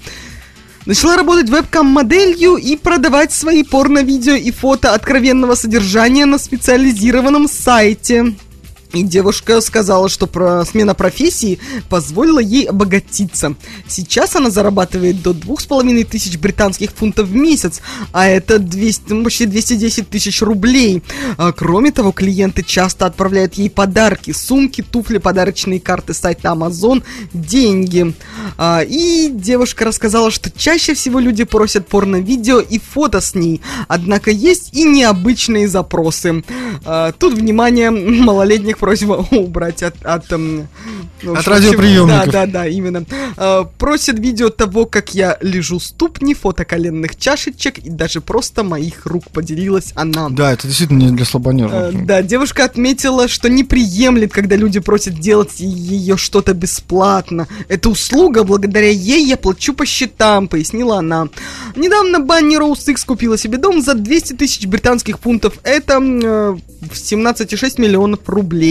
Начала 0.84 1.16
работать 1.16 1.50
вебкам-моделью 1.50 2.54
и 2.54 2.76
продавать 2.76 3.32
свои 3.32 3.64
порно-видео 3.64 4.34
и 4.34 4.52
фото 4.52 4.94
откровенного 4.94 5.56
содержания 5.56 6.24
на 6.24 6.38
специализированном 6.38 7.48
сайте. 7.48 8.36
И 8.92 9.02
девушка 9.02 9.60
сказала, 9.60 10.08
что 10.08 10.26
про 10.26 10.64
смена 10.64 10.94
профессии 10.94 11.58
позволила 11.88 12.38
ей 12.38 12.64
обогатиться. 12.64 13.54
Сейчас 13.86 14.36
она 14.36 14.50
зарабатывает 14.50 15.22
до 15.22 15.32
двух 15.32 15.60
с 15.60 15.66
половиной 15.66 16.04
тысяч 16.04 16.38
британских 16.38 16.90
фунтов 16.92 17.28
в 17.28 17.34
месяц, 17.34 17.80
а 18.12 18.26
это 18.26 18.58
200, 18.58 19.12
ну, 19.12 19.24
почти 19.24 19.46
210 19.46 20.08
тысяч 20.08 20.42
рублей. 20.42 21.02
А, 21.36 21.52
кроме 21.52 21.92
того, 21.92 22.12
клиенты 22.12 22.62
часто 22.62 23.06
отправляют 23.06 23.54
ей 23.54 23.70
подарки, 23.70 24.32
сумки, 24.32 24.82
туфли, 24.82 25.18
подарочные 25.18 25.80
карты 25.80 26.14
сайта 26.14 26.48
Amazon, 26.48 27.02
деньги. 27.32 28.14
А, 28.56 28.82
и 28.82 29.28
девушка 29.30 29.84
рассказала, 29.84 30.30
что 30.30 30.50
чаще 30.50 30.94
всего 30.94 31.18
люди 31.18 31.44
просят 31.44 31.88
порно-видео 31.88 32.60
и 32.60 32.78
фото 32.78 33.20
с 33.20 33.34
ней, 33.34 33.60
однако 33.88 34.30
есть 34.30 34.74
и 34.74 34.84
необычные 34.84 35.68
запросы. 35.68 36.44
А, 36.84 37.12
тут, 37.12 37.34
внимание, 37.34 37.90
малолетних 38.26 38.78
просьба 38.86 39.26
убрать 39.32 39.82
от... 39.82 39.96
От, 40.04 40.32
эм, 40.32 40.68
ну, 41.22 41.32
От 41.32 41.38
общем, 41.38 41.52
радиоприемников. 41.52 42.26
Да, 42.26 42.46
да, 42.46 42.52
да, 42.52 42.68
именно. 42.68 43.04
А, 43.36 43.64
просят 43.64 44.20
видео 44.20 44.48
того, 44.48 44.86
как 44.86 45.12
я 45.12 45.38
лежу 45.40 45.80
ступни, 45.80 46.34
фото 46.34 46.64
коленных 46.64 47.16
чашечек 47.16 47.78
и 47.78 47.90
даже 47.90 48.20
просто 48.20 48.62
моих 48.62 49.04
рук 49.06 49.24
поделилась 49.32 49.92
она. 49.96 50.28
Да, 50.28 50.52
это 50.52 50.68
действительно 50.68 51.02
не 51.02 51.16
для 51.16 51.26
Э, 51.26 51.28
слабонервных. 51.28 52.06
Да, 52.06 52.22
девушка 52.22 52.64
отметила, 52.64 53.26
что 53.26 53.48
не 53.48 53.64
приемлет, 53.64 54.32
когда 54.32 54.54
люди 54.54 54.78
просят 54.78 55.18
делать 55.18 55.58
ее 55.58 56.16
что-то 56.16 56.54
бесплатно. 56.54 57.48
Это 57.68 57.88
услуга, 57.88 58.44
благодаря 58.44 58.90
ей 58.90 59.26
я 59.26 59.36
плачу 59.36 59.74
по 59.74 59.84
счетам, 59.84 60.46
пояснила 60.46 60.98
она. 60.98 61.28
Недавно 61.74 62.20
Банни 62.20 62.56
Роуз 62.56 62.86
Икс 62.86 63.04
купила 63.04 63.36
себе 63.36 63.58
дом 63.58 63.82
за 63.82 63.94
200 63.94 64.34
тысяч 64.34 64.66
британских 64.66 65.18
фунтов. 65.18 65.58
Это 65.64 65.94
э, 65.94 66.56
17,6 66.82 67.80
миллионов 67.80 68.20
рублей. 68.26 68.65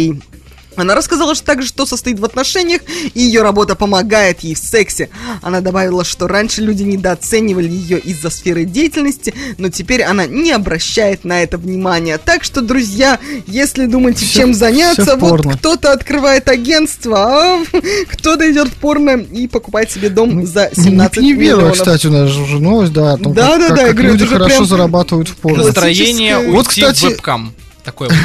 Она 0.77 0.93
рассказала 0.93 1.35
что 1.35 1.45
также, 1.45 1.69
что 1.69 1.85
состоит 1.85 2.19
в 2.19 2.25
отношениях, 2.25 2.81
и 3.13 3.21
ее 3.21 3.43
работа 3.43 3.75
помогает 3.75 4.41
ей 4.41 4.55
в 4.55 4.57
сексе. 4.57 5.07
Она 5.41 5.61
добавила, 5.61 6.03
что 6.03 6.27
раньше 6.27 6.61
люди 6.61 6.83
недооценивали 6.83 7.69
ее 7.69 7.97
из-за 7.97 8.29
сферы 8.29 8.65
деятельности, 8.65 9.33
но 9.57 9.69
теперь 9.69 10.03
она 10.03 10.25
не 10.25 10.51
обращает 10.51 11.23
на 11.23 11.41
это 11.43 11.57
внимания. 11.57 12.17
Так 12.17 12.43
что, 12.43 12.59
друзья, 12.59 13.19
если 13.47 13.85
думаете, 13.85 14.25
Всё- 14.25 14.39
чем 14.41 14.53
заняться, 14.53 15.15
вот 15.15 15.45
кто-то 15.59 15.93
открывает 15.93 16.49
агентство, 16.49 17.19
а 17.19 17.63
кто-то 18.11 18.51
идет 18.51 18.67
в 18.67 18.73
порно 18.73 19.11
и 19.31 19.47
покупает 19.47 19.89
себе 19.91 20.09
дом 20.09 20.45
за 20.45 20.71
Не- 20.75 20.83
17 20.83 21.21
не, 21.23 21.27
не 21.29 21.33
миллионов. 21.35 21.77
кстати, 21.77 22.07
у 22.07 22.11
нас 22.11 22.29
же 22.29 22.41
уже 22.41 22.59
новость, 22.59 22.91
да, 22.91 23.13
о 23.13 23.17
том, 23.17 23.33
Да, 23.33 23.51
как, 23.51 23.59
да, 23.59 23.67
как- 23.69 23.77
да, 23.77 23.85
как 23.85 23.95
говорю, 23.95 24.11
люди 24.11 24.25
хорошо 24.25 24.45
прям 24.49 24.65
зарабатывают 24.65 25.29
в 25.29 25.35
порно. 25.37 25.63
классическое- 25.63 25.85
Настроение 25.93 26.51
Вот, 26.51 26.67
кстати, 26.67 26.99
в 27.05 27.09
вебкам. 27.11 27.53
Такое 27.85 28.09
вот. 28.09 28.17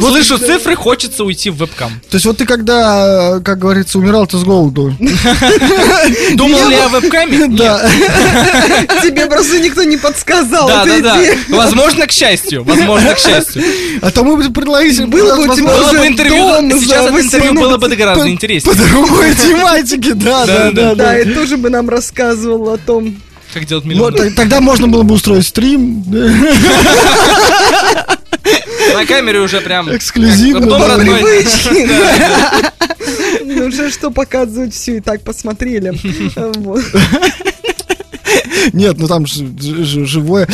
Слышу 0.00 0.38
цифры, 0.38 0.74
хочется 0.74 1.22
уйти 1.22 1.50
в 1.50 1.56
вебкам. 1.56 1.92
То 2.10 2.16
есть 2.16 2.26
вот 2.26 2.38
ты 2.38 2.44
когда, 2.44 3.40
как 3.44 3.60
говорится, 3.60 3.98
умирал 3.98 4.26
ты 4.26 4.38
с 4.38 4.42
голоду. 4.42 4.92
Думал 6.34 6.68
ли 6.68 6.74
о 6.76 6.88
вебкаме? 6.88 7.46
Да. 7.56 7.88
Тебе 9.02 9.26
просто 9.26 9.60
никто 9.60 9.84
не 9.84 9.96
подсказал. 9.96 10.66
Да, 10.66 10.84
да, 10.84 10.98
да. 11.00 11.20
Возможно, 11.48 12.06
к 12.06 12.12
счастью. 12.12 12.64
Возможно, 12.64 13.14
к 13.14 13.18
счастью. 13.18 13.62
А 14.02 14.10
то 14.10 14.24
мы 14.24 14.36
бы 14.36 14.52
предложили... 14.52 15.06
Было 15.06 15.36
бы 15.36 15.48
у 15.48 15.54
тебя 15.54 15.68
Было 15.68 15.88
уже 15.88 15.98
бы 15.98 16.06
интервью, 16.08 16.36
сейчас 16.80 17.06
это 17.06 17.20
интервью 17.20 17.52
18 17.52 17.54
было 17.54 17.76
бы 17.78 17.96
гораздо 17.96 18.24
По 18.24 18.28
интереснее. 18.28 18.74
другой 18.74 19.34
тематике, 19.34 20.14
да, 20.14 20.44
да, 20.44 20.70
да. 20.72 20.94
Да, 20.94 21.18
и 21.18 21.32
тоже 21.32 21.56
бы 21.56 21.70
нам 21.70 21.88
рассказывал 21.88 22.70
о 22.70 22.78
том. 22.78 23.16
Как 23.56 23.64
делать 23.64 23.84
Вот, 23.86 23.90
миллион. 23.90 24.12
т- 24.14 24.30
Тогда 24.32 24.60
можно 24.60 24.86
было 24.86 25.02
бы 25.02 25.14
устроить 25.14 25.46
стрим. 25.46 26.04
На 28.92 29.06
камере 29.06 29.40
уже 29.40 29.62
прям... 29.62 29.96
Эксклюзивно, 29.96 30.78
родной. 30.78 31.20
Привычки. 31.20 31.88
Ну 33.44 33.66
уже 33.68 33.90
что 33.90 34.10
показывать, 34.10 34.74
все 34.74 34.98
и 34.98 35.00
так 35.00 35.22
посмотрели. 35.22 35.94
Нет, 38.72 38.96
ну 38.98 39.08
там 39.08 39.26
живое... 39.26 40.46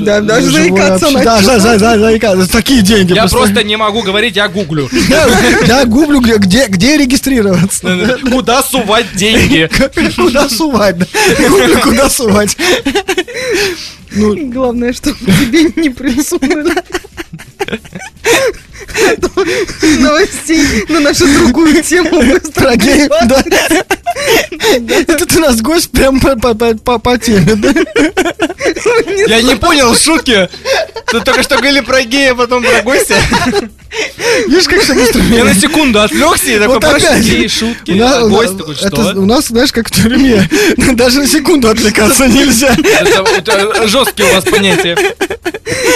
Да, 0.00 0.20
да, 0.20 0.40
заикаться. 0.40 1.06
Да, 1.24 1.40
за- 1.40 1.78
за- 1.78 1.98
заикаться. 1.98 2.50
Такие 2.52 2.82
деньги. 2.82 3.12
Я 3.14 3.26
просто 3.28 3.62
не 3.64 3.76
могу 3.76 4.02
говорить, 4.02 4.36
я 4.36 4.48
гуглю. 4.48 4.88
Я, 5.66 5.84
гуглю, 5.84 6.20
где, 6.20 6.66
где, 6.66 6.96
регистрироваться. 6.96 7.86
Куда 8.30 8.62
сувать 8.62 9.06
деньги? 9.14 9.68
Куда 10.16 10.48
сувать, 10.48 10.98
да. 10.98 11.06
Гуглю, 11.48 11.80
куда 11.80 12.10
сувать. 12.10 12.56
Ну, 14.12 14.34
Главное, 14.50 14.92
чтобы 14.92 15.18
тебе 15.26 15.70
не 15.76 15.90
присунули. 15.90 16.72
Новостей 20.00 20.84
на 20.88 21.00
нашу 21.00 21.26
другую 21.26 21.82
тему 21.82 22.20
быстро. 22.22 22.74
да. 23.26 23.42
Это 25.08 25.26
ты 25.26 25.38
у 25.38 25.40
нас 25.40 25.60
гость 25.60 25.90
прям 25.90 26.20
по, 26.20 26.36
по, 26.36 26.54
по, 26.54 26.98
по- 26.98 27.18
теме, 27.18 27.54
да? 27.56 27.72
Я 29.26 29.42
не 29.42 29.56
понял 29.56 29.94
шутки. 29.94 30.48
Ты 31.10 31.20
только 31.20 31.42
что 31.42 31.56
говорили 31.56 31.80
про 31.80 32.02
гея, 32.02 32.34
потом 32.34 32.62
про 32.64 32.82
гостя. 32.82 33.16
Видишь, 34.48 34.64
как 34.68 34.80
все 34.82 34.94
быстро 34.94 35.22
Я 35.22 35.44
на 35.44 35.54
секунду 35.54 36.00
отвлекся 36.00 36.50
и 36.50 36.58
такой, 36.58 36.74
Вот 36.74 36.80
про 36.80 36.90
опять. 36.96 37.22
геи, 37.22 37.46
шутки. 37.46 37.92
У 37.92 37.96
нас- 37.96 38.16
а 38.16 38.28
гость 38.28 38.58
такой, 38.58 38.74
это 38.74 38.88
что? 38.88 39.20
у 39.20 39.24
нас, 39.26 39.46
знаешь, 39.46 39.72
как 39.72 39.88
в 39.88 39.90
тюрьме. 39.90 40.48
Даже 40.94 41.20
на 41.20 41.26
секунду 41.26 41.68
отвлекаться 41.68 42.26
нельзя. 42.26 42.74
Это 43.38 43.86
жесткие 43.88 44.30
у 44.30 44.34
вас 44.34 44.44
понятия. 44.44 44.96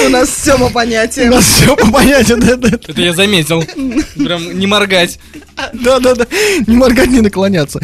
У 0.07 0.09
нас 0.11 0.29
все 0.29 0.59
по 0.59 0.65
У 0.65 0.71
понятиям. 0.71 1.31
нас 1.31 1.45
все 1.45 1.77
по 1.77 1.91
понятию, 1.91 2.39
да, 2.39 2.57
да. 2.57 2.69
Это 2.69 3.01
я 3.01 3.13
заметил. 3.13 3.63
Прям 4.17 4.59
не 4.59 4.67
моргать. 4.67 5.19
Да, 5.75 5.99
да, 6.01 6.15
да. 6.15 6.27
Не 6.67 6.77
моргать, 6.77 7.09
не 7.09 7.21
наклоняться. 7.21 7.81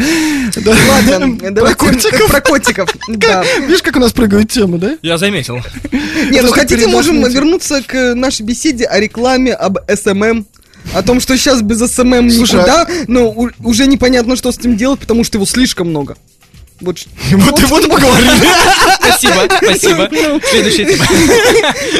Да. 0.56 0.74
Ладно, 1.10 1.36
Про 1.54 1.74
котиков. 1.74 2.30
про 2.30 2.40
котиков. 2.40 2.88
Да. 3.08 3.44
Видишь, 3.60 3.82
как 3.82 3.96
у 3.96 4.00
нас 4.00 4.12
прыгают 4.12 4.50
темы, 4.50 4.78
да? 4.78 4.96
Я 5.02 5.18
заметил. 5.18 5.60
Не, 6.30 6.40
ну 6.40 6.50
хотите, 6.52 6.86
можем 6.86 7.22
вернуться 7.24 7.82
к 7.86 8.14
нашей 8.14 8.42
беседе 8.42 8.84
о 8.86 8.98
рекламе, 8.98 9.52
об 9.52 9.78
SMM. 9.88 10.46
О 10.94 11.02
том, 11.02 11.18
что 11.20 11.36
сейчас 11.36 11.62
без 11.62 11.78
SMM 11.80 12.30
Слушай, 12.30 12.56
никуда, 12.58 12.86
но 13.08 13.28
у- 13.30 13.50
уже 13.64 13.88
непонятно, 13.88 14.36
что 14.36 14.52
с 14.52 14.58
этим 14.58 14.76
делать, 14.76 15.00
потому 15.00 15.24
что 15.24 15.36
его 15.36 15.44
слишком 15.44 15.88
много. 15.88 16.16
Вот 16.80 16.98
Вот 17.32 17.60
и 17.60 17.64
вот 17.64 17.88
поговорили. 17.88 18.30
Спасибо, 19.00 19.48
спасибо. 19.62 20.08
Следующая 20.50 20.84
тема. 20.86 21.04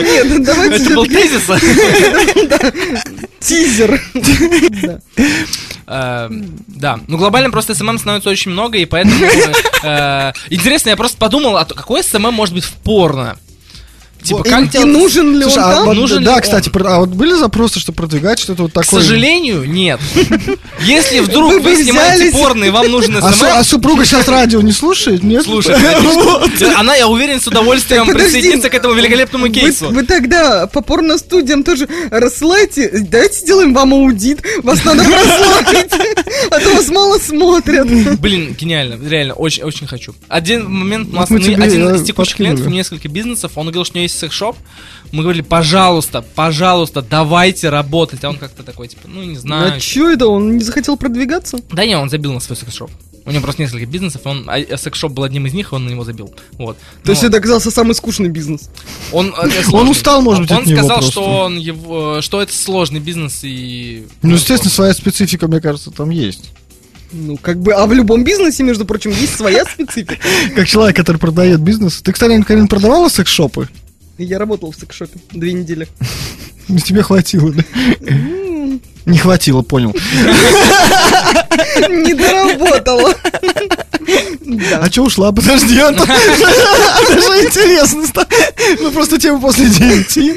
Нет, 0.02 0.26
ну 0.28 0.44
давайте 0.44 0.76
Это 0.84 0.94
был 0.94 1.06
тезис? 1.06 1.44
тизер. 3.40 4.00
Да. 4.82 5.00
Э, 5.86 6.28
Да, 6.66 6.98
ну 7.06 7.16
глобально 7.16 7.50
просто 7.50 7.74
SMM 7.74 7.98
становится 7.98 8.28
очень 8.30 8.50
много, 8.50 8.76
и 8.78 8.84
поэтому... 8.86 9.14
э, 9.82 10.32
Интересно, 10.50 10.90
я 10.90 10.96
просто 10.96 11.16
подумал, 11.16 11.56
а 11.56 11.64
какой 11.64 12.02
SMM 12.02 12.34
может 12.34 12.54
быть 12.54 12.64
в 12.64 12.72
порно? 12.72 13.38
Типа, 14.26 14.42
И- 14.44 14.50
как 14.50 14.64
и 14.64 14.68
делать- 14.68 14.86
нужен 14.88 15.36
ли 15.38 15.44
он 15.44 15.50
Слушай, 15.50 15.64
а 15.64 15.74
там? 15.76 15.84
вот, 15.86 15.94
Нужен 15.96 16.18
ли 16.20 16.24
да, 16.24 16.34
он? 16.36 16.40
кстати, 16.40 16.68
про- 16.68 16.96
а 16.96 17.00
вот 17.00 17.10
были 17.10 17.34
запросы, 17.34 17.78
что 17.80 17.92
продвигать 17.92 18.38
что-то 18.38 18.62
вот 18.64 18.72
К 18.72 18.74
такое? 18.82 19.00
сожалению, 19.02 19.64
нет. 19.68 20.00
Если 20.84 21.20
вдруг 21.20 21.52
Вы 21.52 21.60
вы 21.60 21.76
снимаете 21.76 22.30
порно, 22.32 22.64
и 22.64 22.70
вам 22.70 22.90
нужен 22.90 23.16
А, 23.16 23.32
су- 23.32 23.46
а 23.46 23.62
SMM, 23.62 23.64
супруга 23.64 24.04
сейчас 24.04 24.28
радио 24.28 24.60
не 24.60 24.72
слушает? 24.72 25.22
Нет? 25.22 25.44
слушай, 25.44 25.74
конечно. 25.74 26.78
она, 26.78 26.94
я 26.96 27.08
уверен, 27.08 27.40
с 27.40 27.46
удовольствием 27.46 28.06
Подожди, 28.06 28.24
присоединится 28.24 28.68
к 28.68 28.74
этому 28.74 28.94
великолепному 28.94 29.44
Вы, 29.46 29.50
кейсу. 29.50 29.88
вы 29.90 30.02
тогда 30.04 30.66
по 30.66 30.80
порностудиям 30.80 31.62
тоже 31.62 31.88
рассылайте. 32.10 32.90
Давайте 33.08 33.38
сделаем 33.40 33.74
вам 33.74 33.94
аудит. 33.94 34.42
Вас 34.62 34.84
надо 34.84 35.04
прославить. 35.04 35.92
А 36.50 36.60
то 36.60 36.74
вас 36.74 36.88
мало 36.88 37.18
смотрят. 37.18 37.86
Блин, 38.20 38.54
гениально, 38.58 38.98
реально, 39.08 39.34
очень, 39.34 39.62
очень 39.64 39.86
хочу. 39.86 40.14
Один 40.28 40.70
момент, 40.70 41.08
у 41.08 41.12
Вот 41.12 41.20
нас 41.20 41.30
мы 41.30 41.38
ну, 41.38 41.44
тебе, 41.44 41.56
один 41.56 41.88
э, 41.88 41.96
из 41.96 42.02
текущих 42.02 42.32
подкинули. 42.36 42.54
клиентов, 42.56 42.72
несколько 42.72 43.08
бизнесов, 43.08 43.52
он 43.56 43.66
говорил, 43.66 43.84
что 43.84 43.94
у 43.94 43.98
него 43.98 44.02
есть 44.04 44.15
секс-шоп. 44.16 44.56
Мы 45.12 45.22
говорили, 45.22 45.42
пожалуйста, 45.42 46.22
пожалуйста, 46.34 47.00
давайте 47.02 47.68
работать. 47.68 48.24
А 48.24 48.30
он 48.30 48.38
как-то 48.38 48.62
такой, 48.62 48.88
типа, 48.88 49.02
ну, 49.06 49.22
не 49.22 49.36
знаю. 49.36 49.74
А 49.76 49.80
чё 49.80 50.10
это? 50.10 50.26
Он 50.26 50.56
не 50.56 50.64
захотел 50.64 50.96
продвигаться? 50.96 51.58
Да 51.70 51.86
не, 51.86 51.96
он 51.96 52.10
забил 52.10 52.32
на 52.32 52.40
свой 52.40 52.56
секс-шоп. 52.56 52.90
У 53.24 53.30
него 53.32 53.42
просто 53.42 53.62
несколько 53.62 53.86
бизнесов, 53.86 54.22
он, 54.24 54.48
а, 54.48 54.54
а 54.56 54.76
секс-шоп 54.76 55.10
был 55.12 55.24
одним 55.24 55.46
из 55.46 55.52
них, 55.52 55.72
и 55.72 55.74
он 55.74 55.84
на 55.84 55.90
него 55.90 56.04
забил. 56.04 56.32
Вот. 56.58 56.76
То 57.02 57.10
есть 57.10 57.22
Ну, 57.22 57.28
это 57.28 57.38
оказался 57.38 57.72
самый 57.72 57.94
скучный 57.96 58.28
бизнес. 58.28 58.70
он, 59.12 59.34
э, 59.36 59.62
сложный. 59.64 59.90
устал, 59.90 60.22
может 60.22 60.42
быть, 60.42 60.52
Он 60.52 60.58
от 60.58 60.66
него 60.66 60.78
сказал, 60.78 60.98
просто. 60.98 61.10
что 61.12 61.24
он 61.24 61.58
его, 61.58 62.20
что 62.22 62.40
это 62.40 62.52
сложный 62.52 63.00
бизнес 63.00 63.40
и. 63.42 64.06
Ну, 64.22 64.34
естественно, 64.34 64.70
своя 64.70 64.94
специфика, 64.94 65.48
мне 65.48 65.60
кажется, 65.60 65.90
там 65.90 66.10
есть. 66.10 66.52
Ну, 67.10 67.36
как 67.36 67.60
бы, 67.60 67.72
а 67.72 67.86
в 67.86 67.92
любом 67.92 68.22
бизнесе, 68.24 68.62
между 68.62 68.84
прочим, 68.84 69.10
есть 69.10 69.36
своя 69.36 69.64
специфика. 69.64 70.16
Как 70.54 70.66
человек, 70.68 70.96
который 70.96 71.18
продает 71.18 71.60
бизнес. 71.60 72.02
Ты, 72.02 72.12
кстати, 72.12 72.40
Карин, 72.42 72.68
продавала 72.68 73.08
секс-шопы? 73.08 73.68
Я 74.18 74.38
работал 74.38 74.72
в 74.72 74.76
секс-шопе 74.76 75.18
две 75.32 75.52
недели. 75.52 75.88
Ну, 76.68 76.78
Тебе 76.78 77.02
хватило, 77.02 77.52
да? 77.52 77.62
Не 79.06 79.18
хватило, 79.18 79.62
понял. 79.62 79.94
Не 81.88 82.14
доработала. 82.14 83.14
Да. 84.40 84.80
А 84.82 84.88
че 84.88 85.02
ушла? 85.02 85.32
Подожди, 85.32 85.78
Антон. 85.78 86.06
Даже 86.06 87.44
интересно. 87.44 88.02
Ну, 88.80 88.90
просто 88.92 89.18
тему 89.18 89.40
после 89.40 89.68
девяти. 89.68 90.34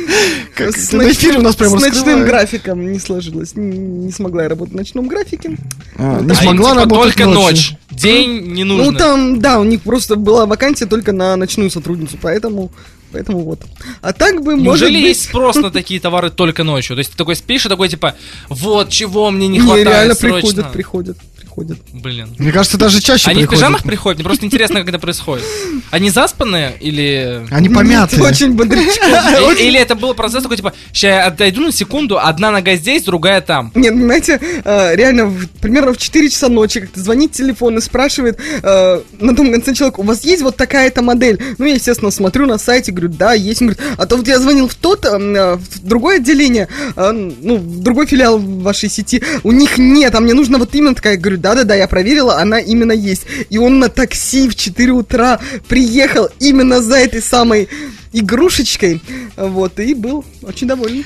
Как 0.55 0.75
С 0.75 0.89
ты 0.89 0.97
на 0.97 1.11
эфире 1.11 1.37
у 1.37 1.41
нас 1.41 1.55
прям 1.55 1.77
С 1.77 1.81
ночным 1.81 2.25
графиком 2.25 2.91
не 2.91 2.99
сложилось. 2.99 3.55
Не, 3.55 4.11
смогла 4.11 4.43
я 4.43 4.49
работать 4.49 4.73
в 4.73 4.77
ночном 4.77 5.07
графике. 5.07 5.57
А, 5.97 6.19
Не 6.21 6.31
А 6.31 6.35
смогла 6.35 6.71
типа, 6.71 6.81
работать 6.81 7.15
только 7.15 7.29
ночь. 7.29 7.73
День 7.91 8.53
не 8.53 8.63
нужно. 8.63 8.91
Ну, 8.91 8.97
там, 8.97 9.39
да, 9.39 9.59
у 9.59 9.63
них 9.63 9.81
просто 9.81 10.15
была 10.15 10.45
вакансия 10.45 10.85
только 10.85 11.11
на 11.11 11.35
ночную 11.35 11.71
сотрудницу, 11.71 12.17
поэтому... 12.21 12.71
Поэтому 13.11 13.39
вот. 13.39 13.61
А 14.01 14.13
так 14.13 14.43
бы, 14.43 14.55
может 14.55 14.63
Неужели 14.63 14.97
быть... 14.97 15.07
есть 15.07 15.23
спрос 15.25 15.55
на 15.55 15.71
такие 15.71 15.99
товары 15.99 16.29
только 16.29 16.63
ночью? 16.63 16.95
То 16.95 16.99
есть 16.99 17.11
ты 17.11 17.17
такой 17.17 17.35
спишь 17.35 17.65
и 17.65 17.69
такой 17.69 17.89
типа, 17.89 18.15
вот 18.49 18.89
чего 18.89 19.31
мне 19.31 19.47
не 19.47 19.57
Не, 19.57 19.65
хватает 19.65 19.87
реально 19.87 20.13
срочно». 20.13 20.39
приходят, 20.39 20.71
приходят, 20.71 21.17
приходят. 21.49 21.77
Блин. 21.93 22.29
Мне 22.37 22.51
кажется, 22.51 22.77
даже 22.77 23.01
чаще 23.01 23.29
Они 23.29 23.39
в 23.45 23.49
приходят. 23.49 23.59
пижамах 23.59 23.83
приходят? 23.83 24.17
Мне 24.19 24.25
просто 24.25 24.45
интересно, 24.45 24.79
как 24.79 24.89
это 24.89 24.99
происходит. 24.99 25.43
Они 25.91 26.09
заспанные 26.09 26.73
или... 26.79 27.45
Они 27.51 27.69
помятые. 27.69 28.21
Очень 28.23 28.53
бодрячков. 28.53 29.59
Или 29.59 29.67
или 29.69 29.79
это 29.79 29.95
был 29.95 30.13
процесс 30.13 30.43
такой, 30.43 30.57
типа, 30.57 30.73
сейчас 30.91 31.09
я 31.09 31.25
отойду 31.27 31.61
на 31.61 31.71
секунду, 31.71 32.19
одна 32.19 32.51
нога 32.51 32.75
здесь, 32.75 33.03
другая 33.03 33.41
там. 33.41 33.71
Нет, 33.75 33.93
понимаете, 33.93 34.39
э, 34.63 34.95
реально, 34.95 35.25
в- 35.25 35.47
примерно 35.61 35.93
в 35.93 35.97
4 35.97 36.29
часа 36.29 36.49
ночи 36.49 36.81
как-то 36.81 36.99
звонит 36.99 37.31
телефон 37.31 37.77
и 37.77 37.81
спрашивает 37.81 38.39
э, 38.63 39.01
на 39.19 39.35
том 39.35 39.51
конце 39.51 39.73
человек, 39.73 39.99
у 39.99 40.03
вас 40.03 40.23
есть 40.23 40.41
вот 40.41 40.55
такая-то 40.55 41.01
модель? 41.01 41.41
Ну, 41.57 41.65
я, 41.65 41.73
естественно, 41.75 42.11
смотрю 42.11 42.45
на 42.45 42.57
сайте, 42.57 42.91
говорю, 42.91 43.09
да, 43.09 43.33
есть. 43.33 43.61
Он 43.61 43.69
говорит, 43.69 43.83
а 43.97 44.05
то 44.05 44.17
вот 44.17 44.27
я 44.27 44.39
звонил 44.39 44.67
в 44.67 44.75
тот, 44.75 45.05
э, 45.05 45.09
э, 45.09 45.55
в 45.55 45.79
другое 45.87 46.17
отделение, 46.17 46.67
э, 46.95 47.11
ну, 47.11 47.57
в 47.57 47.81
другой 47.83 48.05
филиал 48.07 48.39
вашей 48.39 48.89
сети, 48.89 49.21
у 49.43 49.51
них 49.51 49.77
нет, 49.77 50.15
а 50.15 50.19
мне 50.19 50.33
нужно 50.33 50.57
вот 50.57 50.73
именно 50.75 50.95
такая. 50.95 51.13
Я 51.13 51.19
говорю, 51.39 51.55
да-да-да, 51.55 51.75
я 51.75 51.87
проверила, 51.87 52.37
она 52.39 52.59
именно 52.59 52.91
есть. 52.91 53.23
И 53.49 53.57
он 53.57 53.79
на 53.79 53.89
такси 53.89 54.47
в 54.49 54.55
4 54.55 54.91
утра 54.91 55.39
приехал 55.67 56.29
именно 56.39 56.81
за 56.81 56.97
этой 56.97 57.21
самой 57.21 57.67
игрушечкой, 58.11 59.01
вот, 59.37 59.79
и 59.79 59.93
был 59.93 60.25
очень 60.41 60.67
доволен. 60.67 61.05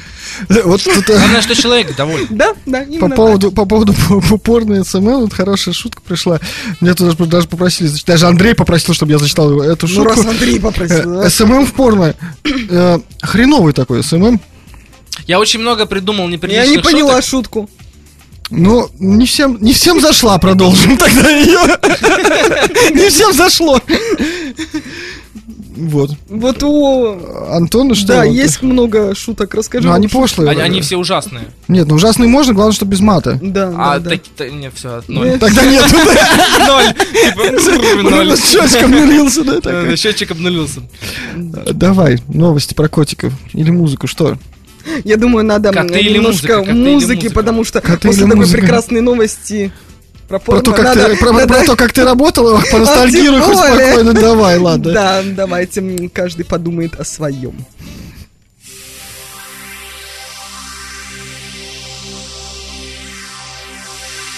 Вот 0.63 0.81
тут 0.83 1.09
э, 1.09 1.17
Главное, 1.17 1.41
что 1.41 1.53
человек 1.55 1.95
доволен. 1.95 2.27
Да, 2.31 2.53
да, 2.65 2.85
по 2.99 3.09
поводу, 3.09 3.51
по 3.51 3.65
поводу 3.65 3.93
порно 4.43 4.83
SMM, 4.83 5.21
вот 5.21 5.33
хорошая 5.33 5.73
шутка 5.73 6.01
пришла. 6.01 6.39
Мне 6.79 6.93
тут 6.93 7.15
даже, 7.17 7.29
даже 7.29 7.47
попросили, 7.47 7.87
зачитать. 7.87 8.15
даже 8.15 8.27
Андрей 8.27 8.55
попросил, 8.55 8.93
чтобы 8.93 9.11
я 9.11 9.17
зачитал 9.17 9.61
эту 9.61 9.87
Ну, 9.87 9.93
шутку. 9.93 10.09
раз 10.09 10.25
Андрей 10.25 10.59
попросил. 10.59 11.21
Э, 11.21 11.29
SMM 11.29 11.65
в 11.65 11.73
порно. 11.73 12.15
Э, 12.69 12.99
Хреновый 13.21 13.73
такой 13.73 14.01
SMM. 14.03 14.39
Я 15.27 15.39
очень 15.39 15.59
много 15.59 15.85
придумал 15.85 16.25
Я 16.25 16.31
неприличных 16.31 16.69
не 16.69 16.77
поняла 16.79 17.21
шуток. 17.21 17.25
шутку. 17.25 17.69
Ну, 18.55 18.87
не 18.99 19.25
всем, 19.25 19.57
не 19.61 19.73
всем 19.73 19.99
зашла, 19.99 20.37
продолжим 20.37 20.95
тогда 20.97 21.27
ее. 21.29 21.59
Не 22.93 23.09
всем 23.09 23.33
зашло. 23.33 23.79
Вот. 25.75 26.11
Вот 26.29 26.61
у... 26.61 27.17
Антон, 27.49 27.87
ну 27.87 27.95
что? 27.95 28.07
Да, 28.09 28.25
вот? 28.25 28.31
есть 28.31 28.61
много 28.61 29.15
шуток, 29.15 29.55
расскажи. 29.55 29.87
Ну, 29.87 29.93
они 29.93 30.07
пошлые. 30.07 30.51
Они, 30.51 30.61
они 30.61 30.81
все 30.81 30.97
ужасные. 30.97 31.45
Нет, 31.67 31.87
ну 31.87 31.95
ужасные 31.95 32.29
можно, 32.29 32.53
главное, 32.53 32.73
чтобы 32.75 32.91
без 32.91 32.99
мата. 32.99 33.39
Да, 33.41 33.73
А 33.75 33.97
да, 33.97 33.99
да. 33.99 34.09
так, 34.11 34.21
та- 34.37 34.49
нет, 34.49 34.71
все, 34.75 35.01
ноль. 35.07 35.39
Тогда 35.39 35.65
нет. 35.65 35.83
Ноль. 36.67 36.93
Типа, 36.93 38.03
ноль. 38.09 38.37
Счетчиком 38.37 38.91
налился, 38.91 39.43
да? 39.43 39.95
Счетчик 39.97 40.29
обнулился. 40.31 40.81
Давай, 41.35 42.19
новости 42.27 42.75
про 42.75 42.87
котиков. 42.87 43.33
Или 43.53 43.71
музыку, 43.71 44.05
что? 44.05 44.37
Я 45.03 45.17
думаю, 45.17 45.45
надо 45.45 45.71
Коты 45.71 46.03
немножко 46.03 46.57
музыка, 46.59 46.73
музыки, 46.73 47.29
потому 47.29 47.63
что 47.63 47.81
Коты 47.81 48.07
после 48.07 48.23
такой 48.23 48.35
музыка? 48.37 48.61
прекрасной 48.61 49.01
новости 49.01 49.71
про 50.27 50.39
Про 50.39 50.45
порно 50.45 50.61
то, 50.63 50.71
как 50.73 50.83
надо- 50.85 51.09
ты, 51.09 51.17
про, 51.17 51.31
надо- 51.31 51.47
про 51.47 51.63
то, 51.65 51.75
как 51.75 51.93
ты 51.93 52.03
работала, 52.03 52.61
поностальгируй 52.71 53.39
хоть 53.41 53.57
спокойно, 53.57 54.13
давай, 54.13 54.57
ладно. 54.57 54.91
Да, 54.93 55.21
давайте 55.23 56.09
каждый 56.13 56.45
подумает 56.45 56.99
о 56.99 57.03
своем. 57.05 57.53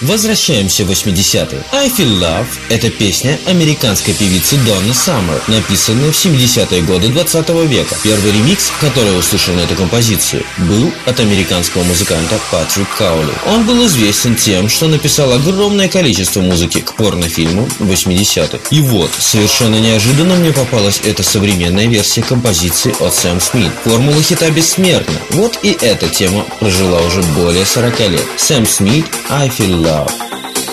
Возвращаемся 0.05 0.85
в 0.85 0.91
80-е. 0.91 1.63
I 1.71 1.89
Feel 1.89 2.19
Love– 2.19 2.45
это 2.69 2.91
песня 2.91 3.39
американской 3.47 4.13
певицы 4.13 4.55
Донны 4.57 4.93
Саммер, 4.93 5.41
написанная 5.47 6.11
в 6.11 6.15
70-е 6.15 6.81
годы 6.83 7.07
20 7.07 7.49
века. 7.67 7.95
Первый 8.03 8.31
ремикс, 8.31 8.71
который 8.79 9.17
услышал 9.17 9.55
на 9.55 9.61
эту 9.61 9.73
композицию, 9.73 10.43
был 10.59 10.91
от 11.07 11.19
американского 11.19 11.81
музыканта 11.83 12.39
Патрик 12.51 12.87
Каули. 12.95 13.33
Он 13.47 13.65
был 13.65 13.83
известен 13.87 14.35
тем, 14.35 14.69
что 14.69 14.87
написал 14.87 15.31
огромное 15.31 15.89
количество 15.89 16.39
музыки 16.41 16.81
к 16.81 16.93
порнофильму 16.93 17.67
80-х. 17.79 18.59
И 18.69 18.81
вот, 18.81 19.09
совершенно 19.17 19.79
неожиданно 19.79 20.35
мне 20.35 20.53
попалась 20.53 21.01
эта 21.03 21.23
современная 21.23 21.87
версия 21.87 22.21
композиции 22.21 22.93
от 22.99 23.15
Сэм 23.15 23.41
Смит. 23.41 23.71
Формула 23.83 24.21
хита 24.21 24.51
бессмертна. 24.51 25.15
Вот 25.31 25.57
и 25.63 25.75
эта 25.81 26.07
тема 26.09 26.45
прожила 26.59 27.01
уже 27.01 27.23
более 27.23 27.65
40 27.65 27.99
лет. 28.01 28.25
Сэм 28.37 28.67
Смит 28.67 29.07
I 29.31 29.47
Feel 29.47 29.81
Love. 29.81 29.94
Tchau. 29.95 30.64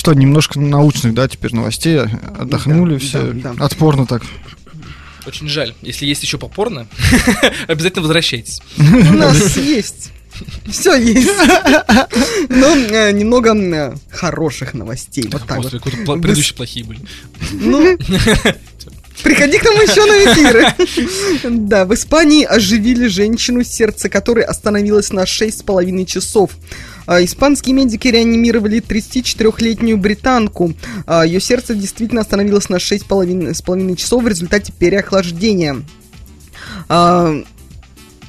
Что, 0.00 0.14
немножко 0.14 0.58
научных, 0.58 1.12
да, 1.12 1.28
теперь 1.28 1.54
новостей. 1.54 2.00
Отдохнули 2.00 2.96
все. 2.96 3.32
да, 3.34 3.52
да. 3.52 3.66
Отпорно 3.66 4.06
так. 4.06 4.22
Очень 5.26 5.46
жаль. 5.46 5.74
Если 5.82 6.06
есть 6.06 6.22
еще 6.22 6.38
попорно, 6.38 6.86
обязательно 7.68 8.00
возвращайтесь. 8.00 8.62
У 8.78 9.12
нас 9.12 9.58
есть. 9.58 10.10
Все 10.70 10.96
есть. 10.96 11.28
Но 12.48 12.74
э, 12.74 13.12
немного 13.12 13.54
э, 13.54 13.94
хороших 14.10 14.72
новостей. 14.72 15.28
Вот 15.30 15.46
так 15.46 15.58
вот. 15.58 15.70
Предыдущие 16.22 16.56
плохие 16.56 16.86
были. 16.86 17.00
Ну, 17.52 17.98
приходи 19.22 19.58
к 19.58 19.64
нам 19.64 19.74
еще 19.74 20.06
на 20.06 20.24
эфиры. 20.24 21.58
Да, 21.68 21.84
в 21.84 21.92
Испании 21.92 22.46
оживили 22.46 23.06
женщину, 23.06 23.64
сердце 23.64 24.08
которой 24.08 24.44
остановилось 24.44 25.12
на 25.12 25.24
6,5 25.24 26.06
часов. 26.06 26.52
А, 27.10 27.24
Испанские 27.24 27.74
медики 27.74 28.06
реанимировали 28.06 28.80
34-летнюю 28.80 29.98
британку. 29.98 30.74
А, 31.06 31.26
Ее 31.26 31.40
сердце 31.40 31.74
действительно 31.74 32.20
остановилось 32.20 32.68
на 32.68 32.76
6,5 32.76 33.52
с 33.52 33.62
половиной 33.62 33.96
часов 33.96 34.22
в 34.22 34.28
результате 34.28 34.72
переохлаждения. 34.72 35.82
А, 36.88 37.34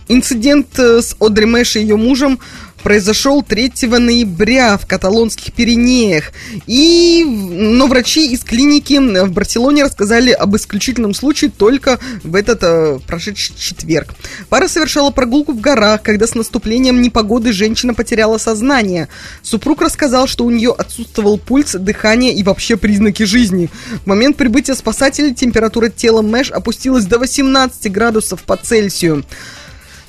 Инцидент 0.07 0.79
э, 0.79 1.03
с 1.03 1.15
Одри 1.19 1.45
Мэш 1.45 1.75
и 1.75 1.81
ее 1.81 1.95
мужем 1.95 2.39
произошел 2.81 3.43
3 3.43 3.71
ноября 3.87 4.77
в 4.77 4.85
каталонских 4.85 5.53
Пиренеях. 5.53 6.31
И, 6.67 7.23
но 7.25 7.87
врачи 7.87 8.31
из 8.31 8.43
клиники 8.43 8.97
в 8.97 9.31
Барселоне 9.31 9.83
рассказали 9.83 10.31
об 10.31 10.55
исключительном 10.55 11.13
случае 11.13 11.51
только 11.51 11.99
в 12.23 12.35
этот 12.35 12.59
э, 12.63 12.99
прошедший 13.07 13.55
четверг. 13.57 14.13
Пара 14.49 14.67
совершала 14.67 15.11
прогулку 15.11 15.53
в 15.53 15.61
горах, 15.61 16.01
когда 16.01 16.27
с 16.27 16.35
наступлением 16.35 17.01
непогоды 17.01 17.53
женщина 17.53 17.93
потеряла 17.93 18.37
сознание. 18.37 19.07
Супруг 19.41 19.81
рассказал, 19.81 20.27
что 20.27 20.45
у 20.45 20.51
нее 20.51 20.73
отсутствовал 20.77 21.37
пульс, 21.37 21.73
дыхание 21.73 22.33
и 22.33 22.43
вообще 22.43 22.77
признаки 22.77 23.23
жизни. 23.23 23.69
В 24.03 24.07
момент 24.07 24.37
прибытия 24.37 24.75
спасателей 24.75 25.33
температура 25.33 25.89
тела 25.89 26.21
Мэш 26.21 26.51
опустилась 26.51 27.05
до 27.05 27.19
18 27.19 27.91
градусов 27.91 28.43
по 28.43 28.57
Цельсию. 28.57 29.23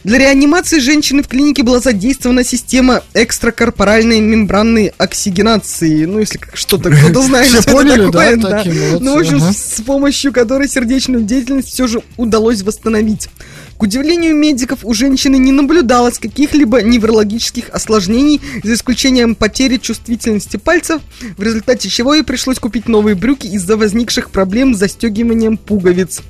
Для 0.04 0.18
реанимации 0.18 0.80
женщины 0.80 1.22
в 1.22 1.28
клинике 1.28 1.62
была 1.62 1.78
задействована 1.78 2.42
система 2.42 3.04
экстракорпоральной 3.14 4.20
мембранной 4.20 4.92
оксигенации. 4.98 6.06
Ну, 6.06 6.18
если 6.18 6.40
что-то 6.54 6.90
кто-то 6.96 7.22
знает, 7.22 7.46
что 7.46 7.62
поняли, 7.70 8.06
такое, 8.06 8.36
да? 8.36 8.58
Такие 8.58 8.74
молодцы, 8.74 9.04
Ну, 9.04 9.14
в 9.14 9.18
общем, 9.18 9.36
ага. 9.36 9.52
с 9.52 9.80
помощью 9.82 10.32
которой 10.32 10.68
сердечную 10.68 11.22
деятельность 11.22 11.68
все 11.68 11.86
же 11.86 12.02
удалось 12.16 12.62
восстановить. 12.62 13.28
К 13.76 13.84
удивлению 13.84 14.34
медиков, 14.34 14.80
у 14.82 14.92
женщины 14.92 15.36
не 15.36 15.52
наблюдалось 15.52 16.18
каких-либо 16.18 16.82
неврологических 16.82 17.68
осложнений, 17.70 18.40
за 18.64 18.74
исключением 18.74 19.34
потери 19.36 19.76
чувствительности 19.76 20.56
пальцев, 20.56 21.00
в 21.36 21.42
результате 21.42 21.88
чего 21.88 22.14
ей 22.14 22.22
пришлось 22.24 22.58
купить 22.58 22.88
новые 22.88 23.14
брюки 23.14 23.46
из-за 23.46 23.76
возникших 23.76 24.30
проблем 24.30 24.74
с 24.74 24.78
застегиванием 24.78 25.56
пуговиц. 25.56 26.22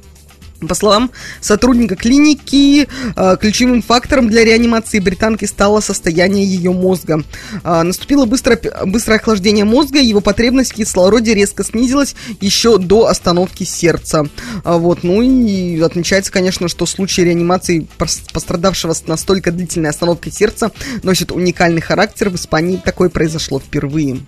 По 0.68 0.74
словам 0.74 1.10
сотрудника 1.40 1.96
клиники, 1.96 2.88
э, 3.16 3.36
ключевым 3.40 3.82
фактором 3.82 4.28
для 4.28 4.44
реанимации 4.44 5.00
британки 5.00 5.44
стало 5.44 5.80
состояние 5.80 6.44
ее 6.44 6.72
мозга. 6.72 7.22
А, 7.64 7.82
Наступило 7.82 8.26
быстро, 8.26 8.58
быстрое 8.86 9.18
охлаждение 9.18 9.64
мозга, 9.64 9.98
его 10.00 10.20
потребность 10.20 10.72
в 10.72 10.74
кислороде 10.76 11.34
резко 11.34 11.64
снизилась 11.64 12.14
еще 12.40 12.78
до 12.78 13.06
остановки 13.06 13.64
сердца. 13.64 14.26
А, 14.64 14.78
Вот, 14.78 15.02
ну 15.02 15.22
и 15.22 15.80
отмечается, 15.80 16.32
конечно, 16.32 16.68
что 16.68 16.86
случай 16.86 17.24
реанимации 17.24 17.86
пос- 17.98 18.22
пострадавшего 18.32 18.92
с 18.92 19.06
настолько 19.06 19.50
длительной 19.52 19.90
остановкой 19.90 20.32
сердца 20.32 20.70
носит 21.02 21.32
уникальный 21.32 21.80
характер. 21.80 22.30
В 22.30 22.36
Испании 22.36 22.76
такое 22.76 23.08
произошло 23.08 23.60
впервые. 23.60 24.20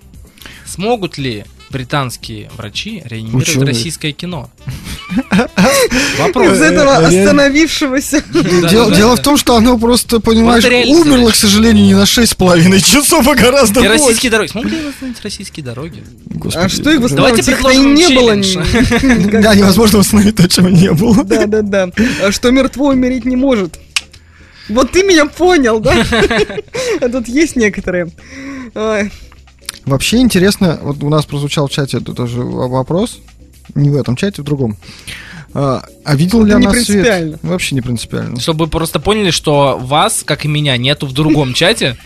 Смогут 0.67 1.19
ли 1.19 1.45
британские 1.75 2.49
врачи 2.57 3.03
реанимировать 3.05 3.49
Ученые. 3.49 3.67
российское 3.67 4.13
кино? 4.13 4.49
Вопрос. 6.19 6.53
Из 6.53 6.63
этого 6.63 6.99
остановившегося... 6.99 8.23
Дело, 8.71 9.17
в 9.17 9.23
том, 9.23 9.37
что 9.37 9.57
оно 9.57 9.77
просто, 9.77 10.21
понимаешь, 10.21 10.65
умерло, 10.65 11.33
к 11.33 11.35
сожалению, 11.35 11.85
не 11.85 11.95
на 11.95 12.05
6,5 12.05 12.79
часов, 12.81 13.27
а 13.27 13.35
гораздо 13.35 13.81
И 13.81 13.89
больше. 13.89 14.05
российские 14.05 14.31
дороги. 14.31 14.51
Смогут 14.51 14.71
ли 14.71 14.87
восстановить 14.87 15.21
российские 15.23 15.65
дороги? 15.65 16.05
Господи. 16.27 16.65
А 16.65 16.69
что 16.69 16.91
их 16.91 17.01
Давайте 17.11 17.43
восстанавливать? 17.43 17.49
Их-то 17.49 17.51
и 17.51 17.55
предложим 17.55 17.95
не 17.95 19.33
было. 19.33 19.43
Да, 19.43 19.55
невозможно 19.57 19.99
восстановить 19.99 20.37
то, 20.37 20.49
чего 20.49 20.69
не 20.69 20.93
было. 20.93 21.25
Да, 21.25 21.47
да, 21.47 21.63
да. 21.63 21.91
А 22.23 22.31
Что 22.31 22.53
мертво 22.53 22.91
умереть 22.91 23.25
не 23.25 23.35
может. 23.35 23.81
Вот 24.69 24.93
ты 24.93 25.03
меня 25.03 25.27
понял, 25.27 25.81
да? 25.81 25.93
А 27.01 27.09
тут 27.09 27.27
есть 27.27 27.57
некоторые. 27.57 28.11
Вообще 29.87 30.19
интересно, 30.19 30.79
вот 30.83 31.03
у 31.03 31.09
нас 31.09 31.27
прозвучал 31.27 31.69
в 31.69 31.71
чате 31.71 31.99
это 31.99 32.15
тоже 32.15 32.41
вопрос, 32.41 33.19
не 33.75 33.91
в 33.91 33.97
этом 33.97 34.17
чате, 34.17 34.43
в 34.43 34.45
другом. 34.45 34.77
А, 35.57 35.85
а 36.05 36.17
видел 36.17 36.43
ли 36.43 36.51
Это 36.51 36.59
не 36.61 36.67
она 36.67 36.75
свет? 36.75 36.87
принципиально. 36.87 37.39
Вообще 37.43 37.75
не 37.77 37.81
принципиально. 37.81 38.41
Чтобы 38.41 38.65
вы 38.65 38.71
просто 38.71 38.99
поняли, 38.99 39.31
что 39.31 39.79
вас, 39.81 40.23
как 40.25 40.45
и 40.45 40.49
меня, 40.49 40.77
нету 40.77 41.07
в 41.07 41.13
другом 41.13 41.55
чате 41.55 41.97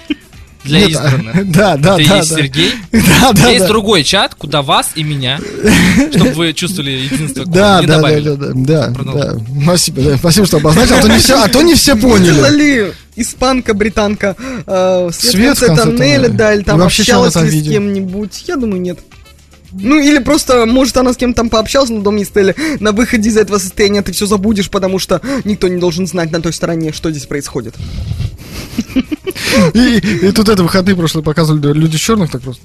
для 0.68 0.80
Нет, 0.80 0.90
избранных. 0.90 1.50
Да, 1.50 1.76
да, 1.76 1.98
Это 1.98 2.08
да. 2.08 2.16
есть 2.16 2.30
да. 2.30 2.36
Сергей. 2.36 2.72
Да, 2.92 3.32
да, 3.32 3.48
Есть 3.48 3.62
да. 3.62 3.68
другой 3.68 4.04
чат, 4.04 4.34
куда 4.34 4.62
вас 4.62 4.90
и 4.94 5.02
меня, 5.02 5.40
чтобы 6.10 6.32
вы 6.32 6.52
чувствовали 6.52 6.90
единство. 6.90 7.44
Да, 7.46 7.80
не 7.80 7.86
да, 7.86 8.00
да, 8.00 8.36
да, 8.36 8.52
да, 8.54 8.88
да. 8.88 9.36
Спасибо, 9.64 10.02
да, 10.02 10.16
спасибо, 10.16 10.46
что 10.46 10.56
обозначил, 10.58 10.96
а 10.96 11.02
то 11.02 11.08
не 11.08 11.18
все, 11.18 11.42
а 11.42 11.48
то 11.48 11.62
не 11.62 11.74
все 11.74 11.94
Видела 11.94 12.10
поняли. 12.10 12.56
ли 12.56 12.92
испанка, 13.16 13.74
британка 13.74 14.36
э, 14.66 15.10
свет, 15.12 15.32
Свет 15.32 15.58
в 15.58 15.66
конце 15.66 15.82
тоннеля, 15.84 16.28
да, 16.28 16.54
или 16.54 16.62
там 16.62 16.80
общалась 16.82 17.34
ли 17.36 17.60
с 17.60 17.68
кем-нибудь? 17.68 18.44
Я 18.46 18.56
думаю, 18.56 18.80
нет. 18.80 18.98
Ну, 19.72 19.98
или 20.00 20.18
просто, 20.18 20.66
может, 20.66 20.96
она 20.96 21.12
с 21.12 21.16
кем-то 21.16 21.38
там 21.38 21.50
пообщалась 21.50 21.90
на 21.90 22.00
доме 22.00 22.24
Стелли. 22.24 22.54
На 22.80 22.92
выходе 22.92 23.28
из 23.28 23.36
этого 23.36 23.58
состояния 23.58 24.02
ты 24.02 24.12
все 24.12 24.26
забудешь, 24.26 24.70
потому 24.70 24.98
что 24.98 25.20
никто 25.44 25.68
не 25.68 25.78
должен 25.78 26.06
знать 26.06 26.30
на 26.30 26.40
той 26.40 26.52
стороне, 26.52 26.92
что 26.92 27.10
здесь 27.10 27.26
происходит. 27.26 27.74
И, 29.74 29.98
и 29.98 30.32
тут 30.32 30.48
это 30.48 30.62
выходные 30.62 30.96
прошлые 30.96 31.24
показывали 31.24 31.72
люди 31.72 31.98
черных 31.98 32.30
так 32.30 32.42
просто. 32.42 32.62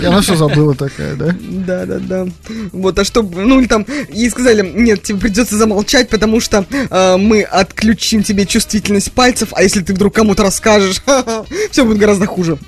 И 0.00 0.04
она 0.04 0.20
все 0.20 0.36
забыла 0.36 0.74
такая, 0.74 1.14
да? 1.14 1.36
Да, 1.40 1.86
да, 1.86 1.98
да. 1.98 2.26
Вот, 2.72 2.98
а 2.98 3.04
что, 3.04 3.22
ну 3.22 3.60
или 3.60 3.66
там, 3.66 3.86
ей 4.12 4.30
сказали, 4.30 4.68
нет, 4.74 5.02
тебе 5.02 5.18
придется 5.18 5.56
замолчать, 5.56 6.08
потому 6.08 6.40
что 6.40 6.66
э, 6.70 7.16
мы 7.16 7.42
отключим 7.42 8.22
тебе 8.22 8.46
чувствительность 8.46 9.12
пальцев, 9.12 9.50
а 9.52 9.62
если 9.62 9.80
ты 9.80 9.94
вдруг 9.94 10.14
кому-то 10.14 10.42
расскажешь, 10.42 11.02
все 11.70 11.84
будет 11.84 11.98
гораздо 11.98 12.26
хуже. 12.26 12.58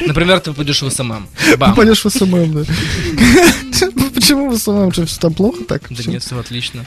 Например, 0.00 0.40
ты 0.40 0.52
попадешь 0.52 0.82
в 0.82 0.90
SMM. 0.90 1.28
Бам. 1.58 1.74
пойдешь 1.74 2.04
в 2.04 2.10
SMM, 2.10 2.52
да. 2.52 2.64
Почему 4.14 4.50
в 4.50 4.58
SMM? 4.58 4.92
Что, 4.92 5.06
все 5.06 5.20
там 5.20 5.34
плохо 5.34 5.64
так? 5.64 5.82
Да 5.90 6.02
нет, 6.06 6.22
все 6.22 6.38
отлично. 6.38 6.84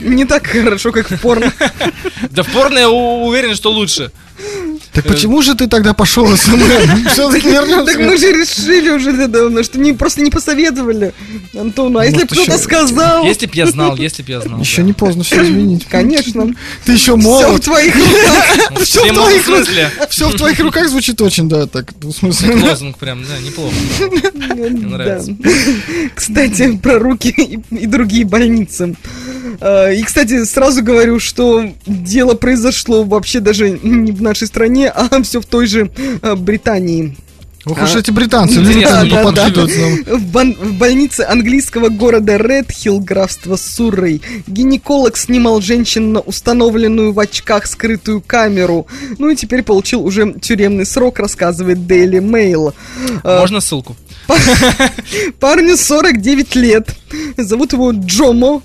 Не 0.00 0.24
так 0.24 0.46
хорошо, 0.46 0.92
как 0.92 1.10
в 1.10 1.20
порно. 1.20 1.52
Да 2.30 2.42
в 2.42 2.48
порно 2.48 2.78
я 2.78 2.90
уверен, 2.90 3.54
что 3.54 3.70
лучше. 3.70 4.10
Так 4.92 5.06
почему 5.06 5.40
же 5.42 5.54
ты 5.54 5.68
тогда 5.68 5.94
пошел 5.94 6.24
в 6.24 6.36
SMM? 6.36 7.06
Все-таки 7.12 7.50
Так 7.52 7.98
мы 7.98 8.16
же 8.16 8.32
решили 8.32 8.90
уже 8.90 9.12
недавно, 9.12 9.62
что 9.62 9.78
не, 9.78 9.92
просто 9.92 10.20
не 10.20 10.30
посоветовали 10.30 11.12
Антону. 11.58 11.98
А 11.98 12.04
если 12.04 12.22
бы 12.22 12.26
кто-то 12.26 12.58
сказал? 12.58 13.24
Если 13.24 13.46
б 13.46 13.52
я 13.54 13.66
знал, 13.66 13.96
если 13.98 14.22
б 14.22 14.32
я 14.32 14.40
знал. 14.40 14.58
Еще 14.58 14.82
не 14.82 14.92
поздно 14.92 15.22
все 15.22 15.42
изменить. 15.44 15.86
Конечно. 15.86 16.52
Ты 16.84 16.92
еще 16.92 17.00
Все 17.02 17.14
в 17.16 17.18
молод. 17.18 17.62
твоих 17.62 17.94
руках. 18.70 18.82
Всё 18.82 19.04
в 19.04 19.14
твоих 19.14 19.44
смысле. 19.44 19.90
Все 20.08 20.28
в 20.28 20.34
твоих 20.36 20.58
руках 20.60 20.88
звучит 20.88 21.20
очень, 21.20 21.48
да, 21.48 21.66
так. 21.66 21.92
В 22.00 22.12
смысле. 22.12 22.56
Лозунг 22.56 22.98
прям, 22.98 23.22
да, 23.22 23.38
неплохо. 23.38 23.74
Да. 24.00 24.88
нравится. 24.88 25.36
Кстати, 26.14 26.76
про 26.76 26.98
руки 26.98 27.30
и 27.70 27.86
другие 27.86 28.24
больницы. 28.24 28.96
А, 29.60 29.90
И, 29.90 30.02
кстати, 30.02 30.44
сразу 30.44 30.82
говорю, 30.82 31.18
что 31.20 31.64
дело 31.86 32.34
произошло 32.34 33.04
вообще 33.04 33.40
даже 33.40 33.70
не 33.70 34.12
в 34.12 34.22
нашей 34.22 34.46
стране, 34.46 34.88
а 34.90 35.22
все 35.22 35.40
в 35.40 35.46
той 35.46 35.66
же 35.66 35.90
а, 36.22 36.36
Британии. 36.36 37.16
Ох 37.66 37.82
уж 37.82 37.94
А, 37.94 37.98
эти 37.98 38.10
британцы, 38.10 38.60
да, 38.62 39.04
да, 39.04 39.22
нам. 39.78 40.18
В, 40.18 40.32
бан- 40.32 40.54
в 40.54 40.72
больнице 40.78 41.26
английского 41.28 41.90
города 41.90 42.38
Редхилл, 42.38 43.00
графство 43.00 43.56
Суррей, 43.56 44.22
гинеколог 44.46 45.18
снимал 45.18 45.60
женщин 45.60 46.14
на 46.14 46.20
установленную 46.20 47.12
в 47.12 47.20
очках 47.20 47.66
скрытую 47.66 48.22
камеру. 48.22 48.86
Ну 49.18 49.28
и 49.28 49.36
теперь 49.36 49.62
получил 49.62 50.02
уже 50.06 50.32
тюремный 50.40 50.86
срок, 50.86 51.18
рассказывает 51.18 51.76
Daily 51.78 52.20
Mail. 52.20 52.72
А, 53.24 53.40
Можно 53.40 53.60
ссылку? 53.60 53.94
Парню 55.38 55.76
49 55.76 56.54
лет. 56.54 56.88
Зовут 57.36 57.72
его 57.74 57.90
Джомо. 57.92 58.62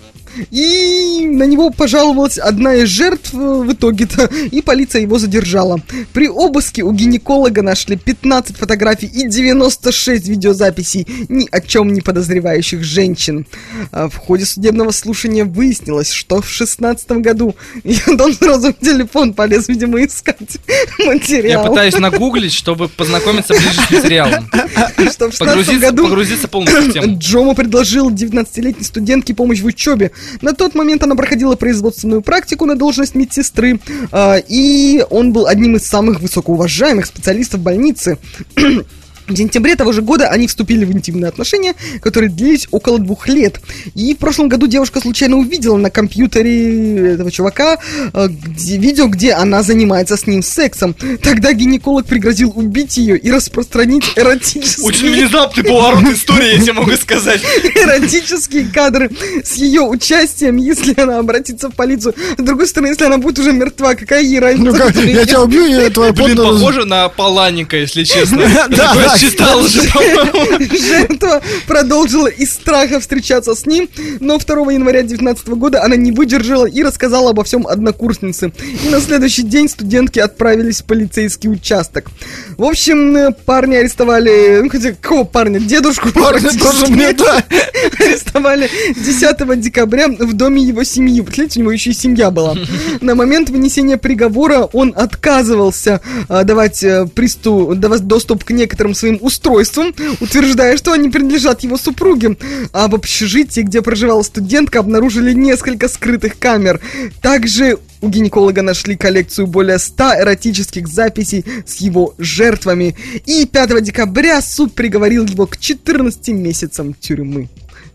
И 0.51 1.25
на 1.27 1.43
него 1.43 1.69
пожаловалась 1.69 2.37
одна 2.37 2.75
из 2.75 2.89
жертв 2.89 3.33
э, 3.33 3.37
в 3.37 3.71
итоге-то, 3.71 4.25
и 4.51 4.61
полиция 4.61 5.01
его 5.01 5.19
задержала. 5.19 5.81
При 6.13 6.27
обыске 6.27 6.83
у 6.83 6.91
гинеколога 6.91 7.61
нашли 7.61 7.95
15 7.97 8.57
фотографий 8.57 9.07
и 9.07 9.27
96 9.27 10.27
видеозаписей 10.27 11.07
ни 11.29 11.47
о 11.51 11.61
чем 11.61 11.93
не 11.93 12.01
подозревающих 12.01 12.83
женщин. 12.83 13.45
А 13.91 14.09
в 14.09 14.15
ходе 14.17 14.45
судебного 14.45 14.91
слушания 14.91 15.45
выяснилось, 15.45 16.11
что 16.11 16.41
в 16.41 16.49
16 16.49 17.11
году 17.13 17.55
и 17.83 17.97
он 18.07 18.33
сразу 18.33 18.73
в 18.73 18.79
телефон 18.79 19.33
полез, 19.33 19.67
видимо, 19.67 20.03
искать 20.03 20.37
Я 20.99 21.05
материал. 21.05 21.67
пытаюсь 21.67 21.97
нагуглить, 21.97 22.53
чтобы 22.53 22.87
познакомиться 22.87 23.53
ближе 23.53 23.81
с 23.81 23.91
материалом. 23.91 24.49
Что 25.11 25.29
в 25.29 25.33
16 25.33 25.39
Погрузиться, 25.39 25.79
году 25.79 26.03
погрузиться 26.03 26.47
полностью 26.47 26.81
в 26.83 26.93
тему. 26.93 27.17
Джомо 27.19 27.53
предложил 27.53 28.09
19-летней 28.09 28.83
студентке 28.83 29.33
помощь 29.33 29.61
в 29.61 29.65
учебе, 29.65 30.11
На 30.41 30.53
тот 30.53 30.75
момент 30.75 31.03
она 31.03 31.15
проходила 31.15 31.55
производственную 31.55 32.21
практику 32.21 32.65
на 32.65 32.75
должность 32.75 33.15
медсестры, 33.15 33.79
а, 34.11 34.37
и 34.37 35.05
он 35.09 35.33
был 35.33 35.47
одним 35.47 35.75
из 35.75 35.85
самых 35.85 36.19
высокоуважаемых 36.21 37.05
специалистов 37.05 37.61
больницы. 37.61 38.17
В 39.27 39.35
сентябре 39.35 39.75
того 39.75 39.91
же 39.91 40.01
года 40.01 40.27
они 40.29 40.47
вступили 40.47 40.85
в 40.85 40.91
интимные 40.91 41.29
отношения, 41.29 41.73
которые 42.01 42.29
длились 42.29 42.67
около 42.71 42.99
двух 42.99 43.27
лет. 43.27 43.59
И 43.95 44.13
в 44.13 44.17
прошлом 44.17 44.49
году 44.49 44.67
девушка 44.67 44.99
случайно 45.01 45.37
увидела 45.37 45.77
на 45.77 45.89
компьютере 45.89 47.13
этого 47.13 47.31
чувака 47.31 47.77
э, 48.13 48.27
где- 48.29 48.77
видео, 48.77 49.07
где 49.07 49.33
она 49.33 49.63
занимается 49.63 50.15
с 50.15 50.27
ним 50.27 50.43
сексом. 50.43 50.93
Тогда 51.21 51.53
гинеколог 51.53 52.05
пригрозил 52.05 52.53
убить 52.55 52.97
ее 52.97 53.17
и 53.17 53.31
распространить 53.31 54.03
эротические... 54.15 54.85
Очень 54.85 55.11
внезапный 55.11 55.63
поворот 55.63 56.03
истории, 56.13 56.53
я 56.55 56.59
тебе 56.61 56.73
могу 56.73 56.95
сказать. 56.95 57.41
эротические 57.75 58.65
кадры 58.65 59.09
с 59.43 59.55
ее 59.55 59.81
участием, 59.81 60.57
если 60.57 60.99
она 60.99 61.19
обратится 61.19 61.69
в 61.69 61.75
полицию. 61.75 62.13
С 62.37 62.41
другой 62.41 62.67
стороны, 62.67 62.89
если 62.89 63.05
она 63.05 63.17
будет 63.17 63.39
уже 63.39 63.51
мертва, 63.51 63.95
какая 63.95 64.21
ей 64.21 64.39
разница? 64.39 64.71
Ну 64.71 64.77
как, 64.77 64.95
я 64.95 65.25
тебя 65.25 65.41
убью, 65.41 65.65
и 65.65 65.89
твоя 65.89 66.11
Блин, 66.13 66.37
похоже 66.37 66.85
на 66.85 67.09
Паланика, 67.09 67.77
если 67.77 68.03
честно. 68.03 68.41
Да, 68.75 68.93
Такое 69.15 69.31
да, 69.31 69.31
читал 69.31 69.59
уже. 69.59 69.81
Жертва 70.79 71.41
продолжила 71.67 72.27
из 72.27 72.53
страха 72.53 72.99
встречаться 72.99 73.55
с 73.55 73.65
ним, 73.65 73.89
но 74.19 74.37
2 74.37 74.73
января 74.73 74.99
2019 74.99 75.47
года 75.49 75.83
она 75.83 75.95
не 75.95 76.11
выдержала 76.11 76.65
и 76.65 76.83
рассказала 76.83 77.31
обо 77.31 77.43
всем 77.43 77.67
однокурснице. 77.67 78.51
И 78.83 78.89
на 78.89 78.99
следующий 78.99 79.43
день 79.43 79.69
студентки 79.69 80.19
отправились 80.19 80.81
в 80.81 80.85
полицейский 80.85 81.49
участок. 81.49 82.09
В 82.57 82.63
общем, 82.63 83.33
парня 83.45 83.77
арестовали... 83.77 84.61
Ну, 84.61 84.69
хотя, 84.69 84.93
какого 84.93 85.23
парня? 85.23 85.59
Дедушку 85.59 86.09
Парня 86.11 86.49
тоже 86.57 86.87
мне, 86.87 87.13
да. 87.13 87.43
арестовали 87.99 88.69
10 88.95 89.59
декабря 89.59 90.07
в 90.07 90.33
доме 90.33 90.63
его 90.63 90.83
семьи. 90.83 91.21
Представляете, 91.21 91.59
у 91.59 91.63
него 91.63 91.71
еще 91.71 91.91
и 91.91 91.93
семья 91.93 92.31
была. 92.31 92.55
На 93.01 93.15
момент 93.15 93.49
вынесения 93.49 93.97
приговора 93.97 94.63
он 94.73 94.93
отказывался 94.95 96.01
а, 96.29 96.43
давать, 96.43 96.83
э, 96.83 97.07
присту, 97.13 97.75
давать 97.75 98.07
доступ 98.07 98.43
к 98.43 98.51
некоторым 98.51 98.93
своим 99.05 99.19
устройствам, 99.21 99.93
утверждая, 100.19 100.77
что 100.77 100.91
они 100.91 101.09
принадлежат 101.09 101.61
его 101.61 101.77
супруге. 101.77 102.37
А 102.73 102.87
в 102.87 102.95
общежитии, 102.95 103.61
где 103.61 103.81
проживала 103.81 104.23
студентка, 104.23 104.79
обнаружили 104.79 105.33
несколько 105.33 105.87
скрытых 105.87 106.39
камер. 106.39 106.81
Также 107.21 107.77
у 108.01 108.09
гинеколога 108.09 108.63
нашли 108.63 108.95
коллекцию 108.95 109.45
более 109.47 109.77
100 109.77 110.21
эротических 110.21 110.87
записей 110.87 111.45
с 111.65 111.75
его 111.77 112.15
жертвами. 112.17 112.95
И 113.25 113.45
5 113.45 113.83
декабря 113.83 114.41
суд 114.41 114.73
приговорил 114.73 115.25
его 115.25 115.45
к 115.45 115.57
14 115.57 116.29
месяцам 116.29 116.95
тюрьмы. 116.95 117.47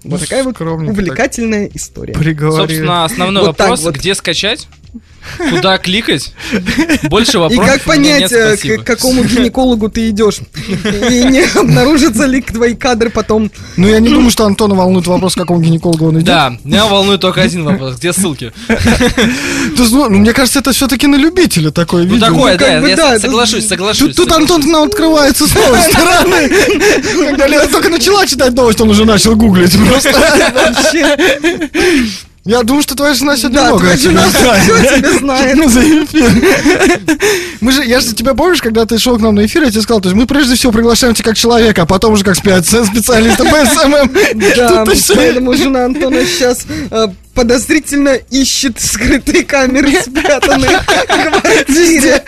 Вот 0.05 0.13
Ну, 0.13 0.19
такая 0.19 0.45
вот 0.45 0.59
увлекательная 0.61 1.69
история. 1.75 2.15
Приговорили. 2.15 2.61
Собственно, 2.61 3.05
основной 3.05 3.47
Вот 3.47 3.57
так 3.57 3.71
вопрос, 3.71 3.85
вот. 3.85 3.97
где 3.97 4.15
скачать? 4.15 4.69
Куда 5.51 5.79
кликать? 5.79 6.33
Больше 7.05 7.37
И 7.37 7.41
вопросов 7.41 7.67
как 7.67 7.87
у 7.87 7.99
меня 7.99 8.19
понять, 8.19 8.31
нет, 8.33 8.33
э, 8.65 8.79
к 8.79 8.85
какому 8.85 9.25
гинекологу 9.25 9.89
ты 9.89 10.11
идешь? 10.11 10.39
И 11.11 11.25
не 11.25 11.45
обнаружатся 11.59 12.27
ли 12.27 12.41
твои 12.41 12.75
кадры 12.75 13.11
потом? 13.11 13.51
Ну, 13.77 13.89
я 13.89 14.01
не 14.01 14.09
думаю, 14.09 14.31
что 14.31 14.45
Антона 14.47 14.75
волнует 14.75 15.07
вопрос, 15.07 15.35
к 15.35 15.39
какому 15.39 15.61
гинекологу 15.61 16.09
он 16.09 16.17
идет. 16.17 16.25
Да, 16.25 16.57
меня 16.65 16.87
волнует 16.87 17.21
только 17.21 17.43
один 17.43 17.65
вопрос. 17.65 17.97
Где 17.97 18.13
ссылки? 18.13 18.53
Ну, 19.77 19.87
ну, 19.91 20.19
мне 20.19 20.33
кажется, 20.33 20.59
это 20.59 20.73
все-таки 20.73 21.07
на 21.07 21.17
любителя 21.17 21.71
такое 21.71 22.05
Ну 22.05 22.15
видео. 22.15 22.27
такое, 22.27 22.57
как 22.59 22.69
да, 22.69 22.81
бы 22.81 22.89
я 22.89 23.19
соглашусь, 23.19 23.67
соглашусь. 23.69 24.15
Тут, 24.15 24.17
тут 24.17 24.31
соглашусь. 24.31 24.51
Антон 24.57 24.71
нам 24.71 24.89
открывается 24.89 25.47
с 25.47 25.55
новой 25.55 25.81
стороны. 25.81 26.51
Когда 27.31 27.47
Лера 27.47 27.67
только 27.67 27.89
начала 27.89 28.27
читать 28.27 28.53
новость, 28.55 28.81
он 28.81 28.91
уже 28.91 29.05
начал 29.05 29.37
гуглить 29.37 29.77
просто. 29.89 30.13
Вообще, 30.55 31.71
Я 32.45 32.63
думаю, 32.63 32.83
что 32.83 32.95
твоя 32.95 33.13
жена 33.15 33.37
сегодня 33.37 33.59
да, 33.61 33.67
много 33.67 33.81
твоя 33.85 33.97
жена 33.99 34.27
всё 34.29 34.97
тебе 34.97 35.19
знает. 35.19 35.57
Ну, 35.57 35.69
за 35.69 35.81
эфир. 35.81 37.19
Мы 37.61 37.73
же, 37.73 37.85
я 37.85 38.01
же 38.01 38.15
тебя 38.15 38.33
помнишь, 38.35 38.63
когда 38.63 38.87
ты 38.87 38.99
шел 38.99 39.19
к 39.19 39.21
нам 39.21 39.35
на 39.35 39.45
эфир, 39.45 39.63
я 39.63 39.71
тебе 39.71 39.83
сказал, 39.83 40.01
то 40.01 40.09
есть 40.09 40.19
мы 40.19 40.27
прежде 40.27 40.55
всего 40.55 40.73
приглашаем 40.73 41.13
тебя 41.15 41.25
как 41.31 41.37
человека, 41.37 41.83
а 41.83 41.87
потом 41.87 42.15
уже 42.15 42.25
как 42.25 42.37
специалиста 42.37 43.45
по 43.45 43.67
SMM. 43.67 44.11
Да, 44.57 44.85
Тут 44.85 44.93
ты 44.95 44.97
всё- 44.99 45.17
поэтому 45.17 45.55
жена 45.55 45.85
Антона 45.85 46.25
сейчас 46.25 46.65
подозрительно 47.35 48.15
ищет 48.31 48.81
скрытые 48.81 49.45
камеры, 49.45 50.01
спрятанные 50.01 50.79
в 50.81 50.85
квартире. 51.07 52.23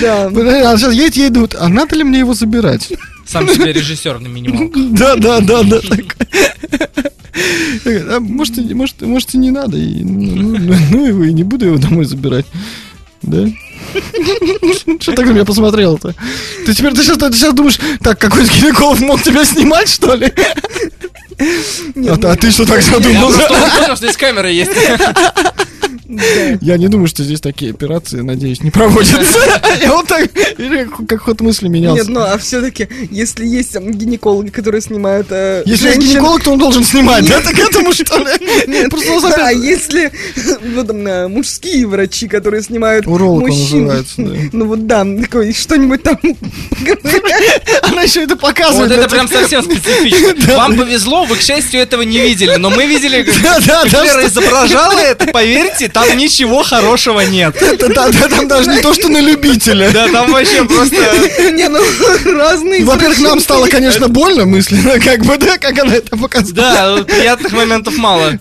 Да. 0.00 0.30
А 0.72 0.76
сейчас 0.78 0.92
едет, 0.92 1.16
ей 1.16 1.28
идут. 1.28 1.56
А 1.58 1.68
надо 1.68 1.96
ли 1.96 2.04
мне 2.04 2.20
его 2.20 2.34
забирать? 2.34 2.92
Сам 3.26 3.48
себе 3.48 3.72
режиссер 3.72 4.20
на 4.20 4.28
минималках. 4.28 4.82
Да, 4.90 5.16
да, 5.16 5.40
да, 5.40 5.62
да. 5.64 5.80
А 7.84 8.20
Может, 8.20 8.58
и- 8.58 8.74
может, 8.74 9.00
может, 9.02 9.34
и 9.34 9.38
не 9.38 9.50
надо. 9.50 9.76
и, 9.76 10.04
ну, 10.04 10.56
ну, 10.58 10.76
ну 10.90 11.06
его, 11.06 11.24
и 11.24 11.32
не 11.32 11.42
буду 11.42 11.66
его 11.66 11.76
домой 11.78 12.04
забирать. 12.04 12.46
Да? 13.22 13.46
Что 15.00 15.12
так 15.12 15.26
на 15.26 15.30
меня 15.32 15.44
посмотрел-то? 15.44 16.14
Ты 16.66 16.74
теперь 16.74 16.92
ты 16.94 17.02
сейчас, 17.02 17.16
ты 17.18 17.32
сейчас 17.32 17.54
думаешь, 17.54 17.78
так, 18.02 18.18
какой 18.18 18.44
гинеколог 18.44 19.00
мог 19.00 19.22
тебя 19.22 19.44
снимать, 19.44 19.88
что 19.88 20.14
ли? 20.14 20.32
А, 22.08 22.16
ты- 22.16 22.26
а 22.28 22.36
ты 22.36 22.50
что 22.50 22.64
так 22.66 22.76
Я 22.76 22.82
задумал? 22.82 23.30
просто 23.32 23.48
понял, 23.48 23.86
что 23.86 23.96
здесь 23.96 24.16
камера 24.16 24.48
есть. 24.50 24.70
Я 26.60 26.76
не 26.76 26.88
думаю, 26.88 27.08
что 27.08 27.22
здесь 27.24 27.40
такие 27.40 27.70
операции, 27.72 28.20
надеюсь, 28.20 28.62
не 28.62 28.70
проводятся. 28.70 29.38
Я 29.80 29.92
вот 29.92 30.06
так, 30.06 30.30
как- 31.08 31.20
ход 31.22 31.40
мысли 31.40 31.66
Нет, 31.66 31.72
менялся. 31.74 32.10
ну 32.10 32.20
а 32.20 32.36
все-таки, 32.38 32.88
если 33.10 33.46
есть 33.46 33.76
гинекологи, 33.78 34.50
которые 34.50 34.82
снимают 34.82 35.28
э, 35.30 35.62
Если 35.64 35.88
есть 35.88 36.00
гинеколог, 36.00 36.42
то 36.42 36.52
он 36.52 36.58
должен 36.58 36.84
снимать, 36.84 37.26
да? 37.28 37.40
Так 37.40 37.58
этому 37.58 37.92
что 37.94 38.18
ли? 38.18 38.88
Просто 38.88 39.12
он 39.12 39.24
А 39.36 39.50
если 39.52 40.12
ну, 40.62 40.82
э, 40.84 41.28
мужские 41.28 41.86
врачи, 41.86 42.28
которые 42.28 42.62
снимают 42.62 43.06
Уролог 43.06 43.44
он 43.44 43.48
мужчин, 43.50 43.86
называется, 43.86 44.14
да. 44.18 44.34
ну 44.52 44.66
вот 44.66 44.86
да, 44.86 45.06
такой 45.22 45.52
что-нибудь 45.52 46.02
там 46.02 46.18
Она 47.82 48.02
еще 48.02 48.22
это 48.24 48.36
показывает. 48.36 48.90
Вот 48.90 48.98
это 48.98 49.08
да, 49.08 49.08
прям 49.08 49.28
совсем 49.28 49.62
специфично. 49.62 50.56
Вам 50.56 50.76
повезло, 50.76 51.24
вы, 51.24 51.36
к 51.36 51.40
счастью, 51.40 51.80
этого 51.80 52.02
не 52.02 52.18
видели. 52.18 52.56
Но 52.56 52.70
мы 52.70 52.86
видели, 52.86 53.22
как 53.22 53.34
Да, 53.42 53.58
да, 53.60 53.84
да, 53.84 54.06
что- 54.06 54.26
изображала 54.26 54.98
это, 54.98 55.26
поверьте, 55.26 55.88
там 55.94 56.16
ничего 56.18 56.62
хорошего 56.64 57.20
нет. 57.20 57.56
Там 57.94 58.48
даже 58.48 58.68
не 58.70 58.82
то, 58.82 58.92
что 58.92 59.08
на 59.08 59.20
любителя. 59.20 59.90
Да, 59.92 60.08
там 60.08 60.32
вообще 60.32 60.64
просто... 60.68 60.96
Не, 61.52 61.68
ну 61.68 61.78
разные 62.36 62.84
Во-первых, 62.84 63.20
нам 63.20 63.40
стало, 63.40 63.68
конечно, 63.68 64.08
больно 64.08 64.44
мысленно, 64.44 64.98
как 65.04 65.24
бы, 65.24 65.38
да, 65.38 65.56
как 65.58 65.78
она 65.78 65.94
это 65.94 66.16
показала. 66.16 66.98
Да, 67.00 67.04
приятных 67.04 67.52
моментов 67.52 67.96
мало. 67.96 68.38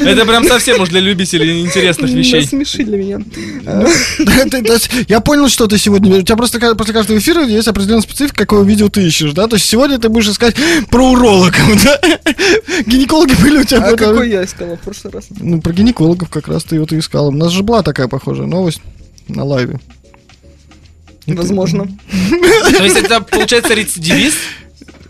Это 0.00 0.26
прям 0.26 0.46
совсем 0.46 0.80
уж 0.80 0.90
для 0.90 1.00
любителей 1.00 1.62
интересных 1.62 2.10
вещей. 2.10 2.42
Насмеши 2.42 2.84
для 2.84 2.98
меня. 2.98 3.20
Есть 4.76 4.90
Я 5.08 5.20
понял, 5.20 5.48
что 5.48 5.66
ты 5.66 5.78
сегодня... 5.78 6.18
У 6.18 6.22
тебя 6.22 6.36
просто 6.36 6.74
после 6.74 6.92
каждого 6.92 7.16
эфира 7.16 7.42
есть 7.44 7.68
определенная 7.68 8.02
специфика, 8.02 8.36
какое 8.36 8.62
видео 8.64 8.88
ты 8.90 9.02
ищешь, 9.06 9.32
да? 9.32 9.46
То 9.46 9.56
есть 9.56 9.66
сегодня 9.66 9.98
ты 9.98 10.10
будешь 10.10 10.28
искать 10.28 10.54
про 10.90 11.12
урологов, 11.12 11.82
да? 11.82 11.98
Гинекологи 12.84 13.34
были 13.40 13.60
у 13.60 13.64
тебя... 13.64 13.82
А 13.82 13.96
какой 13.96 14.28
я 14.30 14.44
искала 14.44 14.76
в 14.76 14.80
прошлый 14.80 15.14
раз? 15.14 15.24
Ну, 15.46 15.60
про 15.60 15.72
гинекологов 15.72 16.28
как 16.28 16.48
раз 16.48 16.64
ты 16.64 16.80
вот 16.80 16.92
и 16.92 16.98
искал. 16.98 17.28
У 17.28 17.30
нас 17.30 17.52
же 17.52 17.62
была 17.62 17.84
такая 17.84 18.08
похожая 18.08 18.48
новость 18.48 18.80
на 19.28 19.44
лайве. 19.44 19.78
Возможно. 21.28 21.86
То 22.30 22.82
есть 22.82 22.96
это, 22.96 23.20
получается, 23.20 23.72
рецидивист? 23.74 24.36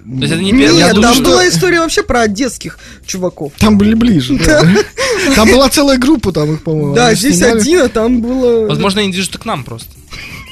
То 0.04 0.20
есть 0.20 0.32
это 0.34 0.42
не 0.42 0.50
первый 0.52 0.78
я 0.78 0.86
Нет, 0.88 0.94
думаю, 0.96 1.02
там 1.02 1.14
что- 1.14 1.24
была 1.24 1.48
история 1.48 1.80
вообще 1.80 2.02
про 2.02 2.20
одесских 2.20 2.78
чуваков. 3.06 3.54
Там 3.56 3.78
были 3.78 3.94
ближе, 3.94 4.38
да. 4.38 4.62
Там 5.34 5.50
была 5.50 5.70
целая 5.70 5.96
группа, 5.96 6.30
там 6.32 6.52
их, 6.52 6.62
по-моему. 6.62 6.94
Да, 6.94 7.14
здесь 7.14 7.38
снимали. 7.38 7.60
один, 7.60 7.80
а 7.80 7.88
там 7.88 8.20
было... 8.20 8.66
Возможно, 8.66 9.00
они 9.00 9.10
движутся 9.12 9.38
к 9.38 9.46
нам 9.46 9.64
просто. 9.64 9.88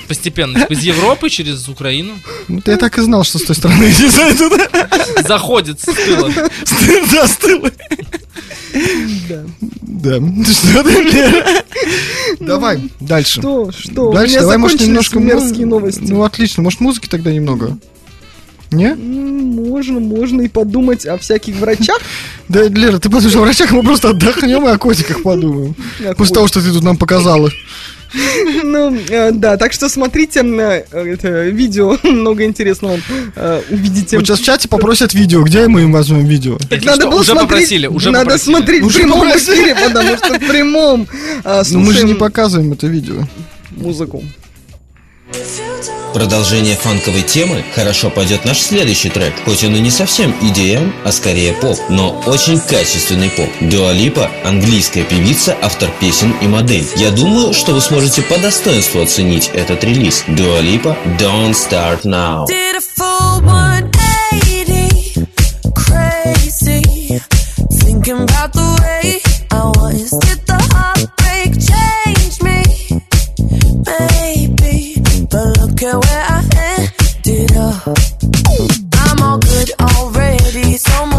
Постепенно. 0.09 0.61
Типа 0.61 0.73
из 0.73 0.83
Европы 0.83 1.31
через 1.31 1.69
Украину. 1.69 2.15
Ну, 2.49 2.61
ты- 2.61 2.73
я 2.73 2.77
так 2.77 2.99
и 2.99 3.03
знал, 3.03 3.25
что 3.25 3.39
с 3.39 3.43
той 3.43 3.57
стороны 3.57 3.85
иди 3.85 4.09
за 4.09 4.23
это, 4.23 4.51
да. 4.51 5.23
Заходит 5.29 5.81
с 5.81 5.85
тыла. 5.85 6.31
Да. 6.31 7.29
Да. 9.29 9.45
Да. 9.83 10.21
Что 10.45 10.83
ты, 10.83 11.03
Лера? 11.03 11.47
Давай, 12.41 12.91
дальше. 13.01 13.41
Что, 13.41 13.71
что? 13.73 14.13
Дальше, 14.13 14.41
давай, 14.41 14.59
может, 14.59 14.81
немножко... 14.81 15.19
мерзкие 15.19 15.67
новости. 15.67 16.03
Ну, 16.03 16.25
отлично. 16.25 16.63
Может, 16.63 16.81
музыки 16.81 17.07
тогда 17.09 17.33
немного? 17.33 17.79
Не? 18.71 18.95
Можно, 18.95 20.01
можно 20.01 20.43
и 20.43 20.49
подумать 20.49 21.07
о 21.07 21.17
всяких 21.19 21.57
врачах. 21.57 21.99
Да, 22.49 22.65
Лера, 22.65 22.99
ты 22.99 23.09
подумаешь 23.09 23.37
о 23.37 23.41
врачах, 23.41 23.71
мы 23.71 23.83
просто 23.83 24.11
отдохнем 24.11 24.67
и 24.67 24.71
о 24.71 24.79
котиках 24.79 25.23
подумаем. 25.23 25.75
После 26.17 26.35
того, 26.35 26.49
что 26.49 26.61
ты 26.61 26.73
тут 26.73 26.83
нам 26.83 26.97
показала. 26.97 27.51
Ну, 28.65 28.97
э, 29.09 29.33
да, 29.33 29.57
так 29.57 29.73
что 29.73 29.89
смотрите 29.89 30.43
на 30.43 30.79
э, 30.79 30.85
это 30.93 31.49
видео, 31.49 31.97
много 32.03 32.45
интересного 32.45 32.99
э, 33.37 33.63
увидите. 33.71 34.17
Вот 34.19 34.27
сейчас 34.27 34.41
в 34.41 34.45
чате 34.45 34.69
попросят 34.69 35.15
видео. 35.15 35.43
Где 35.43 35.69
мы 35.69 35.83
им 35.83 35.93
возьмем 35.93 36.25
видео? 36.27 36.59
Если 36.71 36.87
Надо 36.87 37.03
что, 37.03 37.11
было 37.11 37.21
уже 37.21 37.31
смотреть, 37.33 37.51
попросили, 37.51 37.87
уже 37.87 38.11
надо 38.11 38.25
попросили. 38.27 38.55
смотреть 38.55 38.83
в 38.85 38.95
прямом 38.95 39.21
попросили. 39.21 39.55
эфире, 39.57 39.75
потому 39.75 40.17
что 40.17 40.35
в 40.35 40.39
прямом 40.49 41.07
э, 41.45 41.63
Ну, 41.71 41.79
мы 41.81 41.93
же 41.93 42.05
не 42.05 42.15
показываем 42.15 42.73
это 42.73 42.87
видео. 42.87 43.27
музыку. 43.71 44.23
Продолжение 46.15 46.77
фанковой 46.77 47.23
темы 47.23 47.65
хорошо 47.75 48.09
пойдет 48.09 48.45
наш 48.45 48.61
следующий 48.61 49.11
трек. 49.11 49.35
Хоть 49.45 49.65
он 49.65 49.75
и 49.75 49.81
не 49.81 49.91
совсем 49.91 50.31
EDM, 50.41 50.93
а 51.05 51.11
скорее 51.11 51.53
поп, 51.55 51.77
но 51.89 52.23
очень 52.27 52.61
качественный 52.61 53.31
поп. 53.31 53.49
Дуа 53.61 53.93
Липа– 53.93 54.31
английская 54.45 55.03
певица, 55.03 55.57
автор 55.61 55.91
песен 56.01 56.33
и 56.41 56.47
модель. 56.47 56.87
Я 56.97 57.11
думаю, 57.11 57.53
что 57.53 57.73
вы 57.73 57.81
сможете 57.81 58.23
по 58.23 58.39
достоинству 58.39 59.03
оценить 59.03 59.51
этот 59.55 59.83
релиз. 59.83 60.23
Дуа 60.29 60.61
Липа 60.61 60.97
Don't 61.19 61.53
Start 61.53 62.05
Now. 62.05 62.47
Did 62.47 62.77
a 62.77 62.81
full 62.81 63.41
180, 63.43 65.27
crazy. 65.75 67.21
Thinking 67.81 68.23
about 68.23 68.53
the 68.53 68.79
way 68.81 69.21
I 69.51 69.73
was. 69.75 70.44
Ended 77.45 77.57
up. 77.57 77.99
I'm 78.95 79.23
all 79.23 79.39
good 79.39 79.71
already, 79.81 80.77
so 80.77 81.14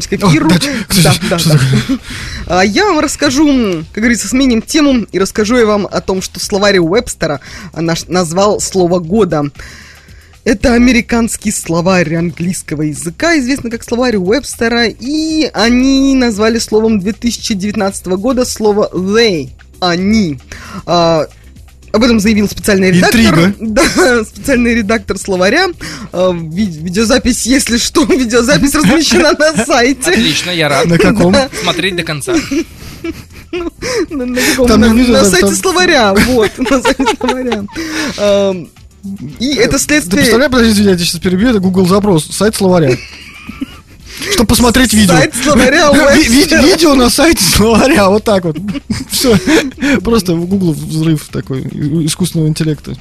Вернулись 0.00 0.06
к 0.06 0.12
О, 0.12 1.02
да, 1.02 1.14
Да, 1.28 1.38
да, 1.38 1.38
да. 1.88 1.98
А, 2.46 2.62
Я 2.62 2.84
вам 2.86 3.00
расскажу, 3.00 3.84
как 3.92 4.02
говорится, 4.02 4.28
сменим 4.28 4.62
тему 4.62 5.06
и 5.12 5.18
расскажу 5.18 5.56
я 5.56 5.66
вам 5.66 5.86
о 5.90 6.00
том, 6.00 6.22
что 6.22 6.40
словарь 6.40 6.78
Уэбстера 6.78 7.40
а, 7.72 7.80
наш- 7.80 8.06
назвал 8.08 8.60
слово 8.60 8.98
года. 8.98 9.44
Это 10.44 10.74
американский 10.74 11.50
словарь 11.50 12.14
английского 12.16 12.82
языка, 12.82 13.38
известный 13.38 13.70
как 13.70 13.82
словарь 13.82 14.16
Уэбстера, 14.16 14.88
и 14.88 15.50
они 15.54 16.14
назвали 16.14 16.58
словом 16.58 16.98
2019 17.00 18.06
года 18.18 18.44
слово 18.44 18.90
they, 18.92 19.48
они. 19.80 20.38
Об 21.94 22.02
этом 22.02 22.18
заявил 22.18 22.48
специальный 22.48 22.90
редактор. 22.90 23.20
Интрига. 23.20 23.54
Да, 23.60 24.24
специальный 24.24 24.74
редактор 24.74 25.16
словаря. 25.16 25.68
Ви- 26.12 26.66
видеозапись, 26.66 27.46
если 27.46 27.78
что, 27.78 28.02
видеозапись 28.08 28.74
размещена 28.74 29.32
на 29.38 29.64
сайте. 29.64 30.10
Отлично, 30.10 30.50
я 30.50 30.68
рад. 30.68 30.86
На 30.86 30.98
каком? 30.98 31.32
Смотреть 31.62 31.94
до 31.94 32.02
конца. 32.02 32.34
На, 34.10 34.26
каком? 34.34 35.24
Сайте 35.24 35.54
словаря, 35.54 36.14
вот, 36.14 36.50
на 36.58 36.82
сайте 36.82 37.04
словаря. 37.16 37.64
И 39.38 39.54
это 39.54 39.78
следствие... 39.78 40.22
представляешь, 40.22 40.50
подожди, 40.50 40.72
извини, 40.72 40.88
я 40.88 40.96
тебя 40.96 41.04
сейчас 41.04 41.20
перебью, 41.20 41.50
это 41.50 41.60
Google 41.60 41.86
запрос, 41.86 42.26
сайт 42.26 42.56
словаря. 42.56 42.96
Чтобы 44.32 44.48
посмотреть 44.48 44.92
видео. 44.92 45.14
Сайт 45.14 45.34
словаря. 45.34 45.90
Видео 46.14 46.94
на 46.94 47.10
сайте 47.10 47.42
словаря, 47.42 48.08
вот 48.08 48.24
так 48.24 48.44
вот. 48.44 48.56
Все. 49.10 49.36
Просто 50.02 50.34
в 50.34 50.46
Google 50.46 50.72
взрыв 50.72 51.28
такой 51.30 51.62
искусственного 52.06 52.48
интеллекта. 52.48 52.94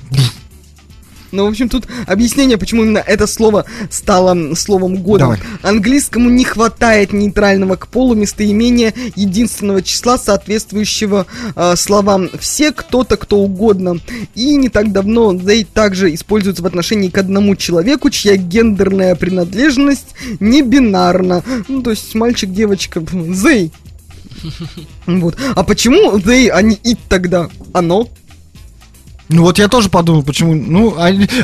Ну, 1.34 1.46
в 1.46 1.50
общем, 1.50 1.68
тут 1.68 1.88
объяснение, 2.06 2.60
почему 2.60 2.84
именно 2.84 3.00
это 3.00 3.26
слово 3.26 3.66
стало 3.90 4.54
словом 4.54 4.98
года. 4.98 5.24
Давай. 5.24 5.40
Английскому 5.64 6.30
не 6.30 6.46
хватает 6.46 7.12
нейтрального 7.12 7.76
к 7.76 7.88
полу 7.88 8.14
местоимения 8.14 8.94
единственного 9.16 9.82
числа, 9.82 10.20
соответствующего 10.20 11.26
э, 11.56 11.76
словам 11.76 12.30
«все», 12.40 12.72
«кто-то», 12.72 13.18
«кто 13.18 13.40
угодно». 13.40 13.98
И 14.36 14.56
не 14.56 14.70
так 14.70 14.92
давно 14.92 15.34
they 15.34 15.66
также 15.66 16.14
используется 16.14 16.62
в 16.62 16.68
отношении 16.68 17.10
к 17.10 17.18
одному 17.18 17.56
человеку, 17.56 18.12
чья 18.12 18.38
гендерная 18.38 19.16
принадлежность 19.16 20.14
не 20.40 20.62
бинарна. 20.62 21.44
Ну, 21.68 21.82
то 21.82 21.90
есть 21.90 22.14
мальчик, 22.14 22.52
девочка, 22.52 23.00
they. 23.00 23.72
Вот. 25.08 25.36
А 25.56 25.64
почему 25.64 26.18
they, 26.18 26.50
а 26.50 26.62
не 26.62 26.76
it 26.76 27.00
тогда? 27.10 27.50
Оно? 27.74 28.08
Ну 29.30 29.44
вот 29.44 29.58
я 29.58 29.68
тоже 29.68 29.90
подумал, 29.90 30.24
почему. 30.24 30.54
Ну, 30.54 30.96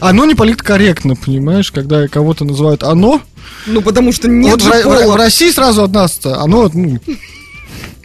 оно 0.02 0.26
не 0.26 0.36
политкорректно, 0.36 1.16
понимаешь, 1.16 1.72
когда 1.72 2.08
кого-то 2.08 2.46
называют 2.46 2.84
оно. 2.84 3.22
Ну, 3.66 3.82
потому 3.82 4.12
что 4.12 4.28
нет 4.28 4.52
вот 4.52 4.62
в, 4.62 4.66
же 4.66 4.72
Ро- 4.72 4.84
пола. 4.84 5.14
в 5.14 5.16
России 5.16 5.50
сразу 5.50 5.84
от 5.84 5.92
нас 5.92 6.20
оно, 6.24 6.70
ну, 6.74 7.00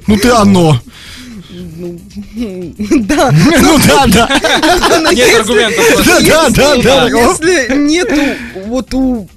ну 0.07 0.17
ты 0.17 0.31
оно. 0.31 0.81
Да. 1.55 3.31
Ну 3.61 3.79
да, 3.87 4.07
да. 4.09 4.29
Нет 5.13 5.35
аргументов. 5.37 5.85
да, 6.27 6.49
да, 6.51 6.77
да. 6.77 7.07
Если 7.07 7.77
нету 7.77 8.21
вот 8.67 8.93
у 8.95 9.29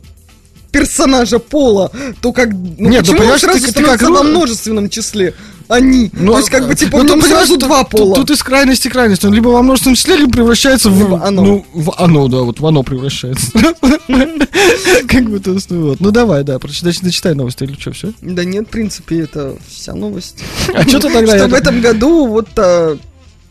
персонажа 0.78 1.40
пола, 1.40 1.92
то 2.22 2.32
как... 2.34 2.50
Ну, 2.52 2.90
Нет, 2.90 3.02
ну, 3.08 3.14
почему 3.14 3.18
понимаешь, 3.18 3.44
он 3.44 3.50
сразу 3.50 3.60
ты- 3.60 3.66
ты 3.66 3.72
становится 3.72 4.06
как 4.06 4.16
во 4.16 4.24
множественном 4.24 4.90
числе? 4.90 5.34
Они. 5.68 6.10
то 6.10 6.38
есть, 6.38 6.50
как 6.50 6.66
бы, 6.68 6.76
типа, 6.76 6.98
ну, 6.98 7.04
ты 7.04 7.10
нем 7.10 7.22
понимаешь, 7.22 7.48
сразу 7.48 7.54
тут- 7.60 7.68
два 7.68 7.84
тут- 7.84 7.90
пола. 8.00 8.16
Тут, 8.16 8.32
из 8.32 8.42
крайности 8.42 8.88
крайности. 8.88 9.26
Он 9.26 9.34
либо 9.34 9.50
во 9.50 9.62
множественном 9.62 9.96
числе, 9.96 10.16
либо 10.16 10.32
превращается 10.32 10.90
в... 10.90 10.98
В 10.98 11.24
оно. 11.24 11.44
Ну, 11.44 11.66
в 11.74 11.94
оно, 11.98 12.28
да, 12.30 12.38
вот 12.38 12.60
в 12.60 12.66
оно 12.66 12.84
превращается. 12.84 13.52
Как 15.08 15.30
бы 15.30 15.40
то 15.40 15.52
есть, 15.54 15.70
ну 15.70 15.88
вот. 15.88 16.00
Ну 16.00 16.12
давай, 16.12 16.44
да, 16.44 16.58
прочитай, 16.60 16.94
дочитай 17.02 17.34
новости 17.34 17.64
или 17.64 17.74
что, 17.74 17.92
все? 17.92 18.14
Да 18.22 18.46
нет, 18.46 18.68
в 18.68 18.72
принципе, 18.72 19.22
это 19.22 19.56
вся 19.70 19.94
новость. 19.94 20.38
А 20.74 20.84
что 20.88 21.00
ты 21.00 21.10
тогда... 21.10 21.38
Что 21.38 21.48
в 21.48 21.54
этом 21.54 21.82
году 21.82 22.28
вот 22.28 22.48
а, 22.58 22.98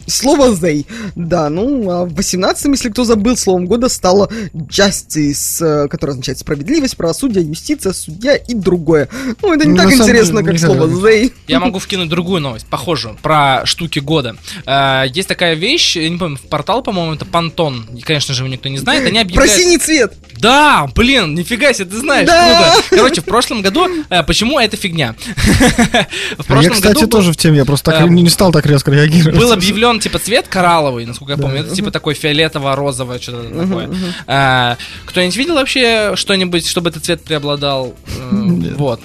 слово 0.06 0.54
«зей». 0.54 0.86
Да, 1.14 1.48
ну, 1.48 1.90
а 1.90 2.04
в 2.04 2.12
18-м, 2.14 2.72
если 2.72 2.88
кто 2.90 3.04
забыл, 3.04 3.36
словом 3.36 3.66
года 3.66 3.88
стало 3.88 4.28
«justice», 4.54 5.64
э, 5.84 5.88
которое 5.88 6.12
означает 6.12 6.38
справедливость, 6.38 6.96
правосудие, 6.96 7.44
юстиция, 7.44 7.92
судья 7.92 8.36
и 8.36 8.54
другое. 8.54 9.08
Ну, 9.42 9.52
это 9.54 9.66
не 9.66 9.72
Ну, 9.72 9.76
так 9.76 9.92
интересно, 9.92 10.42
деле, 10.42 10.58
как 10.58 10.64
слово. 10.66 10.88
«зей». 11.10 11.32
Я 11.48 11.60
могу 11.60 11.78
вкинуть 11.78 12.08
другую 12.08 12.40
новость, 12.40 12.66
похожую, 12.66 13.16
про 13.22 13.62
штуки 13.64 13.98
года. 13.98 14.36
Э, 14.66 15.04
Есть 15.12 15.28
такая 15.28 15.54
вещь, 15.54 15.96
я 15.96 16.08
не 16.08 16.16
помню, 16.18 16.36
в 16.36 16.42
портал, 16.42 16.82
по-моему, 16.82 17.14
это 17.14 17.24
Пантон. 17.24 17.86
И, 17.96 18.00
конечно 18.02 18.34
же, 18.34 18.42
его 18.42 18.52
никто 18.52 18.68
не 18.68 18.78
знает. 18.78 19.04
Они 19.06 19.14
Про 19.14 19.20
объявляют... 19.22 19.52
синий 19.52 19.78
цвет. 19.78 20.14
Да, 20.38 20.88
блин, 20.94 21.34
нифига 21.34 21.72
себе, 21.72 21.86
ты 21.86 21.98
знаешь, 21.98 22.26
Да. 22.26 22.72
круто. 22.88 22.96
Короче, 22.96 23.20
в 23.22 23.24
прошлом 23.24 23.62
году, 23.62 23.86
э, 24.10 24.22
почему 24.22 24.58
это 24.58 24.76
фигня? 24.76 25.14
В 25.26 26.38
Я, 26.38 26.44
прошлом 26.46 26.72
кстати, 26.74 26.92
году 26.94 27.00
был- 27.02 27.08
тоже 27.08 27.32
в 27.32 27.36
теме, 27.36 27.58
я 27.58 27.64
просто 27.64 27.90
так 27.90 28.02
э, 28.02 28.08
не 28.08 28.22
не 28.22 28.30
стал 28.30 28.52
так 28.52 28.66
резко 28.66 28.90
реагировать. 28.90 29.38
был 29.38 29.52
объявлен 29.52 29.95
типа 30.00 30.18
цвет 30.18 30.48
коралловый, 30.48 31.06
насколько 31.06 31.32
я 31.32 31.38
помню. 31.38 31.60
Это 31.60 31.74
типа 31.74 31.90
такой 31.90 32.14
фиолетово-розовое, 32.14 33.20
что-то 33.20 33.48
такое. 33.48 33.90
А, 34.26 34.76
Кто-нибудь 35.06 35.36
видел 35.36 35.54
вообще 35.54 36.12
что-нибудь, 36.16 36.66
чтобы 36.66 36.90
этот 36.90 37.04
цвет 37.04 37.22
преобладал? 37.22 37.94
Э, 38.06 38.74
Вот. 38.76 39.00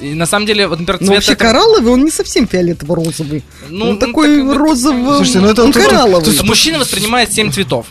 И 0.00 0.14
на 0.14 0.26
самом 0.26 0.46
деле, 0.46 0.66
вот, 0.66 0.80
например, 0.80 1.00
Но 1.00 1.06
цвет. 1.06 1.08
Ну, 1.08 1.14
вообще 1.14 1.36
коралловый, 1.36 1.92
он 1.92 2.04
не 2.04 2.10
совсем 2.10 2.46
фиолетово-розовый. 2.46 3.42
Ну, 3.68 3.92
ну, 3.92 3.96
такой 3.96 4.36
так, 4.36 4.44
ну, 4.44 4.58
розовый, 4.58 5.16
Слушайте, 5.16 5.40
ну 5.40 5.48
это 5.48 5.72
коралловый. 5.72 6.38
Мужчина 6.42 6.78
воспринимает 6.78 7.32
7 7.32 7.50
цветов. 7.52 7.86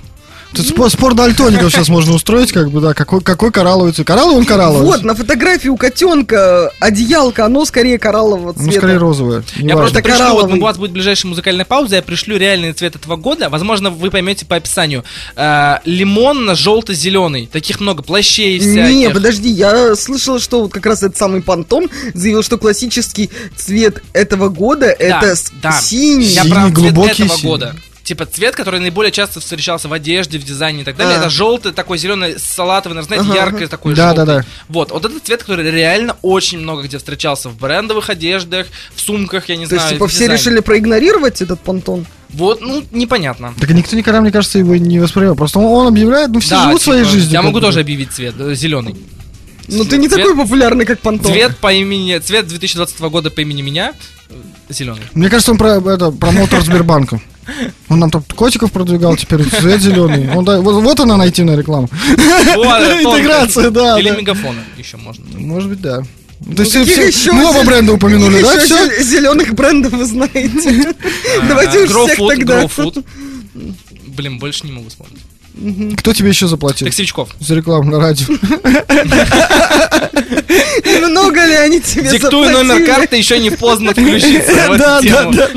Тут 0.54 0.68
спор, 0.68 0.90
спор 0.90 1.14
дальтоников 1.14 1.72
сейчас 1.72 1.88
можно 1.88 2.14
устроить, 2.14 2.52
как 2.52 2.70
бы, 2.72 2.82
да, 2.82 2.94
какой, 2.94 3.22
какой 3.22 3.52
коралловый 3.52 3.94
цвет. 3.94 4.06
Коралловый 4.06 4.40
он 4.40 4.46
коралловый. 4.46 4.86
Вот, 4.86 5.04
на 5.04 5.16
фотографии 5.16 5.70
у 5.70 5.78
котенка 5.78 6.72
одеялка, 6.80 7.46
оно 7.46 7.64
скорее 7.66 7.98
кораллового 7.98 8.54
Ну, 8.58 8.64
цвета. 8.64 8.78
скорее 8.80 8.98
розовое. 8.98 9.44
Я 9.56 9.76
просто 9.78 10.00
Это 10.00 10.10
пришлю, 10.10 10.24
вот 10.26 10.32
коралловый. 10.34 10.60
у 10.60 10.64
вас 10.64 10.78
будет 10.78 10.92
ближайшая 10.92 11.30
музыкальная 11.30 11.64
пауза, 11.66 11.96
я 11.96 12.02
пришлю 12.02 12.38
реальный 12.38 12.74
цвет 12.74 12.96
этого 12.96 13.16
года. 13.16 13.50
Возможно, 13.50 13.90
вы 13.92 14.12
поймете 14.12 14.46
по 14.46 14.58
описанию. 14.58 15.04
Э, 15.38 15.78
Лимонно-желто-зеленый. 15.86 17.48
Таких 17.52 17.80
много, 17.80 18.04
плащей 18.04 18.60
всяких. 18.60 18.94
Не, 18.96 19.10
подожди, 19.10 19.50
я 19.50 19.96
слышал, 19.96 20.40
что 20.40 20.64
вот 20.64 20.74
как 20.74 20.86
раз 20.86 21.04
этот 21.04 21.18
самый 21.18 21.42
Пантон 21.42 21.90
заявил, 22.14 22.44
что 22.44 22.58
классический 22.58 23.30
цвет 23.56 24.04
этого 24.14 24.50
года 24.50 24.88
это 24.88 25.36
с- 25.36 25.52
да. 25.62 25.72
синий. 25.72 26.26
Я 26.26 26.44
цвет 26.44 26.74
глубокий 26.74 27.24
этого 27.24 27.38
синий. 27.38 27.50
года. 27.50 27.76
Типа 28.12 28.26
цвет, 28.26 28.58
который 28.58 28.82
наиболее 28.82 29.10
часто 29.10 29.40
встречался 29.40 29.88
в 29.88 29.94
одежде, 29.94 30.38
в 30.38 30.44
дизайне 30.44 30.82
и 30.82 30.84
так 30.84 30.98
далее. 30.98 31.16
А. 31.16 31.20
Это 31.22 31.30
желтый, 31.30 31.72
такой 31.72 31.98
зеленый, 31.98 32.38
салатовый, 32.38 32.94
наверное, 32.98 33.08
знаете, 33.24 33.40
Ага, 33.40 33.52
яркий 33.52 33.68
такой 33.68 33.96
Да, 33.96 34.08
желтый. 34.08 34.26
да, 34.26 34.36
да. 34.40 34.46
Вот, 34.68 34.92
вот 34.92 35.06
этот 35.06 35.24
цвет, 35.24 35.44
который 35.44 35.72
реально 35.72 36.18
очень 36.22 36.60
много 36.60 36.84
где 36.84 36.98
встречался 36.98 37.48
в 37.48 37.56
брендовых 37.58 38.10
одеждах, 38.10 38.68
в 38.94 39.00
сумках, 39.00 39.48
я 39.48 39.56
не 39.56 39.66
То 39.66 39.76
есть, 39.76 39.86
знаю. 39.86 39.94
типа, 39.96 40.10
все 40.10 40.28
решили 40.28 40.60
проигнорировать 40.60 41.42
этот 41.42 41.62
понтон? 41.62 42.06
Вот, 42.32 42.60
ну, 42.60 42.84
непонятно. 42.92 43.54
Так 43.58 43.70
никто 43.70 43.96
никогда, 43.96 44.20
мне 44.20 44.32
кажется, 44.34 44.60
его 44.60 44.76
не 44.76 45.00
воспринимал. 45.00 45.38
Просто 45.38 45.60
он, 45.60 45.66
он 45.68 45.88
объявляет, 45.88 46.32
ну 46.32 46.42
все 46.42 46.56
Да, 46.56 46.64
живут 46.66 46.82
своей 46.82 47.04
типа, 47.04 47.14
жизнью. 47.14 47.32
Я 47.32 47.42
могу 47.44 47.62
тоже 47.62 47.80
объявить 47.80 48.12
цвет, 48.12 48.36
зеленый. 48.58 48.98
Ну 49.70 49.86
ты 49.86 49.98
не 49.98 50.10
Цвет- 50.10 50.18
такой 50.18 50.36
популярный, 50.36 50.84
как 50.84 51.00
понтон. 51.00 51.32
Цвет 51.32 51.56
по 51.60 51.72
имени, 51.72 52.18
цвет 52.18 52.46
2020 52.46 53.00
года 53.04 53.30
по 53.32 53.40
имени 53.40 53.62
меня 53.62 53.94
зеленый. 54.68 55.04
Мне 55.14 55.30
кажется, 55.30 55.54
он 55.54 55.58
про 55.58 55.76
это 55.78 56.12
промоутер 56.12 56.60
Сбербанка. 56.62 57.22
Он 57.90 58.00
нам 58.00 58.10
там 58.12 58.24
котиков 58.36 58.72
продвигал, 58.72 59.16
теперь 59.18 59.44
цвет 59.50 59.82
зеленый. 59.82 60.30
Он, 60.36 60.46
да, 60.46 60.62
вот, 60.62 60.82
вот 60.84 61.00
она 61.00 61.18
нативная 61.18 61.58
реклама. 61.58 61.88
Интеграция, 61.92 63.70
да, 63.70 64.00
Или 64.00 64.10
да. 64.10 64.16
мегафона 64.18 64.60
еще 64.78 64.98
можно. 64.98 65.26
Может 65.38 65.70
быть, 65.70 65.82
да. 65.82 66.04
То 66.56 66.64
есть 66.64 66.72
все- 66.76 67.08
еще 67.08 67.32
мы 67.34 67.46
оба 67.46 67.64
бренда 67.64 67.94
упомянули, 67.94 68.42
да? 68.42 68.54
Еще 68.54 68.66
Все? 68.66 69.04
зеленых 69.04 69.54
брендов 69.54 69.94
вы 69.94 70.06
знаете. 70.06 70.96
Давайте 71.48 71.80
уж 71.84 71.90
Grow 71.92 72.06
всех 72.08 72.18
тогда. 72.28 72.68
Блин, 74.08 74.40
больше 74.40 74.66
не 74.66 74.72
могу 74.72 74.90
вспомнить. 74.90 75.22
Кто 75.98 76.14
тебе 76.14 76.30
еще 76.30 76.48
заплатил? 76.48 76.88
Таксовичков. 76.88 77.30
За 77.40 77.56
рекламу 77.56 77.92
на 77.92 78.00
радио. 78.00 78.28
Много 81.10 81.46
ли 81.46 81.54
они 81.56 81.80
тебе 81.82 82.10
Диктуй 82.10 82.50
номер 82.50 82.66
заплатили? 82.68 82.86
карты, 82.86 83.16
еще 83.18 83.40
не 83.40 83.50
поздно 83.52 83.92
включиться 83.92 84.52
в 84.72 84.78
Да, 84.78 84.80
да, 85.02 85.02
тему. 85.02 85.34
да. 85.34 85.50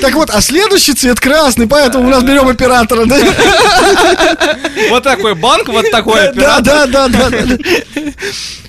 Так 0.00 0.14
вот, 0.14 0.30
а 0.30 0.40
следующий 0.40 0.94
цвет 0.94 1.18
красный, 1.20 1.66
поэтому 1.66 2.06
у 2.06 2.10
нас 2.10 2.22
берем 2.22 2.48
оператора? 2.48 3.06
Вот 4.90 5.02
такой 5.04 5.34
банк, 5.34 5.68
вот 5.68 5.90
такой 5.90 6.28
оператор. 6.28 6.64
да, 6.64 6.86
да, 6.86 7.08
да. 7.08 7.30
да. 7.30 7.46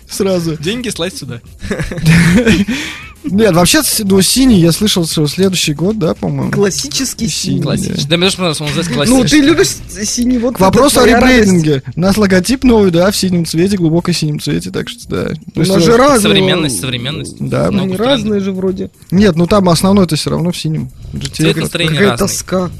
Сразу. 0.10 0.58
Деньги 0.58 0.90
слать 0.90 1.16
сюда. 1.18 1.42
Нет, 3.24 3.54
вообще, 3.54 3.82
ну, 4.00 4.22
синий, 4.22 4.60
я 4.60 4.72
слышал, 4.72 5.06
что 5.06 5.28
следующий 5.28 5.74
год, 5.74 6.00
да, 6.00 6.16
по-моему. 6.16 6.52
Классический 6.52 7.28
Синий. 7.28 7.62
Классический. 7.62 8.08
Да, 8.08 8.18
между 8.18 8.38
прочим, 8.38 8.66
он 8.66 8.68
называется 8.70 8.92
Ну, 8.92 9.18
классический. 9.18 9.42
ты 9.42 9.46
любишь 9.48 9.68
синий 10.10 10.38
вот 10.40 10.56
К 10.56 10.60
вопросу 10.60 11.02
о 11.02 11.06
ребрендинге. 11.06 11.84
У 11.96 12.00
нас 12.00 12.18
логотип 12.18 12.64
новый, 12.64 12.90
да, 12.90 13.12
в 13.12 13.16
синем 13.16 13.46
цвете, 13.46 13.78
глубоко 13.78 14.12
синем 14.12 14.40
цвете, 14.40 14.72
так 14.72 14.90
что, 14.90 15.08
да. 15.08 15.24
То 15.30 15.36
У 15.56 15.60
есть, 15.60 15.72
нас 15.72 15.84
же 15.84 15.96
разные. 15.98 16.22
Современность, 16.22 16.80
современность. 16.80 17.36
Да, 17.40 17.70
Ну, 17.70 17.80
трендов. 17.84 18.00
разные 18.00 18.40
же 18.40 18.52
вроде. 18.52 18.90
Нет, 19.12 19.36
ну 19.36 19.46
там 19.46 19.70
основной-то 19.70 20.16
все 20.16 20.32
равно 20.32 20.52
в 20.52 20.58
синем. 20.58 20.90
Цвет 21.34 21.58
настроения 21.58 21.98
Какая 22.00 22.18
тоска. 22.18 22.72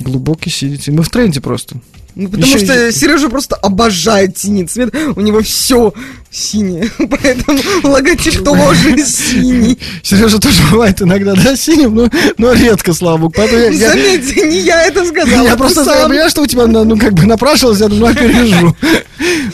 Глубокий 0.00 0.50
синий. 0.50 0.80
Мы 0.88 1.02
в 1.02 1.10
тренде 1.10 1.40
просто. 1.40 1.76
Ну, 2.14 2.28
потому 2.28 2.46
Ещё 2.46 2.58
что 2.64 2.88
и- 2.88 2.92
Сережа 2.92 3.28
просто 3.28 3.56
обожает 3.56 4.36
синий 4.38 4.64
цвет. 4.66 4.94
У 5.16 5.20
него 5.20 5.40
все 5.42 5.92
синее. 6.30 6.90
Поэтому 6.98 7.58
логотип 7.84 8.42
тоже 8.44 9.04
синий. 9.06 9.78
Сережа 10.02 10.38
тоже 10.38 10.62
бывает 10.70 11.00
иногда, 11.02 11.34
да, 11.34 11.56
синим, 11.56 11.94
но, 11.94 12.08
но 12.38 12.52
редко, 12.52 12.92
слава 12.92 13.16
богу. 13.18 13.34
Поэтому 13.36 13.60
я, 13.60 13.70
я- 13.70 13.88
Заметьте, 13.90 14.42
не 14.46 14.60
я 14.60 14.82
это 14.86 15.04
сказала. 15.06 15.42
я 15.44 15.56
просто 15.56 15.84
сам. 15.84 16.08
понимаю, 16.08 16.30
что 16.30 16.42
у 16.42 16.46
тебя, 16.46 16.66
ну, 16.66 16.96
как 16.98 17.14
бы 17.14 17.24
напрашивалось, 17.26 17.80
я 17.80 17.88
думаю, 17.88 18.12
опережу. 18.12 18.76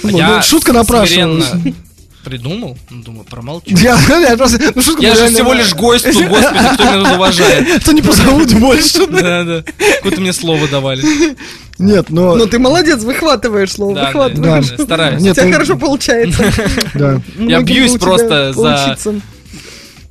Вот, 0.02 0.12
Я 0.12 0.36
ну, 0.36 0.42
Шутка 0.42 0.72
напрашивалась. 0.72 1.46
придумал, 2.24 2.76
ну, 2.90 3.02
думаю, 3.02 3.24
промолчу. 3.24 3.66
Я, 3.76 3.96
я 4.28 4.36
просто, 4.36 4.58
ну, 4.74 4.82
шутка 4.82 5.02
Я 5.02 5.14
же 5.14 5.20
реально- 5.20 5.36
всего 5.38 5.52
лишь 5.52 5.74
гость 5.74 6.04
тут, 6.04 6.26
господи, 6.26 6.68
кто 6.74 6.84
меня 6.84 7.14
уважает. 7.14 7.84
То 7.84 7.92
не 7.92 8.02
позовут 8.02 8.52
больше. 8.54 9.06
Да, 9.06 9.44
да. 9.44 9.64
Какое-то 9.98 10.20
мне 10.20 10.32
слово 10.32 10.66
давали. 10.68 11.04
Нет, 11.78 12.06
но... 12.10 12.34
Но 12.36 12.46
ты 12.46 12.58
молодец, 12.58 13.02
выхватываешь 13.02 13.72
слово, 13.72 13.94
Да, 13.94 14.06
выхватываешь. 14.06 14.70
да, 14.70 14.84
стараюсь. 14.84 15.20
У 15.20 15.24
Нет, 15.24 15.36
тебя 15.36 15.46
ну- 15.46 15.52
хорошо 15.52 15.76
получается. 15.76 16.44
Да. 16.94 17.20
Я 17.38 17.60
бьюсь 17.60 17.94
у 17.94 17.98
просто 17.98 18.52
за-. 18.54 18.96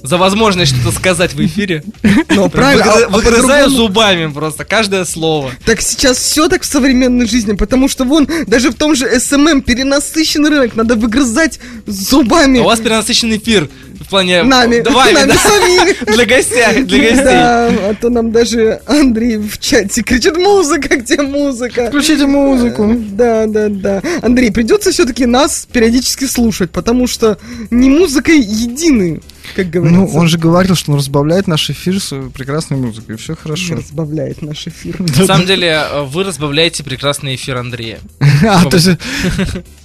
За 0.03 0.17
возможность 0.17 0.75
что-то 0.75 0.95
сказать 0.95 1.33
в 1.33 1.43
эфире. 1.43 1.83
Ну, 2.29 2.47
правильно. 2.47 2.83
а- 2.85 3.07
Выгры- 3.07 3.09
Выгрызаю 3.09 3.69
зубами 3.71 4.31
просто 4.31 4.63
каждое 4.63 5.03
слово. 5.03 5.49
Так 5.65 5.81
сейчас 5.81 6.19
все 6.19 6.47
так 6.47 6.61
в 6.61 6.65
современной 6.65 7.25
жизни, 7.27 7.53
потому 7.53 7.87
что 7.87 8.03
вон, 8.03 8.27
даже 8.45 8.69
в 8.69 8.75
том 8.75 8.93
же 8.95 9.07
SMM 9.19 9.63
перенасыщенный 9.63 10.49
рынок, 10.51 10.75
надо 10.75 10.93
выгрызать 10.95 11.59
зубами. 11.87 12.59
А 12.59 12.61
у 12.61 12.65
вас 12.65 12.79
перенасыщенный 12.81 13.37
эфир 13.37 13.67
в 14.05 14.09
плане... 14.09 14.43
Нами, 14.43 14.83
Вами, 14.87 15.13
нами 15.13 15.31
да. 15.31 15.37
самими. 15.37 16.05
Для 16.15 16.25
гостей, 16.25 16.83
для 16.83 16.99
гостей. 16.99 17.23
Да, 17.23 17.67
а 17.67 17.95
то 17.99 18.09
нам 18.09 18.31
даже 18.31 18.81
Андрей 18.85 19.37
в 19.37 19.57
чате 19.57 20.03
кричит, 20.03 20.37
музыка, 20.37 20.95
где 20.97 21.21
музыка? 21.21 21.87
Включите 21.87 22.25
музыку. 22.27 22.95
Да, 23.11 23.47
да, 23.47 23.69
да. 23.69 24.01
Андрей, 24.21 24.51
придется 24.51 24.91
все-таки 24.91 25.25
нас 25.25 25.67
периодически 25.71 26.25
слушать, 26.25 26.71
потому 26.71 27.07
что 27.07 27.37
не 27.71 27.89
музыкой 27.89 28.39
едины, 28.39 29.21
как 29.55 29.69
говорится. 29.69 29.99
Ну, 29.99 30.19
он 30.19 30.27
же 30.27 30.37
говорил, 30.37 30.75
что 30.75 30.91
он 30.91 30.97
разбавляет 30.97 31.47
наш 31.47 31.69
эфир 31.69 31.99
с 31.99 32.13
прекрасной 32.33 32.77
музыкой, 32.77 33.15
и 33.15 33.17
все 33.17 33.35
хорошо. 33.35 33.75
разбавляет 33.75 34.41
наш 34.41 34.67
эфир. 34.67 34.99
На 34.99 35.25
самом 35.25 35.45
деле, 35.45 35.67
э, 35.67 36.01
вы 36.03 36.23
разбавляете 36.23 36.83
прекрасный 36.83 37.35
эфир 37.35 37.57
Андрея. 37.57 37.99
А, 38.47 38.63
то 38.69 38.77
есть... 38.77 38.89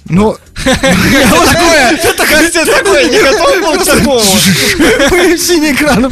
Ну, 0.07 0.35
Такое, 0.63 1.97
это 1.97 2.65
такое, 2.65 3.09
не 3.09 3.19
готов 3.21 3.61
был 3.61 3.85
такому. 4.19 5.37
синий 5.37 5.73
экран. 5.73 6.11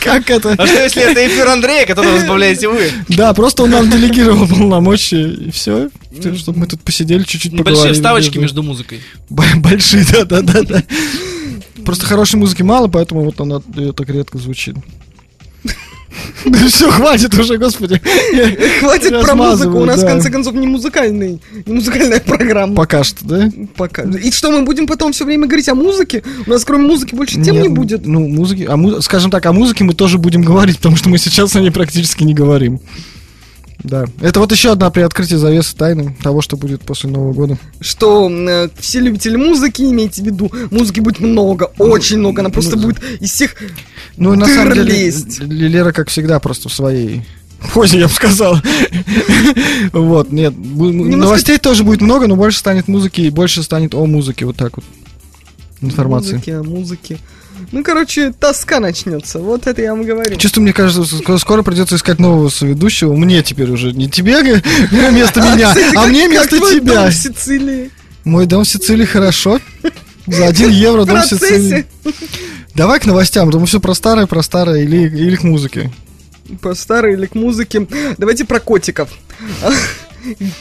Как 0.00 0.30
это? 0.30 0.54
А 0.58 0.66
что 0.66 0.82
если 0.82 1.02
это 1.10 1.26
эфир 1.26 1.48
Андрея, 1.48 1.86
который 1.86 2.14
разбавляете 2.16 2.68
вы? 2.68 2.90
Да, 3.08 3.32
просто 3.34 3.64
он 3.64 3.70
нам 3.70 3.90
делегировал 3.90 4.46
полномочия, 4.46 5.28
и 5.30 5.50
все. 5.50 5.90
Чтобы 6.36 6.60
мы 6.60 6.66
тут 6.66 6.80
посидели, 6.82 7.22
чуть-чуть 7.22 7.56
поговорили. 7.56 7.94
вставочки 7.94 8.38
между 8.38 8.62
музыкой. 8.62 9.00
Большие, 9.28 10.04
да-да-да. 10.24 10.82
Просто 11.84 12.06
хорошей 12.06 12.36
музыки 12.36 12.62
мало, 12.62 12.88
поэтому 12.88 13.24
вот 13.24 13.40
она 13.40 13.60
так 13.60 14.08
редко 14.08 14.38
звучит. 14.38 14.76
Да 16.44 16.58
все, 16.68 16.90
хватит 16.90 17.34
уже, 17.34 17.58
господи. 17.58 18.00
Хватит 18.80 19.20
про 19.22 19.34
музыку, 19.34 19.78
у 19.78 19.84
нас, 19.84 20.02
в 20.02 20.06
конце 20.06 20.30
концов, 20.30 20.54
не 20.54 20.66
музыкальный, 20.66 21.40
не 21.66 21.74
музыкальная 21.74 22.20
программа. 22.20 22.74
Пока 22.74 23.04
что, 23.04 23.24
да? 23.24 23.50
Пока. 23.76 24.02
И 24.02 24.30
что, 24.30 24.50
мы 24.50 24.62
будем 24.62 24.86
потом 24.86 25.12
все 25.12 25.24
время 25.24 25.46
говорить 25.46 25.68
о 25.68 25.74
музыке? 25.74 26.22
У 26.46 26.50
нас 26.50 26.64
кроме 26.64 26.86
музыки 26.86 27.14
больше 27.14 27.40
тем 27.42 27.60
не 27.60 27.68
будет. 27.68 28.06
Ну, 28.06 28.26
музыки, 28.28 28.68
а 28.68 29.02
скажем 29.02 29.30
так, 29.30 29.44
о 29.46 29.52
музыке 29.52 29.84
мы 29.84 29.94
тоже 29.94 30.18
будем 30.18 30.42
говорить, 30.42 30.76
потому 30.78 30.96
что 30.96 31.08
мы 31.08 31.18
сейчас 31.18 31.54
о 31.56 31.60
ней 31.60 31.70
практически 31.70 32.24
не 32.24 32.34
говорим. 32.34 32.80
Да. 33.84 34.06
Это 34.20 34.40
вот 34.40 34.50
еще 34.50 34.72
одна 34.72 34.90
приоткрытие 34.90 35.38
завесы 35.38 35.76
тайны 35.76 36.16
того, 36.22 36.42
что 36.42 36.56
будет 36.56 36.82
после 36.82 37.10
Нового 37.10 37.32
года. 37.32 37.58
Что 37.80 38.28
э, 38.28 38.68
все 38.78 39.00
любители 39.00 39.36
музыки, 39.36 39.82
имейте 39.82 40.22
в 40.22 40.26
виду, 40.26 40.50
музыки 40.70 41.00
будет 41.00 41.20
много, 41.20 41.70
очень 41.78 42.18
много, 42.18 42.40
она 42.42 42.50
просто 42.50 42.76
будет 42.76 42.98
из 43.20 43.30
всех 43.30 43.54
Ну, 44.16 44.34
на 44.34 44.46
самом 44.46 44.74
деле, 44.74 45.04
лезть. 45.04 45.38
Лера, 45.40 45.92
как 45.92 46.08
всегда, 46.08 46.40
просто 46.40 46.68
в 46.68 46.72
своей 46.72 47.22
позе, 47.72 48.00
я 48.00 48.08
бы 48.08 48.12
сказал. 48.12 48.56
Вот, 49.92 50.32
нет. 50.32 50.54
бу- 50.54 50.92
Новостей 50.92 51.58
тоже 51.58 51.84
будет 51.84 52.00
много, 52.00 52.26
но 52.26 52.36
больше 52.36 52.58
станет 52.58 52.88
музыки 52.88 53.22
и 53.22 53.30
больше 53.30 53.62
станет 53.62 53.94
о 53.94 54.04
музыке, 54.06 54.44
вот 54.44 54.56
так 54.56 54.76
вот. 54.76 54.84
Информации. 55.80 56.34
Музыки, 56.34 56.50
о 56.50 56.62
музыке. 56.62 57.18
Ну, 57.72 57.82
короче, 57.84 58.32
тоска 58.32 58.80
начнется. 58.80 59.38
Вот 59.38 59.66
это 59.66 59.82
я 59.82 59.92
вам 59.94 60.04
говорю. 60.04 60.36
Чувствую, 60.36 60.62
мне 60.62 60.72
кажется, 60.72 61.02
ск- 61.02 61.38
скоро 61.38 61.62
придется 61.62 61.96
искать 61.96 62.18
нового 62.18 62.48
соведущего. 62.48 63.14
Мне 63.14 63.42
теперь 63.42 63.70
уже 63.70 63.92
не 63.92 64.08
тебе 64.08 64.42
вместо 64.90 65.40
меня, 65.40 65.70
а 65.90 65.94
как- 65.94 66.08
мне 66.08 66.28
как 66.28 66.50
вместо 66.50 66.74
тебя. 66.74 66.94
дом 67.02 67.10
в 67.10 67.14
Сицилии. 67.14 67.90
Мой 68.24 68.46
дом 68.46 68.64
в 68.64 68.68
Сицилии 68.68 69.04
хорошо. 69.04 69.60
За 70.26 70.46
один 70.46 70.70
евро 70.70 71.04
дом 71.04 71.20
в 71.22 71.26
Сицилии. 71.26 71.86
Давай 72.74 73.00
к 73.00 73.06
новостям, 73.06 73.46
потому 73.46 73.66
все 73.66 73.80
про 73.80 73.94
старое, 73.94 74.26
про 74.26 74.42
старое 74.42 74.82
или, 74.82 74.96
или 75.08 75.36
к 75.36 75.42
музыке. 75.42 75.90
По 76.60 76.74
старой 76.74 77.14
или 77.14 77.26
к 77.26 77.34
музыке. 77.34 77.86
Давайте 78.18 78.44
про 78.44 78.60
котиков. 78.60 79.10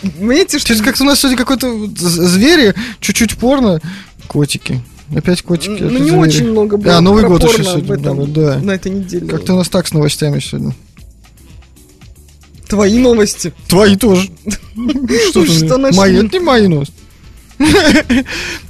Понимаете, 0.01 0.59
что... 0.59 0.75
Как-то 0.83 1.03
у 1.03 1.05
нас 1.05 1.19
сегодня 1.19 1.37
какой-то 1.37 1.87
звери, 1.95 2.73
чуть-чуть 2.99 3.37
порно, 3.37 3.81
котики. 4.27 4.81
Опять 5.15 5.41
котики. 5.41 5.81
Ну, 5.81 5.97
не 5.99 6.11
очень 6.11 6.51
много 6.51 6.77
было 6.77 6.97
А, 6.97 7.01
Новый 7.01 7.25
год 7.25 7.43
еще 7.43 7.63
сегодня, 7.63 7.95
этом- 7.95 8.33
да. 8.33 8.59
на 8.59 8.71
этой 8.71 8.91
неделе. 8.91 9.27
Как-то 9.27 9.53
у 9.53 9.57
нас 9.57 9.69
так 9.69 9.87
с 9.87 9.93
новостями 9.93 10.39
сегодня. 10.39 10.75
Твои 12.67 12.97
новости. 12.99 13.53
Твои 13.69 13.95
тоже. 13.95 14.29
Что? 15.31 15.77
Мои, 15.93 16.17
это 16.17 16.37
не 16.37 16.39
мои 16.43 16.67
новости. 16.67 16.93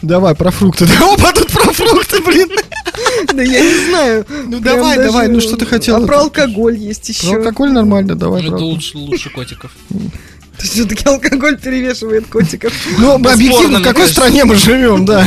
Давай, 0.01 0.35
про 0.35 0.51
фрукты. 0.51 0.85
Да, 0.99 1.13
Опа, 1.13 1.33
тут 1.33 1.51
про 1.51 1.73
фрукты, 1.73 2.21
блин. 2.21 2.49
Да 3.33 3.41
я 3.41 3.59
не 3.61 3.89
знаю. 3.89 4.25
Ну 4.47 4.59
давай, 4.59 4.97
давай, 4.97 5.27
ну 5.27 5.41
что 5.41 5.57
ты 5.57 5.65
хотел? 5.65 6.03
А 6.03 6.07
про 6.07 6.19
алкоголь 6.21 6.77
есть 6.77 7.09
еще. 7.09 7.29
Про 7.31 7.37
алкоголь 7.39 7.71
нормально, 7.71 8.15
давай. 8.15 8.45
Это 8.45 8.57
лучше 8.57 9.29
котиков. 9.33 9.71
Все-таки 10.63 11.03
алкоголь 11.07 11.57
перевешивает 11.57 12.27
котиков. 12.27 12.73
Ну, 12.97 13.17
мы 13.17 13.31
объективно, 13.31 13.79
в 13.79 13.83
какой 13.83 14.07
стране 14.07 14.43
мы 14.45 14.55
живем, 14.55 15.05
да. 15.05 15.25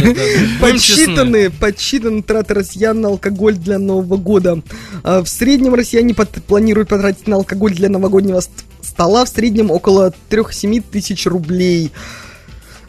Подсчитаны, 0.60 1.50
подсчитаны 1.50 2.22
траты 2.22 2.54
россиян 2.54 3.00
на 3.00 3.08
алкоголь 3.08 3.54
для 3.54 3.78
Нового 3.78 4.16
года. 4.16 4.60
А, 5.02 5.22
В 5.22 5.28
среднем 5.28 5.74
россияне 5.74 6.14
планируют 6.14 6.88
потратить 6.88 7.26
на 7.26 7.36
алкоголь 7.36 7.72
для 7.74 7.88
новогоднего 7.88 8.40
ст- 8.40 8.50
стола 8.82 9.24
в 9.24 9.28
среднем 9.28 9.70
около 9.70 10.12
3-7 10.30 10.82
тысяч 10.90 11.26
рублей. 11.26 11.92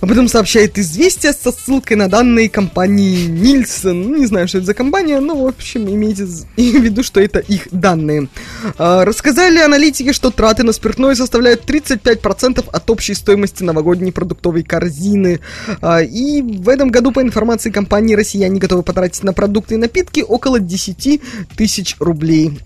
Об 0.02 0.12
этом 0.12 0.28
сообщает 0.28 0.80
«Известия» 0.80 1.32
со 1.32 1.52
ссылкой 1.52 1.96
на 1.96 2.10
данные 2.10 2.50
компании 2.50 3.28
Нильсон. 3.28 4.02
Ну, 4.02 4.18
не 4.18 4.26
знаю, 4.26 4.48
что 4.48 4.58
это 4.58 4.66
за 4.66 4.74
компания, 4.74 5.20
но, 5.20 5.36
в 5.36 5.48
общем, 5.48 5.88
имейте 5.88 6.26
в 6.58 6.58
виду, 6.58 7.04
что 7.04 7.22
это 7.22 7.38
их 7.38 7.68
данные. 7.72 8.28
А, 8.80 9.06
Рассказали 9.06 9.60
аналитики, 9.60 10.12
что 10.12 10.32
траты 10.32 10.64
на 10.64 10.74
спиртное 10.74 11.14
составляют 11.14 11.70
35% 11.70 12.68
от 12.68 12.90
общей 12.90 13.14
стоимости 13.14 13.62
новогодней 13.62 14.12
продуктовой 14.12 14.64
корзины. 14.64 15.40
А, 15.82 16.02
И 16.02 16.42
в 16.42 16.68
этом 16.68 16.90
году, 16.90 17.12
по 17.12 17.22
информации 17.22 17.70
компании, 17.70 18.16
россияне 18.16 18.60
готовы 18.60 18.82
потратить 18.82 19.22
на 19.24 19.34
продукты 19.34 19.76
и 19.76 19.78
напитки 19.78 20.22
около 20.28 20.60
10 20.60 21.22
тысяч 21.56 21.96
рублей. 22.00 22.60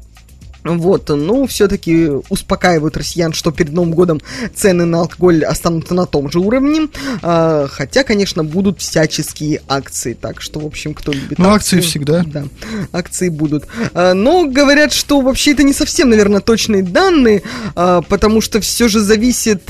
Вот, 0.65 1.09
ну, 1.09 1.45
все-таки 1.45 2.09
успокаивают 2.29 2.97
россиян, 2.97 3.33
что 3.33 3.51
перед 3.51 3.71
Новым 3.71 3.91
годом 3.91 4.19
цены 4.55 4.85
на 4.85 5.01
алкоголь 5.01 5.45
останутся 5.45 5.93
на 5.93 6.07
том 6.07 6.31
же 6.31 6.39
уровне. 6.39 6.87
А, 7.21 7.67
хотя, 7.69 8.03
конечно, 8.03 8.43
будут 8.43 8.81
всяческие 8.81 9.61
акции. 9.67 10.13
Так 10.13 10.41
что, 10.41 10.59
в 10.59 10.65
общем, 10.65 10.95
кто 10.95 11.11
любит 11.11 11.37
Ну, 11.37 11.49
акции 11.49 11.81
всегда. 11.81 12.23
Да, 12.25 12.45
акции 12.91 13.29
будут. 13.29 13.65
А, 13.93 14.13
но 14.13 14.45
говорят, 14.45 14.91
что 14.91 15.21
вообще 15.21 15.51
это 15.51 15.61
не 15.61 15.73
совсем, 15.73 16.09
наверное, 16.09 16.41
точные 16.41 16.81
данные, 16.81 17.43
а, 17.75 18.01
потому 18.01 18.41
что 18.41 18.59
все 18.59 18.87
же 18.87 18.99
зависит... 18.99 19.69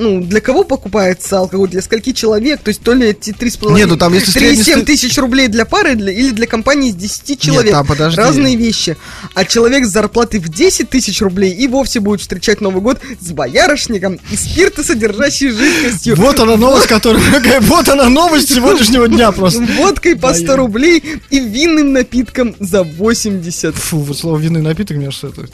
ну, 0.00 0.22
для 0.22 0.40
кого 0.40 0.64
покупается 0.64 1.38
алкоголь, 1.38 1.68
для 1.68 1.82
скольки 1.82 2.12
человек, 2.12 2.60
то 2.62 2.68
есть 2.68 2.80
то 2.82 2.94
ли 2.94 3.08
эти 3.08 3.30
3,5... 3.30 3.74
Не, 3.74 3.84
ну 3.84 3.96
там 3.96 4.14
если 4.14 4.32
3,7 4.32 4.62
средний- 4.64 4.84
тысяч 4.84 5.18
рублей 5.18 5.48
для 5.48 5.66
пары 5.66 5.94
для- 5.94 6.12
или 6.12 6.30
для 6.30 6.46
компании 6.46 6.88
из 6.88 6.94
10 6.94 7.38
человек. 7.38 7.72
там, 7.72 7.86
подожди. 7.86 8.16
Разные 8.18 8.56
вещи. 8.56 8.96
А 9.34 9.44
человек 9.44 9.84
с 9.84 9.90
зарплатой 9.90 10.40
в 10.40 10.48
10 10.48 10.88
тысяч 10.88 11.20
рублей 11.20 11.52
и 11.52 11.68
вовсе 11.68 12.00
будет 12.00 12.22
встречать 12.22 12.60
Новый 12.60 12.80
год 12.80 12.98
с 13.20 13.30
боярышником 13.30 14.18
и 14.30 14.36
спиртосодержащей 14.36 15.50
жидкостью. 15.50 16.16
Вот 16.16 16.40
она 16.40 16.56
новость, 16.56 16.86
которая... 16.86 17.22
Вот 17.60 17.88
она 17.88 18.08
новость 18.08 18.54
сегодняшнего 18.54 19.06
дня 19.06 19.32
просто. 19.32 19.60
Водкой 19.76 20.16
по 20.16 20.32
100 20.32 20.56
рублей 20.56 21.02
и 21.28 21.40
винным 21.40 21.92
напитком 21.92 22.56
за 22.58 22.84
80. 22.84 23.74
Фу, 23.74 23.98
вот 23.98 24.16
слово 24.16 24.38
винный 24.38 24.62
напиток, 24.62 24.96
мне 24.96 25.06
кажется, 25.06 25.28
это... 25.28 25.48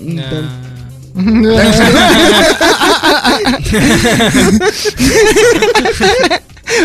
Да. 0.00 0.50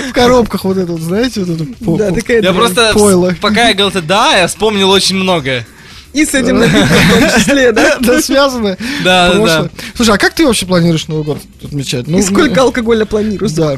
В 0.09 0.13
коробках 0.13 0.65
вот 0.65 0.77
это, 0.77 0.91
вот, 0.91 1.01
знаете, 1.01 1.43
вот 1.43 1.49
это 1.49 1.65
Да, 1.97 2.11
такая 2.11 2.41
Я 2.41 2.53
просто, 2.53 2.91
Пойло. 2.93 3.33
пока 3.41 3.69
я 3.69 3.73
говорил, 3.73 4.01
да, 4.03 4.37
я 4.37 4.47
вспомнил 4.47 4.89
очень 4.89 5.15
многое. 5.15 5.65
И 6.13 6.25
с 6.25 6.33
этим 6.33 6.59
напитком 6.59 6.87
в 6.87 7.19
том 7.19 7.39
числе, 7.39 7.71
да? 7.71 7.97
Да, 8.01 8.21
связано. 8.21 8.77
Да, 9.03 9.33
да. 9.33 9.69
Слушай, 9.95 10.15
а 10.15 10.17
как 10.17 10.33
ты 10.33 10.45
вообще 10.45 10.65
планируешь 10.65 11.07
Новый 11.07 11.23
год 11.23 11.37
отмечать? 11.63 12.07
Ну, 12.07 12.17
И 12.17 12.21
сколько 12.21 12.61
алкоголя 12.61 13.05
планируешь 13.05 13.51
Да. 13.51 13.77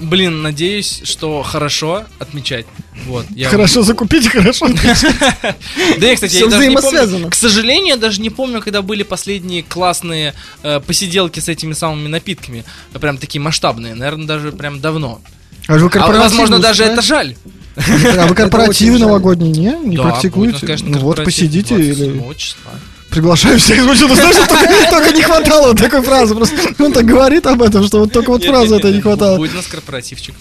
Блин, 0.00 0.42
надеюсь, 0.42 1.02
что 1.04 1.42
хорошо 1.42 2.04
отмечать. 2.18 2.66
Вот. 3.06 3.26
Я... 3.34 3.48
Хорошо 3.48 3.82
закупить, 3.82 4.28
хорошо. 4.28 4.68
Да 5.98 6.06
я, 6.06 6.14
кстати, 6.14 6.36
я 6.36 6.46
даже 6.46 6.68
не 6.68 6.76
помню. 6.76 7.28
К 7.30 7.34
сожалению, 7.34 7.88
я 7.88 7.96
даже 7.96 8.20
не 8.20 8.30
помню, 8.30 8.60
когда 8.60 8.82
были 8.82 9.02
последние 9.02 9.62
классные 9.62 10.34
э, 10.62 10.80
посиделки 10.80 11.40
с 11.40 11.48
этими 11.48 11.72
самыми 11.74 12.08
напитками. 12.08 12.64
Прям 12.98 13.18
такие 13.18 13.40
масштабные. 13.40 13.94
Наверное, 13.94 14.26
даже 14.26 14.52
прям 14.52 14.80
давно. 14.80 15.20
А 15.68 15.76
вы 15.76 15.90
А, 15.94 16.12
возможно, 16.12 16.58
даже 16.58 16.84
это 16.84 17.02
жаль. 17.02 17.36
А 17.76 18.26
вы 18.26 18.34
корпоративы 18.34 18.98
новогодние 18.98 19.52
не? 19.52 19.88
Не 19.90 19.96
Да, 19.96 20.04
практикуете? 20.04 20.66
конечно, 20.66 20.88
Ну 20.88 20.98
вот, 21.00 21.22
посидите 21.22 21.74
или... 21.74 21.94
27 21.94 22.34
числа. 22.34 22.72
Приглашаю 23.10 23.58
всех. 23.58 23.84
Ну, 23.84 23.94
что-то, 23.94 24.14
знаешь, 24.14 24.36
только, 24.36 24.90
только 24.90 25.12
не 25.12 25.22
хватало 25.22 25.68
вот 25.68 25.78
такой 25.78 26.02
фразы. 26.02 26.34
Просто 26.34 26.56
он 26.78 26.92
так 26.92 27.04
говорит 27.04 27.46
об 27.46 27.62
этом, 27.62 27.84
что 27.84 28.00
вот 28.00 28.12
только 28.12 28.30
вот 28.30 28.44
фразы 28.44 28.76
это 28.76 28.90
не 28.90 29.00
хватало. 29.00 29.36
Будет 29.36 29.52
у 29.52 29.56
нас 29.56 29.66
корпоративчик. 29.66 30.34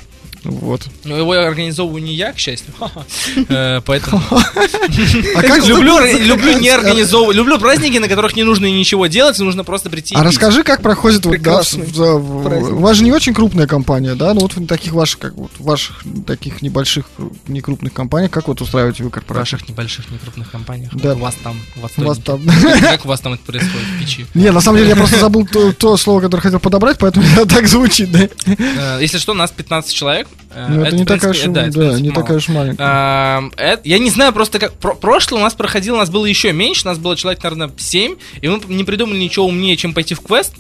Вот. 0.50 0.82
Но 1.04 1.18
его 1.18 1.34
я 1.36 1.48
организовываю 1.48 2.04
не 2.04 2.14
я, 2.16 2.34
к 2.34 2.38
счастью. 2.40 2.74
Э, 3.50 3.82
Поэтому 3.86 4.22
А 4.32 5.42
люблю, 5.66 6.60
не 6.60 6.70
организовывать. 6.74 7.36
Люблю 7.36 7.58
праздники, 7.60 7.98
на 7.98 8.08
которых 8.08 8.36
не 8.36 8.44
нужно 8.44 8.66
ничего 8.66 9.08
делать, 9.08 9.38
нужно 9.40 9.64
просто 9.64 9.90
прийти. 9.90 10.16
А 10.16 10.24
расскажи, 10.24 10.64
как 10.64 10.82
проходит 10.82 11.26
в- 11.26 11.30
в- 11.30 12.20
в- 12.20 12.74
у 12.74 12.80
вас 12.80 12.98
же 12.98 13.04
не 13.04 13.12
очень 13.12 13.34
крупная 13.34 13.68
компания, 13.68 14.16
да? 14.16 14.34
Ну 14.34 14.42
вот 14.42 14.56
в 14.56 14.68
таких 14.68 14.94
ваших, 14.94 15.20
как 15.20 15.34
вот 15.36 15.52
ваших 15.60 16.04
таких 16.28 16.62
небольших, 16.62 17.06
не 17.48 17.62
крупных 17.62 17.94
компаниях, 17.94 18.32
как 18.32 18.48
вот 18.48 18.62
устраиваете 18.62 19.04
вы 19.04 19.10
В 19.10 19.14
корпорацию? 19.14 19.58
ваших 19.60 19.70
небольших, 19.70 20.10
некрупных 20.12 20.52
компаниях. 20.52 20.92
Да. 20.96 21.14
У 21.14 21.20
вас 21.20 21.36
там, 21.44 21.56
в 21.76 22.02
У 22.02 22.04
вас 22.06 22.18
там. 22.20 22.42
Как 22.82 23.06
у 23.06 23.08
вас 23.08 23.20
там 23.20 23.34
это 23.34 23.44
происходит 23.44 23.88
в 23.96 24.00
печи? 24.00 24.26
Не, 24.34 24.52
на 24.52 24.62
самом 24.62 24.78
деле 24.80 24.90
я 24.90 24.96
просто 24.96 25.20
забыл 25.20 25.46
то, 25.46 25.72
то 25.74 25.98
слово, 25.98 26.22
которое 26.22 26.42
хотел 26.42 26.60
подобрать, 26.60 26.98
поэтому 27.00 27.26
так 27.48 27.68
звучит, 27.68 28.12
да? 28.12 28.28
Э, 28.46 28.98
Если 29.02 29.18
что, 29.18 29.34
нас 29.34 29.52
15 29.52 29.94
человек. 29.94 30.28
Э, 30.52 30.68
Ну 30.70 30.82
это 30.84 30.96
не 30.96 31.04
в 31.04 31.08
такая 31.08 31.32
уж, 31.32 31.42
да, 31.48 31.68
это, 31.68 31.80
да, 31.92 32.00
не 32.00 32.10
мало. 32.10 32.22
такая 32.22 32.38
уж 32.38 32.48
маленькая. 32.48 33.38
Эм, 33.38 33.54
это- 33.56 33.82
Я 33.84 34.00
не 34.00 34.10
знаю 34.10 34.34
просто 34.34 34.60
как... 34.60 34.74
про- 34.74 34.96
Прошлое 34.96 35.40
у 35.42 35.44
нас 35.44 35.54
проходило, 35.54 35.96
у 35.96 36.00
нас 36.00 36.10
было 36.10 36.26
еще 36.26 36.52
меньше, 36.54 36.88
у 36.88 36.90
нас 36.90 36.98
было 36.98 37.16
человек, 37.16 37.44
наверное, 37.44 37.72
7, 37.78 38.16
и 38.42 38.48
мы 38.48 38.60
не 38.68 38.84
придумали 38.84 39.20
ничего 39.20 39.46
умнее, 39.46 39.78
чем 39.78 39.94
пойти 39.94 40.16
в 40.16 40.22
квест. 40.22 40.54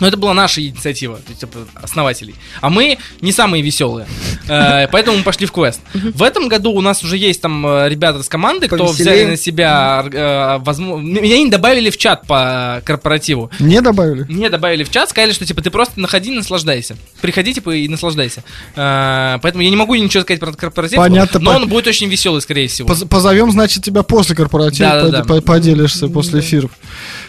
Но 0.00 0.06
это 0.06 0.16
была 0.16 0.34
наша 0.34 0.60
инициатива, 0.60 1.16
то 1.16 1.22
есть, 1.28 1.40
типа, 1.40 1.60
основателей. 1.82 2.34
А 2.60 2.68
мы 2.70 2.98
не 3.20 3.32
самые 3.32 3.62
веселые. 3.62 4.06
Э, 4.48 4.86
Поэтому 4.92 5.16
мы 5.18 5.22
пошли 5.24 5.44
в 5.44 5.50
квест. 5.50 5.80
В 5.92 6.22
этом 6.22 6.46
году 6.48 6.70
у 6.70 6.80
нас 6.80 7.02
уже 7.02 7.16
есть 7.16 7.40
там 7.40 7.66
э, 7.66 7.88
ребята 7.88 8.22
с 8.22 8.28
команды, 8.28 8.68
кто 8.68 8.76
взяли 9.02 9.24
на 9.30 9.36
себя... 9.36 10.04
э, 10.08 10.58
возможно- 10.62 11.04
Меня 11.04 11.38
не 11.38 11.50
добавили 11.50 11.90
в 11.90 11.96
чат 11.96 12.26
по 12.28 12.80
корпоративу. 12.84 13.50
Не 13.58 13.80
добавили? 13.80 14.24
Не 14.28 14.48
добавили 14.48 14.84
в 14.84 14.90
чат, 14.90 15.10
сказали, 15.10 15.32
что 15.32 15.44
типа 15.44 15.62
ты 15.62 15.70
просто 15.72 15.98
находи, 15.98 16.30
наслаждайся. 16.30 16.96
Приходи, 17.20 17.54
типа, 17.54 17.70
и 17.74 17.88
наслаждайся. 17.88 18.44
Поэтому 18.76 19.62
я 19.62 19.70
не 19.70 19.76
могу 19.76 19.94
ничего 19.96 20.22
сказать 20.22 20.38
про 20.38 20.52
корпоратив. 20.52 20.96
Понятно, 20.98 21.40
Но 21.40 21.56
он 21.56 21.68
будет 21.68 21.86
очень 21.88 22.08
веселый, 22.08 22.40
скорее 22.40 22.68
всего. 22.68 22.86
Поз- 22.88 23.04
Позовем, 23.08 23.50
значит, 23.50 23.82
тебя 23.82 24.02
после 24.04 24.36
корпоратива, 24.36 25.24
поделишься 25.40 26.06
после 26.08 26.40
эфиров. 26.40 26.70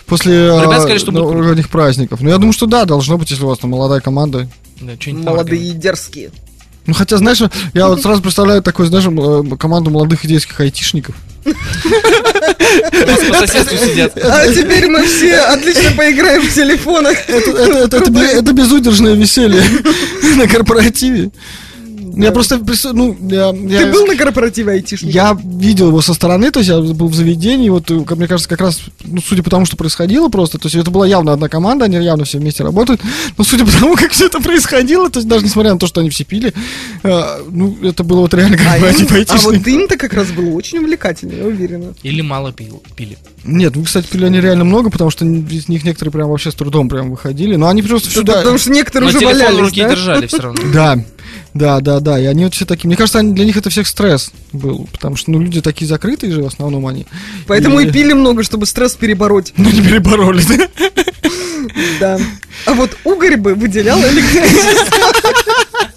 После 0.08 0.48
Ребята 0.48 0.72
э, 0.72 0.80
сказали, 0.80 0.98
что 0.98 1.12
будут 1.12 1.32
новогодних 1.34 1.70
праздников. 1.70 2.22
Ну, 2.22 2.30
я 2.30 2.38
думаю, 2.38 2.54
что 2.54 2.66
да, 2.66 2.86
должно 2.86 3.18
быть, 3.18 3.30
если 3.30 3.44
у 3.44 3.48
вас 3.48 3.60
там 3.60 3.72
молодая 3.72 4.00
команда. 4.00 4.48
Да, 4.80 4.94
Молодые 5.12 5.62
и 5.62 5.72
дерзкие. 5.72 6.32
Ну, 6.86 6.94
хотя, 6.94 7.18
знаешь, 7.18 7.42
я 7.74 7.88
вот 7.90 8.02
сразу 8.02 8.22
представляю 8.22 8.62
такой, 8.64 8.88
знаешь, 8.88 9.06
э, 9.06 9.56
команду 9.58 9.90
молодых 9.90 10.24
идейских 10.24 10.58
айтишников. 10.62 11.16
У 11.46 11.50
нас 11.50 13.20
по 13.30 13.34
соседству 13.48 13.78
сидят. 13.78 14.18
А 14.18 14.48
теперь 14.48 14.88
мы 14.88 15.06
все 15.06 15.40
отлично 15.40 15.92
поиграем 15.92 16.42
в 16.42 16.54
телефонах. 16.54 17.18
Это 17.28 18.54
безудержное 18.54 19.16
веселье 19.16 19.64
на 20.38 20.48
корпоративе. 20.48 21.32
Я 22.18 22.31
просто, 22.31 22.60
ну, 22.94 23.15
я, 23.30 23.49
я- 23.53 23.85
Ты 23.85 23.91
был 23.91 24.06
на 24.07 24.15
корпоративе 24.15 24.73
айтишника? 24.73 25.14
я 25.14 25.38
видел 25.44 25.88
его 25.89 26.02
со 26.02 26.14
стороны, 26.14 26.52
то 26.52 26.60
есть 26.60 26.69
я 26.69 26.80
был 26.80 27.07
в 27.07 27.15
заведении, 27.15 27.69
вот, 27.69 27.89
э, 27.91 28.02
как 28.02 28.18
мне 28.18 28.27
кажется, 28.27 28.49
как 28.49 28.61
раз, 28.61 28.80
ну, 29.03 29.22
судя 29.22 29.44
по 29.44 29.49
тому, 29.49 29.65
что 29.65 29.77
происходило 29.77 30.30
просто, 30.30 30.57
то 30.57 30.65
есть 30.68 30.76
это 30.76 30.89
была 30.91 31.06
явно 31.07 31.34
одна 31.34 31.48
команда, 31.49 31.85
они 31.85 31.98
явно 32.03 32.26
все 32.26 32.39
вместе 32.39 32.64
работают, 32.64 33.02
но 33.38 33.44
судя 33.44 33.65
по 33.65 33.72
тому, 33.72 33.95
как 33.98 34.11
все 34.11 34.26
это 34.27 34.39
происходило, 34.39 35.10
то 35.10 35.19
есть 35.19 35.27
даже 35.30 35.45
несмотря 35.45 35.73
на 35.73 35.80
то, 35.80 35.88
что 35.88 36.02
они 36.02 36.10
все 36.10 36.23
пили, 36.23 36.53
э, 37.03 37.22
ну, 37.49 37.77
это 37.84 38.03
было 38.03 38.22
вот 38.22 38.34
реально 38.34 38.57
как 38.57 38.68
А, 38.68 38.80
бы 38.80 38.88
им- 38.88 38.95
типа 38.95 39.14
а 39.14 39.18
айтишник. 39.18 39.44
вот 39.44 39.68
им-то 39.68 39.98
как 39.98 40.14
раз 40.14 40.27
было 40.31 40.49
очень 40.56 40.80
увлекательно, 40.80 41.34
я 41.34 41.45
уверена. 41.45 41.94
Или 42.03 42.22
мало 42.22 42.52
пил- 42.52 42.81
пили. 42.95 43.18
Нет, 43.44 43.76
ну, 43.76 43.84
кстати, 43.84 44.07
пили 44.07 44.26
они 44.26 44.41
реально 44.41 44.64
много, 44.65 44.89
потому 44.89 45.10
что 45.11 45.26
из 45.26 45.69
них 45.69 45.84
некоторые 45.85 46.11
прям 46.11 46.30
вообще 46.30 46.52
с 46.52 46.56
трудом 46.56 46.89
прям 46.89 47.11
выходили, 47.11 47.56
но 47.56 47.68
они 47.68 47.81
просто 47.81 48.10
сюда... 48.10 48.34
Потому 48.38 48.57
что 48.57 48.72
некоторые 48.72 49.11
Но 49.11 49.18
уже 49.18 49.26
валялись, 49.26 49.60
руке 49.60 49.84
да? 49.84 49.89
держали 49.89 50.27
все 50.27 50.38
равно. 50.41 50.61
Да, 50.73 50.99
да, 51.58 51.80
да, 51.80 52.00
да. 52.00 52.20
И 52.20 52.26
они 52.26 52.44
вот 52.46 52.54
все 52.54 52.66
такие. 52.66 52.88
Мне 52.88 52.96
кажется, 52.96 53.20
они- 53.20 53.34
для 53.34 53.46
них 53.46 53.58
это 53.58 53.70
всех 53.70 53.88
стресс 53.88 54.32
был. 54.54 54.88
Потому 54.92 55.16
что, 55.16 55.32
ну, 55.32 55.40
люди 55.40 55.62
такие 55.62 55.88
закрытые 55.88 56.32
же, 56.32 56.44
в 56.44 56.48
основном 56.48 56.86
они. 56.88 57.06
Поэтому 57.48 57.80
и 57.80 57.92
пили 57.92 58.14
много, 58.14 58.44
чтобы 58.44 58.66
стресс 58.66 58.94
перебороть. 58.94 59.54
Ну, 59.58 59.70
не 59.70 59.82
перебороли, 59.82 60.44
да? 60.48 60.68
Да. 62.00 62.20
А 62.66 62.74
вот 62.74 62.96
угорь 63.04 63.38
бы 63.38 63.56
выделял 63.56 64.00
электричество 64.00 65.12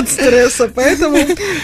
от 0.00 0.08
стресса. 0.08 0.70
Поэтому, 0.74 1.18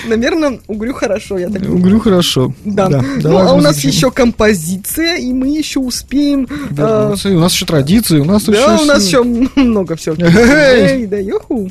наверное, 0.06 0.60
угрю 0.66 0.94
хорошо, 0.94 1.38
я 1.38 1.48
так. 1.48 1.62
Угрю 1.62 2.00
хорошо. 2.00 2.52
Да. 2.64 2.88
Ну, 2.88 3.02
давай 3.20 3.46
а 3.46 3.52
у 3.52 3.60
нас 3.60 3.78
еще 3.84 4.10
композиция, 4.10 5.16
и 5.16 5.32
мы 5.32 5.48
еще 5.48 5.80
успеем... 5.80 6.46
э, 6.50 6.74
Вернуться. 6.74 7.28
И 7.28 7.34
у 7.34 7.40
нас 7.40 7.52
еще 7.52 7.66
традиции, 7.66 8.18
у 8.20 8.24
нас 8.24 8.44
Да, 8.44 8.52
еще... 8.52 8.82
у 8.82 8.86
нас 8.86 9.06
еще 9.06 9.22
много 9.22 9.96
всего. 9.96 10.16
Эй! 10.20 11.06
Да, 11.06 11.18
юху. 11.18 11.70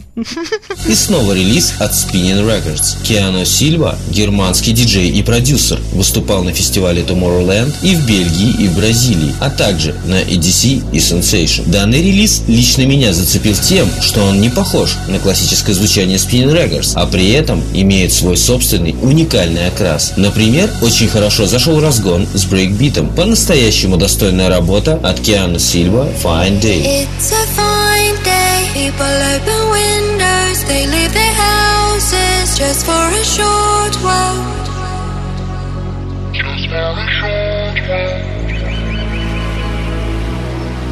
И 0.87 0.93
снова 0.93 1.33
релиз 1.33 1.73
от 1.79 1.91
Spinning 1.91 2.45
Records. 2.45 2.97
Киано 3.03 3.45
Сильва, 3.45 3.97
германский 4.09 4.71
диджей 4.71 5.09
и 5.09 5.23
продюсер, 5.23 5.79
выступал 5.93 6.43
на 6.43 6.53
фестивале 6.53 7.01
Tomorrowland 7.01 7.73
и 7.81 7.95
в 7.95 8.05
Бельгии, 8.07 8.63
и 8.63 8.67
в 8.67 8.75
Бразилии, 8.75 9.33
а 9.39 9.49
также 9.49 9.95
на 10.05 10.21
EDC 10.21 10.83
и 10.91 10.97
Sensation. 10.97 11.69
Данный 11.69 12.01
релиз 12.01 12.43
лично 12.47 12.83
меня 12.85 13.13
зацепил 13.13 13.55
тем, 13.55 13.87
что 14.01 14.21
он 14.23 14.41
не 14.41 14.49
похож 14.49 14.95
на 15.07 15.19
классическое 15.19 15.75
звучание 15.75 16.17
Spinning 16.17 16.53
Records, 16.55 16.93
а 16.95 17.05
при 17.05 17.31
этом 17.31 17.61
имеет 17.73 18.13
свой 18.13 18.37
собственный 18.37 18.95
уникальный 19.01 19.67
окрас. 19.67 20.13
Например, 20.15 20.69
очень 20.81 21.07
хорошо 21.07 21.45
зашел 21.45 21.81
разгон 21.81 22.27
с 22.33 22.45
брейкбитом. 22.45 23.09
По-настоящему 23.09 23.97
достойная 23.97 24.49
работа 24.49 24.99
от 25.03 25.19
Киано 25.19 25.59
Сильва 25.59 26.07
Fine 26.23 26.61
Day. 26.61 27.05
It's 27.05 27.31
a 27.31 27.45
fine 27.55 28.15
day. 28.23 28.69
People 28.73 29.05
open 29.35 29.69
windows, 29.71 30.63
they 30.67 30.87
leave 30.87 31.13
their 31.13 31.33
houses 31.33 32.57
just 32.57 32.85
for 32.85 32.91
a 32.93 33.23
short 33.23 33.95
while. 34.03 34.55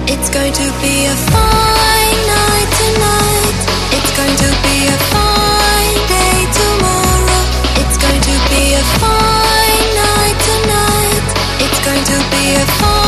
It's 0.06 0.30
going 0.30 0.53
to 0.53 0.72
be 0.81 1.06
a 1.06 1.15
fine 1.31 2.19
night 2.27 2.69
tonight. 2.80 3.60
It's 3.95 4.11
going 4.18 4.38
to 4.38 4.49
be 4.64 4.88
a 4.88 4.98
fine 5.11 5.23
fine 8.99 9.89
night 9.95 10.38
tonight. 10.49 11.26
It's 11.64 11.80
going 11.85 12.03
to 12.03 12.18
be 12.31 12.55
a 12.55 12.65
fine 12.80 13.03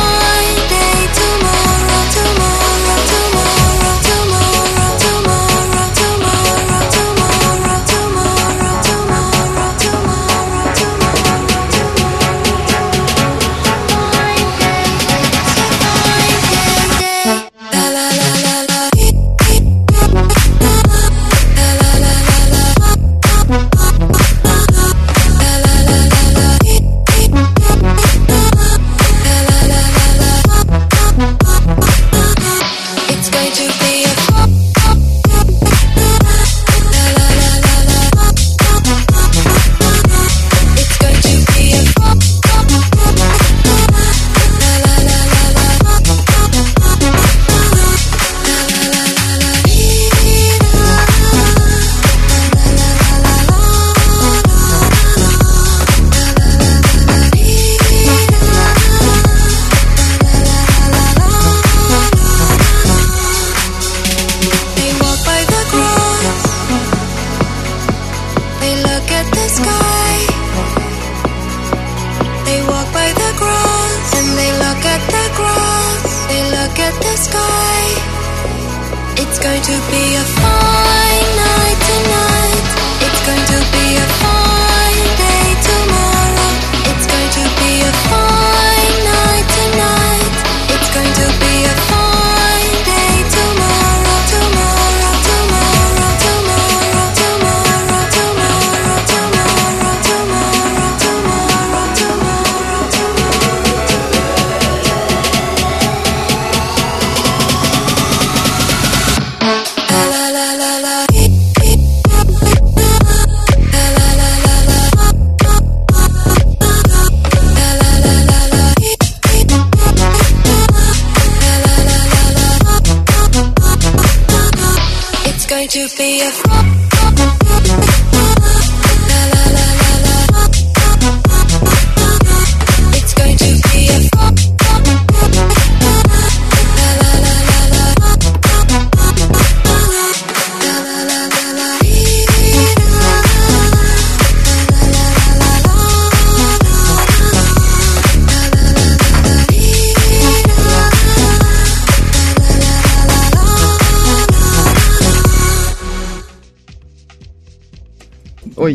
to 79.66 79.72
be 79.90 80.14
a 80.14 80.35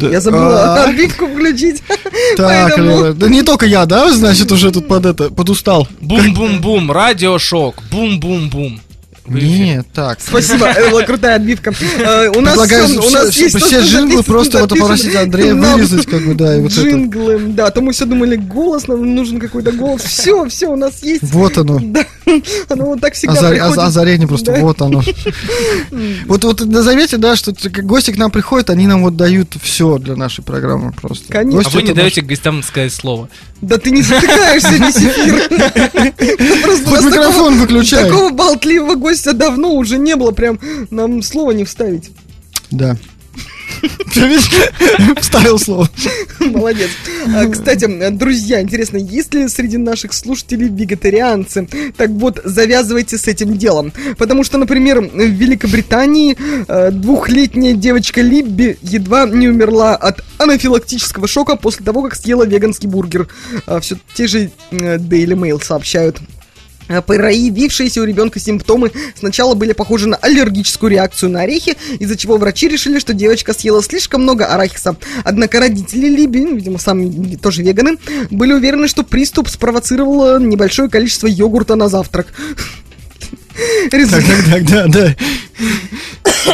Да. 0.02 0.10
я 0.10 0.22
забыла 0.22 0.76
А. 0.76 0.84
отбивку 0.86 1.28
включить. 1.28 1.82
Так, 2.38 2.76
Поэтому- 2.76 3.14
да 3.14 3.28
не 3.30 3.42
только 3.44 3.66
я, 3.66 3.86
да, 3.86 4.12
значит, 4.14 4.52
уже 4.52 4.72
тут 4.72 4.88
под 4.88 5.06
это, 5.06 5.30
подустал. 5.30 5.88
Бум-бум-бум, 6.02 6.92
радиошок, 6.92 7.76
бум-бум-бум. 7.92 8.80
Нет, 9.32 9.88
так. 9.94 10.20
Спасибо, 10.22 10.68
это 10.68 10.90
была 10.90 11.04
крутая 11.04 11.36
отбивка. 11.36 11.74
Э, 12.00 12.30
У 12.36 12.42
нас 12.42 12.58
у 12.58 12.64
все, 12.66 13.10
нас 13.10 13.36
есть 13.38 13.58
все 13.62 13.82
джинглы 13.82 14.24
просто 14.24 14.60
вот 14.60 14.70
попросить 14.70 15.16
Андрея 15.16 15.54
вырезать, 15.56 16.06
как 16.06 16.22
бы, 16.26 16.34
да, 16.36 16.58
и 16.58 16.62
вот. 16.62 16.72
Джинглы, 16.72 17.40
да, 17.50 17.70
то 17.72 17.82
мы 17.82 17.94
все 17.94 18.06
думали, 18.06 18.36
голос, 18.36 18.88
нам 18.88 19.16
нужен 19.16 19.40
какой-то 19.40 19.72
голос. 19.72 20.02
Все, 20.04 20.48
все, 20.50 20.68
у 20.68 20.76
нас 20.76 21.02
есть. 21.04 21.24
Вот 21.24 21.58
оно. 21.58 21.80
Да, 21.92 22.06
оно 22.70 22.86
вот 22.86 23.02
так 23.02 23.14
всегда 23.14 23.34
приходит. 23.50 23.64
оз- 23.64 23.78
Озарение 23.78 24.28
просто, 24.28 24.54
вот 24.54 24.82
оно. 24.82 25.02
Вот, 26.28 26.44
вот 26.44 26.62
назовите, 26.66 27.18
да, 27.18 27.36
что 27.36 27.54
гости 27.84 28.12
к 28.12 28.18
нам 28.18 28.32
приходят, 28.32 28.70
они 28.70 28.88
нам 28.88 29.02
вот 29.04 29.18
дают 29.18 29.56
все 29.62 29.98
для 29.98 30.16
нашей 30.16 30.44
программы 30.44 30.94
просто. 30.94 31.26
Конечно. 31.32 31.70
А 31.70 31.74
вы 31.76 31.84
не 31.84 31.94
даете 31.94 32.22
гостям 32.22 32.64
сказать 32.64 32.94
слово. 32.94 33.28
Да 33.62 33.78
ты 33.78 33.92
не 33.92 34.02
затыкаешься 34.02 34.72
весь 34.72 34.96
эфир. 34.98 35.50
Хоть 36.86 37.04
микрофон 37.04 37.60
выключай. 37.60 38.06
Такого 38.06 38.30
болтливого 38.32 38.96
гостя 38.96 39.21
давно 39.26 39.74
уже 39.74 39.98
не 39.98 40.16
было, 40.16 40.32
прям 40.32 40.60
нам 40.90 41.22
слова 41.22 41.52
не 41.52 41.66
вставить. 41.66 42.12
Да. 42.72 42.98
Вставил 45.18 45.58
слово. 45.58 45.90
Молодец. 46.40 46.90
А, 47.34 47.48
Кстати, 47.48 47.88
друзья, 48.12 48.62
интересно, 48.62 48.98
есть 48.98 49.34
ли 49.34 49.48
среди 49.48 49.78
наших 49.78 50.14
слушателей 50.14 50.68
вегетарианцы? 50.68 51.68
Так 51.98 52.10
вот, 52.12 52.42
завязывайте 52.44 53.18
с 53.18 53.28
этим 53.28 53.58
делом. 53.58 53.92
Потому 54.18 54.44
что, 54.44 54.58
например, 54.58 55.02
в 55.02 55.18
Великобритании 55.18 56.38
э, 56.68 56.92
двухлетняя 56.92 57.74
девочка 57.74 58.22
Либби 58.22 58.78
едва 58.82 59.26
не 59.26 59.48
умерла 59.48 59.96
от 59.96 60.24
анафилактического 60.38 61.28
шока 61.28 61.56
после 61.56 61.86
того, 61.86 62.04
как 62.04 62.16
съела 62.16 62.44
веганский 62.44 62.90
бургер. 62.90 63.28
Все 63.82 63.98
те 64.14 64.28
же 64.28 64.52
Daily 64.72 65.36
Mail 65.36 65.64
сообщают. 65.64 66.20
А 66.92 67.02
Проявившиеся 67.02 68.02
у 68.02 68.04
ребенка 68.04 68.40
симптомы 68.40 68.92
сначала 69.16 69.54
были 69.54 69.74
похожи 69.74 70.08
на 70.08 70.18
аллергическую 70.18 70.92
реакцию 70.92 71.32
на 71.32 71.42
орехи, 71.42 71.78
из-за 72.00 72.18
чего 72.18 72.38
врачи 72.38 72.68
решили, 72.68 73.00
что 73.00 73.14
девочка 73.14 73.54
съела 73.54 73.82
слишком 73.82 74.24
много 74.24 74.46
арахиса. 74.46 74.96
Однако 75.24 75.60
родители 75.60 76.08
Либи, 76.08 76.42
ну, 76.42 76.56
видимо, 76.56 76.80
сами 76.80 77.36
тоже 77.36 77.64
веганы, 77.64 77.98
были 78.30 78.54
уверены, 78.54 78.88
что 78.88 79.04
приступ 79.04 79.50
спровоцировало 79.50 80.40
небольшое 80.40 80.90
количество 80.90 81.28
йогурта 81.28 81.76
на 81.76 81.88
завтрак. 81.88 82.28
Так, 83.90 84.10
так, 84.10 84.24
так, 84.50 84.66
да, 84.66 84.88
да. 84.88 85.16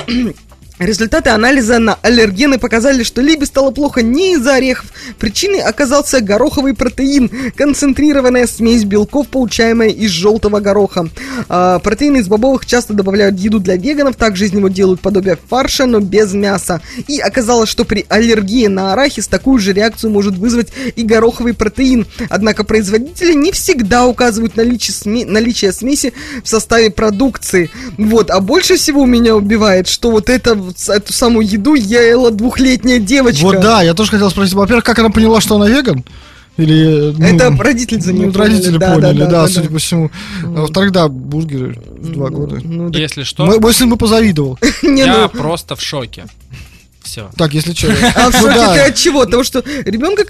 Результаты 0.79 1.31
анализа 1.31 1.79
на 1.79 1.95
аллергены 2.03 2.59
показали, 2.59 3.01
что 3.01 3.21
Либи 3.21 3.45
стало 3.45 3.71
плохо 3.71 4.03
не 4.03 4.33
из-за 4.33 4.55
орехов. 4.55 4.93
Причиной 5.17 5.61
оказался 5.61 6.21
гороховый 6.21 6.75
протеин, 6.75 7.31
концентрированная 7.55 8.45
смесь 8.45 8.83
белков, 8.83 9.27
получаемая 9.27 9.89
из 9.89 10.11
желтого 10.11 10.59
гороха. 10.59 11.09
А, 11.49 11.79
протеины 11.79 12.17
из 12.17 12.27
бобовых 12.27 12.67
часто 12.67 12.93
добавляют 12.93 13.37
в 13.37 13.39
еду 13.39 13.59
для 13.59 13.75
веганов, 13.75 14.17
также 14.17 14.45
из 14.45 14.53
него 14.53 14.67
делают 14.67 15.01
подобие 15.01 15.39
фарша, 15.49 15.87
но 15.87 15.99
без 15.99 16.33
мяса. 16.33 16.79
И 17.07 17.19
оказалось, 17.19 17.69
что 17.69 17.83
при 17.83 18.05
аллергии 18.07 18.67
на 18.67 18.93
арахис 18.93 19.27
такую 19.27 19.57
же 19.57 19.73
реакцию 19.73 20.11
может 20.11 20.37
вызвать 20.37 20.67
и 20.95 21.01
гороховый 21.01 21.55
протеин. 21.55 22.05
Однако 22.29 22.63
производители 22.63 23.33
не 23.33 23.51
всегда 23.51 24.05
указывают 24.05 24.55
наличие, 24.55 24.93
сме- 24.93 25.25
наличие 25.25 25.71
смеси 25.71 26.13
в 26.43 26.47
составе 26.47 26.91
продукции. 26.91 27.71
Вот, 27.97 28.29
а 28.29 28.39
больше 28.41 28.75
всего 28.75 29.05
меня 29.07 29.35
убивает, 29.35 29.87
что 29.87 30.11
вот 30.11 30.29
это, 30.29 30.66
вот 30.67 30.89
эту 30.89 31.13
самую 31.13 31.47
еду 31.47 31.75
ела 31.75 32.31
двухлетняя 32.31 32.99
девочка. 32.99 33.43
Вот 33.43 33.59
да, 33.59 33.81
я 33.81 33.93
тоже 33.93 34.11
хотел 34.11 34.29
спросить, 34.29 34.53
во-первых, 34.53 34.83
как 34.83 34.99
она 34.99 35.09
поняла, 35.09 35.41
что 35.41 35.55
она 35.55 35.67
веган? 35.67 36.03
Или, 36.57 37.13
ну, 37.15 37.25
Это 37.25 37.55
родители 37.55 37.99
за 37.99 38.13
нее 38.13 38.27
ну, 38.27 38.33
родители 38.33 38.79
поняли, 38.79 38.95
поняли, 38.95 39.19
да, 39.19 39.29
да, 39.29 39.47
судя 39.47 39.67
да. 39.67 39.73
по 39.73 39.77
всему. 39.77 40.11
А 40.43 40.47
во-вторых, 40.47 40.91
да, 40.91 41.07
бургеры 41.07 41.77
в 41.99 42.11
два 42.11 42.29
года. 42.29 42.59
Ну, 42.63 42.89
да. 42.89 42.97
Если 42.97 43.23
что, 43.23 43.45
Мой, 43.45 43.59
мой 43.59 43.73
сын 43.73 43.89
бы 43.89 43.95
позавидовал. 43.95 44.57
Я 44.81 45.29
ну, 45.33 45.39
просто 45.39 45.75
в 45.75 45.81
шоке. 45.81 46.25
Все. 47.07 47.29
Так, 47.37 47.53
если 47.53 47.73
что. 47.77 47.87
а 48.15 48.29
в 48.29 48.33
Ну 48.33 48.39
шоке 48.39 48.53
да. 48.55 48.73
ты 48.73 48.79
от 48.81 48.95
чего? 48.95 49.21
От 49.21 49.31
того, 49.31 49.43
что 49.43 49.63
ребенка 49.85 50.25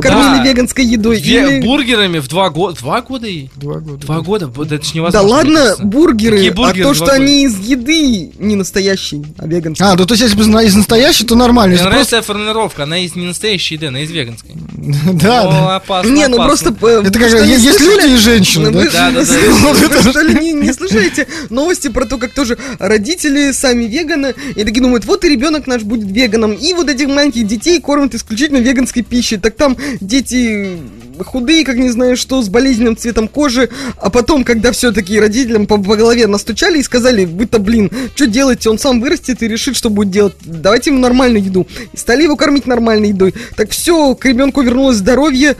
кормили 0.00 0.38
да. 0.38 0.44
веганской 0.44 0.84
едой? 0.84 1.20
Бургерами 1.60 2.18
в 2.20 2.28
два 2.28 2.48
года. 2.48 2.78
Два 2.78 3.02
года 3.02 3.26
и. 3.26 3.48
Два 3.56 3.74
года. 3.80 3.98
Два 4.06 4.20
года? 4.20 4.46
Это 4.46 4.82
ж 4.84 4.88
Да 4.88 4.94
невозможно. 4.94 5.28
мне 5.28 5.28
ладно, 5.28 5.76
бургеры, 5.84 6.48
а 6.48 6.72
то, 6.74 6.94
в 6.94 6.94
что 6.94 7.12
они 7.12 7.44
из 7.44 7.58
еды 7.58 8.32
не 8.38 8.56
настоящие, 8.56 9.24
а 9.38 9.46
веганские. 9.46 9.86
А, 9.88 9.94
ну 9.94 10.06
то 10.06 10.14
есть 10.14 10.22
если 10.22 10.36
бы 10.36 10.62
из 10.62 10.74
настоящей, 10.74 11.24
то 11.24 11.34
нормально. 11.34 11.74
Мне 11.74 11.84
нравится 11.84 12.22
формулировка, 12.22 12.84
она 12.84 12.98
из 12.98 13.14
не 13.14 13.26
настоящей 13.26 13.74
еды, 13.74 13.86
она 13.88 14.00
из 14.00 14.10
веганской. 14.10 14.52
Да, 15.12 15.44
да. 15.44 15.76
опасно, 15.76 16.10
Не, 16.10 16.26
ну 16.28 16.36
просто... 16.36 16.74
э, 16.82 17.02
Это 17.04 17.18
как, 17.18 17.30
есть 17.46 17.78
слышали? 17.78 18.02
люди 18.02 18.14
и 18.14 18.16
женщины, 18.16 18.70
Вы, 18.70 18.90
да? 18.90 19.10
Да, 19.10 19.22
да, 19.22 19.88
да. 20.02 20.10
что 20.10 20.20
ли 20.22 20.34
не, 20.34 20.52
не 20.52 20.72
слышите 20.72 21.28
новости 21.50 21.88
про 21.88 22.04
то, 22.04 22.18
как 22.18 22.32
тоже 22.32 22.58
родители 22.78 23.52
сами 23.52 23.84
веганы, 23.84 24.34
и 24.56 24.64
такие 24.64 24.82
думают, 24.82 25.04
вот 25.04 25.24
и 25.24 25.28
ребенок 25.28 25.66
наш 25.66 25.82
будет 25.82 26.10
веганом, 26.10 26.52
и 26.52 26.74
вот 26.74 26.88
этих 26.88 27.08
маленьких 27.08 27.46
детей 27.46 27.80
кормят 27.80 28.14
исключительно 28.14 28.58
веганской 28.58 29.02
пищей. 29.02 29.36
Так 29.36 29.54
там 29.56 29.76
дети 30.00 30.76
худые, 31.22 31.64
как 31.64 31.76
не 31.76 31.90
знаю 31.90 32.16
что, 32.16 32.42
с 32.42 32.48
болезненным 32.48 32.96
цветом 32.96 33.28
кожи, 33.28 33.68
а 33.96 34.10
потом, 34.10 34.44
когда 34.44 34.72
все-таки 34.72 35.18
родителям 35.18 35.66
по, 35.66 35.78
по 35.78 35.96
голове 35.96 36.26
настучали 36.26 36.78
и 36.78 36.82
сказали, 36.82 37.24
вы-то, 37.24 37.58
блин, 37.58 37.90
что 38.14 38.26
делаете, 38.26 38.70
он 38.70 38.78
сам 38.78 39.00
вырастет 39.00 39.42
и 39.42 39.48
решит, 39.48 39.76
что 39.76 39.90
будет 39.90 40.10
делать, 40.10 40.34
давайте 40.44 40.90
ему 40.90 41.00
нормальную 41.00 41.44
еду. 41.44 41.66
И 41.92 41.96
стали 41.96 42.24
его 42.24 42.36
кормить 42.36 42.66
нормальной 42.66 43.08
едой. 43.08 43.34
Так 43.56 43.70
все, 43.70 44.14
к 44.14 44.24
ребенку 44.24 44.62
вернулось 44.62 44.96
здоровье, 44.96 45.56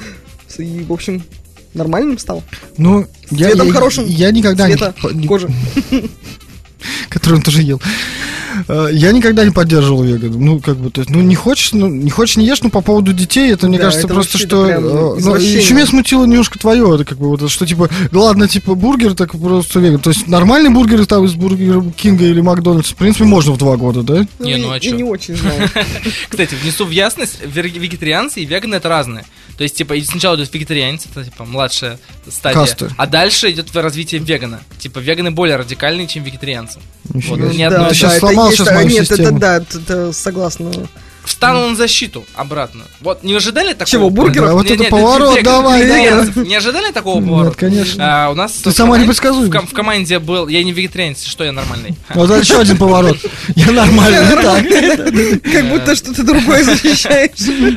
и, 0.59 0.85
в 0.87 0.93
общем, 0.93 1.23
нормальным 1.75 2.19
стал. 2.19 2.43
Ну, 2.77 3.07
я, 3.31 3.51
я, 3.51 3.73
хорошим. 3.73 4.05
я 4.07 4.31
никогда 4.31 4.69
не... 4.69 5.27
кожи. 5.27 5.49
который 7.09 7.35
он 7.35 7.43
тоже 7.43 7.63
ел. 7.63 7.81
Э, 8.69 8.89
Я 8.93 9.13
никогда 9.13 9.45
не 9.45 9.51
поддерживал 9.51 10.03
веган. 10.03 10.33
Ну, 10.33 10.61
как 10.61 10.77
бы, 10.77 10.91
то 10.91 11.01
есть, 11.01 11.11
ну, 11.11 11.21
не 11.21 11.35
хочешь, 11.35 11.73
ну, 11.73 11.89
не 11.89 12.11
хочешь, 12.11 12.37
не 12.37 12.47
ешь, 12.47 12.63
но 12.63 12.71
по 12.71 12.81
поводу 12.81 13.13
детей, 13.13 13.53
это, 13.53 13.67
мне 13.69 13.79
Да, 13.79 13.85
кажется, 13.85 14.07
это 14.07 14.15
просто, 14.15 14.39
что... 14.39 14.67
э, 14.69 14.79
ну, 14.81 15.35
еще 15.37 15.75
меня 15.75 15.87
смутило 15.87 16.25
немножко 16.25 16.59
твое, 16.59 16.95
это 16.95 17.05
как 17.05 17.19
бы, 17.19 17.29
вот, 17.29 17.51
что, 17.51 17.67
типа, 17.67 17.89
да 18.11 18.21
ладно, 18.21 18.49
типа, 18.49 18.75
бургер, 18.75 19.15
так 19.15 19.33
просто 19.33 19.81
веган. 19.81 20.01
То 20.01 20.11
есть, 20.11 20.27
нормальный 20.29 20.71
бургер 20.71 21.05
там 21.07 21.25
из 21.25 21.35
Бургер 21.35 21.83
Кинга 21.97 22.25
или 22.25 22.41
Макдональдс, 22.41 22.91
в 22.93 22.97
принципе, 22.97 23.25
можно 23.25 23.53
в 23.53 23.59
два 23.59 23.77
года, 23.77 24.03
да? 24.03 24.27
Не, 24.39 24.57
ну 24.57 24.71
а 24.71 24.75
я 24.75 24.81
чё? 24.81 24.95
не 24.97 25.05
очень 25.05 25.37
знаю. 25.37 25.69
Кстати, 26.29 26.55
внесу 26.55 26.85
в 26.85 26.91
ясность, 26.91 27.39
вегетарианцы 27.45 28.41
и 28.41 28.45
веганы 28.45 28.77
это 28.77 28.89
разные. 28.89 29.25
То 29.57 29.65
есть, 29.65 29.77
типа, 29.77 29.95
сначала 30.05 30.37
идет 30.37 30.53
вегетарианец, 30.53 31.07
это 31.11 31.25
типа 31.25 31.45
младшая 31.45 31.99
стадия, 32.29 32.61
Каста. 32.61 32.91
а 32.97 33.07
дальше 33.07 33.51
идет 33.51 33.75
развитие 33.77 34.21
вегана. 34.21 34.61
Типа, 34.79 34.99
веганы 34.99 35.31
более 35.31 35.57
радикальные, 35.57 36.07
чем 36.07 36.25
вегетарианцы. 36.25 36.72
Нифига 37.13 37.37
Вот, 37.37 37.53
себе. 37.53 37.59
ни 37.59 37.63
одной- 37.63 37.89
Ты 37.89 37.95
щас 37.95 38.11
это 38.13 38.21
сломал 38.21 38.47
а, 38.47 38.51
мою 38.75 38.89
Нет, 38.89 39.03
это 39.05 39.17
систему. 39.17 39.39
да, 39.39 39.57
это- 39.57 39.79
это 39.79 40.13
Встану 41.25 41.69
на 41.69 41.75
защиту 41.77 42.25
обратно. 42.35 42.85
Вот, 43.01 43.23
не 43.23 43.35
ожидали 43.35 43.73
такого? 43.73 43.87
Чего, 43.87 44.11
бургеров? 44.11 44.49
Да, 44.49 44.55
вот 44.55 44.65
Не, 44.67 44.73
это 44.75 44.83
не, 44.85 44.89
поворот, 44.91 45.39
веган- 45.39 45.43
давай, 45.45 45.83
вегетарианцев. 45.83 46.37
Не 46.37 46.55
ожидали 46.57 46.93
такого 46.93 47.21
Нет, 47.21 47.29
поворота? 47.29 47.57
конечно. 47.57 48.27
А, 48.27 48.31
у 48.31 48.35
нас 48.35 48.53
Ты 48.53 48.71
в 48.71 48.73
сама 48.73 48.91
команде- 48.97 49.03
непредсказуемая. 49.05 49.49
В, 49.49 49.53
ком- 49.53 49.67
в 49.67 49.73
команде 49.73 50.19
был... 50.19 50.49
Я 50.49 50.63
не 50.65 50.73
вегетарианец, 50.73 51.25
что 51.25 51.45
я 51.45 51.53
нормальный. 51.53 51.95
Вот 52.15 52.31
это 52.31 52.41
еще 52.41 52.59
один 52.61 52.77
поворот. 52.77 53.19
Я 53.55 53.71
нормальный, 53.71 54.37
так. 54.43 55.43
Как 55.53 55.69
будто 55.69 55.95
что-то 55.95 56.23
другое 56.25 56.65
защищаешь. 56.65 57.31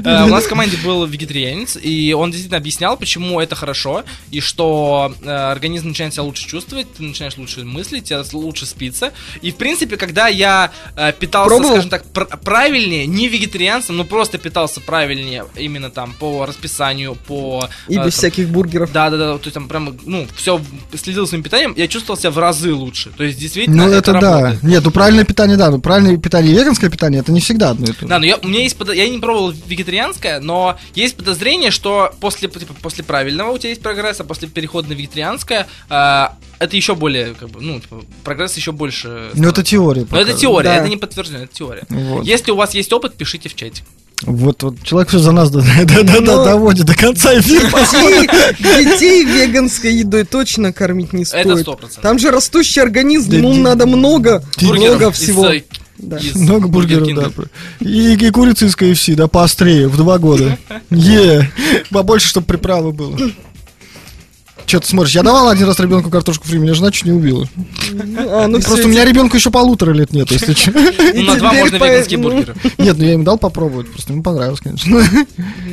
Э, 0.06 0.24
У 0.26 0.28
нас 0.28 0.46
в 0.46 0.50
команде 0.50 0.78
был 0.78 1.06
вегетарианец, 1.06 1.78
и 1.82 2.14
он 2.14 2.32
действительно 2.32 2.58
объяснял, 2.58 2.98
почему 2.98 3.40
это 3.40 3.56
хорошо, 3.56 4.04
и 4.32 4.40
что 4.40 5.14
э, 5.22 5.30
организм 5.30 5.90
начинает 5.90 6.14
себя 6.14 6.24
лучше 6.24 6.48
чувствовать, 6.48 6.92
ты 6.94 7.04
начинаешь 7.04 7.38
лучше 7.38 7.64
мыслить, 7.64 8.06
тебе 8.06 8.24
лучше 8.34 8.66
спится. 8.66 9.12
И, 9.42 9.52
в 9.52 9.56
принципе, 9.56 9.98
когда 9.98 10.28
я 10.28 10.72
э, 10.96 11.14
питался, 11.18 11.64
скажем 11.64 11.90
так, 11.90 12.06
пр- 12.06 12.28
правильнее, 12.44 13.06
не 13.06 13.28
вегетарианцем, 13.36 13.98
но 13.98 14.04
просто 14.04 14.38
питался 14.38 14.82
правильнее, 14.82 15.46
именно 15.56 15.90
там 15.90 16.14
по 16.14 16.46
расписанию, 16.46 17.16
по... 17.28 17.70
И 17.88 17.94
э, 17.94 17.98
без 17.98 18.02
там, 18.02 18.12
всяких 18.12 18.50
бургеров. 18.50 18.92
Да, 18.92 19.10
да, 19.10 19.18
да, 19.18 19.34
то 19.38 19.42
есть 19.44 19.54
там 19.54 19.68
прям, 19.68 19.98
ну, 20.06 20.28
все 20.36 20.62
следил 20.94 21.28
своим 21.28 21.44
питанием, 21.44 21.74
я 21.76 21.88
чувствовал 21.88 22.20
себя 22.20 22.32
в 22.32 22.38
разы 22.38 22.74
лучше. 22.74 23.12
То 23.16 23.24
есть, 23.24 23.40
действительно, 23.40 23.88
Ну, 23.88 23.92
это 23.92 24.14
да. 24.14 24.20
работает. 24.20 24.64
Нет, 24.64 24.84
ну 24.84 24.92
правильное 24.92 25.26
питание, 25.26 25.58
да. 25.58 25.70
Ну, 25.72 25.80
правильное 25.80 26.18
питание 26.18 26.54
и 26.54 26.56
веганское 26.56 26.90
питание, 26.90 27.22
это 27.22 27.32
не 27.32 27.42
всегда 27.42 27.72
одно 27.72 27.86
и 27.86 27.92
то 27.92 28.02
же. 28.02 28.08
Да, 28.08 28.20
но 28.20 28.26
я, 28.26 28.38
у 28.38 28.48
меня 28.48 28.62
есть 28.62 28.78
я 28.94 29.10
не 29.10 29.20
пробовал 29.20 29.52
вегетарианское, 29.52 30.40
но 30.40 30.78
есть 30.94 31.16
подозрение, 31.16 31.72
что 31.72 32.14
после, 32.20 32.50
типа, 32.50 32.74
после 32.82 33.04
правильного 33.04 33.52
у 33.52 33.58
тебя 33.58 33.70
есть 33.70 33.82
прогресс, 33.82 34.20
а 34.20 34.24
после 34.24 34.48
перехода 34.48 34.90
на 34.90 34.94
вегетарианское 34.94 35.68
а, 35.90 36.36
это 36.60 36.76
еще 36.76 36.96
более, 36.96 37.34
как 37.34 37.50
бы, 37.50 37.62
ну, 37.62 37.80
типа, 37.80 38.04
прогресс 38.24 38.56
еще 38.56 38.72
больше. 38.72 39.30
Ну, 39.34 39.50
это 39.50 39.64
теория. 39.64 40.08
Но 40.10 40.20
это 40.20 40.34
теория, 40.34 40.70
Да. 40.70 40.76
это 40.78 40.90
не 40.90 40.98
подтверждено, 40.98 41.44
это 41.44 41.54
теория. 41.54 41.84
Вот. 41.90 42.26
Если 42.26 42.52
у 42.52 42.56
вас 42.56 42.74
есть 42.74 42.92
опыт, 42.94 43.16
пишите 43.26 43.50
в 43.50 43.56
чате. 43.56 43.82
Вот, 44.22 44.64
вот 44.64 44.82
человек 44.84 45.10
все 45.10 45.20
за 45.20 45.32
нас 45.34 45.52
да, 45.52 45.62
да, 45.84 46.04
да, 46.04 46.22
Но- 46.22 46.46
доводит 46.46 46.86
до 46.86 46.96
конца 46.96 47.38
эфира. 47.38 47.68
Детей, 48.60 48.86
детей 48.86 49.26
веганской 49.26 49.94
едой 49.94 50.24
точно 50.24 50.72
кормить 50.72 51.12
не 51.12 51.26
стоит. 51.26 51.46
Это 51.46 51.60
100%. 51.60 52.02
Там 52.02 52.18
же 52.20 52.32
растущий 52.32 52.82
организм, 52.82 53.32
Да 53.32 53.38
ну 53.40 53.54
надо 53.56 53.86
много, 53.88 54.42
Бургеров 54.62 54.88
много 54.90 55.12
всего. 55.12 55.48
э, 55.52 55.64
Да. 55.98 56.18
из 56.18 56.36
Много 56.36 56.68
Бургер 56.70 57.00
бургеров, 57.02 57.34
Кинга. 57.36 57.50
да. 57.82 57.86
И, 57.90 58.14
и 58.16 58.30
курица 58.30 58.66
из 58.68 58.76
KFC, 58.78 59.16
да, 59.16 59.28
поострее, 59.28 59.88
в 59.90 59.98
два 59.98 60.18
года. 60.18 60.58
Е, 60.92 61.52
побольше, 61.92 62.30
чтобы 62.30 62.48
приправы 62.48 62.94
было. 62.94 63.18
Че 64.66 64.80
ты 64.80 64.88
смотришь? 64.88 65.14
Я 65.14 65.22
давал 65.22 65.48
один 65.50 65.68
раз 65.68 65.80
ребенку 65.80 66.10
картошку 66.10 66.48
фри, 66.48 66.58
меня 66.58 66.74
жена 66.74 66.92
чуть 66.92 67.06
не 67.06 67.12
убила. 67.12 67.48
А, 68.18 68.48
ну 68.48 68.60
Просто 68.60 68.86
у 68.88 68.90
меня 68.90 69.06
ребенку 69.06 69.38
еще 69.38 69.52
полутора 69.52 69.92
лет 69.94 70.12
нет, 70.12 70.32
если 70.32 70.54
что. 70.54 70.72
Ну, 71.16 71.22
на 71.24 71.36
два 71.36 71.54
можно 71.54 71.78
по- 71.80 71.86
веганские 71.86 72.18
бургеры. 72.20 72.56
Нет, 72.80 72.98
ну 72.98 73.04
я 73.06 73.12
ему 73.14 73.24
дал 73.24 73.38
попробовать, 73.38 73.92
просто 73.92 74.14
ему 74.14 74.24
понравилось, 74.24 74.60
конечно. 74.62 75.04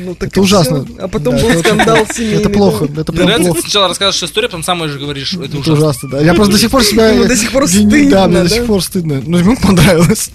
Ну, 0.05 0.15
так 0.19 0.29
Это 0.29 0.41
ужасно. 0.41 0.85
всё. 0.85 0.95
А 0.99 1.07
потом 1.07 1.35
Да, 1.37 1.41
был 1.41 1.59
скандал 1.59 1.97
семейный. 2.13 2.37
Это 2.39 2.49
плохо, 2.49 2.85
это 2.85 3.11
прям 3.11 3.25
нравится, 3.25 3.45
плохо. 3.47 3.61
ты 3.61 3.61
сначала 3.69 3.87
рассказываешь 3.87 4.23
историю, 4.23 4.49
потом 4.49 4.63
сам 4.63 4.87
же 4.87 4.99
говоришь, 4.99 5.33
это 5.33 5.45
Это 5.45 5.57
ужасно. 5.57 5.73
ужасно, 5.73 6.09
да. 6.09 6.21
Я 6.21 6.33
просто 6.35 6.53
до 6.53 6.59
сих 6.59 6.69
пор 6.71 6.83
себя... 6.85 7.13
До 7.27 7.35
сих 7.35 7.51
пор 7.51 7.63
Да, 7.63 7.67
стыдно, 7.69 7.97
мне 8.27 8.37
до 8.43 8.43
да? 8.43 8.49
сих 8.49 8.65
пор 8.65 8.83
стыдно. 8.83 9.23
Но 9.25 9.39
ему 9.39 9.57
понравилось. 9.57 10.29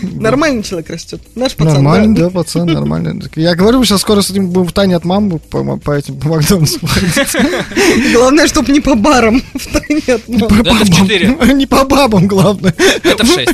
Нормальный 0.20 0.62
человек 0.62 0.90
растет. 0.90 1.20
Наш 1.34 1.54
пацан. 1.54 1.74
Нормально, 1.74 2.14
да? 2.14 2.30
пацан, 2.30 2.66
нормально. 2.66 3.20
Я 3.36 3.54
говорю, 3.54 3.84
сейчас 3.84 4.00
скоро 4.00 4.22
с 4.22 4.30
этим 4.30 4.48
будем 4.48 4.68
в 4.68 4.72
тайне 4.72 4.96
от 4.96 5.04
мамы 5.04 5.38
по, 5.38 5.76
по 5.76 5.92
этим 5.92 6.18
по 6.18 6.28
Макдональдсу. 6.28 6.80
Главное, 8.12 8.46
чтобы 8.46 8.72
не 8.72 8.80
по 8.80 8.94
барам. 8.94 9.42
Втайне 9.54 10.02
от 10.06 10.28
мамы. 10.28 10.60
Это 10.60 10.74
в. 10.74 11.50
Не 11.60 11.66
по 11.66 11.84
бабам, 11.84 12.26
главное. 12.26 12.74
Это 13.02 13.24
в 13.24 13.26
6. 13.26 13.50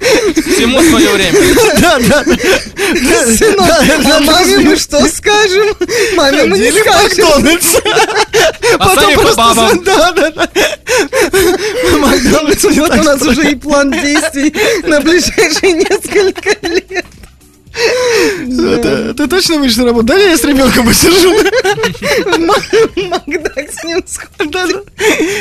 Всему 0.00 0.82
свое 0.82 1.10
время. 1.10 1.38
Да, 1.80 1.98
да. 1.98 2.24
Сынок, 3.36 3.66
Да, 3.66 3.80
а 3.80 4.02
да, 4.02 4.20
маме 4.20 4.58
мы 4.58 4.76
что 4.76 5.06
скажем? 5.08 5.76
Маме 6.16 6.44
мы 6.44 6.58
не 6.58 6.70
в 6.70 6.74
скажем. 6.74 7.26
Макдональдс. 7.26 7.76
А 8.78 8.94
сами 8.94 9.14
по 9.16 9.34
бабам. 9.34 9.84
Да, 9.84 10.12
да, 10.12 10.30
да. 10.30 10.48
Макдональдс 12.00 12.64
Вот 12.76 12.90
у 12.90 13.02
нас 13.02 13.22
уже 13.22 13.52
и 13.52 13.54
план 13.54 13.90
действий 13.90 14.54
на 14.86 15.00
ближайшие 15.00 15.72
несколько 15.72 16.50
лет. 16.66 17.06
Ты 17.72 19.26
точно 19.28 19.58
будешь 19.58 19.76
на 19.76 19.84
работу? 19.86 20.06
Да 20.06 20.16
я 20.16 20.36
с 20.36 20.44
ребенком 20.44 20.86
посижу. 20.86 21.32
В 22.24 23.08
Макдак 23.08 23.70
с 23.70 23.84
ним 23.84 24.02
сходим. 24.06 24.50
Да, 24.50 24.66
да. 24.66 24.82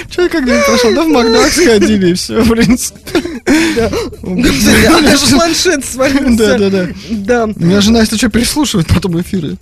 Че 0.09 0.29
как-нибудь 0.29 0.65
прошел? 0.65 0.93
Да 0.93 1.03
в 1.03 1.07
Макдак 1.07 1.51
сходили 1.51 2.11
и 2.11 2.13
все, 2.13 2.41
в 2.41 2.49
принципе. 2.49 2.99
А 3.47 5.01
даже 5.01 5.25
планшет 5.27 5.85
свалился. 5.85 6.37
Да, 6.37 6.57
да, 6.57 6.69
да. 6.69 6.87
Да. 7.09 7.45
У 7.45 7.63
меня 7.63 7.81
жена, 7.81 8.01
если 8.01 8.17
что, 8.17 8.29
переслушивает 8.29 8.87
потом 8.87 9.19
эфиры. 9.19 9.57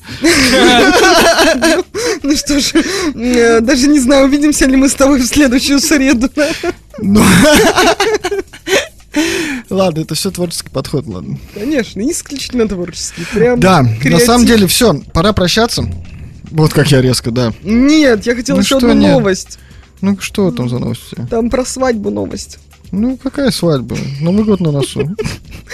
Ну 2.23 2.35
что 2.35 2.59
ж, 2.59 2.73
э, 3.15 3.59
даже 3.61 3.87
не 3.87 3.99
знаю, 3.99 4.25
увидимся 4.25 4.65
ли 4.65 4.75
мы 4.75 4.89
с 4.89 4.93
тобой 4.95 5.19
в 5.19 5.25
следующую 5.25 5.79
среду. 5.79 6.29
Ну. 6.99 7.23
Ладно, 9.69 10.01
это 10.01 10.15
все 10.15 10.31
творческий 10.31 10.69
подход, 10.69 11.05
ладно. 11.07 11.37
Конечно, 11.53 12.01
исключительно 12.09 12.67
творческий. 12.67 13.25
Прям 13.33 13.59
Да, 13.59 13.81
на 13.83 13.95
креатив. 13.97 14.25
самом 14.25 14.45
деле 14.45 14.67
все, 14.67 14.93
пора 15.13 15.33
прощаться. 15.33 15.83
Вот 16.51 16.73
как 16.73 16.89
я 16.91 17.01
резко, 17.01 17.31
да. 17.31 17.53
Нет, 17.63 18.25
я 18.25 18.35
хотел 18.35 18.55
Ну 18.55 18.61
еще 18.61 18.77
одну 18.77 18.93
нет? 18.93 19.11
новость. 19.13 19.59
Ну 20.01 20.17
что 20.19 20.51
там 20.51 20.69
за 20.69 20.79
новости? 20.79 21.15
Там 21.29 21.49
про 21.49 21.65
свадьбу 21.65 22.09
новость. 22.11 22.59
Ну, 22.91 23.17
какая 23.17 23.51
свадьба? 23.51 23.97
Новый 24.21 24.45
год 24.45 24.61
на 24.61 24.71
носу. 24.71 25.13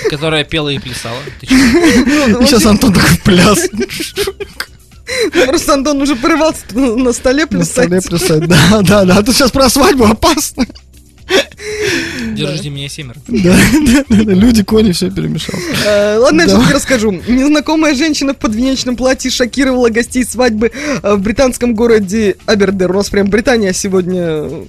Которая 0.09 0.43
пела 0.43 0.69
и 0.69 0.79
плясала. 0.79 1.19
Чё? 1.43 1.55
И 2.41 2.45
сейчас 2.47 2.65
Антон 2.65 2.91
такой 2.93 3.17
пляс 3.23 3.69
Просто 5.45 5.73
Антон 5.75 6.01
уже 6.01 6.15
порывался 6.15 6.61
на 6.73 6.95
на 6.95 7.13
столе 7.13 7.43
на 7.43 7.47
плясать. 7.49 7.69
столе 7.69 8.01
плясать. 8.01 8.47
Да, 8.47 8.81
да, 8.81 9.05
да. 9.05 9.17
А 9.17 9.23
тут 9.23 9.35
сейчас 9.35 9.51
про 9.51 9.69
свадьбу 9.69 10.05
опасно. 10.05 10.65
Держите 12.33 12.69
меня 12.69 12.89
семеро. 12.89 13.17
Да, 13.27 13.55
да, 13.85 14.05
да, 14.09 14.23
да. 14.23 14.33
Люди, 14.33 14.63
кони, 14.63 14.91
все 14.91 15.09
перемешал. 15.11 15.55
Э, 15.85 16.17
Ладно, 16.17 16.41
я 16.41 16.47
все-таки 16.47 16.73
расскажу. 16.73 17.11
Незнакомая 17.11 17.95
женщина 17.95 18.33
в 18.33 18.37
подвенечном 18.37 18.95
платье 18.95 19.29
шокировала 19.31 19.89
гостей 19.89 20.23
свадьбы 20.25 20.71
э, 21.01 21.15
в 21.15 21.21
британском 21.21 21.75
городе 21.75 22.35
Абердер. 22.45 22.91
У 22.91 22.95
нас 22.95 23.09
прям 23.09 23.27
Британия 23.27 23.73
сегодня 23.73 24.21
э, 24.21 24.65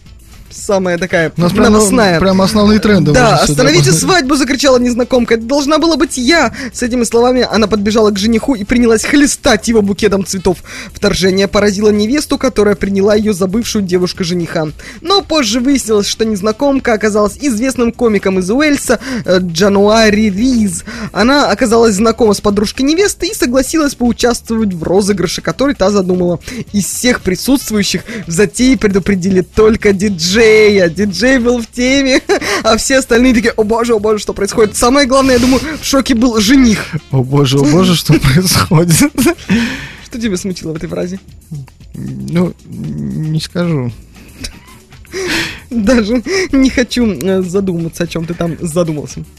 самая 0.54 0.98
такая 0.98 1.32
У 1.36 1.40
нас 1.40 1.52
прям, 1.52 1.72
новостная. 1.72 2.20
прям 2.20 2.40
основные 2.40 2.78
тренды. 2.78 3.12
Да, 3.12 3.36
остановите 3.36 3.90
обозначить. 3.90 4.00
свадьбу, 4.00 4.36
закричала 4.36 4.78
незнакомка. 4.78 5.34
Это 5.34 5.44
должна 5.44 5.78
была 5.78 5.96
быть 5.96 6.16
я. 6.16 6.52
С 6.72 6.82
этими 6.82 7.04
словами 7.04 7.46
она 7.50 7.66
подбежала 7.66 8.10
к 8.10 8.18
жениху 8.18 8.54
и 8.54 8.64
принялась 8.64 9.04
хлестать 9.04 9.68
его 9.68 9.82
букетом 9.82 10.24
цветов. 10.24 10.58
Вторжение 10.92 11.48
поразило 11.48 11.90
невесту, 11.90 12.38
которая 12.38 12.74
приняла 12.74 13.14
ее 13.14 13.32
за 13.32 13.46
бывшую 13.46 13.84
девушку 13.84 14.24
жениха. 14.24 14.68
Но 15.00 15.22
позже 15.22 15.60
выяснилось, 15.60 16.06
что 16.06 16.24
незнакомка 16.24 16.92
оказалась 16.92 17.36
известным 17.40 17.92
комиком 17.92 18.38
из 18.38 18.50
Уэльса 18.50 19.00
э, 19.24 19.38
Джануари 19.40 20.30
Риз. 20.30 20.84
Она 21.12 21.50
оказалась 21.50 21.94
знакома 21.96 22.34
с 22.34 22.40
подружкой 22.40 22.86
невесты 22.86 23.28
и 23.28 23.34
согласилась 23.34 23.94
поучаствовать 23.94 24.74
в 24.74 24.82
розыгрыше, 24.82 25.40
который 25.40 25.74
та 25.74 25.90
задумала. 25.90 26.40
Из 26.72 26.84
всех 26.86 27.20
присутствующих 27.20 28.02
в 28.26 28.30
затее 28.30 28.76
предупредили 28.76 29.42
только 29.42 29.92
диджея. 30.44 30.88
Диджей 30.88 31.38
был 31.38 31.60
в 31.60 31.66
теме, 31.66 32.20
а 32.62 32.76
все 32.76 32.98
остальные 32.98 33.34
такие, 33.34 33.52
о 33.52 33.64
боже, 33.64 33.94
о 33.94 33.98
боже, 33.98 34.18
что 34.18 34.32
происходит. 34.32 34.76
Самое 34.76 35.06
главное, 35.06 35.34
я 35.34 35.40
думаю, 35.40 35.60
в 35.80 35.84
шоке 35.84 36.14
был 36.14 36.40
жених. 36.40 36.84
О 37.10 37.22
боже, 37.22 37.58
о 37.58 37.64
боже, 37.64 37.94
что 37.94 38.14
происходит? 38.20 38.96
Что 40.06 40.20
тебя 40.20 40.36
смутило 40.36 40.72
в 40.72 40.76
этой 40.76 40.88
фразе? 40.88 41.18
Ну, 41.94 42.54
не 42.66 43.40
скажу. 43.40 43.92
Даже 45.70 46.22
не 46.52 46.70
хочу 46.70 47.06
э, 47.06 47.42
задуматься, 47.42 48.04
о 48.04 48.06
чем 48.06 48.26
ты 48.26 48.34
там 48.34 48.56
задумался. 48.60 49.24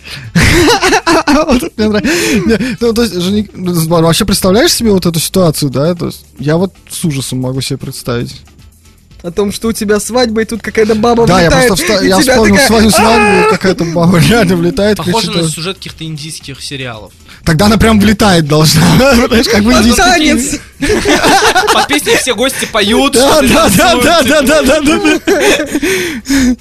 Ну, 1.77 2.93
то 2.93 3.03
есть, 3.03 3.15
жених- 3.15 3.51
ну, 3.53 3.73
вообще 4.01 4.25
представляешь 4.25 4.73
себе 4.73 4.91
вот 4.91 5.05
эту 5.05 5.19
ситуацию, 5.19 5.69
да? 5.71 5.95
То 5.95 6.07
есть, 6.07 6.25
я 6.39 6.57
вот 6.57 6.73
с 6.89 7.03
ужасом 7.05 7.39
могу 7.39 7.61
себе 7.61 7.77
представить. 7.77 8.41
О 9.25 9.31
том, 9.31 9.51
что 9.51 9.69
у 9.69 9.71
тебя 9.71 9.99
свадьба, 9.99 10.43
и 10.43 10.45
тут 10.45 10.61
какая-то 10.61 10.93
баба 10.93 11.25
Да, 11.25 11.41
я 11.41 11.47
влетает, 11.49 11.67
просто 11.69 11.93
вста- 11.93 12.05
я 12.07 12.19
вспомнил 12.19 12.53
такая, 12.53 12.67
свою 12.67 12.91
свадьбу, 12.91 13.49
какая-то 13.49 13.83
баба 13.85 14.19
реально 14.19 14.55
влетает. 14.55 14.97
Похоже 14.97 15.31
на 15.31 15.49
сюжет 15.49 15.77
каких-то 15.77 16.03
индийских 16.03 16.61
сериалов. 16.61 17.11
Тогда 17.43 17.65
она 17.65 17.77
прям 17.77 17.99
влетает 17.99 18.45
должна. 18.47 18.83
Знаешь, 18.97 19.47
как 19.47 19.63
бы 19.63 19.73
индийский 19.73 19.99
танец. 19.99 20.59
Под 21.73 21.87
песней 21.87 22.17
все 22.17 22.35
гости 22.35 22.65
поют. 22.71 23.13
Да, 23.13 23.41
да, 23.41 23.67
да, 23.75 23.95
да, 23.95 24.21
да, 24.21 24.41
да, 24.41 24.61
да, 24.61 24.81
да. 25.25 26.55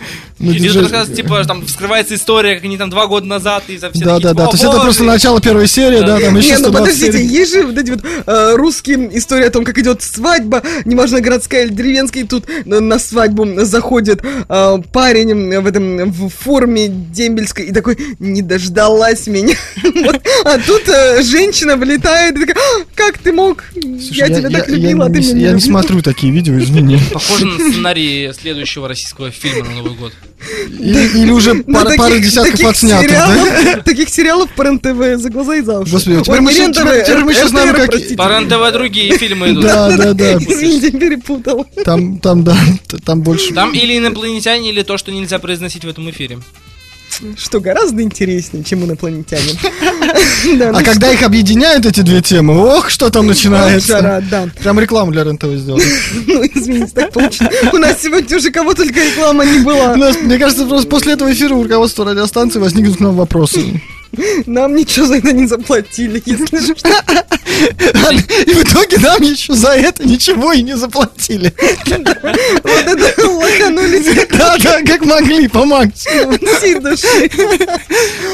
Ну, 0.44 0.52
И 0.52 0.58
диджей- 0.58 0.82
рассказывается, 0.82 1.14
типа, 1.14 1.44
там 1.44 1.64
вскрывается 1.66 2.14
история, 2.14 2.54
как 2.56 2.64
они 2.64 2.76
там 2.78 2.90
два 2.90 3.06
года 3.06 3.26
назад, 3.26 3.64
и 3.68 3.78
за 3.78 3.90
все 3.90 4.04
Да, 4.04 4.16
такие, 4.16 4.28
да, 4.28 4.34
да. 4.34 4.42
типа, 4.42 4.50
То 4.50 4.54
есть 4.56 4.64
«О, 4.64 4.66
это 4.68 4.76
боже!» 4.76 4.84
просто 4.84 5.04
начало 5.04 5.40
первой 5.40 5.66
серии, 5.68 6.00
да, 6.00 6.18
там 6.20 6.36
еще 6.36 6.48
Не, 6.50 6.54
ну 6.58 6.68
120 6.68 6.72
подождите, 7.00 7.24
есть 7.26 7.52
же 7.52 7.62
вот 7.66 7.78
эти 7.78 7.90
вот 7.90 8.00
э, 8.26 8.54
русские 8.56 9.16
истории 9.18 9.46
о 9.46 9.50
том, 9.50 9.64
как 9.64 9.78
идет 9.78 10.02
свадьба, 10.02 10.62
неважно, 10.84 11.20
городская 11.20 11.64
или 11.64 11.72
деревенская, 11.72 12.22
и 12.24 12.26
тут 12.26 12.44
на, 12.66 12.80
на 12.80 12.98
свадьбу 12.98 13.46
заходит 13.64 14.22
э, 14.48 14.78
парень 14.92 15.60
в 15.60 15.66
этом 15.66 16.10
в 16.10 16.28
форме 16.28 16.88
дембельской 16.88 17.66
и 17.66 17.72
такой, 17.72 17.96
не 18.18 18.42
дождалась 18.42 19.26
меня. 19.26 19.54
А 20.44 20.58
тут 20.58 20.82
э, 20.88 21.22
женщина 21.22 21.76
влетает 21.76 22.36
и 22.36 22.40
такая, 22.46 22.56
«А, 22.56 22.84
как 22.94 23.18
ты 23.18 23.32
мог? 23.32 23.64
Я 23.74 24.28
тебя 24.28 24.50
так 24.50 24.68
любила, 24.68 25.06
а 25.06 25.08
ты 25.08 25.20
меня 25.20 25.28
Я 25.28 25.34
не 25.34 25.44
любил». 25.46 25.60
смотрю 25.60 26.02
такие 26.02 26.32
видео, 26.32 26.58
извини. 26.58 26.98
Похоже 27.12 27.46
на 27.46 27.70
сценарий 27.70 28.30
следующего 28.38 28.88
российского 28.88 29.30
фильма 29.30 29.64
на 29.70 29.76
Новый 29.76 29.94
год. 29.94 30.12
Или 30.78 31.23
или 31.23 31.31
уже 31.31 31.55
На 31.55 31.62
пара 31.62 31.85
таких- 31.85 31.98
пара 31.98 32.19
десятков 32.19 32.52
таких 32.52 32.69
отснятых, 32.69 33.11
да? 33.11 33.82
Таких 33.85 34.09
сериалов 34.09 34.51
по 34.51 34.62
РЕН-ТВ 34.62 35.20
за 35.23 35.31
глаза 35.31 35.56
и 35.56 35.62
за 35.62 35.81
уши. 35.81 35.90
Господи, 35.93 36.20
теперь 36.23 36.35
Ой, 36.35 37.24
мы 37.24 37.35
щас 37.35 37.48
знаем, 37.51 37.74
как-. 37.74 38.16
По 38.16 38.28
РЕН-ТВ 38.28 38.73
другие 38.73 39.16
фильмы 39.16 39.52
идут. 39.52 39.62
Да, 39.62 39.97
да, 39.97 40.12
да. 40.12 40.32
Извините, 40.39 40.90
перепутал. 40.98 41.66
Там, 41.85 42.19
там, 42.19 42.44
да, 42.44 42.56
там 43.05 43.23
больше. 43.23 43.55
Там 43.55 43.73
или 43.73 43.97
инопланетяне, 43.98 44.70
или 44.70 44.82
то, 44.82 44.98
что 44.98 45.12
нельзя 45.12 45.39
произносить 45.39 45.85
в 45.85 45.89
этом 45.89 46.11
эфире. 46.11 46.39
Что 47.36 47.60
гораздо 47.60 48.02
интереснее, 48.02 48.64
чем 48.64 48.84
инопланетяне. 48.84 49.52
А 50.74 50.82
когда 50.82 51.10
их 51.10 51.22
объединяют 51.22 51.86
эти 51.86 52.00
две 52.00 52.20
темы, 52.20 52.58
ох, 52.58 52.90
что 52.90 53.10
там 53.10 53.26
начинается. 53.26 54.22
Прям 54.62 54.78
рекламу 54.78 55.12
для 55.12 55.24
РЕН-ТВ 55.24 55.46
сделали. 55.56 55.84
Ну, 56.26 56.44
извините, 56.44 56.92
так 56.94 57.12
получилось. 57.12 57.54
У 57.72 57.78
нас 57.78 58.02
сегодня 58.02 58.36
уже 58.36 58.50
кого 58.50 58.74
только 58.74 59.00
реклама 59.00 59.44
не 59.44 59.60
была. 59.60 59.94
мне 59.94 60.38
кажется, 60.38 60.66
просто 60.66 60.88
после 60.88 61.14
этого 61.14 61.32
эфира 61.32 61.54
у 61.54 61.62
руководства 61.62 62.04
радиостанции 62.04 62.58
возникнут 62.58 62.98
к 62.98 63.00
нам 63.00 63.16
вопросы. 63.16 63.80
Нам 64.46 64.74
ничего 64.74 65.06
за 65.06 65.16
это 65.16 65.32
не 65.32 65.46
заплатили, 65.46 66.22
если 66.24 66.74
что. 66.74 66.88
И 68.46 68.54
в 68.54 68.62
итоге 68.62 68.98
нам 68.98 69.22
еще 69.22 69.54
за 69.54 69.70
это 69.70 70.06
ничего 70.06 70.52
и 70.52 70.62
не 70.62 70.76
заплатили. 70.76 71.52
Вот 72.62 72.86
это 72.86 73.28
лоханулись 73.28 74.28
Да, 74.30 74.56
да, 74.58 74.82
как 74.82 75.04
могли, 75.04 75.48
по 75.48 75.64
максимуму. 75.64 76.38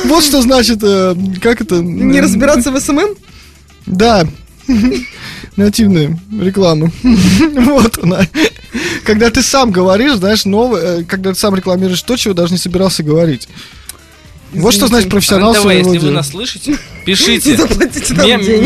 Вот 0.05 0.25
что 0.25 0.43
значит, 0.43 0.79
э, 0.83 1.15
как 1.43 1.61
это... 1.61 1.77
Не 1.77 2.21
разбираться 2.21 2.71
в 2.71 2.81
SMM? 2.81 3.15
Да. 3.87 4.27
нативная 5.57 6.19
реклама. 6.41 6.91
Вот 7.03 7.99
она. 8.03 8.27
Когда 9.05 9.31
ты 9.31 9.43
сам 9.43 9.71
говоришь, 9.71 10.15
знаешь, 10.15 10.45
новое, 10.45 11.01
э, 11.01 11.05
когда 11.05 11.33
ты 11.33 11.39
сам 11.39 11.55
рекламируешь 11.55 12.03
то, 12.03 12.17
чего 12.17 12.35
даже 12.35 12.53
не 12.53 12.59
собирался 12.59 13.03
говорить. 13.03 13.49
Вот 14.53 14.75
что 14.75 14.87
значит 14.89 15.11
профессионал 15.11 15.55
РНТВ, 15.55 15.71
если 15.71 15.99
вы 15.99 16.11
нас 16.11 16.31
слышите, 16.31 16.77
пишите. 17.05 17.57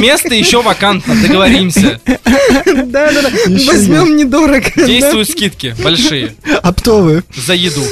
Место 0.00 0.34
еще 0.34 0.62
вакантно, 0.62 1.14
договоримся. 1.20 2.00
Да-да-да, 2.06 3.28
Еще 3.46 3.70
возьмем 3.72 4.16
недорого. 4.16 4.70
да? 4.76 4.84
Действуют 4.84 5.28
скидки 5.30 5.74
большие 5.82 6.34
Оптовые. 6.62 7.22
за 7.34 7.54
еду. 7.54 7.82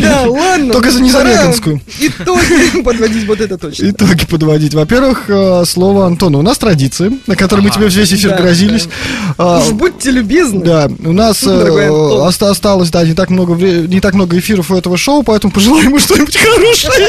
Да, 0.00 0.22
ладно. 0.26 0.72
Только 0.72 0.90
за 0.90 0.98
пора 0.98 1.06
Незавекинскую. 1.06 1.80
Итоги 2.00 2.82
подводить, 2.84 3.26
вот 3.26 3.40
это 3.40 3.58
точно. 3.58 3.90
Итоги 3.90 4.26
подводить. 4.26 4.74
Во-первых, 4.74 5.24
э, 5.28 5.64
слово 5.66 6.06
Антону. 6.06 6.38
У 6.38 6.42
нас 6.42 6.58
традиции, 6.58 7.12
на 7.26 7.36
которые 7.36 7.64
мы 7.64 7.70
тебе 7.70 7.88
весь 7.88 8.12
эфир 8.12 8.30
Да, 8.30 8.36
грозились. 8.38 8.88
А, 9.36 9.60
Уж 9.60 9.72
будьте 9.72 10.10
любезны. 10.10 10.64
Да, 10.64 10.90
у 11.04 11.12
нас 11.12 11.42
э, 11.46 12.28
осталось, 12.28 12.90
да, 12.90 13.04
не 13.04 13.14
так 13.14 13.30
много 13.30 13.54
не 13.54 14.00
так 14.00 14.14
много 14.14 14.38
эфиров 14.38 14.70
у 14.70 14.76
этого 14.76 14.96
шоу, 14.96 15.22
поэтому 15.22 15.52
пожелаем 15.52 15.86
ему 15.88 15.98
что-нибудь 15.98 16.36
хорошее. 16.36 17.08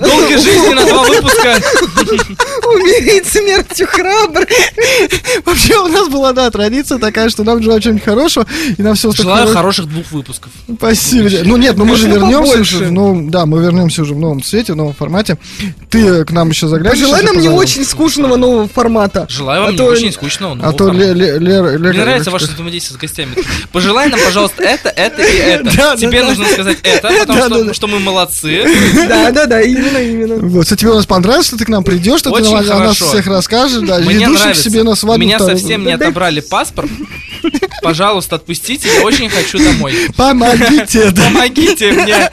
Долгой 0.00 0.38
жизни 0.38 0.74
на 0.74 0.84
два 0.86 1.02
выпуска. 1.04 1.58
Умереть 2.74 3.26
смертью 3.26 3.86
храбр. 3.88 4.46
Вообще 5.44 5.78
у 5.78 5.88
нас 5.88 6.08
была, 6.08 6.32
да, 6.32 6.50
традиция 6.50 6.98
такая, 6.98 7.28
что 7.30 7.44
нам 7.44 7.62
желают 7.62 7.82
чего-нибудь 7.84 8.04
хорошего, 8.04 8.46
и 8.76 8.82
нам 8.82 8.94
все 8.94 9.10
Желаю 9.12 9.48
хороших 9.52 9.86
двух 9.86 10.10
выпусков. 10.10 10.50
Спасибо. 10.76 11.28
Ну 11.44 11.56
нет, 11.56 11.76
ну 11.76 11.84
мы 11.84 11.96
же 11.96 12.08
вернемся 12.08 12.58
уже. 12.60 12.90
Ну 12.90 13.28
да, 13.30 13.46
мы 13.46 13.62
вернемся 13.62 14.02
уже 14.02 14.14
в 14.14 14.18
новом 14.18 14.42
цвете, 14.42 14.72
в 14.72 14.76
новом 14.76 14.94
формате. 14.94 15.38
Ты 15.90 16.24
к 16.24 16.30
нам 16.30 16.50
еще 16.50 16.68
заглянешь. 16.68 16.98
Пожелай 16.98 17.22
нам 17.22 17.38
не 17.38 17.48
очень 17.48 17.84
скучного 17.84 18.36
нового 18.36 18.68
формата. 18.68 19.26
Желаю 19.28 19.62
А 19.62 19.64
вам 19.66 19.72
не 19.72 19.78
то- 19.78 19.84
очень 19.84 20.12
скучного 20.12 20.52
А 20.52 20.56
нового 20.56 20.76
то 20.76 20.90
Ле- 20.90 21.14
Лера... 21.38 21.78
Мне 21.78 21.92
нравится 22.00 22.30
ваше 22.30 22.46
взаимодействие 22.46 22.98
с 22.98 23.00
гостями. 23.00 23.34
Пожелай 23.72 24.08
нам, 24.08 24.20
пожалуйста, 24.20 24.62
это, 24.62 24.88
это 24.88 25.22
и 25.22 25.36
это. 25.38 25.96
Тебе 25.96 26.24
нужно 26.24 26.44
сказать 26.46 26.78
это, 26.82 27.08
потому 27.24 27.72
что 27.74 27.86
мы 27.86 28.00
молодцы. 28.00 28.33
Да, 29.08 29.30
да, 29.30 29.46
да, 29.46 29.60
именно, 29.62 29.98
именно. 29.98 30.34
Вот, 30.48 30.64
кстати, 30.64 30.80
тебе 30.80 30.90
у 30.90 30.94
нас 30.94 31.06
понравилось, 31.06 31.46
что 31.46 31.56
ты 31.56 31.64
к 31.64 31.68
нам 31.68 31.84
придешь, 31.84 32.20
что 32.20 32.30
ты 32.30 32.42
нам 32.42 32.54
о 32.56 32.62
нас 32.62 32.96
всех 32.96 33.26
расскажешь, 33.26 33.86
да, 33.86 33.98
Мне 33.98 34.14
ведущих 34.26 34.40
нравится. 34.40 34.62
себе 34.62 34.82
на 34.82 34.94
свадьбу. 34.94 35.24
Меня 35.24 35.38
совсем 35.38 35.84
не 35.84 35.92
отобрали 35.92 36.40
паспорт. 36.40 36.90
Пожалуйста, 37.82 38.36
отпустите, 38.36 38.88
я 38.94 39.04
очень 39.04 39.28
хочу 39.28 39.58
домой. 39.58 39.94
Помогите, 40.16 41.10
да. 41.10 41.24
Помогите 41.24 41.92
мне. 41.92 42.30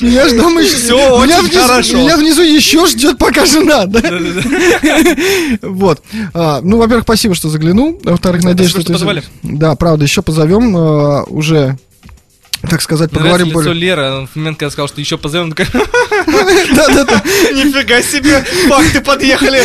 Меня 0.00 0.28
ж 0.28 0.32
дома 0.32 0.60
еще... 0.62 0.76
Всё 0.76 1.24
меня 1.24 1.40
очень 1.40 1.48
внизу, 1.48 1.66
хорошо. 1.66 1.96
Меня 1.96 2.16
внизу 2.16 2.42
еще 2.42 2.86
ждет 2.86 3.18
пока 3.18 3.44
жена, 3.44 3.86
да? 3.86 4.00
Вот. 5.62 6.02
А, 6.34 6.60
Ну, 6.62 6.76
во-первых, 6.78 7.02
спасибо, 7.04 7.34
что 7.34 7.48
заглянул. 7.48 8.00
Во-вторых, 8.04 8.44
надеюсь, 8.44 8.70
что 8.70 8.80
что 8.80 8.88
ты... 8.88 8.92
позвали. 8.94 9.24
Да, 9.42 9.74
правда, 9.74 10.04
еще 10.04 10.22
позовем 10.22 10.76
а, 10.76 11.24
уже 11.24 11.76
так 12.66 12.82
сказать, 12.82 13.10
поговорим 13.10 13.48
нравится 13.48 13.58
лицо 13.58 13.70
более... 13.70 13.80
Лера. 13.80 14.26
В 14.26 14.36
момент, 14.36 14.58
когда 14.58 14.70
сказал, 14.70 14.88
что 14.88 15.00
еще 15.00 15.18
позовем, 15.18 15.52
такая, 15.52 15.68
Да-да-да. 16.26 17.22
нифига 17.52 18.02
себе, 18.02 18.44
факты 18.68 19.00
подъехали. 19.00 19.60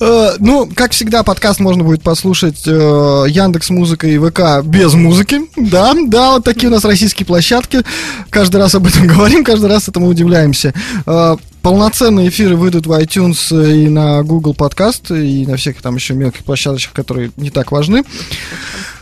Э, 0.00 0.36
Ну, 0.38 0.68
как 0.74 0.92
всегда, 0.92 1.22
подкаст 1.22 1.60
можно 1.60 1.82
будет 1.82 2.02
послушать 2.02 2.66
Яндекс 2.66 3.70
Музыка 3.70 4.06
и 4.06 4.18
ВК 4.18 4.64
без 4.64 4.94
музыки. 4.94 5.42
Да, 5.56 5.94
да, 6.06 6.32
вот 6.32 6.44
такие 6.44 6.68
у 6.68 6.72
нас 6.72 6.84
российские 6.84 7.26
площадки. 7.26 7.82
Каждый 8.30 8.56
раз 8.58 8.74
об 8.74 8.86
этом 8.86 9.06
говорим, 9.08 9.44
каждый 9.44 9.68
раз 9.70 9.88
этому 9.88 10.08
удивляемся. 10.08 10.72
Э, 11.06 11.36
Полноценные 11.62 12.28
эфиры 12.28 12.56
выйдут 12.56 12.86
в 12.86 12.92
iTunes 12.92 13.48
и 13.50 13.88
на 13.88 14.22
Google 14.22 14.52
подкаст, 14.52 15.10
и 15.10 15.46
на 15.46 15.56
всех 15.56 15.80
там 15.80 15.94
еще 15.94 16.12
мелких 16.12 16.44
площадочках, 16.44 16.92
которые 16.92 17.30
не 17.38 17.48
так 17.48 17.72
важны. 17.72 18.04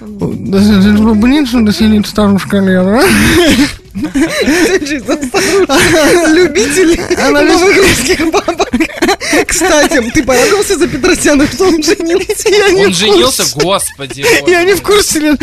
Блин, 0.01 1.45
что 1.45 1.59
население 1.59 2.05
старушка 2.05 2.59
Лера. 2.61 3.03
Любитель 6.35 6.89
лишь- 6.89 7.19
новых 7.31 7.77
русских 7.77 8.31
бабок. 8.31 8.69
Кстати, 9.47 10.01
ты 10.13 10.23
порадовался 10.23 10.79
за 10.79 10.87
Петросяна, 10.87 11.47
что 11.47 11.65
он 11.65 11.83
женился? 11.83 12.49
Я 12.49 12.71
не 12.71 12.87
Он 12.87 12.95
женился, 12.95 13.45
господи. 13.55 14.25
Я 14.47 14.65
не 14.65 14.75
в 14.75 14.83
курсе. 14.83 15.37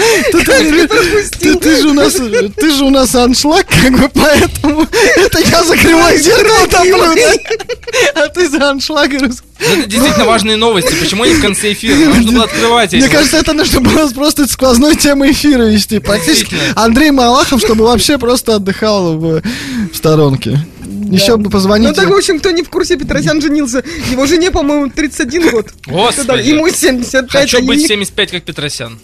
Ты, 1.62 1.82
же 1.82 1.90
у 1.90 1.94
нас, 1.94 2.14
ты 2.14 2.72
же 2.72 2.84
у 2.84 2.90
нас 2.90 3.16
аншлаг, 3.16 3.66
как 3.68 4.00
бы, 4.00 4.10
поэтому 4.14 4.86
это 5.16 5.40
я 5.40 5.64
закрываю 5.64 6.20
зеркало 6.20 6.68
топлю, 6.68 7.16
да? 7.16 8.24
А 8.24 8.28
ты 8.30 8.50
за 8.50 8.70
аншлаг 8.70 9.12
Ну, 9.12 9.28
Это 9.60 9.86
действительно 9.88 10.26
важные 10.26 10.58
новости. 10.58 10.94
Почему 10.96 11.24
они 11.24 11.34
в 11.34 11.42
конце 11.42 11.74
эфира? 11.74 11.96
Нужно 11.96 12.32
было 12.32 12.44
открывать 12.46 12.94
Мне 12.94 13.10
кажется, 13.10 13.38
это 13.38 13.54
нужно 13.54 13.82
было 13.82 14.10
просто 14.10 14.48
сквозной 14.48 14.96
темой 14.96 15.32
эфира 15.32 15.64
вести. 15.64 16.00
Практически. 16.00 16.56
Андрей 16.76 17.12
Малахов, 17.12 17.62
чтобы 17.62 17.86
вообще 17.86 18.18
просто 18.18 18.56
отдыхал 18.56 19.18
в, 19.18 19.42
в 19.92 19.96
сторонке. 19.96 20.60
Еще 21.16 21.38
бы 21.38 21.44
Ну 21.46 21.50
позвоните. 21.50 21.94
так, 21.94 22.10
в 22.10 22.14
общем, 22.14 22.40
кто 22.40 22.52
не 22.52 22.64
в 22.64 22.70
курсе, 22.70 22.98
Петросян 22.98 23.42
женился. 23.42 23.84
Его 24.12 24.26
жене, 24.26 24.52
по-моему, 24.52 24.90
31 24.90 25.50
год. 25.52 25.68
Господи. 25.86 26.48
Ему 26.48 26.70
75, 26.70 27.32
Хочу 27.52 27.62
быть 27.66 27.80
ей- 27.80 27.88
75, 27.88 28.32
как 28.32 28.44
Петросян. 28.44 29.00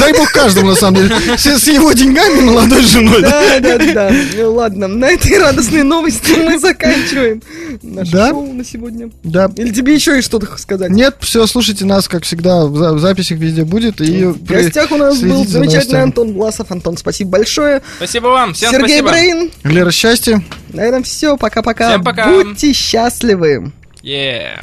Дай 0.00 0.12
бог 0.12 0.30
каждому, 0.32 0.70
на 0.70 0.74
самом 0.74 0.96
деле. 1.02 1.14
С, 1.38 1.46
с 1.46 1.68
его 1.68 1.92
деньгами 1.92 2.38
и 2.38 2.40
молодой 2.42 2.82
женой. 2.82 3.22
да. 3.22 3.60
Да, 3.60 3.78
да, 3.78 3.92
да. 3.92 4.12
Ну, 4.36 4.52
ладно, 4.54 4.88
на 4.88 5.06
этой 5.06 5.38
радостной 5.38 5.82
новости 5.82 6.32
мы 6.32 6.58
заканчиваем 6.58 7.42
наше 7.82 8.10
Да? 8.12 8.30
шоу 8.30 8.52
на 8.52 8.64
сегодня. 8.64 9.10
Да. 9.22 9.50
Или 9.56 9.70
тебе 9.70 9.94
еще 9.94 10.14
есть 10.16 10.26
что-то 10.26 10.46
сказать? 10.58 10.90
Нет, 10.90 11.16
все, 11.20 11.46
слушайте 11.46 11.84
нас, 11.84 12.08
как 12.08 12.24
всегда, 12.24 12.66
в, 12.66 12.76
за- 12.76 12.94
в 12.94 12.98
записях 13.00 13.38
везде 13.38 13.64
будет. 13.64 14.00
И 14.00 14.24
В 14.24 14.42
гостях 14.44 14.90
у 14.92 14.96
нас 14.96 15.18
был 15.20 15.46
замечательный. 15.46 16.02
Антон 16.02 16.32
Власов. 16.32 16.70
Антон, 16.70 16.96
спасибо 16.96 17.30
большое. 17.30 17.82
Спасибо 17.96 18.26
вам. 18.28 18.54
Всем 18.54 18.70
Сергей 18.72 19.00
спасибо. 19.00 19.10
Брейн. 19.10 19.50
Лера, 19.64 19.90
счастья. 19.90 20.42
На 20.72 20.80
этом 20.82 21.02
все. 21.02 21.36
Пока-пока. 21.36 21.90
Всем 21.90 22.04
пока. 22.04 22.28
Будьте 22.30 22.72
счастливы. 22.72 23.72
Yeah. 24.02 24.60